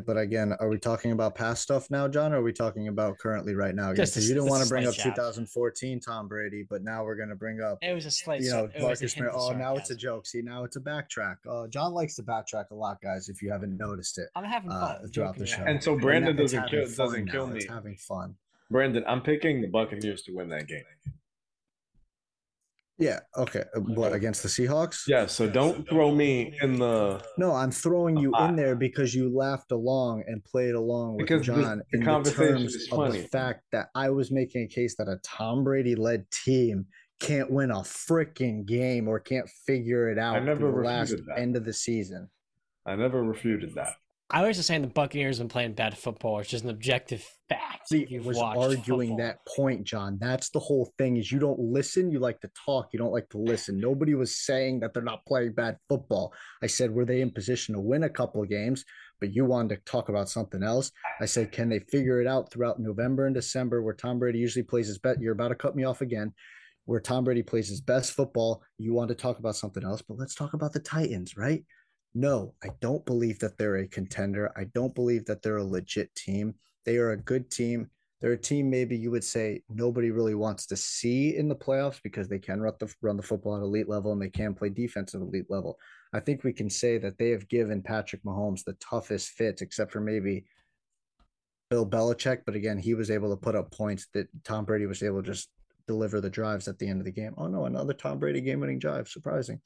but 0.00 0.16
again, 0.16 0.52
are 0.60 0.68
we 0.68 0.78
talking 0.78 1.12
about 1.12 1.34
past 1.34 1.62
stuff 1.62 1.90
now, 1.90 2.08
John? 2.08 2.32
Or 2.32 2.38
are 2.38 2.42
we 2.42 2.52
talking 2.52 2.88
about 2.88 3.18
currently 3.18 3.54
right 3.54 3.74
now? 3.74 3.92
Just 3.94 4.14
Because 4.14 4.28
you 4.28 4.34
didn't 4.34 4.48
want 4.48 4.62
to 4.62 4.68
bring 4.68 4.86
up 4.86 4.94
slight 4.94 5.14
2014 5.14 6.00
Tom 6.00 6.28
Brady, 6.28 6.64
but 6.68 6.82
now 6.82 7.04
we're 7.04 7.16
going 7.16 7.28
to 7.28 7.34
bring 7.34 7.60
up, 7.60 7.78
it 7.82 7.92
was 7.94 8.06
a 8.06 8.10
slight, 8.10 8.40
you 8.40 8.50
know, 8.50 8.64
it 8.64 8.76
a 8.76 8.82
Marcus 8.82 9.12
hint 9.14 9.26
Mar- 9.26 9.34
of 9.34 9.54
Oh, 9.54 9.58
now 9.58 9.76
it's 9.76 9.90
a 9.90 9.96
joke. 9.96 10.26
See, 10.26 10.42
now 10.42 10.64
it's 10.64 10.76
a 10.76 10.80
backtrack. 10.80 11.36
Uh, 11.48 11.66
John 11.68 11.92
likes 11.92 12.14
to 12.16 12.22
backtrack 12.22 12.70
a 12.70 12.74
lot, 12.74 13.00
guys. 13.00 13.28
If 13.28 13.42
you 13.42 13.50
haven't 13.50 13.76
noticed 13.76 14.18
it, 14.18 14.28
I'm 14.34 14.44
having 14.44 14.70
uh, 14.72 14.98
fun 15.00 15.08
throughout 15.08 15.36
the 15.36 15.46
show. 15.46 15.62
And 15.64 15.82
so 15.82 15.96
Brandon 15.96 16.36
now 16.36 16.42
it's 16.42 16.52
doesn't 16.52 16.68
kill- 16.70 16.86
doesn't 17.06 17.30
kill 17.30 17.46
now. 17.48 17.54
It's 17.54 17.68
me. 17.68 17.74
having 17.74 17.96
fun. 17.96 18.34
Brandon, 18.70 19.04
I'm 19.06 19.20
picking 19.20 19.60
the 19.60 19.68
Buccaneers 19.68 20.22
to 20.22 20.32
win 20.34 20.48
that 20.48 20.66
game. 20.66 20.84
Yeah. 22.98 23.20
Okay. 23.36 23.64
uh, 23.74 23.80
What 23.80 24.12
against 24.12 24.42
the 24.42 24.48
Seahawks? 24.48 25.02
Yeah, 25.08 25.26
so 25.26 25.48
don't 25.48 25.88
throw 25.88 26.12
me 26.14 26.56
in 26.62 26.78
the 26.78 27.24
No, 27.38 27.52
I'm 27.52 27.70
throwing 27.72 28.16
you 28.16 28.32
in 28.38 28.54
there 28.56 28.76
because 28.76 29.14
you 29.14 29.34
laughed 29.34 29.72
along 29.72 30.22
and 30.28 30.44
played 30.44 30.74
along 30.74 31.16
with 31.16 31.26
Because 31.26 31.44
John 31.44 31.78
the 31.78 31.84
in 31.92 32.00
the 32.00 32.06
conversation 32.06 32.46
terms 32.58 32.74
is 32.74 32.88
of 32.92 33.12
the 33.12 33.22
fact 33.32 33.62
that 33.72 33.88
I 33.94 34.10
was 34.10 34.30
making 34.30 34.62
a 34.62 34.68
case 34.68 34.94
that 34.96 35.08
a 35.08 35.16
Tom 35.24 35.64
Brady 35.64 35.96
led 35.96 36.30
team 36.30 36.86
can't 37.20 37.50
win 37.50 37.70
a 37.70 37.76
freaking 37.76 38.64
game 38.66 39.08
or 39.08 39.18
can't 39.18 39.48
figure 39.66 40.08
it 40.10 40.18
out 40.18 40.36
I 40.36 40.40
never 40.40 40.60
through 40.60 40.82
the 40.82 40.86
last 40.86 41.10
refuted 41.10 41.26
that. 41.34 41.40
end 41.40 41.56
of 41.56 41.64
the 41.64 41.72
season. 41.72 42.28
I 42.86 42.94
never 42.96 43.22
refuted 43.22 43.74
that. 43.74 43.94
I 44.30 44.46
was 44.46 44.56
just 44.56 44.68
saying 44.68 44.82
the 44.82 44.88
Buccaneers 44.88 45.38
have 45.38 45.44
been 45.48 45.52
playing 45.52 45.72
bad 45.74 45.96
football, 45.98 46.38
It's 46.40 46.48
just 46.50 46.64
an 46.64 46.70
objective 46.70 47.26
fact. 47.48 47.88
See, 47.88 48.06
if 48.10 48.24
was 48.24 48.38
arguing 48.38 49.10
football. 49.10 49.26
that 49.26 49.38
point, 49.46 49.84
John. 49.84 50.18
That's 50.20 50.50
the 50.50 50.58
whole 50.58 50.92
thing 50.98 51.16
is 51.16 51.30
you 51.30 51.38
don't 51.38 51.58
listen, 51.58 52.10
you 52.10 52.18
like 52.18 52.40
to 52.40 52.50
talk, 52.64 52.88
you 52.92 52.98
don't 52.98 53.12
like 53.12 53.28
to 53.30 53.38
listen. 53.38 53.78
Nobody 53.78 54.14
was 54.14 54.36
saying 54.36 54.80
that 54.80 54.94
they're 54.94 55.02
not 55.02 55.24
playing 55.26 55.52
bad 55.52 55.78
football. 55.88 56.32
I 56.62 56.66
said, 56.66 56.90
were 56.90 57.04
they 57.04 57.20
in 57.20 57.30
position 57.30 57.74
to 57.74 57.80
win 57.80 58.04
a 58.04 58.08
couple 58.08 58.42
of 58.42 58.48
games? 58.48 58.84
But 59.20 59.34
you 59.34 59.44
wanted 59.44 59.76
to 59.76 59.90
talk 59.90 60.08
about 60.08 60.28
something 60.28 60.62
else. 60.62 60.90
I 61.20 61.26
said, 61.26 61.52
can 61.52 61.68
they 61.68 61.78
figure 61.78 62.20
it 62.20 62.26
out 62.26 62.50
throughout 62.50 62.80
November 62.80 63.26
and 63.26 63.34
December 63.34 63.82
where 63.82 63.94
Tom 63.94 64.18
Brady 64.18 64.38
usually 64.38 64.64
plays 64.64 64.88
his 64.88 64.98
bet? 64.98 65.20
You're 65.20 65.32
about 65.32 65.48
to 65.48 65.54
cut 65.54 65.76
me 65.76 65.84
off 65.84 66.00
again. 66.00 66.32
Where 66.86 67.00
Tom 67.00 67.24
Brady 67.24 67.42
plays 67.42 67.68
his 67.68 67.80
best 67.80 68.12
football. 68.12 68.62
You 68.76 68.92
want 68.92 69.08
to 69.08 69.14
talk 69.14 69.38
about 69.38 69.56
something 69.56 69.84
else, 69.84 70.02
but 70.02 70.18
let's 70.18 70.34
talk 70.34 70.52
about 70.52 70.72
the 70.72 70.80
Titans, 70.80 71.36
right? 71.36 71.64
No, 72.14 72.54
I 72.62 72.68
don't 72.80 73.04
believe 73.06 73.38
that 73.40 73.56
they're 73.58 73.76
a 73.76 73.88
contender. 73.88 74.52
I 74.56 74.64
don't 74.64 74.94
believe 74.94 75.24
that 75.26 75.42
they're 75.42 75.56
a 75.56 75.64
legit 75.64 76.14
team. 76.14 76.54
They 76.84 76.96
are 76.96 77.12
a 77.12 77.16
good 77.16 77.50
team. 77.50 77.88
They're 78.20 78.32
a 78.32 78.38
team 78.38 78.70
maybe 78.70 78.96
you 78.96 79.10
would 79.10 79.24
say 79.24 79.62
nobody 79.68 80.10
really 80.10 80.34
wants 80.34 80.64
to 80.66 80.76
see 80.76 81.36
in 81.36 81.48
the 81.48 81.54
playoffs 81.54 82.00
because 82.02 82.26
they 82.26 82.38
can 82.38 82.60
run 82.60 82.72
the 82.78 82.90
run 83.02 83.18
the 83.18 83.22
football 83.22 83.56
at 83.56 83.62
elite 83.62 83.88
level 83.88 84.12
and 84.12 84.22
they 84.22 84.30
can 84.30 84.54
play 84.54 84.70
defense 84.70 85.14
at 85.14 85.20
elite 85.20 85.50
level. 85.50 85.78
I 86.14 86.20
think 86.20 86.42
we 86.42 86.52
can 86.52 86.70
say 86.70 86.96
that 86.98 87.18
they 87.18 87.30
have 87.30 87.48
given 87.48 87.82
Patrick 87.82 88.22
Mahomes 88.24 88.64
the 88.64 88.74
toughest 88.74 89.30
fits, 89.30 89.60
except 89.60 89.92
for 89.92 90.00
maybe 90.00 90.46
Bill 91.68 91.86
Belichick. 91.86 92.42
But 92.46 92.54
again, 92.54 92.78
he 92.78 92.94
was 92.94 93.10
able 93.10 93.30
to 93.30 93.36
put 93.36 93.56
up 93.56 93.70
points 93.70 94.06
that 94.14 94.28
Tom 94.44 94.64
Brady 94.64 94.86
was 94.86 95.02
able 95.02 95.22
to 95.22 95.30
just 95.30 95.50
deliver 95.86 96.20
the 96.20 96.30
drives 96.30 96.66
at 96.66 96.78
the 96.78 96.88
end 96.88 97.00
of 97.00 97.04
the 97.04 97.12
game. 97.12 97.34
Oh 97.36 97.48
no, 97.48 97.66
another 97.66 97.92
Tom 97.92 98.18
Brady 98.18 98.40
game 98.40 98.60
winning 98.60 98.78
drive. 98.78 99.08
Surprising. 99.08 99.60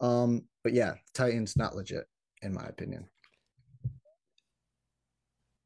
Um, 0.00 0.42
but 0.62 0.74
yeah, 0.74 0.94
Titans 1.14 1.56
not 1.56 1.74
legit, 1.74 2.04
in 2.42 2.52
my 2.52 2.66
opinion. 2.66 3.08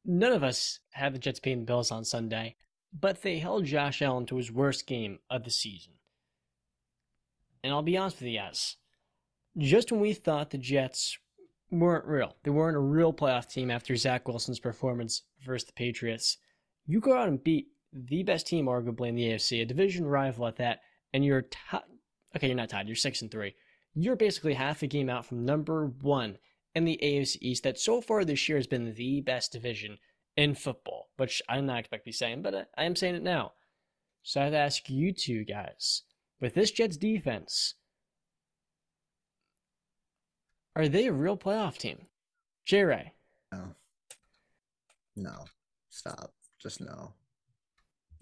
None 0.05 0.31
of 0.31 0.43
us 0.43 0.79
had 0.91 1.13
the 1.13 1.19
Jets 1.19 1.39
paying 1.39 1.59
the 1.59 1.65
Bills 1.65 1.91
on 1.91 2.05
Sunday, 2.05 2.55
but 2.97 3.21
they 3.21 3.39
held 3.39 3.65
Josh 3.65 4.01
Allen 4.01 4.25
to 4.27 4.37
his 4.37 4.51
worst 4.51 4.87
game 4.87 5.19
of 5.29 5.43
the 5.43 5.51
season. 5.51 5.93
And 7.63 7.73
I'll 7.73 7.81
be 7.81 7.97
honest 7.97 8.19
with 8.19 8.29
you 8.29 8.39
guys, 8.39 8.77
just 9.57 9.91
when 9.91 10.01
we 10.01 10.13
thought 10.13 10.49
the 10.49 10.57
Jets 10.57 11.17
weren't 11.69 12.05
real, 12.05 12.35
they 12.43 12.51
weren't 12.51 12.77
a 12.77 12.81
real 12.81 13.13
playoff 13.13 13.49
team 13.49 13.69
after 13.69 13.95
Zach 13.95 14.27
Wilson's 14.27 14.59
performance 14.59 15.23
versus 15.45 15.67
the 15.67 15.73
Patriots, 15.73 16.37
you 16.85 16.99
go 16.99 17.15
out 17.15 17.27
and 17.27 17.43
beat 17.43 17.67
the 17.93 18.23
best 18.23 18.47
team 18.47 18.65
arguably 18.65 19.09
in 19.09 19.15
the 19.15 19.29
AFC, 19.29 19.61
a 19.61 19.65
division 19.65 20.07
rival 20.07 20.47
at 20.47 20.55
that, 20.57 20.79
and 21.13 21.25
you're 21.25 21.43
tied. 21.43 21.81
Okay, 22.35 22.47
you're 22.47 22.55
not 22.55 22.69
tied. 22.69 22.87
You're 22.87 22.95
six 22.95 23.21
and 23.21 23.31
three. 23.31 23.55
You're 23.95 24.15
basically 24.15 24.53
half 24.53 24.83
a 24.83 24.87
game 24.87 25.09
out 25.09 25.25
from 25.25 25.45
number 25.45 25.87
one 26.01 26.37
in 26.75 26.85
the 26.85 26.99
AFC 27.01 27.37
East. 27.41 27.63
That 27.63 27.79
so 27.79 28.01
far 28.01 28.23
this 28.23 28.47
year 28.47 28.57
has 28.57 28.67
been 28.67 28.93
the 28.93 29.21
best 29.21 29.51
division 29.51 29.97
in 30.37 30.55
football, 30.55 31.09
which 31.17 31.41
I'm 31.49 31.65
not 31.65 31.79
expect 31.79 32.03
to 32.03 32.09
be 32.09 32.11
saying, 32.11 32.41
but 32.41 32.55
I- 32.55 32.65
I 32.77 32.83
am 32.85 32.95
saying 32.95 33.15
it 33.15 33.23
now. 33.23 33.53
So 34.23 34.41
I 34.41 34.45
have 34.45 34.53
to 34.53 34.57
ask 34.57 34.89
you 34.89 35.11
two 35.13 35.43
guys, 35.43 36.03
with 36.39 36.53
this 36.53 36.71
Jets 36.71 36.97
defense, 36.97 37.75
are 40.75 40.87
they 40.87 41.07
a 41.07 41.13
real 41.13 41.37
playoff 41.37 41.77
team? 41.77 42.07
J 42.65 42.83
Ray. 42.83 43.13
No, 43.51 43.75
no, 45.15 45.45
stop. 45.89 46.33
Just 46.59 46.81
no. 46.81 47.15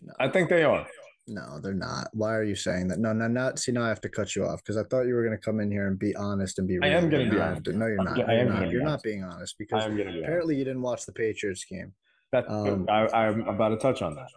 No, 0.02 0.14
I 0.20 0.30
think 0.30 0.50
they 0.50 0.64
are. 0.64 0.88
No, 1.28 1.60
they're 1.62 1.74
not. 1.74 2.08
Why 2.14 2.34
are 2.34 2.44
you 2.44 2.56
saying 2.56 2.88
that? 2.90 3.00
No, 3.00 3.14
no, 3.14 3.28
not. 3.28 3.60
See, 3.60 3.72
now 3.72 3.84
I 3.84 3.90
have 3.90 4.02
to 4.02 4.10
cut 4.10 4.36
you 4.36 4.46
off 4.46 4.64
because 4.64 4.78
I 4.78 4.84
thought 4.84 5.02
you 5.08 5.14
were 5.14 5.24
going 5.24 5.38
to 5.38 5.42
come 5.44 5.60
in 5.60 5.70
here 5.72 5.88
and 5.88 6.00
be 6.00 6.16
honest 6.16 6.60
and 6.60 6.68
be. 6.68 6.80
Real. 6.80 6.86
I 6.86 6.96
am 6.96 7.10
gonna 7.10 7.30
be 7.30 7.40
I 7.40 7.48
honest. 7.50 7.66
to- 7.66 7.74
No, 7.74 7.88
you're 7.88 8.04
not. 8.04 8.18
I 8.30 8.34
you're 8.34 8.42
am 8.42 8.50
not. 8.50 8.64
be 8.64 8.70
You're 8.70 8.84
not 8.84 9.04
being 9.04 9.24
honest 9.24 9.56
because 9.58 9.84
am 9.84 9.96
going 9.96 10.08
to 10.08 10.14
be 10.14 10.20
apparently 10.24 10.56
you 10.56 10.64
didn't 10.64 10.82
watch 10.82 11.06
the 11.06 11.12
Patriots 11.12 11.66
game. 11.66 11.94
That, 12.32 12.50
um, 12.50 12.86
I, 12.90 13.08
I'm 13.14 13.48
about 13.48 13.70
to 13.70 13.78
touch 13.78 14.02
on 14.02 14.16
that. 14.16 14.30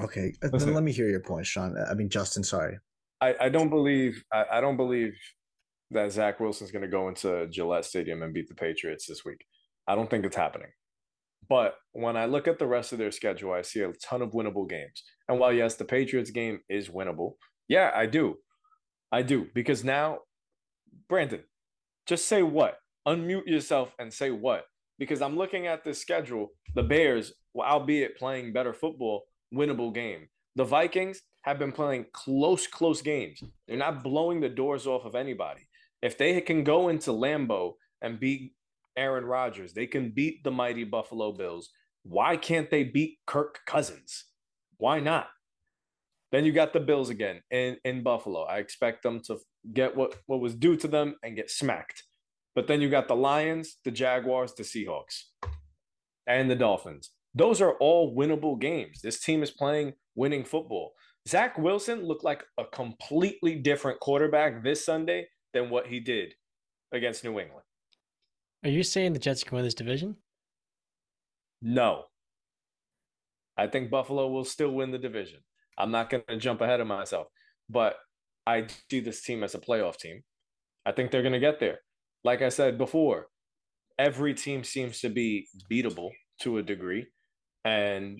Okay, 0.00 0.34
uh, 0.42 0.48
Listen. 0.52 0.68
then 0.68 0.74
let 0.74 0.84
me 0.84 0.92
hear 0.92 1.08
your 1.08 1.20
point, 1.20 1.46
Sean. 1.46 1.76
I 1.90 1.94
mean, 1.94 2.08
Justin. 2.08 2.44
Sorry. 2.44 2.78
I, 3.20 3.34
I 3.40 3.48
don't 3.48 3.70
believe 3.70 4.22
I, 4.32 4.44
I 4.52 4.60
don't 4.60 4.76
believe 4.76 5.14
that 5.90 6.12
Zach 6.12 6.38
Wilson's 6.40 6.70
going 6.70 6.82
to 6.82 6.88
go 6.88 7.08
into 7.08 7.46
Gillette 7.48 7.84
Stadium 7.84 8.22
and 8.22 8.32
beat 8.34 8.48
the 8.48 8.54
Patriots 8.54 9.06
this 9.06 9.24
week. 9.24 9.44
I 9.86 9.94
don't 9.94 10.08
think 10.10 10.24
it's 10.26 10.36
happening. 10.36 10.68
But 11.48 11.76
when 11.92 12.16
I 12.16 12.26
look 12.26 12.46
at 12.46 12.58
the 12.58 12.66
rest 12.66 12.92
of 12.92 12.98
their 12.98 13.10
schedule, 13.10 13.52
I 13.52 13.62
see 13.62 13.80
a 13.80 13.92
ton 13.92 14.22
of 14.22 14.32
winnable 14.32 14.68
games. 14.68 15.02
And 15.28 15.38
while 15.38 15.52
yes, 15.52 15.76
the 15.76 15.84
Patriots 15.84 16.30
game 16.30 16.60
is 16.68 16.88
winnable, 16.88 17.34
yeah, 17.68 17.90
I 17.94 18.06
do, 18.06 18.36
I 19.10 19.22
do 19.22 19.46
because 19.54 19.84
now, 19.84 20.20
Brandon, 21.08 21.42
just 22.06 22.26
say 22.26 22.42
what. 22.42 22.78
Unmute 23.06 23.46
yourself 23.46 23.94
and 23.98 24.12
say 24.12 24.30
what. 24.30 24.64
Because 24.98 25.22
I'm 25.22 25.36
looking 25.36 25.66
at 25.66 25.84
this 25.84 26.00
schedule. 26.00 26.48
The 26.74 26.82
Bears, 26.82 27.32
albeit 27.56 28.18
playing 28.18 28.52
better 28.52 28.74
football, 28.74 29.24
winnable 29.54 29.94
game. 29.94 30.28
The 30.56 30.64
Vikings 30.64 31.22
have 31.42 31.58
been 31.58 31.72
playing 31.72 32.06
close, 32.12 32.66
close 32.66 33.00
games. 33.00 33.42
They're 33.66 33.76
not 33.76 34.02
blowing 34.02 34.40
the 34.40 34.48
doors 34.48 34.86
off 34.86 35.04
of 35.04 35.14
anybody. 35.14 35.68
If 36.02 36.18
they 36.18 36.40
can 36.40 36.64
go 36.64 36.88
into 36.88 37.10
Lambeau 37.10 37.74
and 38.02 38.20
beat 38.20 38.52
Aaron 38.98 39.24
Rodgers, 39.24 39.72
they 39.72 39.86
can 39.86 40.10
beat 40.10 40.42
the 40.42 40.50
mighty 40.50 40.84
Buffalo 40.84 41.32
Bills. 41.32 41.70
Why 42.02 42.36
can't 42.36 42.68
they 42.70 42.84
beat 42.84 43.18
Kirk 43.26 43.60
Cousins? 43.66 44.24
Why 44.76 44.98
not? 44.98 45.28
Then 46.32 46.44
you 46.44 46.52
got 46.52 46.72
the 46.72 46.80
Bills 46.80 47.08
again 47.08 47.40
in, 47.50 47.76
in 47.84 48.02
Buffalo. 48.02 48.42
I 48.42 48.58
expect 48.58 49.02
them 49.02 49.20
to 49.26 49.38
get 49.72 49.96
what, 49.96 50.14
what 50.26 50.40
was 50.40 50.54
due 50.54 50.76
to 50.76 50.88
them 50.88 51.14
and 51.22 51.36
get 51.36 51.50
smacked. 51.50 52.02
But 52.54 52.66
then 52.66 52.80
you 52.80 52.90
got 52.90 53.08
the 53.08 53.16
Lions, 53.16 53.76
the 53.84 53.90
Jaguars, 53.90 54.52
the 54.54 54.64
Seahawks, 54.64 55.22
and 56.26 56.50
the 56.50 56.56
Dolphins. 56.56 57.10
Those 57.34 57.60
are 57.60 57.74
all 57.74 58.16
winnable 58.16 58.60
games. 58.60 59.00
This 59.00 59.20
team 59.20 59.42
is 59.42 59.50
playing 59.50 59.94
winning 60.16 60.44
football. 60.44 60.92
Zach 61.28 61.56
Wilson 61.56 62.04
looked 62.04 62.24
like 62.24 62.44
a 62.58 62.64
completely 62.64 63.54
different 63.54 64.00
quarterback 64.00 64.64
this 64.64 64.84
Sunday 64.84 65.28
than 65.54 65.70
what 65.70 65.86
he 65.86 66.00
did 66.00 66.34
against 66.92 67.22
New 67.22 67.38
England. 67.38 67.64
Are 68.64 68.70
you 68.70 68.82
saying 68.82 69.12
the 69.12 69.18
Jets 69.18 69.44
can 69.44 69.56
win 69.56 69.64
this 69.64 69.74
division? 69.74 70.16
No. 71.62 72.04
I 73.56 73.66
think 73.66 73.90
Buffalo 73.90 74.28
will 74.28 74.44
still 74.44 74.70
win 74.70 74.90
the 74.90 74.98
division. 74.98 75.40
I'm 75.76 75.90
not 75.90 76.10
going 76.10 76.24
to 76.28 76.36
jump 76.36 76.60
ahead 76.60 76.80
of 76.80 76.86
myself, 76.86 77.28
but 77.68 77.96
I 78.46 78.66
see 78.90 79.00
this 79.00 79.22
team 79.22 79.44
as 79.44 79.54
a 79.54 79.58
playoff 79.58 79.96
team. 79.96 80.22
I 80.84 80.92
think 80.92 81.10
they're 81.10 81.22
going 81.22 81.32
to 81.32 81.38
get 81.38 81.60
there. 81.60 81.80
Like 82.24 82.42
I 82.42 82.48
said 82.48 82.78
before, 82.78 83.28
every 83.98 84.34
team 84.34 84.64
seems 84.64 85.00
to 85.00 85.08
be 85.08 85.46
beatable 85.70 86.10
to 86.40 86.58
a 86.58 86.62
degree. 86.62 87.06
And 87.64 88.18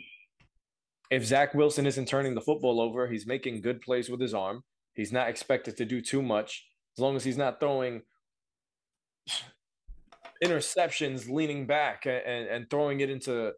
if 1.11 1.25
Zach 1.25 1.55
Wilson 1.55 1.87
isn't 1.87 2.07
turning 2.07 2.35
the 2.35 2.41
football 2.41 2.81
over, 2.81 3.09
he's 3.09 3.27
making 3.27 3.63
good 3.63 3.81
plays 3.81 4.09
with 4.09 4.21
his 4.21 4.35
arm. 4.35 4.63
He's 4.95 5.13
not 5.13 5.29
expected 5.29 5.77
to 5.79 5.85
do 5.85 6.01
too 6.01 6.23
much 6.23 6.67
as 6.97 7.03
long 7.03 7.17
as 7.17 7.25
he's 7.25 7.39
not 7.39 7.61
throwing 7.61 8.03
interceptions 10.43 11.29
leaning 11.29 11.67
back 11.67 12.07
and, 12.07 12.49
and, 12.49 12.71
throwing 12.71 13.01
it 13.01 13.11
into 13.11 13.53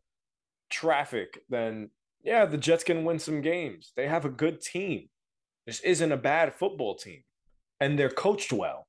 traffic, 0.71 1.41
then 1.49 1.91
Yeah, 2.23 2.47
the 2.47 2.59
Jets 2.59 2.85
can 2.85 3.05
win 3.05 3.19
some 3.19 3.41
games. 3.41 3.93
They 3.97 4.07
have 4.07 4.25
a 4.25 4.31
good 4.31 4.61
team. 4.61 5.09
This 5.67 5.81
isn't 5.81 6.13
a 6.13 6.17
bad 6.17 6.55
football 6.55 6.97
team, 6.97 7.23
and 7.81 7.99
they're 7.99 8.11
coached 8.11 8.53
well. 8.53 8.87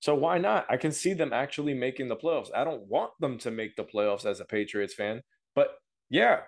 So 0.00 0.14
why 0.14 0.38
not? 0.38 0.66
I 0.68 0.76
can 0.76 0.92
see 0.92 1.14
them 1.14 1.32
actually 1.32 1.72
making 1.72 2.08
the 2.08 2.16
playoffs. 2.16 2.50
I 2.54 2.64
don't 2.64 2.86
want 2.88 3.12
them 3.20 3.38
to 3.38 3.50
make 3.50 3.76
the 3.76 3.84
playoffs 3.84 4.26
as 4.26 4.40
a 4.40 4.44
Patriots 4.44 4.94
fan, 4.94 5.22
but 5.54 5.68
yeah, 6.10 6.40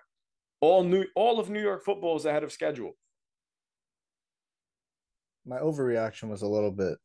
all 0.61 0.85
new 0.85 1.05
all 1.15 1.41
of 1.41 1.51
New 1.51 1.63
York 1.63 1.85
football 1.85 2.17
is 2.17 2.25
ahead 2.25 2.45
of 2.45 2.53
schedule. 2.53 2.97
My 5.47 5.59
overreaction 5.59 6.29
was 6.29 6.43
a 6.43 6.49
little 6.49 6.73
bit 6.73 6.99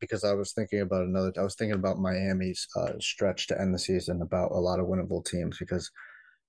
because 0.00 0.24
I 0.24 0.32
was 0.34 0.52
thinking 0.52 0.80
about 0.80 1.04
another. 1.04 1.32
I 1.38 1.42
was 1.42 1.54
thinking 1.54 1.78
about 1.78 1.98
Miami's 1.98 2.66
uh, 2.76 2.92
stretch 3.00 3.46
to 3.48 3.60
end 3.60 3.74
the 3.74 3.78
season, 3.78 4.22
about 4.22 4.52
a 4.52 4.58
lot 4.58 4.80
of 4.80 4.86
winnable 4.86 5.24
teams. 5.24 5.58
Because 5.58 5.90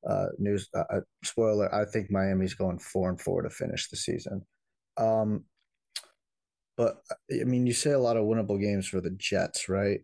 uh, 0.08 0.28
news 0.38 0.70
uh, 0.76 0.84
uh 0.90 1.02
spoiler, 1.24 1.74
I 1.74 1.86
think 1.86 2.12
Miami's 2.12 2.54
going 2.54 2.80
four 2.80 3.10
and 3.10 3.20
four 3.20 3.42
to 3.42 3.50
finish 3.50 3.90
the 3.90 3.98
season. 3.98 4.42
Um, 4.98 5.46
but 6.76 7.02
I 7.32 7.44
mean, 7.44 7.66
you 7.66 7.74
say 7.74 7.92
a 7.92 8.00
lot 8.00 8.18
of 8.18 8.26
winnable 8.26 8.62
games 8.62 8.88
for 8.88 9.02
the 9.02 9.12
Jets, 9.12 9.68
right? 9.68 10.00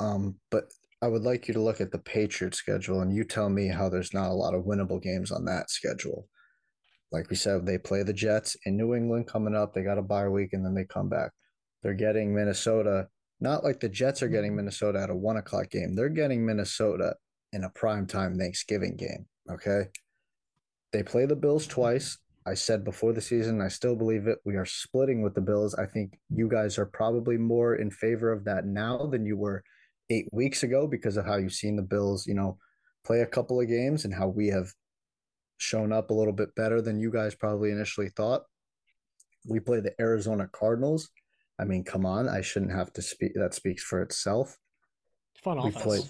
Um, 0.00 0.36
but 0.50 0.64
I 1.02 1.08
would 1.08 1.22
like 1.22 1.46
you 1.46 1.54
to 1.54 1.60
look 1.62 1.80
at 1.80 1.92
the 1.92 1.98
Patriots 1.98 2.58
schedule 2.58 3.00
and 3.00 3.14
you 3.14 3.22
tell 3.22 3.48
me 3.48 3.68
how 3.68 3.88
there's 3.88 4.12
not 4.12 4.30
a 4.30 4.34
lot 4.34 4.54
of 4.54 4.64
winnable 4.64 5.00
games 5.00 5.30
on 5.30 5.44
that 5.44 5.70
schedule. 5.70 6.26
Like 7.12 7.30
we 7.30 7.36
said, 7.36 7.64
they 7.64 7.78
play 7.78 8.02
the 8.02 8.12
Jets 8.12 8.56
in 8.64 8.76
New 8.76 8.94
England 8.94 9.28
coming 9.28 9.54
up. 9.54 9.72
They 9.72 9.82
got 9.82 9.98
a 9.98 10.02
bye 10.02 10.28
week 10.28 10.52
and 10.52 10.64
then 10.64 10.74
they 10.74 10.84
come 10.84 11.08
back. 11.08 11.30
They're 11.86 11.94
getting 11.94 12.34
Minnesota, 12.34 13.06
not 13.38 13.62
like 13.62 13.78
the 13.78 13.88
Jets 13.88 14.20
are 14.20 14.28
getting 14.28 14.50
mm-hmm. 14.50 14.56
Minnesota 14.56 15.00
at 15.00 15.08
a 15.08 15.14
one 15.14 15.36
o'clock 15.36 15.70
game. 15.70 15.94
They're 15.94 16.08
getting 16.08 16.44
Minnesota 16.44 17.14
in 17.52 17.62
a 17.62 17.70
prime 17.70 18.08
time 18.08 18.36
Thanksgiving 18.36 18.96
game. 18.96 19.26
Okay. 19.48 19.82
They 20.92 21.04
play 21.04 21.26
the 21.26 21.36
Bills 21.36 21.64
twice. 21.64 22.18
I 22.44 22.54
said 22.54 22.82
before 22.82 23.12
the 23.12 23.20
season, 23.20 23.60
I 23.60 23.68
still 23.68 23.94
believe 23.94 24.26
it. 24.26 24.38
We 24.44 24.56
are 24.56 24.66
splitting 24.66 25.22
with 25.22 25.36
the 25.36 25.40
Bills. 25.40 25.76
I 25.76 25.86
think 25.86 26.18
you 26.28 26.48
guys 26.48 26.76
are 26.76 26.86
probably 26.86 27.36
more 27.36 27.76
in 27.76 27.92
favor 27.92 28.32
of 28.32 28.42
that 28.46 28.66
now 28.66 29.06
than 29.06 29.24
you 29.24 29.36
were 29.36 29.62
eight 30.10 30.26
weeks 30.32 30.64
ago 30.64 30.88
because 30.88 31.16
of 31.16 31.24
how 31.24 31.36
you've 31.36 31.52
seen 31.52 31.76
the 31.76 31.82
Bills, 31.82 32.26
you 32.26 32.34
know, 32.34 32.58
play 33.04 33.20
a 33.20 33.26
couple 33.26 33.60
of 33.60 33.68
games 33.68 34.04
and 34.04 34.12
how 34.12 34.26
we 34.26 34.48
have 34.48 34.72
shown 35.58 35.92
up 35.92 36.10
a 36.10 36.14
little 36.14 36.32
bit 36.32 36.52
better 36.56 36.82
than 36.82 36.98
you 36.98 37.12
guys 37.12 37.36
probably 37.36 37.70
initially 37.70 38.08
thought. 38.08 38.42
We 39.48 39.60
play 39.60 39.78
the 39.78 39.94
Arizona 40.00 40.50
Cardinals. 40.52 41.10
I 41.58 41.64
mean, 41.64 41.84
come 41.84 42.04
on, 42.04 42.28
I 42.28 42.40
shouldn't 42.40 42.72
have 42.72 42.92
to 42.94 43.02
speak. 43.02 43.32
That 43.34 43.54
speaks 43.54 43.82
for 43.82 44.02
itself. 44.02 44.56
Fun 45.42 45.62
we 45.62 45.70
offense. 45.70 45.82
Play, 45.82 46.00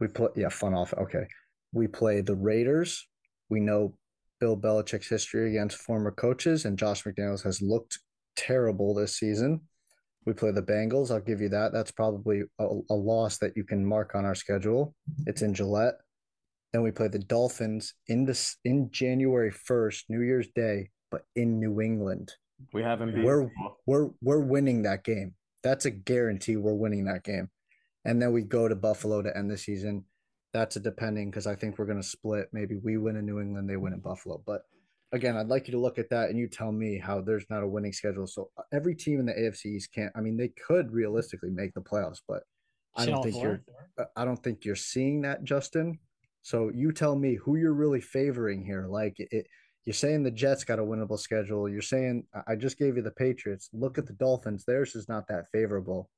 we 0.00 0.08
play, 0.08 0.28
yeah, 0.36 0.48
fun 0.48 0.74
off. 0.74 0.92
Okay, 0.94 1.26
we 1.72 1.86
play 1.86 2.20
the 2.20 2.36
Raiders. 2.36 3.06
We 3.48 3.60
know 3.60 3.94
Bill 4.40 4.56
Belichick's 4.56 5.08
history 5.08 5.50
against 5.50 5.76
former 5.76 6.10
coaches, 6.10 6.64
and 6.64 6.78
Josh 6.78 7.04
McDaniels 7.04 7.44
has 7.44 7.62
looked 7.62 7.98
terrible 8.36 8.94
this 8.94 9.16
season. 9.16 9.60
We 10.24 10.32
play 10.32 10.52
the 10.52 10.62
Bengals. 10.62 11.10
I'll 11.10 11.20
give 11.20 11.40
you 11.40 11.48
that. 11.48 11.72
That's 11.72 11.90
probably 11.90 12.42
a, 12.58 12.66
a 12.90 12.94
loss 12.94 13.38
that 13.38 13.56
you 13.56 13.64
can 13.64 13.84
mark 13.84 14.14
on 14.14 14.24
our 14.24 14.34
schedule. 14.34 14.94
It's 15.26 15.42
in 15.42 15.54
Gillette. 15.54 15.94
Then 16.72 16.82
we 16.82 16.90
play 16.90 17.08
the 17.08 17.18
Dolphins 17.18 17.94
in 18.08 18.24
this 18.24 18.56
in 18.64 18.90
January 18.90 19.50
first, 19.50 20.06
New 20.08 20.22
Year's 20.22 20.48
Day, 20.54 20.90
but 21.10 21.22
in 21.36 21.58
New 21.58 21.80
England. 21.80 22.32
We 22.72 22.82
haven't 22.82 23.12
been. 23.14 23.24
We're 23.24 23.50
we're 23.86 24.10
we're 24.20 24.40
winning 24.40 24.82
that 24.82 25.04
game. 25.04 25.34
That's 25.62 25.84
a 25.84 25.90
guarantee. 25.90 26.56
We're 26.56 26.74
winning 26.74 27.04
that 27.04 27.24
game, 27.24 27.50
and 28.04 28.20
then 28.20 28.32
we 28.32 28.42
go 28.42 28.68
to 28.68 28.74
Buffalo 28.74 29.22
to 29.22 29.36
end 29.36 29.50
the 29.50 29.58
season 29.58 30.04
that's 30.52 30.76
a 30.76 30.80
depending 30.80 31.30
because 31.30 31.46
I 31.46 31.54
think 31.54 31.78
we're 31.78 31.86
going 31.86 32.00
to 32.00 32.06
split. 32.06 32.48
Maybe 32.52 32.76
we 32.76 32.98
win 32.98 33.16
in 33.16 33.26
New 33.26 33.40
England, 33.40 33.68
they 33.68 33.76
win 33.76 33.94
in 33.94 34.00
Buffalo. 34.00 34.42
But 34.46 34.62
again, 35.12 35.36
I'd 35.36 35.48
like 35.48 35.66
you 35.66 35.72
to 35.72 35.80
look 35.80 35.98
at 35.98 36.10
that 36.10 36.28
and 36.28 36.38
you 36.38 36.46
tell 36.46 36.72
me 36.72 36.98
how 36.98 37.20
there's 37.20 37.46
not 37.48 37.62
a 37.62 37.68
winning 37.68 37.92
schedule. 37.92 38.26
So 38.26 38.50
uh, 38.58 38.62
every 38.72 38.94
team 38.94 39.20
in 39.20 39.26
the 39.26 39.32
AFC 39.32 39.66
East 39.66 39.92
can't. 39.94 40.12
I 40.14 40.20
mean, 40.20 40.36
they 40.36 40.48
could 40.48 40.92
realistically 40.92 41.50
make 41.50 41.74
the 41.74 41.80
playoffs, 41.80 42.20
but 42.28 42.42
I 42.94 43.06
don't 43.06 43.22
think 43.22 43.42
you're. 43.42 43.62
Uh, 43.98 44.04
I 44.16 44.24
don't 44.24 44.42
think 44.42 44.64
you're 44.64 44.76
seeing 44.76 45.22
that, 45.22 45.44
Justin. 45.44 45.98
So 46.42 46.70
you 46.74 46.92
tell 46.92 47.16
me 47.16 47.36
who 47.36 47.56
you're 47.56 47.72
really 47.72 48.00
favoring 48.00 48.64
here. 48.64 48.86
Like 48.88 49.14
it, 49.18 49.46
you're 49.84 49.94
saying 49.94 50.22
the 50.22 50.30
Jets 50.30 50.64
got 50.64 50.78
a 50.78 50.82
winnable 50.82 51.18
schedule. 51.18 51.68
You're 51.68 51.82
saying 51.82 52.24
I 52.46 52.54
just 52.54 52.78
gave 52.78 52.96
you 52.96 53.02
the 53.02 53.10
Patriots. 53.10 53.68
Look 53.72 53.98
at 53.98 54.06
the 54.06 54.12
Dolphins. 54.12 54.64
Theirs 54.64 54.94
is 54.94 55.08
not 55.08 55.26
that 55.28 55.46
favorable. 55.50 56.08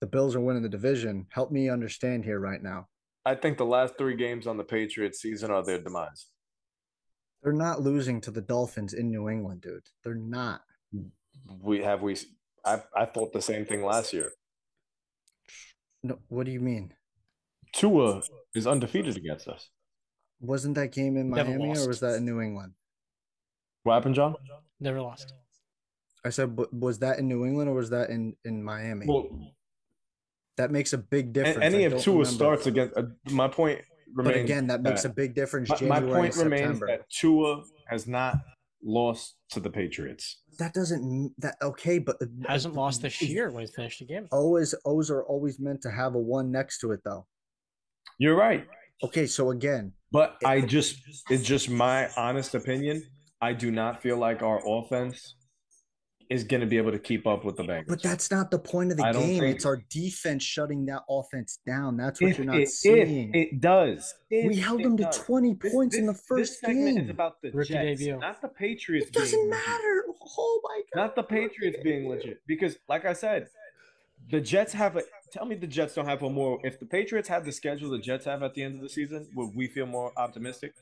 The 0.00 0.06
Bills 0.06 0.34
are 0.34 0.40
winning 0.40 0.62
the 0.62 0.68
division. 0.68 1.26
Help 1.30 1.52
me 1.52 1.68
understand 1.68 2.24
here 2.24 2.40
right 2.40 2.62
now. 2.62 2.86
I 3.24 3.34
think 3.34 3.58
the 3.58 3.66
last 3.66 3.94
three 3.98 4.16
games 4.16 4.46
on 4.46 4.56
the 4.56 4.64
Patriots 4.64 5.20
season 5.20 5.50
are 5.50 5.62
their 5.62 5.80
demise. 5.80 6.26
They're 7.42 7.52
not 7.52 7.80
losing 7.80 8.20
to 8.22 8.30
the 8.30 8.40
Dolphins 8.40 8.92
in 8.92 9.10
New 9.10 9.28
England, 9.28 9.60
dude. 9.60 9.86
They're 10.02 10.14
not. 10.14 10.62
We 11.62 11.82
have 11.82 12.02
we. 12.02 12.16
I 12.64 12.82
I 12.94 13.04
thought 13.06 13.32
the 13.32 13.42
same 13.42 13.64
thing 13.66 13.84
last 13.84 14.12
year. 14.12 14.32
No, 16.02 16.18
what 16.28 16.46
do 16.46 16.52
you 16.52 16.60
mean? 16.60 16.94
Tua 17.72 18.22
is 18.54 18.66
undefeated 18.66 19.16
against 19.16 19.48
us. 19.48 19.70
Wasn't 20.40 20.74
that 20.74 20.92
game 20.92 21.16
in 21.16 21.30
Miami 21.30 21.78
or 21.78 21.86
was 21.86 22.00
that 22.00 22.16
in 22.16 22.24
New 22.24 22.40
England? 22.40 22.72
What 23.82 23.94
happened, 23.94 24.14
John? 24.14 24.34
Never 24.78 25.00
lost. 25.00 25.32
I 26.24 26.30
said, 26.30 26.58
was 26.72 26.98
that 26.98 27.18
in 27.18 27.28
New 27.28 27.46
England 27.46 27.70
or 27.70 27.74
was 27.74 27.90
that 27.90 28.10
in 28.10 28.36
in 28.44 28.62
Miami? 28.62 29.06
Well, 29.06 29.54
that 30.56 30.70
makes 30.70 30.92
a 30.92 30.98
big 30.98 31.32
difference. 31.32 31.58
Any 31.62 31.84
of 31.84 31.98
Tua 31.98 32.26
starts 32.26 32.66
against. 32.66 32.96
Uh, 32.96 33.04
my 33.30 33.48
point 33.48 33.80
remains. 34.14 34.36
But 34.36 34.44
again, 34.44 34.66
that 34.66 34.82
makes 34.82 35.02
that, 35.02 35.12
a 35.12 35.14
big 35.14 35.34
difference. 35.34 35.70
My, 35.80 36.00
my 36.00 36.00
point 36.00 36.36
remains 36.36 36.78
that 36.80 37.08
Tua 37.10 37.62
has 37.88 38.06
not 38.06 38.36
lost 38.82 39.36
to 39.52 39.60
the 39.60 39.70
Patriots. 39.70 40.42
That 40.58 40.74
doesn't 40.74 41.32
that 41.38 41.56
okay, 41.62 41.98
but 41.98 42.16
uh, 42.20 42.26
hasn't 42.46 42.74
lost 42.74 43.00
this 43.00 43.22
year 43.22 43.50
when 43.50 43.66
he 43.66 43.72
finished 43.72 44.00
the 44.00 44.06
game. 44.06 44.28
Always 44.30 44.74
O's 44.84 45.10
are 45.10 45.22
always 45.24 45.58
meant 45.58 45.80
to 45.82 45.90
have 45.90 46.14
a 46.14 46.18
one 46.18 46.50
next 46.50 46.80
to 46.80 46.92
it, 46.92 47.00
though. 47.04 47.26
You're 48.18 48.36
right. 48.36 48.66
Okay, 49.02 49.26
so 49.26 49.50
again, 49.50 49.94
but 50.12 50.36
it, 50.42 50.46
I 50.46 50.60
just 50.60 50.98
it's 51.30 51.44
just 51.44 51.70
my 51.70 52.10
honest 52.18 52.54
opinion. 52.54 53.02
I 53.40 53.52
do 53.52 53.70
not 53.70 54.02
feel 54.02 54.16
like 54.16 54.42
our 54.42 54.60
offense 54.66 55.34
is 56.30 56.44
going 56.44 56.60
to 56.60 56.66
be 56.66 56.76
able 56.76 56.92
to 56.92 56.98
keep 56.98 57.26
up 57.26 57.44
with 57.44 57.56
the 57.56 57.64
Bengals. 57.64 57.88
But 57.88 58.02
that's 58.02 58.30
not 58.30 58.52
the 58.52 58.58
point 58.58 58.92
of 58.92 58.98
the 58.98 59.12
game. 59.12 59.40
Think... 59.40 59.56
It's 59.56 59.66
our 59.66 59.82
defense 59.90 60.44
shutting 60.44 60.86
that 60.86 61.02
offense 61.10 61.58
down. 61.66 61.96
That's 61.96 62.20
what 62.20 62.30
if 62.30 62.38
you're 62.38 62.46
not 62.46 62.60
it, 62.60 62.68
seeing. 62.68 63.34
it 63.34 63.60
does. 63.60 64.14
If 64.30 64.48
we 64.48 64.56
held 64.56 64.84
them 64.84 64.96
to 64.98 65.04
does. 65.04 65.18
20 65.18 65.54
points 65.56 65.96
this, 65.96 66.00
in 66.00 66.06
the 66.06 66.14
first 66.14 66.60
this 66.62 66.70
game. 66.70 66.98
is 66.98 67.10
about 67.10 67.42
the 67.42 67.50
Rookie 67.50 67.72
Jets, 67.72 67.98
debut. 67.98 68.18
not 68.18 68.40
the 68.40 68.48
Patriots. 68.48 69.08
It 69.08 69.12
doesn't 69.12 69.50
matter. 69.50 70.04
Legit. 70.06 70.22
Oh 70.38 70.60
my 70.62 70.82
god. 70.94 71.02
Not 71.02 71.16
the 71.16 71.24
Patriots 71.24 71.78
being 71.82 72.08
legit. 72.08 72.40
Because, 72.46 72.76
like 72.88 73.04
I 73.04 73.12
said, 73.12 73.48
the 74.30 74.40
Jets 74.40 74.72
have 74.72 74.96
a. 74.96 75.02
Tell 75.32 75.46
me 75.46 75.56
the 75.56 75.66
Jets 75.66 75.94
don't 75.94 76.06
have 76.06 76.22
a 76.22 76.30
more. 76.30 76.60
If 76.62 76.78
the 76.78 76.86
Patriots 76.86 77.28
have 77.28 77.44
the 77.44 77.52
schedule 77.52 77.90
the 77.90 77.98
Jets 77.98 78.24
have 78.26 78.44
at 78.44 78.54
the 78.54 78.62
end 78.62 78.76
of 78.76 78.82
the 78.82 78.88
season, 78.88 79.28
would 79.34 79.50
we 79.56 79.66
feel 79.66 79.86
more 79.86 80.12
optimistic? 80.16 80.74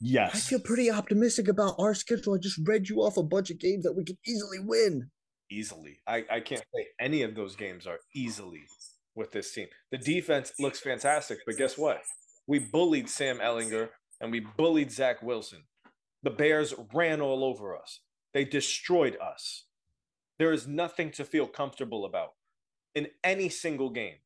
Yes. 0.00 0.34
I 0.34 0.38
feel 0.38 0.60
pretty 0.60 0.90
optimistic 0.90 1.48
about 1.48 1.74
our 1.78 1.94
schedule. 1.94 2.34
I 2.34 2.38
just 2.38 2.60
read 2.64 2.88
you 2.88 2.98
off 2.98 3.16
a 3.16 3.22
bunch 3.22 3.50
of 3.50 3.58
games 3.58 3.84
that 3.84 3.94
we 3.94 4.04
could 4.04 4.18
easily 4.26 4.58
win. 4.60 5.10
Easily. 5.50 5.98
I, 6.06 6.24
I 6.30 6.40
can't 6.40 6.62
say 6.74 6.86
any 7.00 7.22
of 7.22 7.34
those 7.34 7.56
games 7.56 7.86
are 7.86 7.98
easily 8.14 8.64
with 9.14 9.32
this 9.32 9.52
team. 9.52 9.66
The 9.90 9.98
defense 9.98 10.52
looks 10.58 10.80
fantastic, 10.80 11.38
but 11.46 11.56
guess 11.56 11.76
what? 11.76 12.02
We 12.46 12.58
bullied 12.60 13.08
Sam 13.08 13.38
Ehlinger 13.38 13.88
and 14.20 14.30
we 14.30 14.40
bullied 14.40 14.92
Zach 14.92 15.22
Wilson. 15.22 15.64
The 16.22 16.30
Bears 16.30 16.74
ran 16.92 17.20
all 17.20 17.44
over 17.44 17.76
us. 17.76 18.00
They 18.34 18.44
destroyed 18.44 19.16
us. 19.20 19.64
There 20.38 20.52
is 20.52 20.68
nothing 20.68 21.10
to 21.12 21.24
feel 21.24 21.46
comfortable 21.46 22.04
about 22.04 22.34
in 22.94 23.08
any 23.24 23.48
single 23.48 23.90
game 23.90 24.16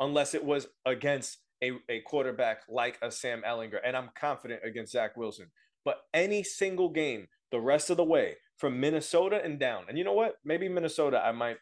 unless 0.00 0.34
it 0.34 0.44
was 0.44 0.66
against 0.84 1.38
a, 1.62 1.72
a 1.88 2.00
quarterback 2.00 2.62
like 2.68 2.98
a 3.02 3.10
Sam 3.10 3.42
Ehlinger, 3.46 3.78
and 3.84 3.96
I'm 3.96 4.10
confident 4.18 4.60
against 4.64 4.92
Zach 4.92 5.16
Wilson. 5.16 5.46
But 5.84 5.98
any 6.12 6.42
single 6.42 6.90
game 6.90 7.28
the 7.50 7.60
rest 7.60 7.88
of 7.88 7.96
the 7.96 8.04
way 8.04 8.36
from 8.58 8.80
Minnesota 8.80 9.40
and 9.42 9.58
down, 9.58 9.84
and 9.88 9.96
you 9.96 10.04
know 10.04 10.12
what? 10.12 10.34
Maybe 10.44 10.68
Minnesota 10.68 11.20
I 11.24 11.32
might 11.32 11.56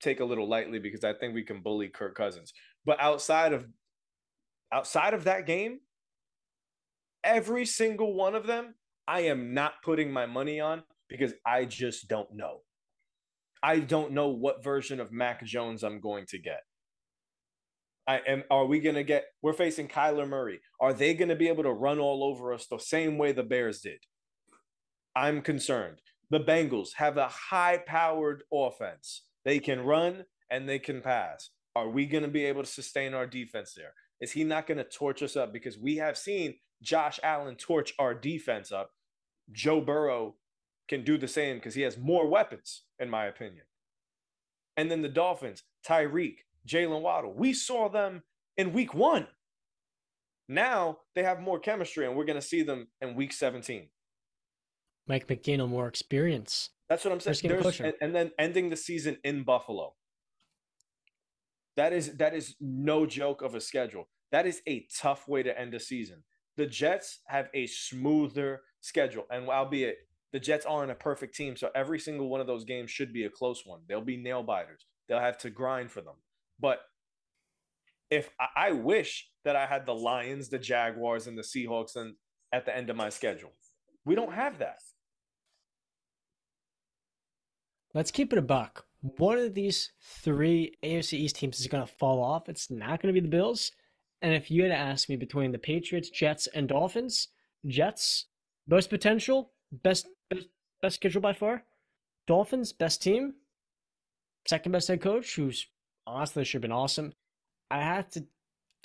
take 0.00 0.20
a 0.20 0.24
little 0.24 0.48
lightly 0.48 0.78
because 0.78 1.04
I 1.04 1.14
think 1.14 1.34
we 1.34 1.44
can 1.44 1.60
bully 1.60 1.88
Kirk 1.88 2.14
Cousins. 2.14 2.52
But 2.84 3.00
outside 3.00 3.52
of 3.52 3.66
outside 4.72 5.14
of 5.14 5.24
that 5.24 5.46
game, 5.46 5.80
every 7.22 7.64
single 7.64 8.14
one 8.14 8.34
of 8.34 8.46
them, 8.46 8.74
I 9.06 9.20
am 9.20 9.54
not 9.54 9.82
putting 9.82 10.12
my 10.12 10.26
money 10.26 10.60
on 10.60 10.82
because 11.08 11.32
I 11.46 11.64
just 11.64 12.08
don't 12.08 12.32
know. 12.34 12.60
I 13.62 13.80
don't 13.80 14.12
know 14.12 14.28
what 14.28 14.62
version 14.62 15.00
of 15.00 15.10
Mac 15.10 15.44
Jones 15.44 15.82
I'm 15.82 16.00
going 16.00 16.26
to 16.26 16.38
get. 16.38 16.60
I 18.06 18.18
am 18.26 18.44
are 18.50 18.66
we 18.66 18.80
gonna 18.80 19.02
get 19.02 19.24
we're 19.42 19.52
facing 19.52 19.88
Kyler 19.88 20.28
Murray. 20.28 20.60
Are 20.80 20.92
they 20.92 21.14
gonna 21.14 21.36
be 21.36 21.48
able 21.48 21.62
to 21.62 21.72
run 21.72 21.98
all 21.98 22.22
over 22.22 22.52
us 22.52 22.66
the 22.66 22.78
same 22.78 23.16
way 23.18 23.32
the 23.32 23.42
Bears 23.42 23.80
did? 23.80 23.98
I'm 25.16 25.40
concerned. 25.40 26.00
The 26.30 26.40
Bengals 26.40 26.94
have 26.96 27.16
a 27.16 27.28
high 27.28 27.78
powered 27.86 28.42
offense. 28.52 29.22
They 29.44 29.58
can 29.58 29.80
run 29.80 30.24
and 30.50 30.68
they 30.68 30.78
can 30.78 31.00
pass. 31.00 31.50
Are 31.76 31.88
we 31.88 32.06
gonna 32.06 32.28
be 32.28 32.44
able 32.44 32.62
to 32.62 32.68
sustain 32.68 33.14
our 33.14 33.26
defense 33.26 33.74
there? 33.74 33.94
Is 34.20 34.32
he 34.32 34.44
not 34.44 34.66
gonna 34.66 34.84
torch 34.84 35.22
us 35.22 35.36
up? 35.36 35.52
Because 35.52 35.78
we 35.78 35.96
have 35.96 36.18
seen 36.18 36.54
Josh 36.82 37.18
Allen 37.22 37.56
torch 37.56 37.94
our 37.98 38.14
defense 38.14 38.70
up, 38.70 38.90
Joe 39.52 39.80
Burrow 39.80 40.36
can 40.88 41.04
do 41.04 41.16
the 41.16 41.28
same 41.28 41.56
because 41.56 41.74
he 41.74 41.82
has 41.82 41.96
more 41.96 42.28
weapons, 42.28 42.82
in 42.98 43.08
my 43.08 43.26
opinion. 43.26 43.64
And 44.76 44.90
then 44.90 45.02
the 45.02 45.08
Dolphins, 45.08 45.62
Tyreek, 45.86 46.36
Jaylen 46.66 47.02
Waddle, 47.02 47.32
we 47.34 47.52
saw 47.52 47.88
them 47.88 48.22
in 48.56 48.72
week 48.72 48.94
one. 48.94 49.26
Now 50.48 50.98
they 51.14 51.22
have 51.22 51.40
more 51.40 51.58
chemistry, 51.58 52.06
and 52.06 52.16
we're 52.16 52.24
going 52.24 52.40
to 52.40 52.46
see 52.46 52.62
them 52.62 52.88
in 53.00 53.14
week 53.14 53.32
17. 53.32 53.88
Mike 55.06 55.26
McDaniel, 55.26 55.68
more 55.68 55.88
experience. 55.88 56.70
That's 56.88 57.04
what 57.04 57.12
I'm 57.12 57.20
saying. 57.20 57.34
And, 57.86 57.94
and 58.00 58.14
then 58.14 58.30
ending 58.38 58.70
the 58.70 58.76
season 58.76 59.18
in 59.24 59.42
Buffalo. 59.42 59.94
That 61.76 61.92
is 61.92 62.16
that 62.18 62.34
is 62.34 62.54
no 62.60 63.04
joke 63.04 63.42
of 63.42 63.54
a 63.54 63.60
schedule. 63.60 64.08
That 64.32 64.46
is 64.46 64.62
a 64.68 64.86
tough 64.96 65.26
way 65.28 65.42
to 65.42 65.58
end 65.58 65.74
a 65.74 65.80
season. 65.80 66.22
The 66.56 66.66
Jets 66.66 67.20
have 67.26 67.48
a 67.52 67.66
smoother 67.66 68.62
schedule, 68.80 69.24
and 69.30 69.48
albeit 69.48 69.96
the 70.32 70.40
Jets 70.40 70.66
aren't 70.66 70.90
a 70.90 70.96
perfect 70.96 71.34
team, 71.34 71.56
so 71.56 71.70
every 71.74 71.98
single 71.98 72.28
one 72.28 72.40
of 72.40 72.46
those 72.46 72.64
games 72.64 72.90
should 72.90 73.12
be 73.12 73.24
a 73.24 73.30
close 73.30 73.62
one. 73.64 73.80
They'll 73.88 74.00
be 74.00 74.16
nail 74.16 74.42
biters. 74.42 74.86
They'll 75.08 75.20
have 75.20 75.38
to 75.38 75.50
grind 75.50 75.90
for 75.90 76.00
them. 76.00 76.14
But 76.60 76.80
if 78.10 78.30
I, 78.56 78.72
wish 78.72 79.28
that 79.44 79.56
I 79.56 79.66
had 79.66 79.86
the 79.86 79.94
Lions, 79.94 80.48
the 80.48 80.58
Jaguars, 80.58 81.26
and 81.26 81.36
the 81.36 81.42
Seahawks, 81.42 81.96
and 81.96 82.14
at 82.52 82.64
the 82.64 82.76
end 82.76 82.90
of 82.90 82.96
my 82.96 83.08
schedule, 83.08 83.52
we 84.04 84.14
don't 84.14 84.32
have 84.32 84.58
that. 84.58 84.78
Let's 87.92 88.10
keep 88.10 88.32
it 88.32 88.38
a 88.38 88.42
buck. 88.42 88.84
One 89.00 89.38
of 89.38 89.54
these 89.54 89.92
three 90.00 90.76
AFC 90.82 91.14
East 91.14 91.36
teams 91.36 91.60
is 91.60 91.66
going 91.66 91.86
to 91.86 91.92
fall 91.92 92.22
off. 92.22 92.48
It's 92.48 92.70
not 92.70 93.00
going 93.00 93.14
to 93.14 93.20
be 93.20 93.24
the 93.24 93.36
Bills. 93.36 93.72
And 94.22 94.34
if 94.34 94.50
you 94.50 94.62
had 94.62 94.70
to 94.70 94.76
ask 94.76 95.08
me 95.08 95.16
between 95.16 95.52
the 95.52 95.58
Patriots, 95.58 96.10
Jets, 96.10 96.46
and 96.54 96.68
Dolphins, 96.68 97.28
Jets, 97.66 98.26
most 98.66 98.90
potential, 98.90 99.52
best 99.70 100.06
best, 100.30 100.46
best 100.80 100.96
schedule 100.96 101.20
by 101.20 101.32
far. 101.32 101.64
Dolphins, 102.26 102.72
best 102.72 103.02
team, 103.02 103.34
second 104.46 104.72
best 104.72 104.88
head 104.88 105.00
coach, 105.02 105.36
who's 105.36 105.66
honestly 106.06 106.44
should 106.44 106.58
have 106.58 106.62
been 106.62 106.72
awesome. 106.72 107.12
I 107.70 107.80
had 107.80 108.10
to 108.12 108.24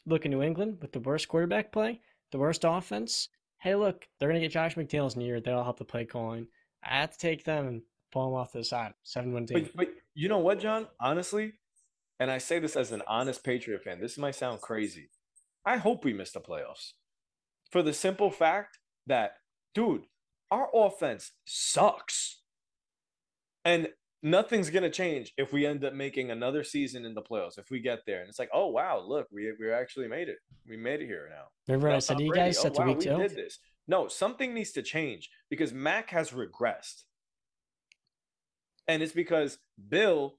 look 0.05 0.25
at 0.25 0.31
New 0.31 0.41
England 0.41 0.77
with 0.81 0.91
the 0.91 0.99
worst 0.99 1.27
quarterback 1.27 1.71
play, 1.71 2.01
the 2.31 2.39
worst 2.39 2.63
offense. 2.65 3.29
Hey, 3.59 3.75
look, 3.75 4.07
they're 4.19 4.29
gonna 4.29 4.39
get 4.39 4.51
Josh 4.51 4.75
McDaniels 4.75 5.15
near. 5.17 5.41
That'll 5.41 5.63
help 5.63 5.79
the 5.79 5.85
play 5.85 6.05
calling. 6.05 6.47
I 6.83 6.99
had 6.99 7.11
to 7.11 7.17
take 7.17 7.43
them 7.43 7.67
and 7.67 7.81
pull 8.11 8.25
them 8.25 8.39
off 8.39 8.51
to 8.53 8.59
the 8.59 8.63
side. 8.63 8.93
Seven 9.03 9.33
one 9.33 9.45
team. 9.45 9.63
But, 9.63 9.75
but 9.75 9.87
you 10.13 10.29
know 10.29 10.39
what, 10.39 10.59
John? 10.59 10.87
Honestly, 10.99 11.53
and 12.19 12.31
I 12.31 12.37
say 12.37 12.59
this 12.59 12.75
as 12.75 12.91
an 12.91 13.01
honest 13.07 13.43
Patriot 13.43 13.83
fan. 13.83 13.99
This 13.99 14.17
might 14.17 14.35
sound 14.35 14.61
crazy. 14.61 15.09
I 15.65 15.77
hope 15.77 16.03
we 16.03 16.13
miss 16.13 16.31
the 16.31 16.39
playoffs 16.39 16.93
for 17.69 17.83
the 17.83 17.93
simple 17.93 18.31
fact 18.31 18.79
that, 19.07 19.33
dude, 19.73 20.05
our 20.51 20.69
offense 20.73 21.31
sucks. 21.45 22.41
And 23.63 23.89
nothing's 24.21 24.69
going 24.69 24.83
to 24.83 24.89
change 24.89 25.33
if 25.37 25.53
we 25.53 25.65
end 25.65 25.83
up 25.83 25.93
making 25.93 26.31
another 26.31 26.63
season 26.63 27.05
in 27.05 27.13
the 27.13 27.21
playoffs. 27.21 27.57
If 27.57 27.69
we 27.71 27.79
get 27.79 27.99
there 28.05 28.21
and 28.21 28.29
it's 28.29 28.39
like, 28.39 28.49
oh, 28.53 28.67
wow, 28.67 29.03
look, 29.05 29.27
we, 29.31 29.51
we 29.59 29.71
actually 29.71 30.07
made 30.07 30.29
it. 30.29 30.37
We 30.67 30.77
made 30.77 31.01
it 31.01 31.05
here 31.05 31.29
now. 31.29 31.45
Remember, 31.67 31.89
I 31.89 31.99
said 31.99 32.17
to 32.17 32.23
you 32.23 32.33
guys, 32.33 32.63
oh, 32.63 32.71
wow, 32.73 32.93
we 32.93 33.05
did 33.05 33.35
this. 33.35 33.59
No, 33.87 34.07
something 34.07 34.53
needs 34.53 34.71
to 34.73 34.81
change 34.81 35.29
because 35.49 35.73
Mac 35.73 36.11
has 36.11 36.31
regressed. 36.31 37.03
And 38.87 39.01
it's 39.03 39.13
because 39.13 39.59
Bill, 39.89 40.35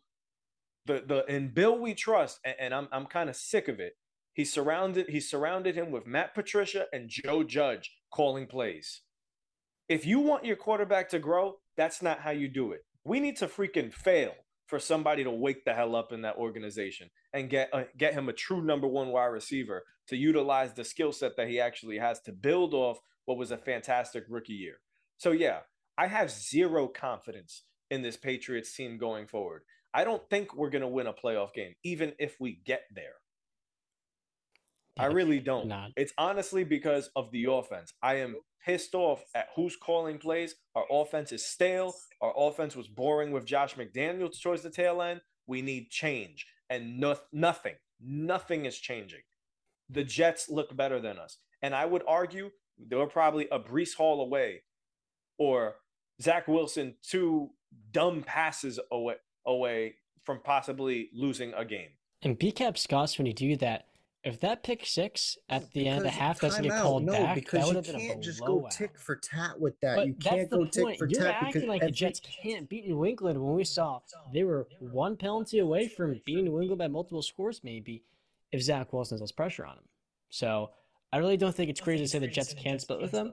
the 0.86 1.04
the 1.06 1.24
in 1.32 1.48
Bill 1.54 1.78
we 1.78 1.94
trust, 1.94 2.40
and, 2.44 2.56
and 2.58 2.74
I'm 2.74 2.88
I'm 2.90 3.06
kind 3.06 3.30
of 3.30 3.36
sick 3.36 3.68
of 3.68 3.78
it. 3.78 3.94
He 4.32 4.44
surrounded 4.44 5.08
he 5.08 5.20
surrounded 5.20 5.76
him 5.76 5.92
with 5.92 6.06
Matt 6.06 6.34
Patricia 6.34 6.86
and 6.92 7.08
Joe 7.08 7.44
Judge 7.44 7.92
calling 8.12 8.46
plays. 8.46 9.02
If 9.88 10.04
you 10.04 10.18
want 10.18 10.44
your 10.44 10.56
quarterback 10.56 11.08
to 11.10 11.20
grow, 11.20 11.56
that's 11.76 12.02
not 12.02 12.20
how 12.20 12.30
you 12.30 12.48
do 12.48 12.72
it. 12.72 12.80
We 13.04 13.20
need 13.20 13.36
to 13.38 13.46
freaking 13.46 13.92
fail 13.92 14.34
for 14.66 14.78
somebody 14.78 15.24
to 15.24 15.30
wake 15.30 15.64
the 15.64 15.74
hell 15.74 15.96
up 15.96 16.12
in 16.12 16.22
that 16.22 16.36
organization 16.36 17.10
and 17.32 17.50
get 17.50 17.70
uh, 17.72 17.84
get 17.98 18.14
him 18.14 18.28
a 18.28 18.32
true 18.32 18.62
number 18.62 18.86
one 18.86 19.08
wide 19.08 19.26
receiver 19.26 19.84
to 20.06 20.16
utilize 20.16 20.74
the 20.74 20.84
skill 20.84 21.12
set 21.12 21.36
that 21.36 21.48
he 21.48 21.60
actually 21.60 21.98
has 21.98 22.20
to 22.20 22.32
build 22.32 22.72
off 22.72 23.00
what 23.24 23.38
was 23.38 23.50
a 23.50 23.58
fantastic 23.58 24.24
rookie 24.28 24.52
year. 24.52 24.76
So 25.18 25.32
yeah, 25.32 25.60
I 25.98 26.06
have 26.06 26.30
zero 26.30 26.86
confidence 26.86 27.64
in 27.90 28.02
this 28.02 28.16
Patriots 28.16 28.74
team 28.74 28.96
going 28.96 29.26
forward. 29.26 29.62
I 29.92 30.04
don't 30.04 30.28
think 30.30 30.54
we're 30.54 30.70
going 30.70 30.82
to 30.82 30.88
win 30.88 31.08
a 31.08 31.12
playoff 31.12 31.52
game 31.52 31.74
even 31.82 32.12
if 32.18 32.36
we 32.38 32.60
get 32.64 32.82
there. 32.94 33.14
I 35.00 35.06
really 35.06 35.40
don't. 35.40 35.72
It's 35.96 36.12
honestly 36.18 36.64
because 36.64 37.10
of 37.16 37.30
the 37.30 37.46
offense. 37.46 37.92
I 38.02 38.16
am 38.16 38.36
pissed 38.64 38.94
off 38.94 39.24
at 39.34 39.48
who's 39.56 39.76
calling 39.76 40.18
plays. 40.18 40.54
Our 40.74 40.84
offense 40.90 41.32
is 41.32 41.44
stale. 41.44 41.94
Our 42.20 42.32
offense 42.36 42.76
was 42.76 42.88
boring 42.88 43.30
with 43.30 43.46
Josh 43.46 43.74
McDaniels 43.74 44.40
towards 44.40 44.62
the 44.62 44.70
tail 44.70 45.02
end. 45.02 45.20
We 45.46 45.62
need 45.62 45.90
change. 45.90 46.46
And 46.68 47.00
no, 47.00 47.16
nothing, 47.32 47.74
nothing 48.00 48.66
is 48.66 48.78
changing. 48.78 49.20
The 49.88 50.04
Jets 50.04 50.48
look 50.48 50.76
better 50.76 51.00
than 51.00 51.18
us. 51.18 51.38
And 51.62 51.74
I 51.74 51.84
would 51.84 52.02
argue 52.06 52.50
they 52.78 52.96
were 52.96 53.06
probably 53.06 53.48
a 53.50 53.58
Breece 53.58 53.94
Hall 53.94 54.20
away 54.20 54.62
or 55.38 55.76
Zach 56.22 56.46
Wilson 56.46 56.94
two 57.02 57.50
dumb 57.92 58.22
passes 58.22 58.78
away 58.92 59.16
away 59.46 59.94
from 60.24 60.40
possibly 60.44 61.08
losing 61.12 61.52
a 61.54 61.64
game. 61.64 61.88
And 62.22 62.38
BCAP 62.38 62.76
Scots, 62.76 63.16
when 63.16 63.26
you 63.26 63.32
do 63.32 63.56
that, 63.56 63.86
if 64.22 64.40
that 64.40 64.62
pick 64.62 64.84
six 64.84 65.38
at 65.48 65.72
the 65.72 65.88
end 65.88 65.98
of 65.98 66.04
the 66.04 66.10
half 66.10 66.40
doesn't 66.40 66.62
get 66.62 66.72
called 66.72 67.04
no, 67.04 67.12
back, 67.12 67.34
because 67.34 67.72
that 67.72 67.86
you 67.86 67.92
can't 68.08 68.22
just 68.22 68.44
go 68.44 68.66
tick 68.70 68.98
for 68.98 69.16
tat 69.16 69.58
with 69.58 69.80
that. 69.80 69.96
But 69.96 70.06
you 70.08 70.14
can't 70.14 70.50
go 70.50 70.64
tick 70.66 70.98
for 70.98 71.06
You're 71.06 71.22
tat 71.22 71.34
acting 71.36 71.52
because 71.52 71.68
like 71.68 71.80
the 71.80 71.90
Jets 71.90 72.20
can't 72.20 72.68
beat 72.68 72.86
New 72.86 73.06
England 73.06 73.40
when 73.42 73.54
we 73.54 73.64
saw 73.64 74.00
they 74.32 74.44
were 74.44 74.68
one 74.78 75.16
penalty 75.16 75.60
away 75.60 75.88
from 75.88 76.20
beating 76.26 76.44
New 76.44 76.60
England 76.60 76.78
by 76.78 76.88
multiple 76.88 77.22
scores, 77.22 77.62
maybe, 77.64 78.02
if 78.52 78.62
Zach 78.62 78.92
Wilson 78.92 79.16
has 79.16 79.20
less 79.22 79.32
pressure 79.32 79.64
on 79.64 79.76
him. 79.76 79.84
So 80.28 80.70
I 81.12 81.16
really 81.16 81.38
don't 81.38 81.54
think 81.54 81.70
it's 81.70 81.80
crazy 81.80 82.04
to 82.04 82.08
say 82.08 82.18
the 82.18 82.28
Jets 82.28 82.54
can't 82.54 82.80
split 82.80 83.00
with 83.00 83.12
them. 83.12 83.32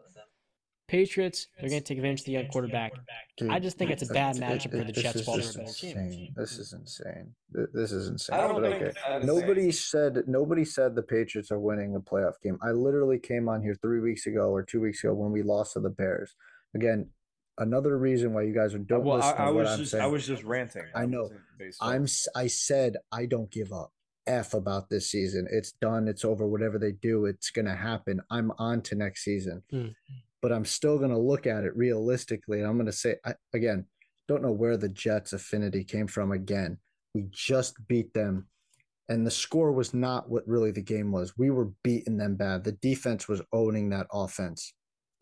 Patriots, 0.88 1.48
they're 1.60 1.70
going 1.70 1.82
to 1.82 1.86
take 1.88 1.98
advantage 1.98 2.22
of 2.22 2.26
the 2.28 2.32
young 2.32 2.48
quarterback. 2.48 2.94
Dude, 3.38 3.50
I 3.50 3.60
just 3.60 3.78
think 3.78 3.92
it's 3.92 4.10
a 4.10 4.14
bad 4.14 4.38
matchup 4.38 4.72
for 4.72 4.86
the 4.86 4.92
Jets. 4.94 5.26
This 5.26 5.28
is 5.28 5.56
insane. 5.58 6.34
This 6.36 6.58
is 6.58 6.74
insane. 6.74 7.34
This 7.52 7.92
is 7.92 8.08
insane. 8.08 8.38
But 8.54 8.64
okay, 8.64 8.92
nobody 9.24 9.72
said 9.72 10.24
nobody 10.28 10.64
said 10.64 10.96
the 10.96 11.04
Patriots 11.04 11.52
are 11.52 11.60
winning 11.60 11.96
a 11.96 12.00
playoff 12.00 12.36
game. 12.42 12.58
I 12.62 12.72
literally 12.72 13.20
came 13.20 13.50
on 13.50 13.62
here 13.64 13.76
three 13.82 14.00
weeks 14.00 14.28
ago 14.28 14.50
or 14.50 14.64
two 14.64 14.80
weeks 14.80 15.04
ago 15.04 15.14
when 15.14 15.32
we 15.32 15.44
lost 15.44 15.74
to 15.74 15.82
the 15.82 15.90
Bears. 15.90 16.36
Again, 16.74 17.10
another 17.58 17.98
reason 17.98 18.34
why 18.34 18.44
you 18.44 18.54
guys 18.54 18.74
are 18.74 18.80
don't 18.80 19.04
well, 19.04 19.18
listen 19.18 19.36
I, 19.38 19.44
I 19.44 19.48
to 19.48 19.54
what 19.54 19.68
I'm 19.68 19.80
just, 19.80 19.92
saying. 19.92 20.04
I 20.04 20.08
was 20.08 20.26
just 20.26 20.44
ranting. 20.44 20.86
I, 20.96 21.02
I 21.02 21.06
know. 21.06 21.30
I'm. 21.82 22.08
I 22.34 22.48
said 22.48 22.96
I 23.12 23.26
don't 23.26 23.52
give 23.52 23.74
up. 23.74 23.92
F 24.26 24.54
about 24.54 24.90
this 24.90 25.12
season. 25.12 25.48
It's 25.52 25.74
done. 25.74 26.08
It's 26.08 26.24
over. 26.24 26.48
Whatever 26.48 26.80
they 26.80 26.94
do, 26.94 27.26
it's 27.26 27.50
gonna 27.50 27.76
happen. 27.76 28.22
I'm 28.30 28.52
on 28.58 28.82
to 28.84 28.96
next 28.96 29.26
season. 29.26 29.64
Mm 29.74 29.94
but 30.42 30.52
I'm 30.52 30.66
still 30.66 30.98
going 30.98 31.12
to 31.12 31.18
look 31.18 31.48
at 31.48 31.64
it 31.64 31.76
realistically. 31.76 32.60
And 32.60 32.68
I'm 32.68 32.76
going 32.76 32.86
to 32.88 32.92
say, 32.92 33.16
I, 33.26 33.34
again, 33.54 33.86
don't 34.28 34.42
know 34.44 34.52
where 34.52 34.78
the 34.78 34.90
Jets' 34.90 35.34
affinity 35.34 35.84
came 35.84 36.08
from 36.08 36.32
again. 36.32 36.78
We 37.14 37.26
just 37.32 37.76
beat 37.88 38.14
them. 38.14 38.48
And 39.10 39.26
the 39.26 39.32
score 39.32 39.72
was 39.72 39.94
not 39.94 40.30
what 40.30 40.48
really 40.48 40.72
the 40.72 40.82
game 40.82 41.12
was. 41.12 41.38
We 41.38 41.50
were 41.50 41.72
beating 41.84 42.18
them 42.18 42.36
bad. 42.36 42.64
The 42.64 42.74
defense 42.74 43.28
was 43.28 43.42
owning 43.54 43.90
that 43.90 44.08
offense. 44.12 44.74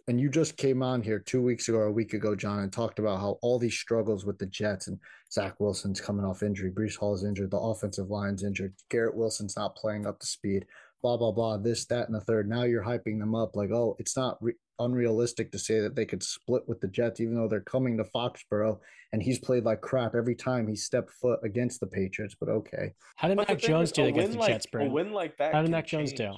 And 0.07 0.19
you 0.19 0.29
just 0.29 0.57
came 0.57 0.83
on 0.83 1.01
here 1.01 1.19
two 1.19 1.41
weeks 1.41 1.67
ago 1.67 1.77
or 1.79 1.85
a 1.85 1.91
week 1.91 2.13
ago, 2.13 2.35
John, 2.35 2.59
and 2.59 2.71
talked 2.71 2.99
about 2.99 3.19
how 3.19 3.39
all 3.41 3.57
these 3.57 3.77
struggles 3.77 4.25
with 4.25 4.37
the 4.37 4.45
Jets 4.45 4.87
and 4.87 4.99
Zach 5.31 5.59
Wilson's 5.59 6.01
coming 6.01 6.25
off 6.25 6.43
injury, 6.43 6.71
Breece 6.71 6.95
Hall's 6.95 7.23
injured, 7.23 7.49
the 7.49 7.57
offensive 7.57 8.09
line's 8.09 8.43
injured, 8.43 8.73
Garrett 8.89 9.15
Wilson's 9.15 9.57
not 9.57 9.75
playing 9.75 10.05
up 10.05 10.19
to 10.19 10.27
speed, 10.27 10.65
blah, 11.05 11.17
blah, 11.17 11.31
blah, 11.31 11.57
this, 11.57 11.85
that, 11.85 12.07
and 12.07 12.15
the 12.15 12.19
third. 12.19 12.49
Now 12.49 12.63
you're 12.63 12.83
hyping 12.83 13.19
them 13.19 13.35
up 13.35 13.55
like, 13.55 13.69
oh, 13.69 13.95
it's 13.99 14.17
not 14.17 14.39
re- 14.41 14.55
unrealistic 14.79 15.51
to 15.51 15.59
say 15.59 15.79
that 15.79 15.95
they 15.95 16.03
could 16.03 16.23
split 16.23 16.63
with 16.67 16.81
the 16.81 16.87
Jets, 16.87 17.19
even 17.19 17.35
though 17.35 17.47
they're 17.47 17.61
coming 17.61 17.95
to 17.97 18.03
Foxborough 18.05 18.79
and 19.13 19.21
he's 19.21 19.37
played 19.37 19.65
like 19.65 19.81
crap 19.81 20.15
every 20.15 20.33
time 20.33 20.67
he 20.67 20.75
stepped 20.75 21.11
foot 21.11 21.39
against 21.43 21.79
the 21.79 21.85
Patriots. 21.85 22.35
But 22.39 22.49
okay, 22.49 22.91
how 23.17 23.27
did 23.27 23.37
but 23.37 23.47
Mac 23.47 23.59
Jones 23.59 23.91
do 23.91 24.05
against 24.05 24.31
the 24.31 24.39
like, 24.39 24.49
Jets, 24.49 24.65
bro? 24.65 24.87
A 24.87 24.89
win 24.89 25.13
like 25.13 25.37
that. 25.37 25.53
How 25.53 25.61
did 25.61 25.69
Mac 25.69 25.85
Jones 25.85 26.11
do? 26.11 26.31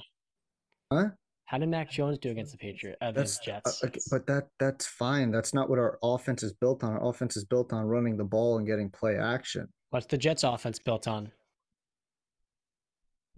Huh? 0.92 1.06
How 1.46 1.56
did 1.56 1.70
Mac 1.70 1.90
Jones 1.90 2.18
do 2.18 2.30
against 2.30 2.52
the 2.52 2.58
Patriots? 2.58 2.98
Uh, 3.00 3.10
that's 3.10 3.38
Jets. 3.38 3.82
Uh, 3.82 3.88
but 4.10 4.26
that 4.26 4.48
that's 4.60 4.84
fine. 4.84 5.30
That's 5.30 5.54
not 5.54 5.70
what 5.70 5.78
our 5.78 5.98
offense 6.02 6.42
is 6.42 6.52
built 6.52 6.84
on. 6.84 6.92
Our 6.92 7.08
offense 7.08 7.38
is 7.38 7.46
built 7.46 7.72
on 7.72 7.86
running 7.86 8.18
the 8.18 8.24
ball 8.24 8.58
and 8.58 8.66
getting 8.66 8.90
play 8.90 9.16
action. 9.16 9.66
What's 9.88 10.04
the 10.04 10.18
Jets' 10.18 10.44
offense 10.44 10.78
built 10.78 11.08
on? 11.08 11.32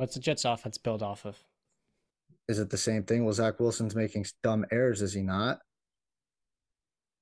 What's 0.00 0.14
the 0.14 0.20
Jets' 0.20 0.46
offense 0.46 0.78
built 0.78 1.02
off 1.02 1.26
of? 1.26 1.36
Is 2.48 2.58
it 2.58 2.70
the 2.70 2.78
same 2.78 3.02
thing? 3.02 3.22
Well, 3.22 3.34
Zach 3.34 3.60
Wilson's 3.60 3.94
making 3.94 4.24
dumb 4.42 4.64
errors, 4.72 5.02
is 5.02 5.12
he 5.12 5.20
not? 5.20 5.58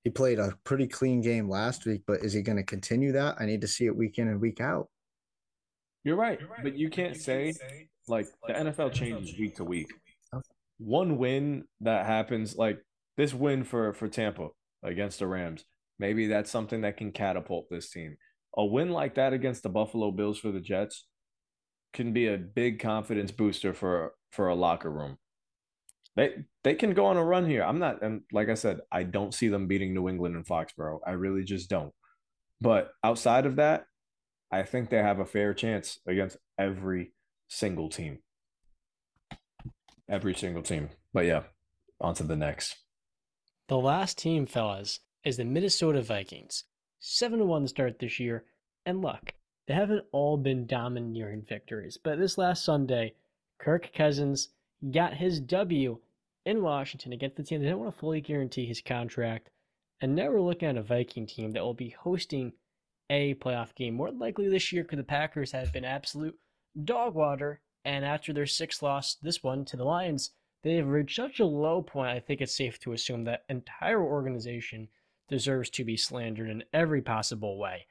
He 0.05 0.11
played 0.11 0.39
a 0.39 0.53
pretty 0.63 0.87
clean 0.87 1.21
game 1.21 1.49
last 1.49 1.87
week, 1.87 2.03
but 2.07 2.21
is 2.21 2.33
he 2.33 2.41
going 2.41 2.57
to 2.57 2.63
continue 2.63 3.11
that? 3.11 3.35
I 3.41 3.47
need 3.47 3.63
to 3.63 3.67
see 3.67 3.87
it 3.87 3.97
week 3.97 4.19
in 4.19 4.29
and 4.29 4.41
week 4.41 4.61
out. 4.61 4.87
You're 6.05 6.15
right, 6.15 6.39
but 6.63 6.79
you 6.79 6.89
can't 6.89 7.17
say 7.17 7.53
like 8.07 8.29
the 8.47 8.53
NFL 8.53 8.93
changes 8.93 9.37
week 9.37 9.57
to 9.57 9.65
week. 9.65 9.93
Oh. 10.33 10.41
one 10.79 11.19
win 11.19 11.65
that 11.81 12.07
happens 12.07 12.55
like 12.55 12.79
this 13.17 13.35
win 13.35 13.65
for 13.65 13.93
for 13.93 14.07
Tampa 14.07 14.51
against 14.85 15.19
the 15.19 15.27
Rams, 15.27 15.65
maybe 15.99 16.29
that's 16.29 16.49
something 16.49 16.83
that 16.83 16.97
can 16.97 17.11
catapult 17.11 17.67
this 17.71 17.91
team. 17.91 18.17
A 18.57 18.65
win 18.65 18.91
like 18.91 19.17
that 19.17 19.33
against 19.33 19.65
the 19.65 19.69
Buffalo 19.69 20.13
Bills 20.13 20.39
for 20.39 20.53
the 20.53 20.61
Jets 20.61 21.08
can 21.99 22.13
be 22.13 22.29
a 22.29 22.39
big 22.39 22.79
confidence 22.79 23.33
booster 23.33 23.75
for 23.75 24.15
for 24.31 24.47
a 24.47 24.55
locker 24.55 24.89
room. 24.89 25.19
They 26.15 26.45
they 26.63 26.77
can 26.77 26.95
go 26.95 27.07
on 27.07 27.17
a 27.17 27.25
run 27.25 27.45
here. 27.45 27.65
I'm 27.65 27.81
not 27.81 28.03
and 28.03 28.23
like 28.31 28.49
I 28.49 28.55
said, 28.55 28.83
I 28.93 29.03
don't 29.03 29.35
see 29.35 29.49
them 29.49 29.67
beating 29.67 29.93
New 29.93 30.09
England 30.09 30.37
and 30.37 30.47
Foxborough. 30.47 31.01
I 31.05 31.13
really 31.13 31.43
just 31.43 31.69
don't. 31.69 31.93
But 32.61 32.93
outside 33.03 33.47
of 33.47 33.57
that, 33.57 33.87
I 34.53 34.63
think 34.63 34.91
they 34.91 34.99
have 34.99 35.19
a 35.19 35.27
fair 35.27 35.53
chance 35.55 35.99
against 36.07 36.37
every 36.57 37.15
single 37.49 37.89
team. 37.89 38.21
Every 40.09 40.35
single 40.35 40.63
team. 40.63 40.91
But 41.13 41.27
yeah, 41.27 41.43
on 42.01 42.15
to 42.15 42.23
the 42.23 42.37
next. 42.37 42.77
The 43.67 43.77
last 43.77 44.19
team, 44.19 44.47
fellas, 44.47 45.01
is 45.25 45.37
the 45.37 45.45
Minnesota 45.45 46.01
Vikings. 46.01 46.63
7 47.01 47.41
to 47.41 47.45
1 47.45 47.67
start 47.67 47.99
this 47.99 48.19
year, 48.19 48.45
and 48.87 49.03
luck. 49.03 49.35
They 49.69 49.75
haven't 49.75 50.07
all 50.13 50.39
been 50.39 50.67
domineering 50.67 51.43
victories, 51.43 51.99
but 52.03 52.19
this 52.19 52.39
last 52.39 52.65
Sunday, 52.65 53.13
Kirk 53.59 53.93
Cousins 53.93 54.49
got 54.91 55.13
his 55.13 55.41
W 55.41 55.99
in 56.47 56.63
Washington 56.63 57.13
against 57.13 57.37
the 57.37 57.43
team 57.43 57.61
that 57.61 57.67
didn't 57.67 57.81
want 57.81 57.93
to 57.93 57.99
fully 57.99 58.23
guarantee 58.23 58.65
his 58.65 58.81
contract. 58.81 59.51
And 60.01 60.17
now 60.17 60.31
we're 60.31 60.41
looking 60.41 60.69
at 60.71 60.79
a 60.79 60.83
Viking 60.83 61.27
team 61.27 61.53
that 61.53 61.63
will 61.63 61.75
be 61.75 61.91
hosting 61.91 62.55
a 63.11 63.35
playoff 63.35 63.75
game. 63.75 63.93
More 63.93 64.11
likely 64.11 64.49
this 64.49 64.73
year 64.73 64.85
because 64.85 64.97
the 64.97 65.05
Packers 65.05 65.53
have 65.53 65.71
been 65.71 65.85
absolute 65.85 66.39
dog 66.83 67.15
water. 67.15 67.61
And 67.85 68.07
after 68.07 68.33
their 68.33 68.47
sixth 68.47 68.83
loss, 68.83 69.17
this 69.17 69.43
one 69.43 69.67
to 69.67 69.77
the 69.77 69.85
Lions, 69.85 70.31
they 70.63 70.77
have 70.77 70.89
reached 70.89 71.17
such 71.17 71.41
a 71.41 71.45
low 71.45 71.83
point. 71.83 72.09
I 72.09 72.21
think 72.21 72.41
it's 72.41 72.57
safe 72.57 72.81
to 72.81 72.95
assume 72.95 73.25
that 73.25 73.45
entire 73.51 74.03
organization 74.03 74.89
deserves 75.29 75.69
to 75.71 75.85
be 75.85 75.99
slandered 75.99 76.49
in 76.49 76.65
every 76.73 77.03
possible 77.03 77.59
way. 77.59 77.87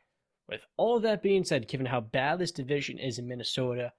With 0.50 0.66
all 0.78 0.96
of 0.96 1.04
that 1.04 1.22
being 1.22 1.44
said, 1.44 1.68
given 1.68 1.86
how 1.86 2.02
bad 2.02 2.40
this 2.40 2.52
division 2.52 2.98
is 3.00 3.20
in 3.20 3.28
Minnesota, 3.28 3.92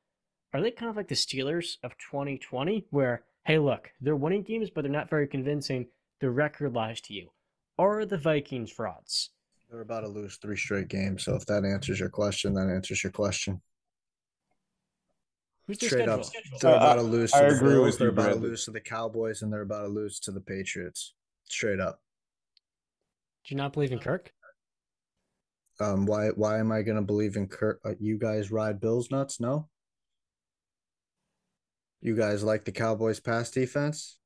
are 0.54 0.62
they 0.62 0.70
kind 0.70 0.88
of 0.88 0.96
like 0.96 1.08
the 1.08 1.14
Steelers 1.14 1.76
of 1.82 1.92
2020, 1.98 2.86
where, 2.90 3.24
hey, 3.44 3.58
look, 3.58 3.90
they're 4.00 4.16
winning 4.16 4.42
games, 4.42 4.70
but 4.70 4.82
they're 4.82 4.90
not 4.90 5.10
very 5.10 5.26
convincing. 5.26 5.86
The 6.20 6.30
record 6.30 6.72
lies 6.72 7.00
to 7.02 7.14
you. 7.14 7.28
Or 7.76 8.00
are 8.00 8.06
the 8.06 8.16
Vikings 8.16 8.70
frauds? 8.72 9.30
They're 9.70 9.82
about 9.82 10.00
to 10.00 10.08
lose 10.08 10.36
three 10.36 10.56
straight 10.56 10.88
games. 10.88 11.24
So 11.24 11.34
if 11.34 11.44
that 11.46 11.64
answers 11.64 12.00
your 12.00 12.08
question, 12.08 12.54
that 12.54 12.68
answers 12.68 13.04
your 13.04 13.12
question. 13.12 13.60
Who's 15.66 15.76
their 15.76 15.90
Straight 15.90 16.04
schedule? 16.04 16.24
up, 16.24 16.32
they're 16.62 16.74
about 16.74 16.98
uh, 16.98 17.02
to 17.02 17.08
lose 17.08 17.30
to 17.32 17.36
I 17.36 17.50
the 17.50 17.56
agree 17.56 17.74
Bills. 17.74 17.86
with 17.86 17.98
They're 17.98 18.08
you, 18.08 18.12
about 18.14 18.28
to 18.32 18.34
lose 18.36 18.64
to 18.64 18.70
the 18.70 18.80
Cowboys, 18.80 19.42
and 19.42 19.52
they're 19.52 19.60
about 19.60 19.82
to 19.82 19.88
lose 19.88 20.18
to 20.20 20.30
the 20.32 20.40
Patriots. 20.40 21.12
Straight 21.44 21.78
up. 21.78 22.00
Do 23.44 23.54
you 23.54 23.58
not 23.58 23.74
believe 23.74 23.92
in 23.92 23.98
uh, 23.98 24.02
Kirk? 24.02 24.32
Um, 25.80 26.06
why? 26.06 26.28
Why 26.28 26.58
am 26.58 26.72
I 26.72 26.82
going 26.82 26.96
to 26.96 27.02
believe 27.02 27.36
in 27.36 27.46
Kirk? 27.46 27.80
Uh, 27.84 27.94
you 28.00 28.18
guys 28.18 28.50
ride 28.50 28.80
Bills 28.80 29.10
nuts? 29.10 29.40
No. 29.40 29.68
You 32.00 32.16
guys 32.16 32.42
like 32.42 32.64
the 32.64 32.72
Cowboys' 32.72 33.20
pass 33.20 33.50
defense? 33.50 34.18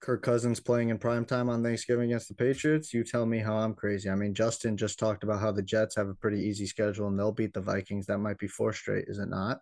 Kirk 0.00 0.22
Cousins 0.22 0.60
playing 0.60 0.88
in 0.88 0.98
prime 0.98 1.26
time 1.26 1.50
on 1.50 1.62
Thanksgiving 1.62 2.06
against 2.06 2.28
the 2.28 2.34
Patriots. 2.34 2.94
You 2.94 3.04
tell 3.04 3.26
me 3.26 3.38
how 3.38 3.56
I'm 3.56 3.74
crazy. 3.74 4.08
I 4.08 4.14
mean, 4.14 4.32
Justin 4.32 4.76
just 4.76 4.98
talked 4.98 5.24
about 5.24 5.40
how 5.40 5.52
the 5.52 5.62
Jets 5.62 5.96
have 5.96 6.08
a 6.08 6.14
pretty 6.14 6.40
easy 6.40 6.66
schedule 6.66 7.08
and 7.08 7.18
they'll 7.18 7.32
beat 7.32 7.52
the 7.52 7.60
Vikings. 7.60 8.06
That 8.06 8.18
might 8.18 8.38
be 8.38 8.48
four 8.48 8.72
straight, 8.72 9.04
is 9.08 9.18
it 9.18 9.28
not? 9.28 9.58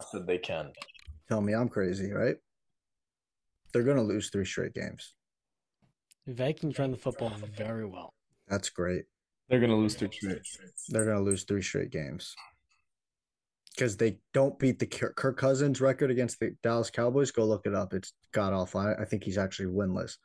I 0.00 0.04
said 0.10 0.26
they 0.26 0.38
can. 0.38 0.72
Tell 1.28 1.42
me 1.42 1.52
I'm 1.52 1.68
crazy, 1.68 2.12
right? 2.12 2.36
They're 3.72 3.82
going 3.82 3.98
to 3.98 4.02
lose 4.02 4.30
three 4.30 4.46
straight 4.46 4.72
games. 4.72 5.14
The 6.26 6.32
Vikings 6.32 6.78
run 6.78 6.90
the 6.90 6.96
football 6.96 7.32
very 7.54 7.84
well. 7.84 8.14
That's 8.48 8.70
great. 8.70 9.04
They're 9.48 9.60
gonna 9.60 9.76
lose 9.76 9.94
three 9.94 10.10
straight. 10.12 10.42
They're 10.88 11.04
to 11.06 11.20
lose 11.20 11.44
three 11.44 11.62
straight 11.62 11.90
games 11.90 12.34
because 13.78 13.96
they 13.96 14.18
don't 14.34 14.58
beat 14.58 14.80
the 14.80 14.86
Kirk 14.86 15.36
Cousins 15.36 15.80
record 15.80 16.10
against 16.10 16.40
the 16.40 16.56
Dallas 16.64 16.90
Cowboys. 16.90 17.30
Go 17.30 17.44
look 17.44 17.64
it 17.64 17.74
up. 17.74 17.94
It's 17.94 18.12
god 18.32 18.52
awful. 18.52 18.80
I, 18.80 18.94
I 18.94 19.04
think 19.04 19.22
he's 19.22 19.38
actually 19.38 19.66
winless. 19.66 20.16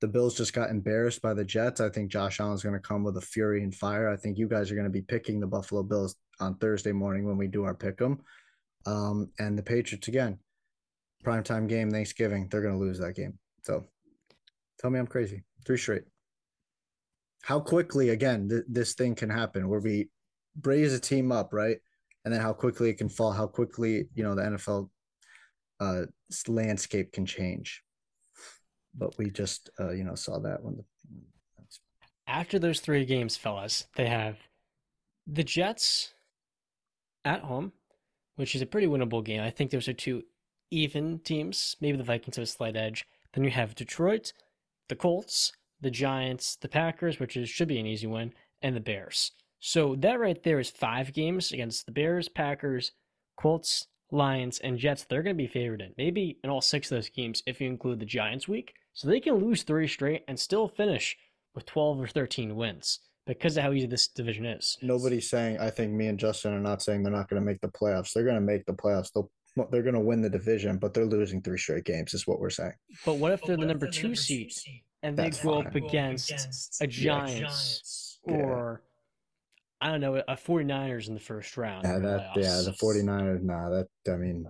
The 0.00 0.08
Bills 0.08 0.36
just 0.36 0.52
got 0.52 0.70
embarrassed 0.70 1.22
by 1.22 1.32
the 1.34 1.44
Jets. 1.44 1.80
I 1.80 1.90
think 1.90 2.10
Josh 2.10 2.40
Allen's 2.40 2.62
going 2.62 2.74
to 2.74 2.80
come 2.80 3.04
with 3.04 3.16
a 3.16 3.20
fury 3.20 3.62
and 3.62 3.74
fire. 3.74 4.08
I 4.08 4.16
think 4.16 4.36
you 4.36 4.48
guys 4.48 4.70
are 4.70 4.74
going 4.74 4.86
to 4.86 4.90
be 4.90 5.02
picking 5.02 5.40
the 5.40 5.46
Buffalo 5.46 5.82
Bills 5.82 6.16
on 6.40 6.56
Thursday 6.56 6.92
morning 6.92 7.26
when 7.26 7.36
we 7.36 7.46
do 7.48 7.64
our 7.64 7.74
pick 7.74 8.00
'em. 8.00 8.20
Um, 8.86 9.30
and 9.38 9.56
the 9.56 9.62
Patriots 9.62 10.08
again, 10.08 10.38
primetime 11.24 11.68
game 11.68 11.90
Thanksgiving. 11.90 12.48
They're 12.48 12.62
going 12.62 12.74
to 12.74 12.80
lose 12.80 12.98
that 12.98 13.14
game. 13.14 13.38
So 13.62 13.86
tell 14.80 14.90
me 14.90 14.98
I'm 14.98 15.06
crazy. 15.06 15.44
Three 15.64 15.78
straight. 15.78 16.04
How 17.48 17.60
quickly 17.60 18.10
again 18.10 18.48
th- 18.48 18.68
this 18.68 18.94
thing 18.94 19.14
can 19.14 19.30
happen 19.30 19.68
where 19.68 19.80
we 19.80 20.08
raise 20.62 20.92
a 20.92 21.00
team 21.00 21.32
up, 21.32 21.52
right? 21.52 21.78
and 22.28 22.34
then 22.34 22.42
how 22.42 22.52
quickly 22.52 22.90
it 22.90 22.98
can 22.98 23.08
fall, 23.08 23.32
how 23.32 23.46
quickly 23.46 24.06
you 24.14 24.22
know 24.22 24.34
the 24.34 24.42
NFL 24.42 24.90
uh, 25.80 26.02
landscape 26.46 27.10
can 27.10 27.24
change. 27.24 27.82
But 28.94 29.16
we 29.16 29.30
just 29.30 29.70
uh, 29.80 29.92
you 29.92 30.04
know 30.04 30.14
saw 30.14 30.38
that 30.40 30.62
when 30.62 30.76
the 30.76 30.84
After 32.26 32.58
those 32.58 32.80
three 32.80 33.06
games, 33.06 33.38
fellas, 33.38 33.86
they 33.96 34.08
have 34.08 34.36
the 35.26 35.42
Jets 35.42 36.12
at 37.24 37.40
home, 37.40 37.72
which 38.36 38.54
is 38.54 38.60
a 38.60 38.66
pretty 38.66 38.86
winnable 38.86 39.24
game. 39.24 39.40
I 39.40 39.48
think 39.48 39.70
those 39.70 39.88
are 39.88 39.94
two 39.94 40.24
even 40.70 41.20
teams. 41.20 41.76
Maybe 41.80 41.96
the 41.96 42.04
Vikings 42.04 42.36
have 42.36 42.42
a 42.42 42.46
slight 42.46 42.76
edge. 42.76 43.06
Then 43.32 43.44
you 43.44 43.50
have 43.50 43.74
Detroit, 43.74 44.34
the 44.90 44.96
Colts, 44.96 45.52
the 45.80 45.90
Giants, 45.90 46.56
the 46.56 46.68
Packers, 46.68 47.18
which 47.20 47.36
is, 47.36 47.48
should 47.48 47.68
be 47.68 47.78
an 47.78 47.86
easy 47.86 48.06
win, 48.06 48.32
and 48.62 48.74
the 48.74 48.80
Bears. 48.80 49.32
So 49.60 49.96
that 49.96 50.20
right 50.20 50.42
there 50.42 50.60
is 50.60 50.70
five 50.70 51.12
games 51.12 51.52
against 51.52 51.86
the 51.86 51.92
Bears, 51.92 52.28
Packers, 52.28 52.92
Colts, 53.36 53.86
Lions, 54.10 54.58
and 54.60 54.78
Jets. 54.78 55.04
They're 55.04 55.22
going 55.22 55.36
to 55.36 55.42
be 55.42 55.48
favored 55.48 55.80
in. 55.80 55.92
Maybe 55.98 56.38
in 56.44 56.50
all 56.50 56.60
six 56.60 56.90
of 56.90 56.96
those 56.96 57.08
games 57.08 57.42
if 57.46 57.60
you 57.60 57.68
include 57.68 58.00
the 58.00 58.06
Giants 58.06 58.48
week. 58.48 58.74
So 58.92 59.08
they 59.08 59.20
can 59.20 59.34
lose 59.34 59.62
three 59.62 59.86
straight 59.86 60.24
and 60.28 60.38
still 60.38 60.68
finish 60.68 61.16
with 61.54 61.66
12 61.66 62.00
or 62.00 62.06
13 62.06 62.56
wins 62.56 63.00
because 63.26 63.56
of 63.56 63.62
how 63.62 63.72
easy 63.72 63.86
this 63.86 64.08
division 64.08 64.46
is. 64.46 64.78
nobody's 64.82 65.28
saying. 65.28 65.58
I 65.58 65.70
think 65.70 65.92
me 65.92 66.06
and 66.06 66.18
Justin 66.18 66.54
are 66.54 66.60
not 66.60 66.82
saying 66.82 67.02
they're 67.02 67.12
not 67.12 67.28
going 67.28 67.40
to 67.40 67.46
make 67.46 67.60
the 67.60 67.68
playoffs. 67.68 68.12
They're 68.12 68.24
going 68.24 68.36
to 68.36 68.40
make 68.40 68.64
the 68.66 68.72
playoffs. 68.72 69.12
They'll 69.12 69.30
they're 69.70 69.82
going 69.82 69.94
to 69.94 70.00
win 70.00 70.22
the 70.22 70.30
division, 70.30 70.78
but 70.78 70.94
they're 70.94 71.04
losing 71.04 71.42
three 71.42 71.58
straight 71.58 71.84
games. 71.84 72.14
Is 72.14 72.26
what 72.26 72.38
we're 72.38 72.50
saying. 72.50 72.74
But 73.04 73.14
what 73.14 73.32
if 73.32 73.42
they're 73.42 73.56
the 73.56 73.66
number 73.66 73.88
two 73.88 74.14
seed 74.14 74.52
and 75.02 75.16
they 75.16 75.30
go 75.30 75.36
fine. 75.62 75.66
up 75.66 75.74
against 75.74 76.80
a 76.80 76.86
Giants 76.86 78.20
Yeah. 78.26 78.34
or 78.34 78.82
I 79.80 79.90
don't 79.92 80.00
know, 80.00 80.16
a 80.16 80.34
49ers 80.34 81.06
in 81.06 81.14
the 81.14 81.20
first 81.20 81.56
round? 81.56 81.84
Yeah, 81.84 81.96
in 81.96 82.02
the 82.02 82.08
that 82.08 82.36
yeah, 82.36 82.62
the 82.64 82.72
49ers. 82.82 83.42
Nah, 83.42 83.70
that 83.70 83.88
I 84.12 84.16
mean, 84.16 84.48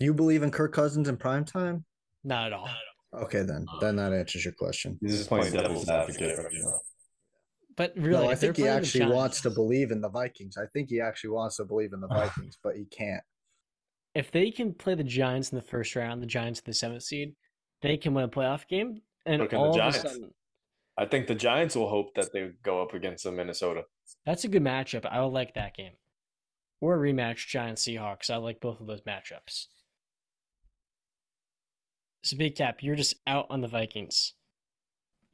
you 0.00 0.14
believe 0.14 0.42
in 0.42 0.50
Kirk 0.50 0.72
Cousins 0.72 1.08
in 1.08 1.16
prime 1.16 1.44
time? 1.44 1.84
Not 2.24 2.46
at 2.48 2.52
all. 2.54 2.68
Okay, 3.14 3.42
then 3.42 3.66
then 3.80 3.96
that 3.96 4.12
answers 4.12 4.44
your 4.44 4.54
question. 4.54 4.98
He's 5.00 5.18
just 5.18 5.28
playing 5.28 5.52
devil's 5.52 5.88
advocate 5.88 6.38
right 6.38 6.46
now. 6.52 6.80
But 7.76 7.92
really, 7.96 8.24
no, 8.24 8.30
I 8.30 8.34
think 8.34 8.56
he 8.56 8.66
actually 8.66 9.12
wants 9.12 9.42
to 9.42 9.50
believe 9.50 9.90
in 9.90 10.00
the 10.00 10.08
Vikings. 10.08 10.56
I 10.56 10.64
think 10.72 10.88
he 10.88 11.00
actually 11.02 11.30
wants 11.30 11.56
to 11.56 11.64
believe 11.66 11.92
in 11.92 12.00
the 12.00 12.08
Vikings, 12.08 12.56
but 12.64 12.74
he 12.74 12.86
can't. 12.86 13.22
If 14.14 14.30
they 14.30 14.50
can 14.50 14.72
play 14.72 14.94
the 14.94 15.04
Giants 15.04 15.52
in 15.52 15.56
the 15.56 15.62
first 15.62 15.94
round, 15.94 16.22
the 16.22 16.26
Giants 16.26 16.60
in 16.60 16.64
the 16.66 16.72
seventh 16.72 17.02
seed, 17.02 17.34
they 17.82 17.98
can 17.98 18.14
win 18.14 18.24
a 18.24 18.28
playoff 18.28 18.66
game. 18.66 19.02
And 19.26 19.40
So 19.42 19.46
can 19.48 19.58
the 19.60 19.64
all 19.66 19.80
of 19.80 19.94
a 19.94 19.98
sudden, 19.98 20.30
I 20.96 21.04
think 21.06 21.26
the 21.26 21.34
Giants 21.34 21.76
will 21.76 21.88
hope 21.90 22.14
that 22.14 22.32
they 22.32 22.50
go 22.62 22.80
up 22.80 22.94
against 22.94 23.24
the 23.24 23.32
Minnesota. 23.32 23.82
that's 24.24 24.44
a 24.44 24.48
good 24.48 24.62
matchup. 24.62 25.04
I 25.04 25.20
would 25.20 25.32
like 25.32 25.54
that 25.54 25.76
game. 25.76 25.92
Or 26.80 26.94
a 26.94 26.98
rematch, 27.12 27.46
Giants 27.48 27.84
Seahawks. 27.86 28.30
I 28.30 28.36
like 28.36 28.60
both 28.60 28.80
of 28.80 28.86
those 28.86 29.02
matchups. 29.02 29.66
So, 32.22 32.36
Big 32.36 32.56
Cap, 32.56 32.82
you're 32.82 32.96
just 32.96 33.14
out 33.26 33.46
on 33.50 33.60
the 33.60 33.68
Vikings. 33.68 34.34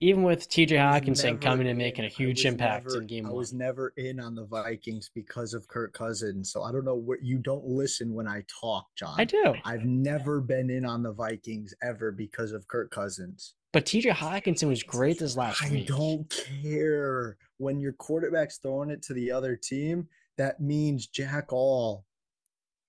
Even 0.01 0.25
with 0.25 0.49
TJ 0.49 0.79
I 0.79 0.93
Hawkinson 0.95 1.35
never 1.35 1.39
coming 1.43 1.69
and 1.69 1.79
making 1.79 2.05
a 2.05 2.09
huge 2.09 2.45
impact 2.45 2.87
never- 2.87 3.01
in 3.01 3.07
game 3.07 3.25
I 3.27 3.29
one. 3.29 3.39
was 3.39 3.53
never 3.53 3.93
in 3.97 4.19
on 4.19 4.35
the 4.35 4.45
Vikings 4.45 5.11
because 5.15 5.55
of 5.55 5.69
Kirk 5.69 5.93
Cousins. 5.95 6.51
So 6.53 6.65
I 6.65 6.73
don't 6.73 6.85
know 6.85 6.97
what 6.97 7.23
you 7.23 7.39
don't 7.39 7.65
listen 7.65 8.13
when 8.13 8.27
I 8.27 8.45
talk, 8.61 8.89
John. 8.97 9.15
I 9.17 9.25
do. 9.25 9.55
I've 9.65 9.85
never 9.85 10.41
been 10.41 10.71
in 10.71 10.85
on 10.85 11.05
the 11.05 11.13
Vikings 11.13 11.73
ever 11.83 12.11
because 12.11 12.51
of 12.51 12.67
Kirk 12.67 12.91
Cousins. 12.91 13.55
But 13.73 13.87
TJ 13.87 14.11
Hockenson 14.13 14.69
was 14.69 14.83
great 14.83 15.19
this 15.19 15.37
last 15.37 15.63
I 15.65 15.71
week. 15.71 15.91
I 15.91 15.97
don't 15.97 16.45
care. 16.63 17.39
When 17.57 17.81
your 17.81 17.93
quarterback's 17.93 18.59
throwing 18.59 18.91
it 18.91 19.03
to 19.05 19.15
the 19.15 19.31
other 19.31 19.57
team, 19.57 20.07
that 20.37 20.61
means 20.61 21.07
jack 21.07 21.53
all. 21.53 22.05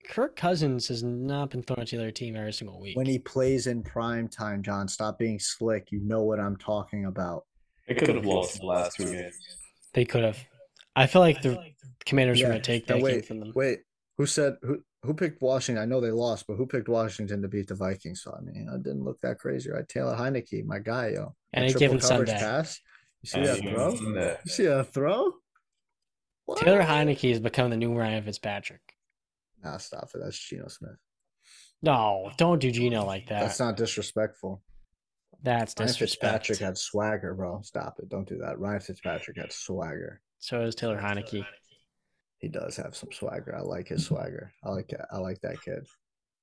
Kirk 0.09 0.35
Cousins 0.35 0.89
has 0.89 1.01
not 1.01 1.51
been 1.51 1.63
thrown 1.63 1.85
to 1.85 1.95
the 1.95 2.03
other 2.03 2.11
team 2.11 2.35
every 2.35 2.51
single 2.51 2.81
week. 2.81 2.97
When 2.97 3.05
he 3.05 3.19
plays 3.19 3.67
in 3.67 3.83
prime 3.83 4.27
time, 4.27 4.61
John, 4.61 4.89
stop 4.89 5.17
being 5.17 5.39
slick. 5.39 5.91
You 5.91 6.01
know 6.01 6.23
what 6.23 6.41
I'm 6.41 6.57
talking 6.57 7.05
about. 7.05 7.45
They 7.87 7.95
could 7.95 8.15
have 8.15 8.25
lost 8.25 8.59
the 8.59 8.65
last 8.65 8.97
two 8.97 9.05
games. 9.05 9.35
they 9.93 10.03
could 10.03 10.23
have. 10.23 10.39
I 10.95 11.07
feel 11.07 11.21
like 11.21 11.41
the 11.41 11.57
Commanders 12.05 12.39
were 12.39 12.43
Yeah, 12.43 12.49
going 12.49 12.61
to 12.61 12.67
take 12.67 12.87
that 12.87 12.95
game 12.95 13.03
wait, 13.03 13.25
from 13.25 13.39
them. 13.39 13.51
Wait, 13.55 13.79
who 14.17 14.25
said 14.25 14.57
who 14.61 14.83
who 15.03 15.13
picked 15.13 15.41
Washington? 15.41 15.81
I 15.81 15.85
know 15.85 15.99
they 15.99 16.11
lost, 16.11 16.47
but 16.47 16.55
who 16.55 16.65
picked 16.65 16.87
Washington 16.87 17.41
to 17.41 17.47
beat 17.47 17.67
the 17.67 17.75
Vikings? 17.75 18.23
So 18.23 18.35
I 18.37 18.41
mean, 18.41 18.67
it 18.73 18.83
didn't 18.83 19.03
look 19.03 19.19
that 19.21 19.37
crazy, 19.37 19.69
right? 19.69 19.87
Taylor 19.87 20.15
Heinicke, 20.15 20.65
my 20.65 20.79
guy, 20.79 21.09
yo. 21.09 21.35
And 21.51 21.65
a 21.65 21.73
given 21.73 21.99
Sunday. 21.99 22.33
pass. 22.33 22.79
You 23.21 23.29
see 23.29 23.41
that 23.41 23.59
throw? 23.59 23.91
You 23.93 24.37
see 24.51 24.65
that 24.65 24.93
throw? 24.93 25.33
What? 26.45 26.59
Taylor 26.59 26.81
Heinicke 26.81 27.29
has 27.29 27.39
become 27.39 27.69
the 27.69 27.77
new 27.77 27.93
Ryan 27.93 28.23
Fitzpatrick. 28.23 28.81
Nah, 29.63 29.77
stop 29.77 30.09
it. 30.13 30.19
That's 30.21 30.37
Geno 30.37 30.67
Smith. 30.67 30.97
No, 31.81 32.31
don't 32.37 32.59
do 32.59 32.71
Geno 32.71 33.05
like 33.05 33.27
that. 33.27 33.41
That's 33.41 33.59
not 33.59 33.77
disrespectful. 33.77 34.61
That's 35.41 35.73
Ryan 35.77 35.87
disrespect. 35.87 36.47
Fitzpatrick 36.47 36.59
had 36.59 36.77
swagger, 36.77 37.33
bro. 37.33 37.61
Stop 37.63 37.99
it. 37.99 38.09
Don't 38.09 38.27
do 38.27 38.37
that. 38.39 38.59
Ryan 38.59 38.79
Fitzpatrick 38.79 39.37
had 39.37 39.51
swagger. 39.51 40.21
So 40.39 40.61
is 40.61 40.75
Taylor 40.75 40.99
Heinicke. 40.99 41.45
He 42.43 42.49
does 42.49 42.75
have 42.75 42.93
some 42.93 43.09
swagger. 43.13 43.55
I 43.55 43.61
like 43.61 43.87
his 43.87 44.05
swagger. 44.05 44.51
I 44.65 44.69
like 44.71 44.89
that. 44.89 45.07
I 45.09 45.17
like 45.19 45.39
that 45.43 45.61
kid. 45.61 45.87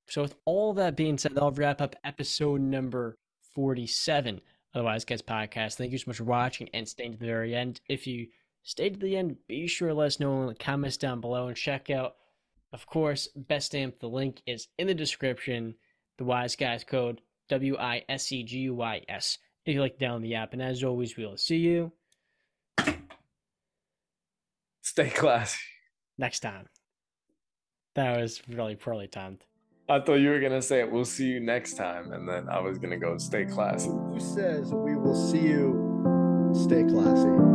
So 0.08 0.22
with 0.22 0.34
all 0.46 0.72
that 0.72 0.96
being 0.96 1.18
said, 1.18 1.38
I'll 1.38 1.50
wrap 1.50 1.82
up 1.82 1.94
episode 2.04 2.62
number 2.62 3.18
47 3.54 4.36
of 4.36 4.42
the 4.72 4.82
Wise 4.82 5.04
Guys 5.04 5.20
podcast. 5.20 5.74
Thank 5.74 5.92
you 5.92 5.98
so 5.98 6.04
much 6.06 6.16
for 6.16 6.24
watching 6.24 6.70
and 6.72 6.88
staying 6.88 7.12
to 7.12 7.18
the 7.18 7.26
very 7.26 7.54
end. 7.54 7.82
If 7.86 8.06
you 8.06 8.28
stayed 8.62 8.94
to 8.94 9.00
the 9.00 9.14
end, 9.14 9.36
be 9.46 9.66
sure 9.66 9.88
to 9.88 9.94
let 9.94 10.06
us 10.06 10.20
know 10.20 10.40
in 10.40 10.46
the 10.46 10.54
comments 10.54 10.96
down 10.96 11.20
below 11.20 11.48
and 11.48 11.56
check 11.56 11.90
out, 11.90 12.14
of 12.72 12.86
course, 12.86 13.28
BetStamp. 13.38 14.00
The 14.00 14.08
link 14.08 14.40
is 14.46 14.68
in 14.78 14.86
the 14.86 14.94
description. 14.94 15.74
The 16.16 16.24
Wise 16.24 16.56
Guys 16.56 16.82
code 16.82 17.20
W 17.50 17.76
I 17.76 18.04
S 18.08 18.32
E 18.32 18.42
G 18.42 18.60
U 18.60 18.74
Y 18.74 19.02
S. 19.06 19.36
If 19.66 19.74
you 19.74 19.82
like 19.82 19.98
to 19.98 20.04
download 20.06 20.22
the 20.22 20.36
app, 20.36 20.54
and 20.54 20.62
as 20.62 20.82
always, 20.82 21.18
we'll 21.18 21.36
see 21.36 21.58
you 21.58 21.92
Stay 24.80 25.10
classy. 25.10 25.58
Next 26.20 26.40
time. 26.40 26.66
That 27.96 28.20
was 28.20 28.40
really 28.46 28.76
poorly 28.76 29.08
timed. 29.08 29.44
I 29.88 29.98
thought 29.98 30.14
you 30.16 30.30
were 30.30 30.38
gonna 30.38 30.62
say 30.62 30.84
we'll 30.84 31.04
see 31.04 31.26
you 31.26 31.40
next 31.40 31.74
time, 31.74 32.12
and 32.12 32.28
then 32.28 32.48
I 32.48 32.60
was 32.60 32.78
gonna 32.78 32.98
go 32.98 33.18
stay 33.18 33.44
classy. 33.44 33.88
Who 33.88 34.20
says 34.20 34.72
we 34.72 34.94
will 34.94 35.16
see 35.16 35.40
you? 35.40 36.52
Stay 36.54 36.84
classy. 36.84 37.49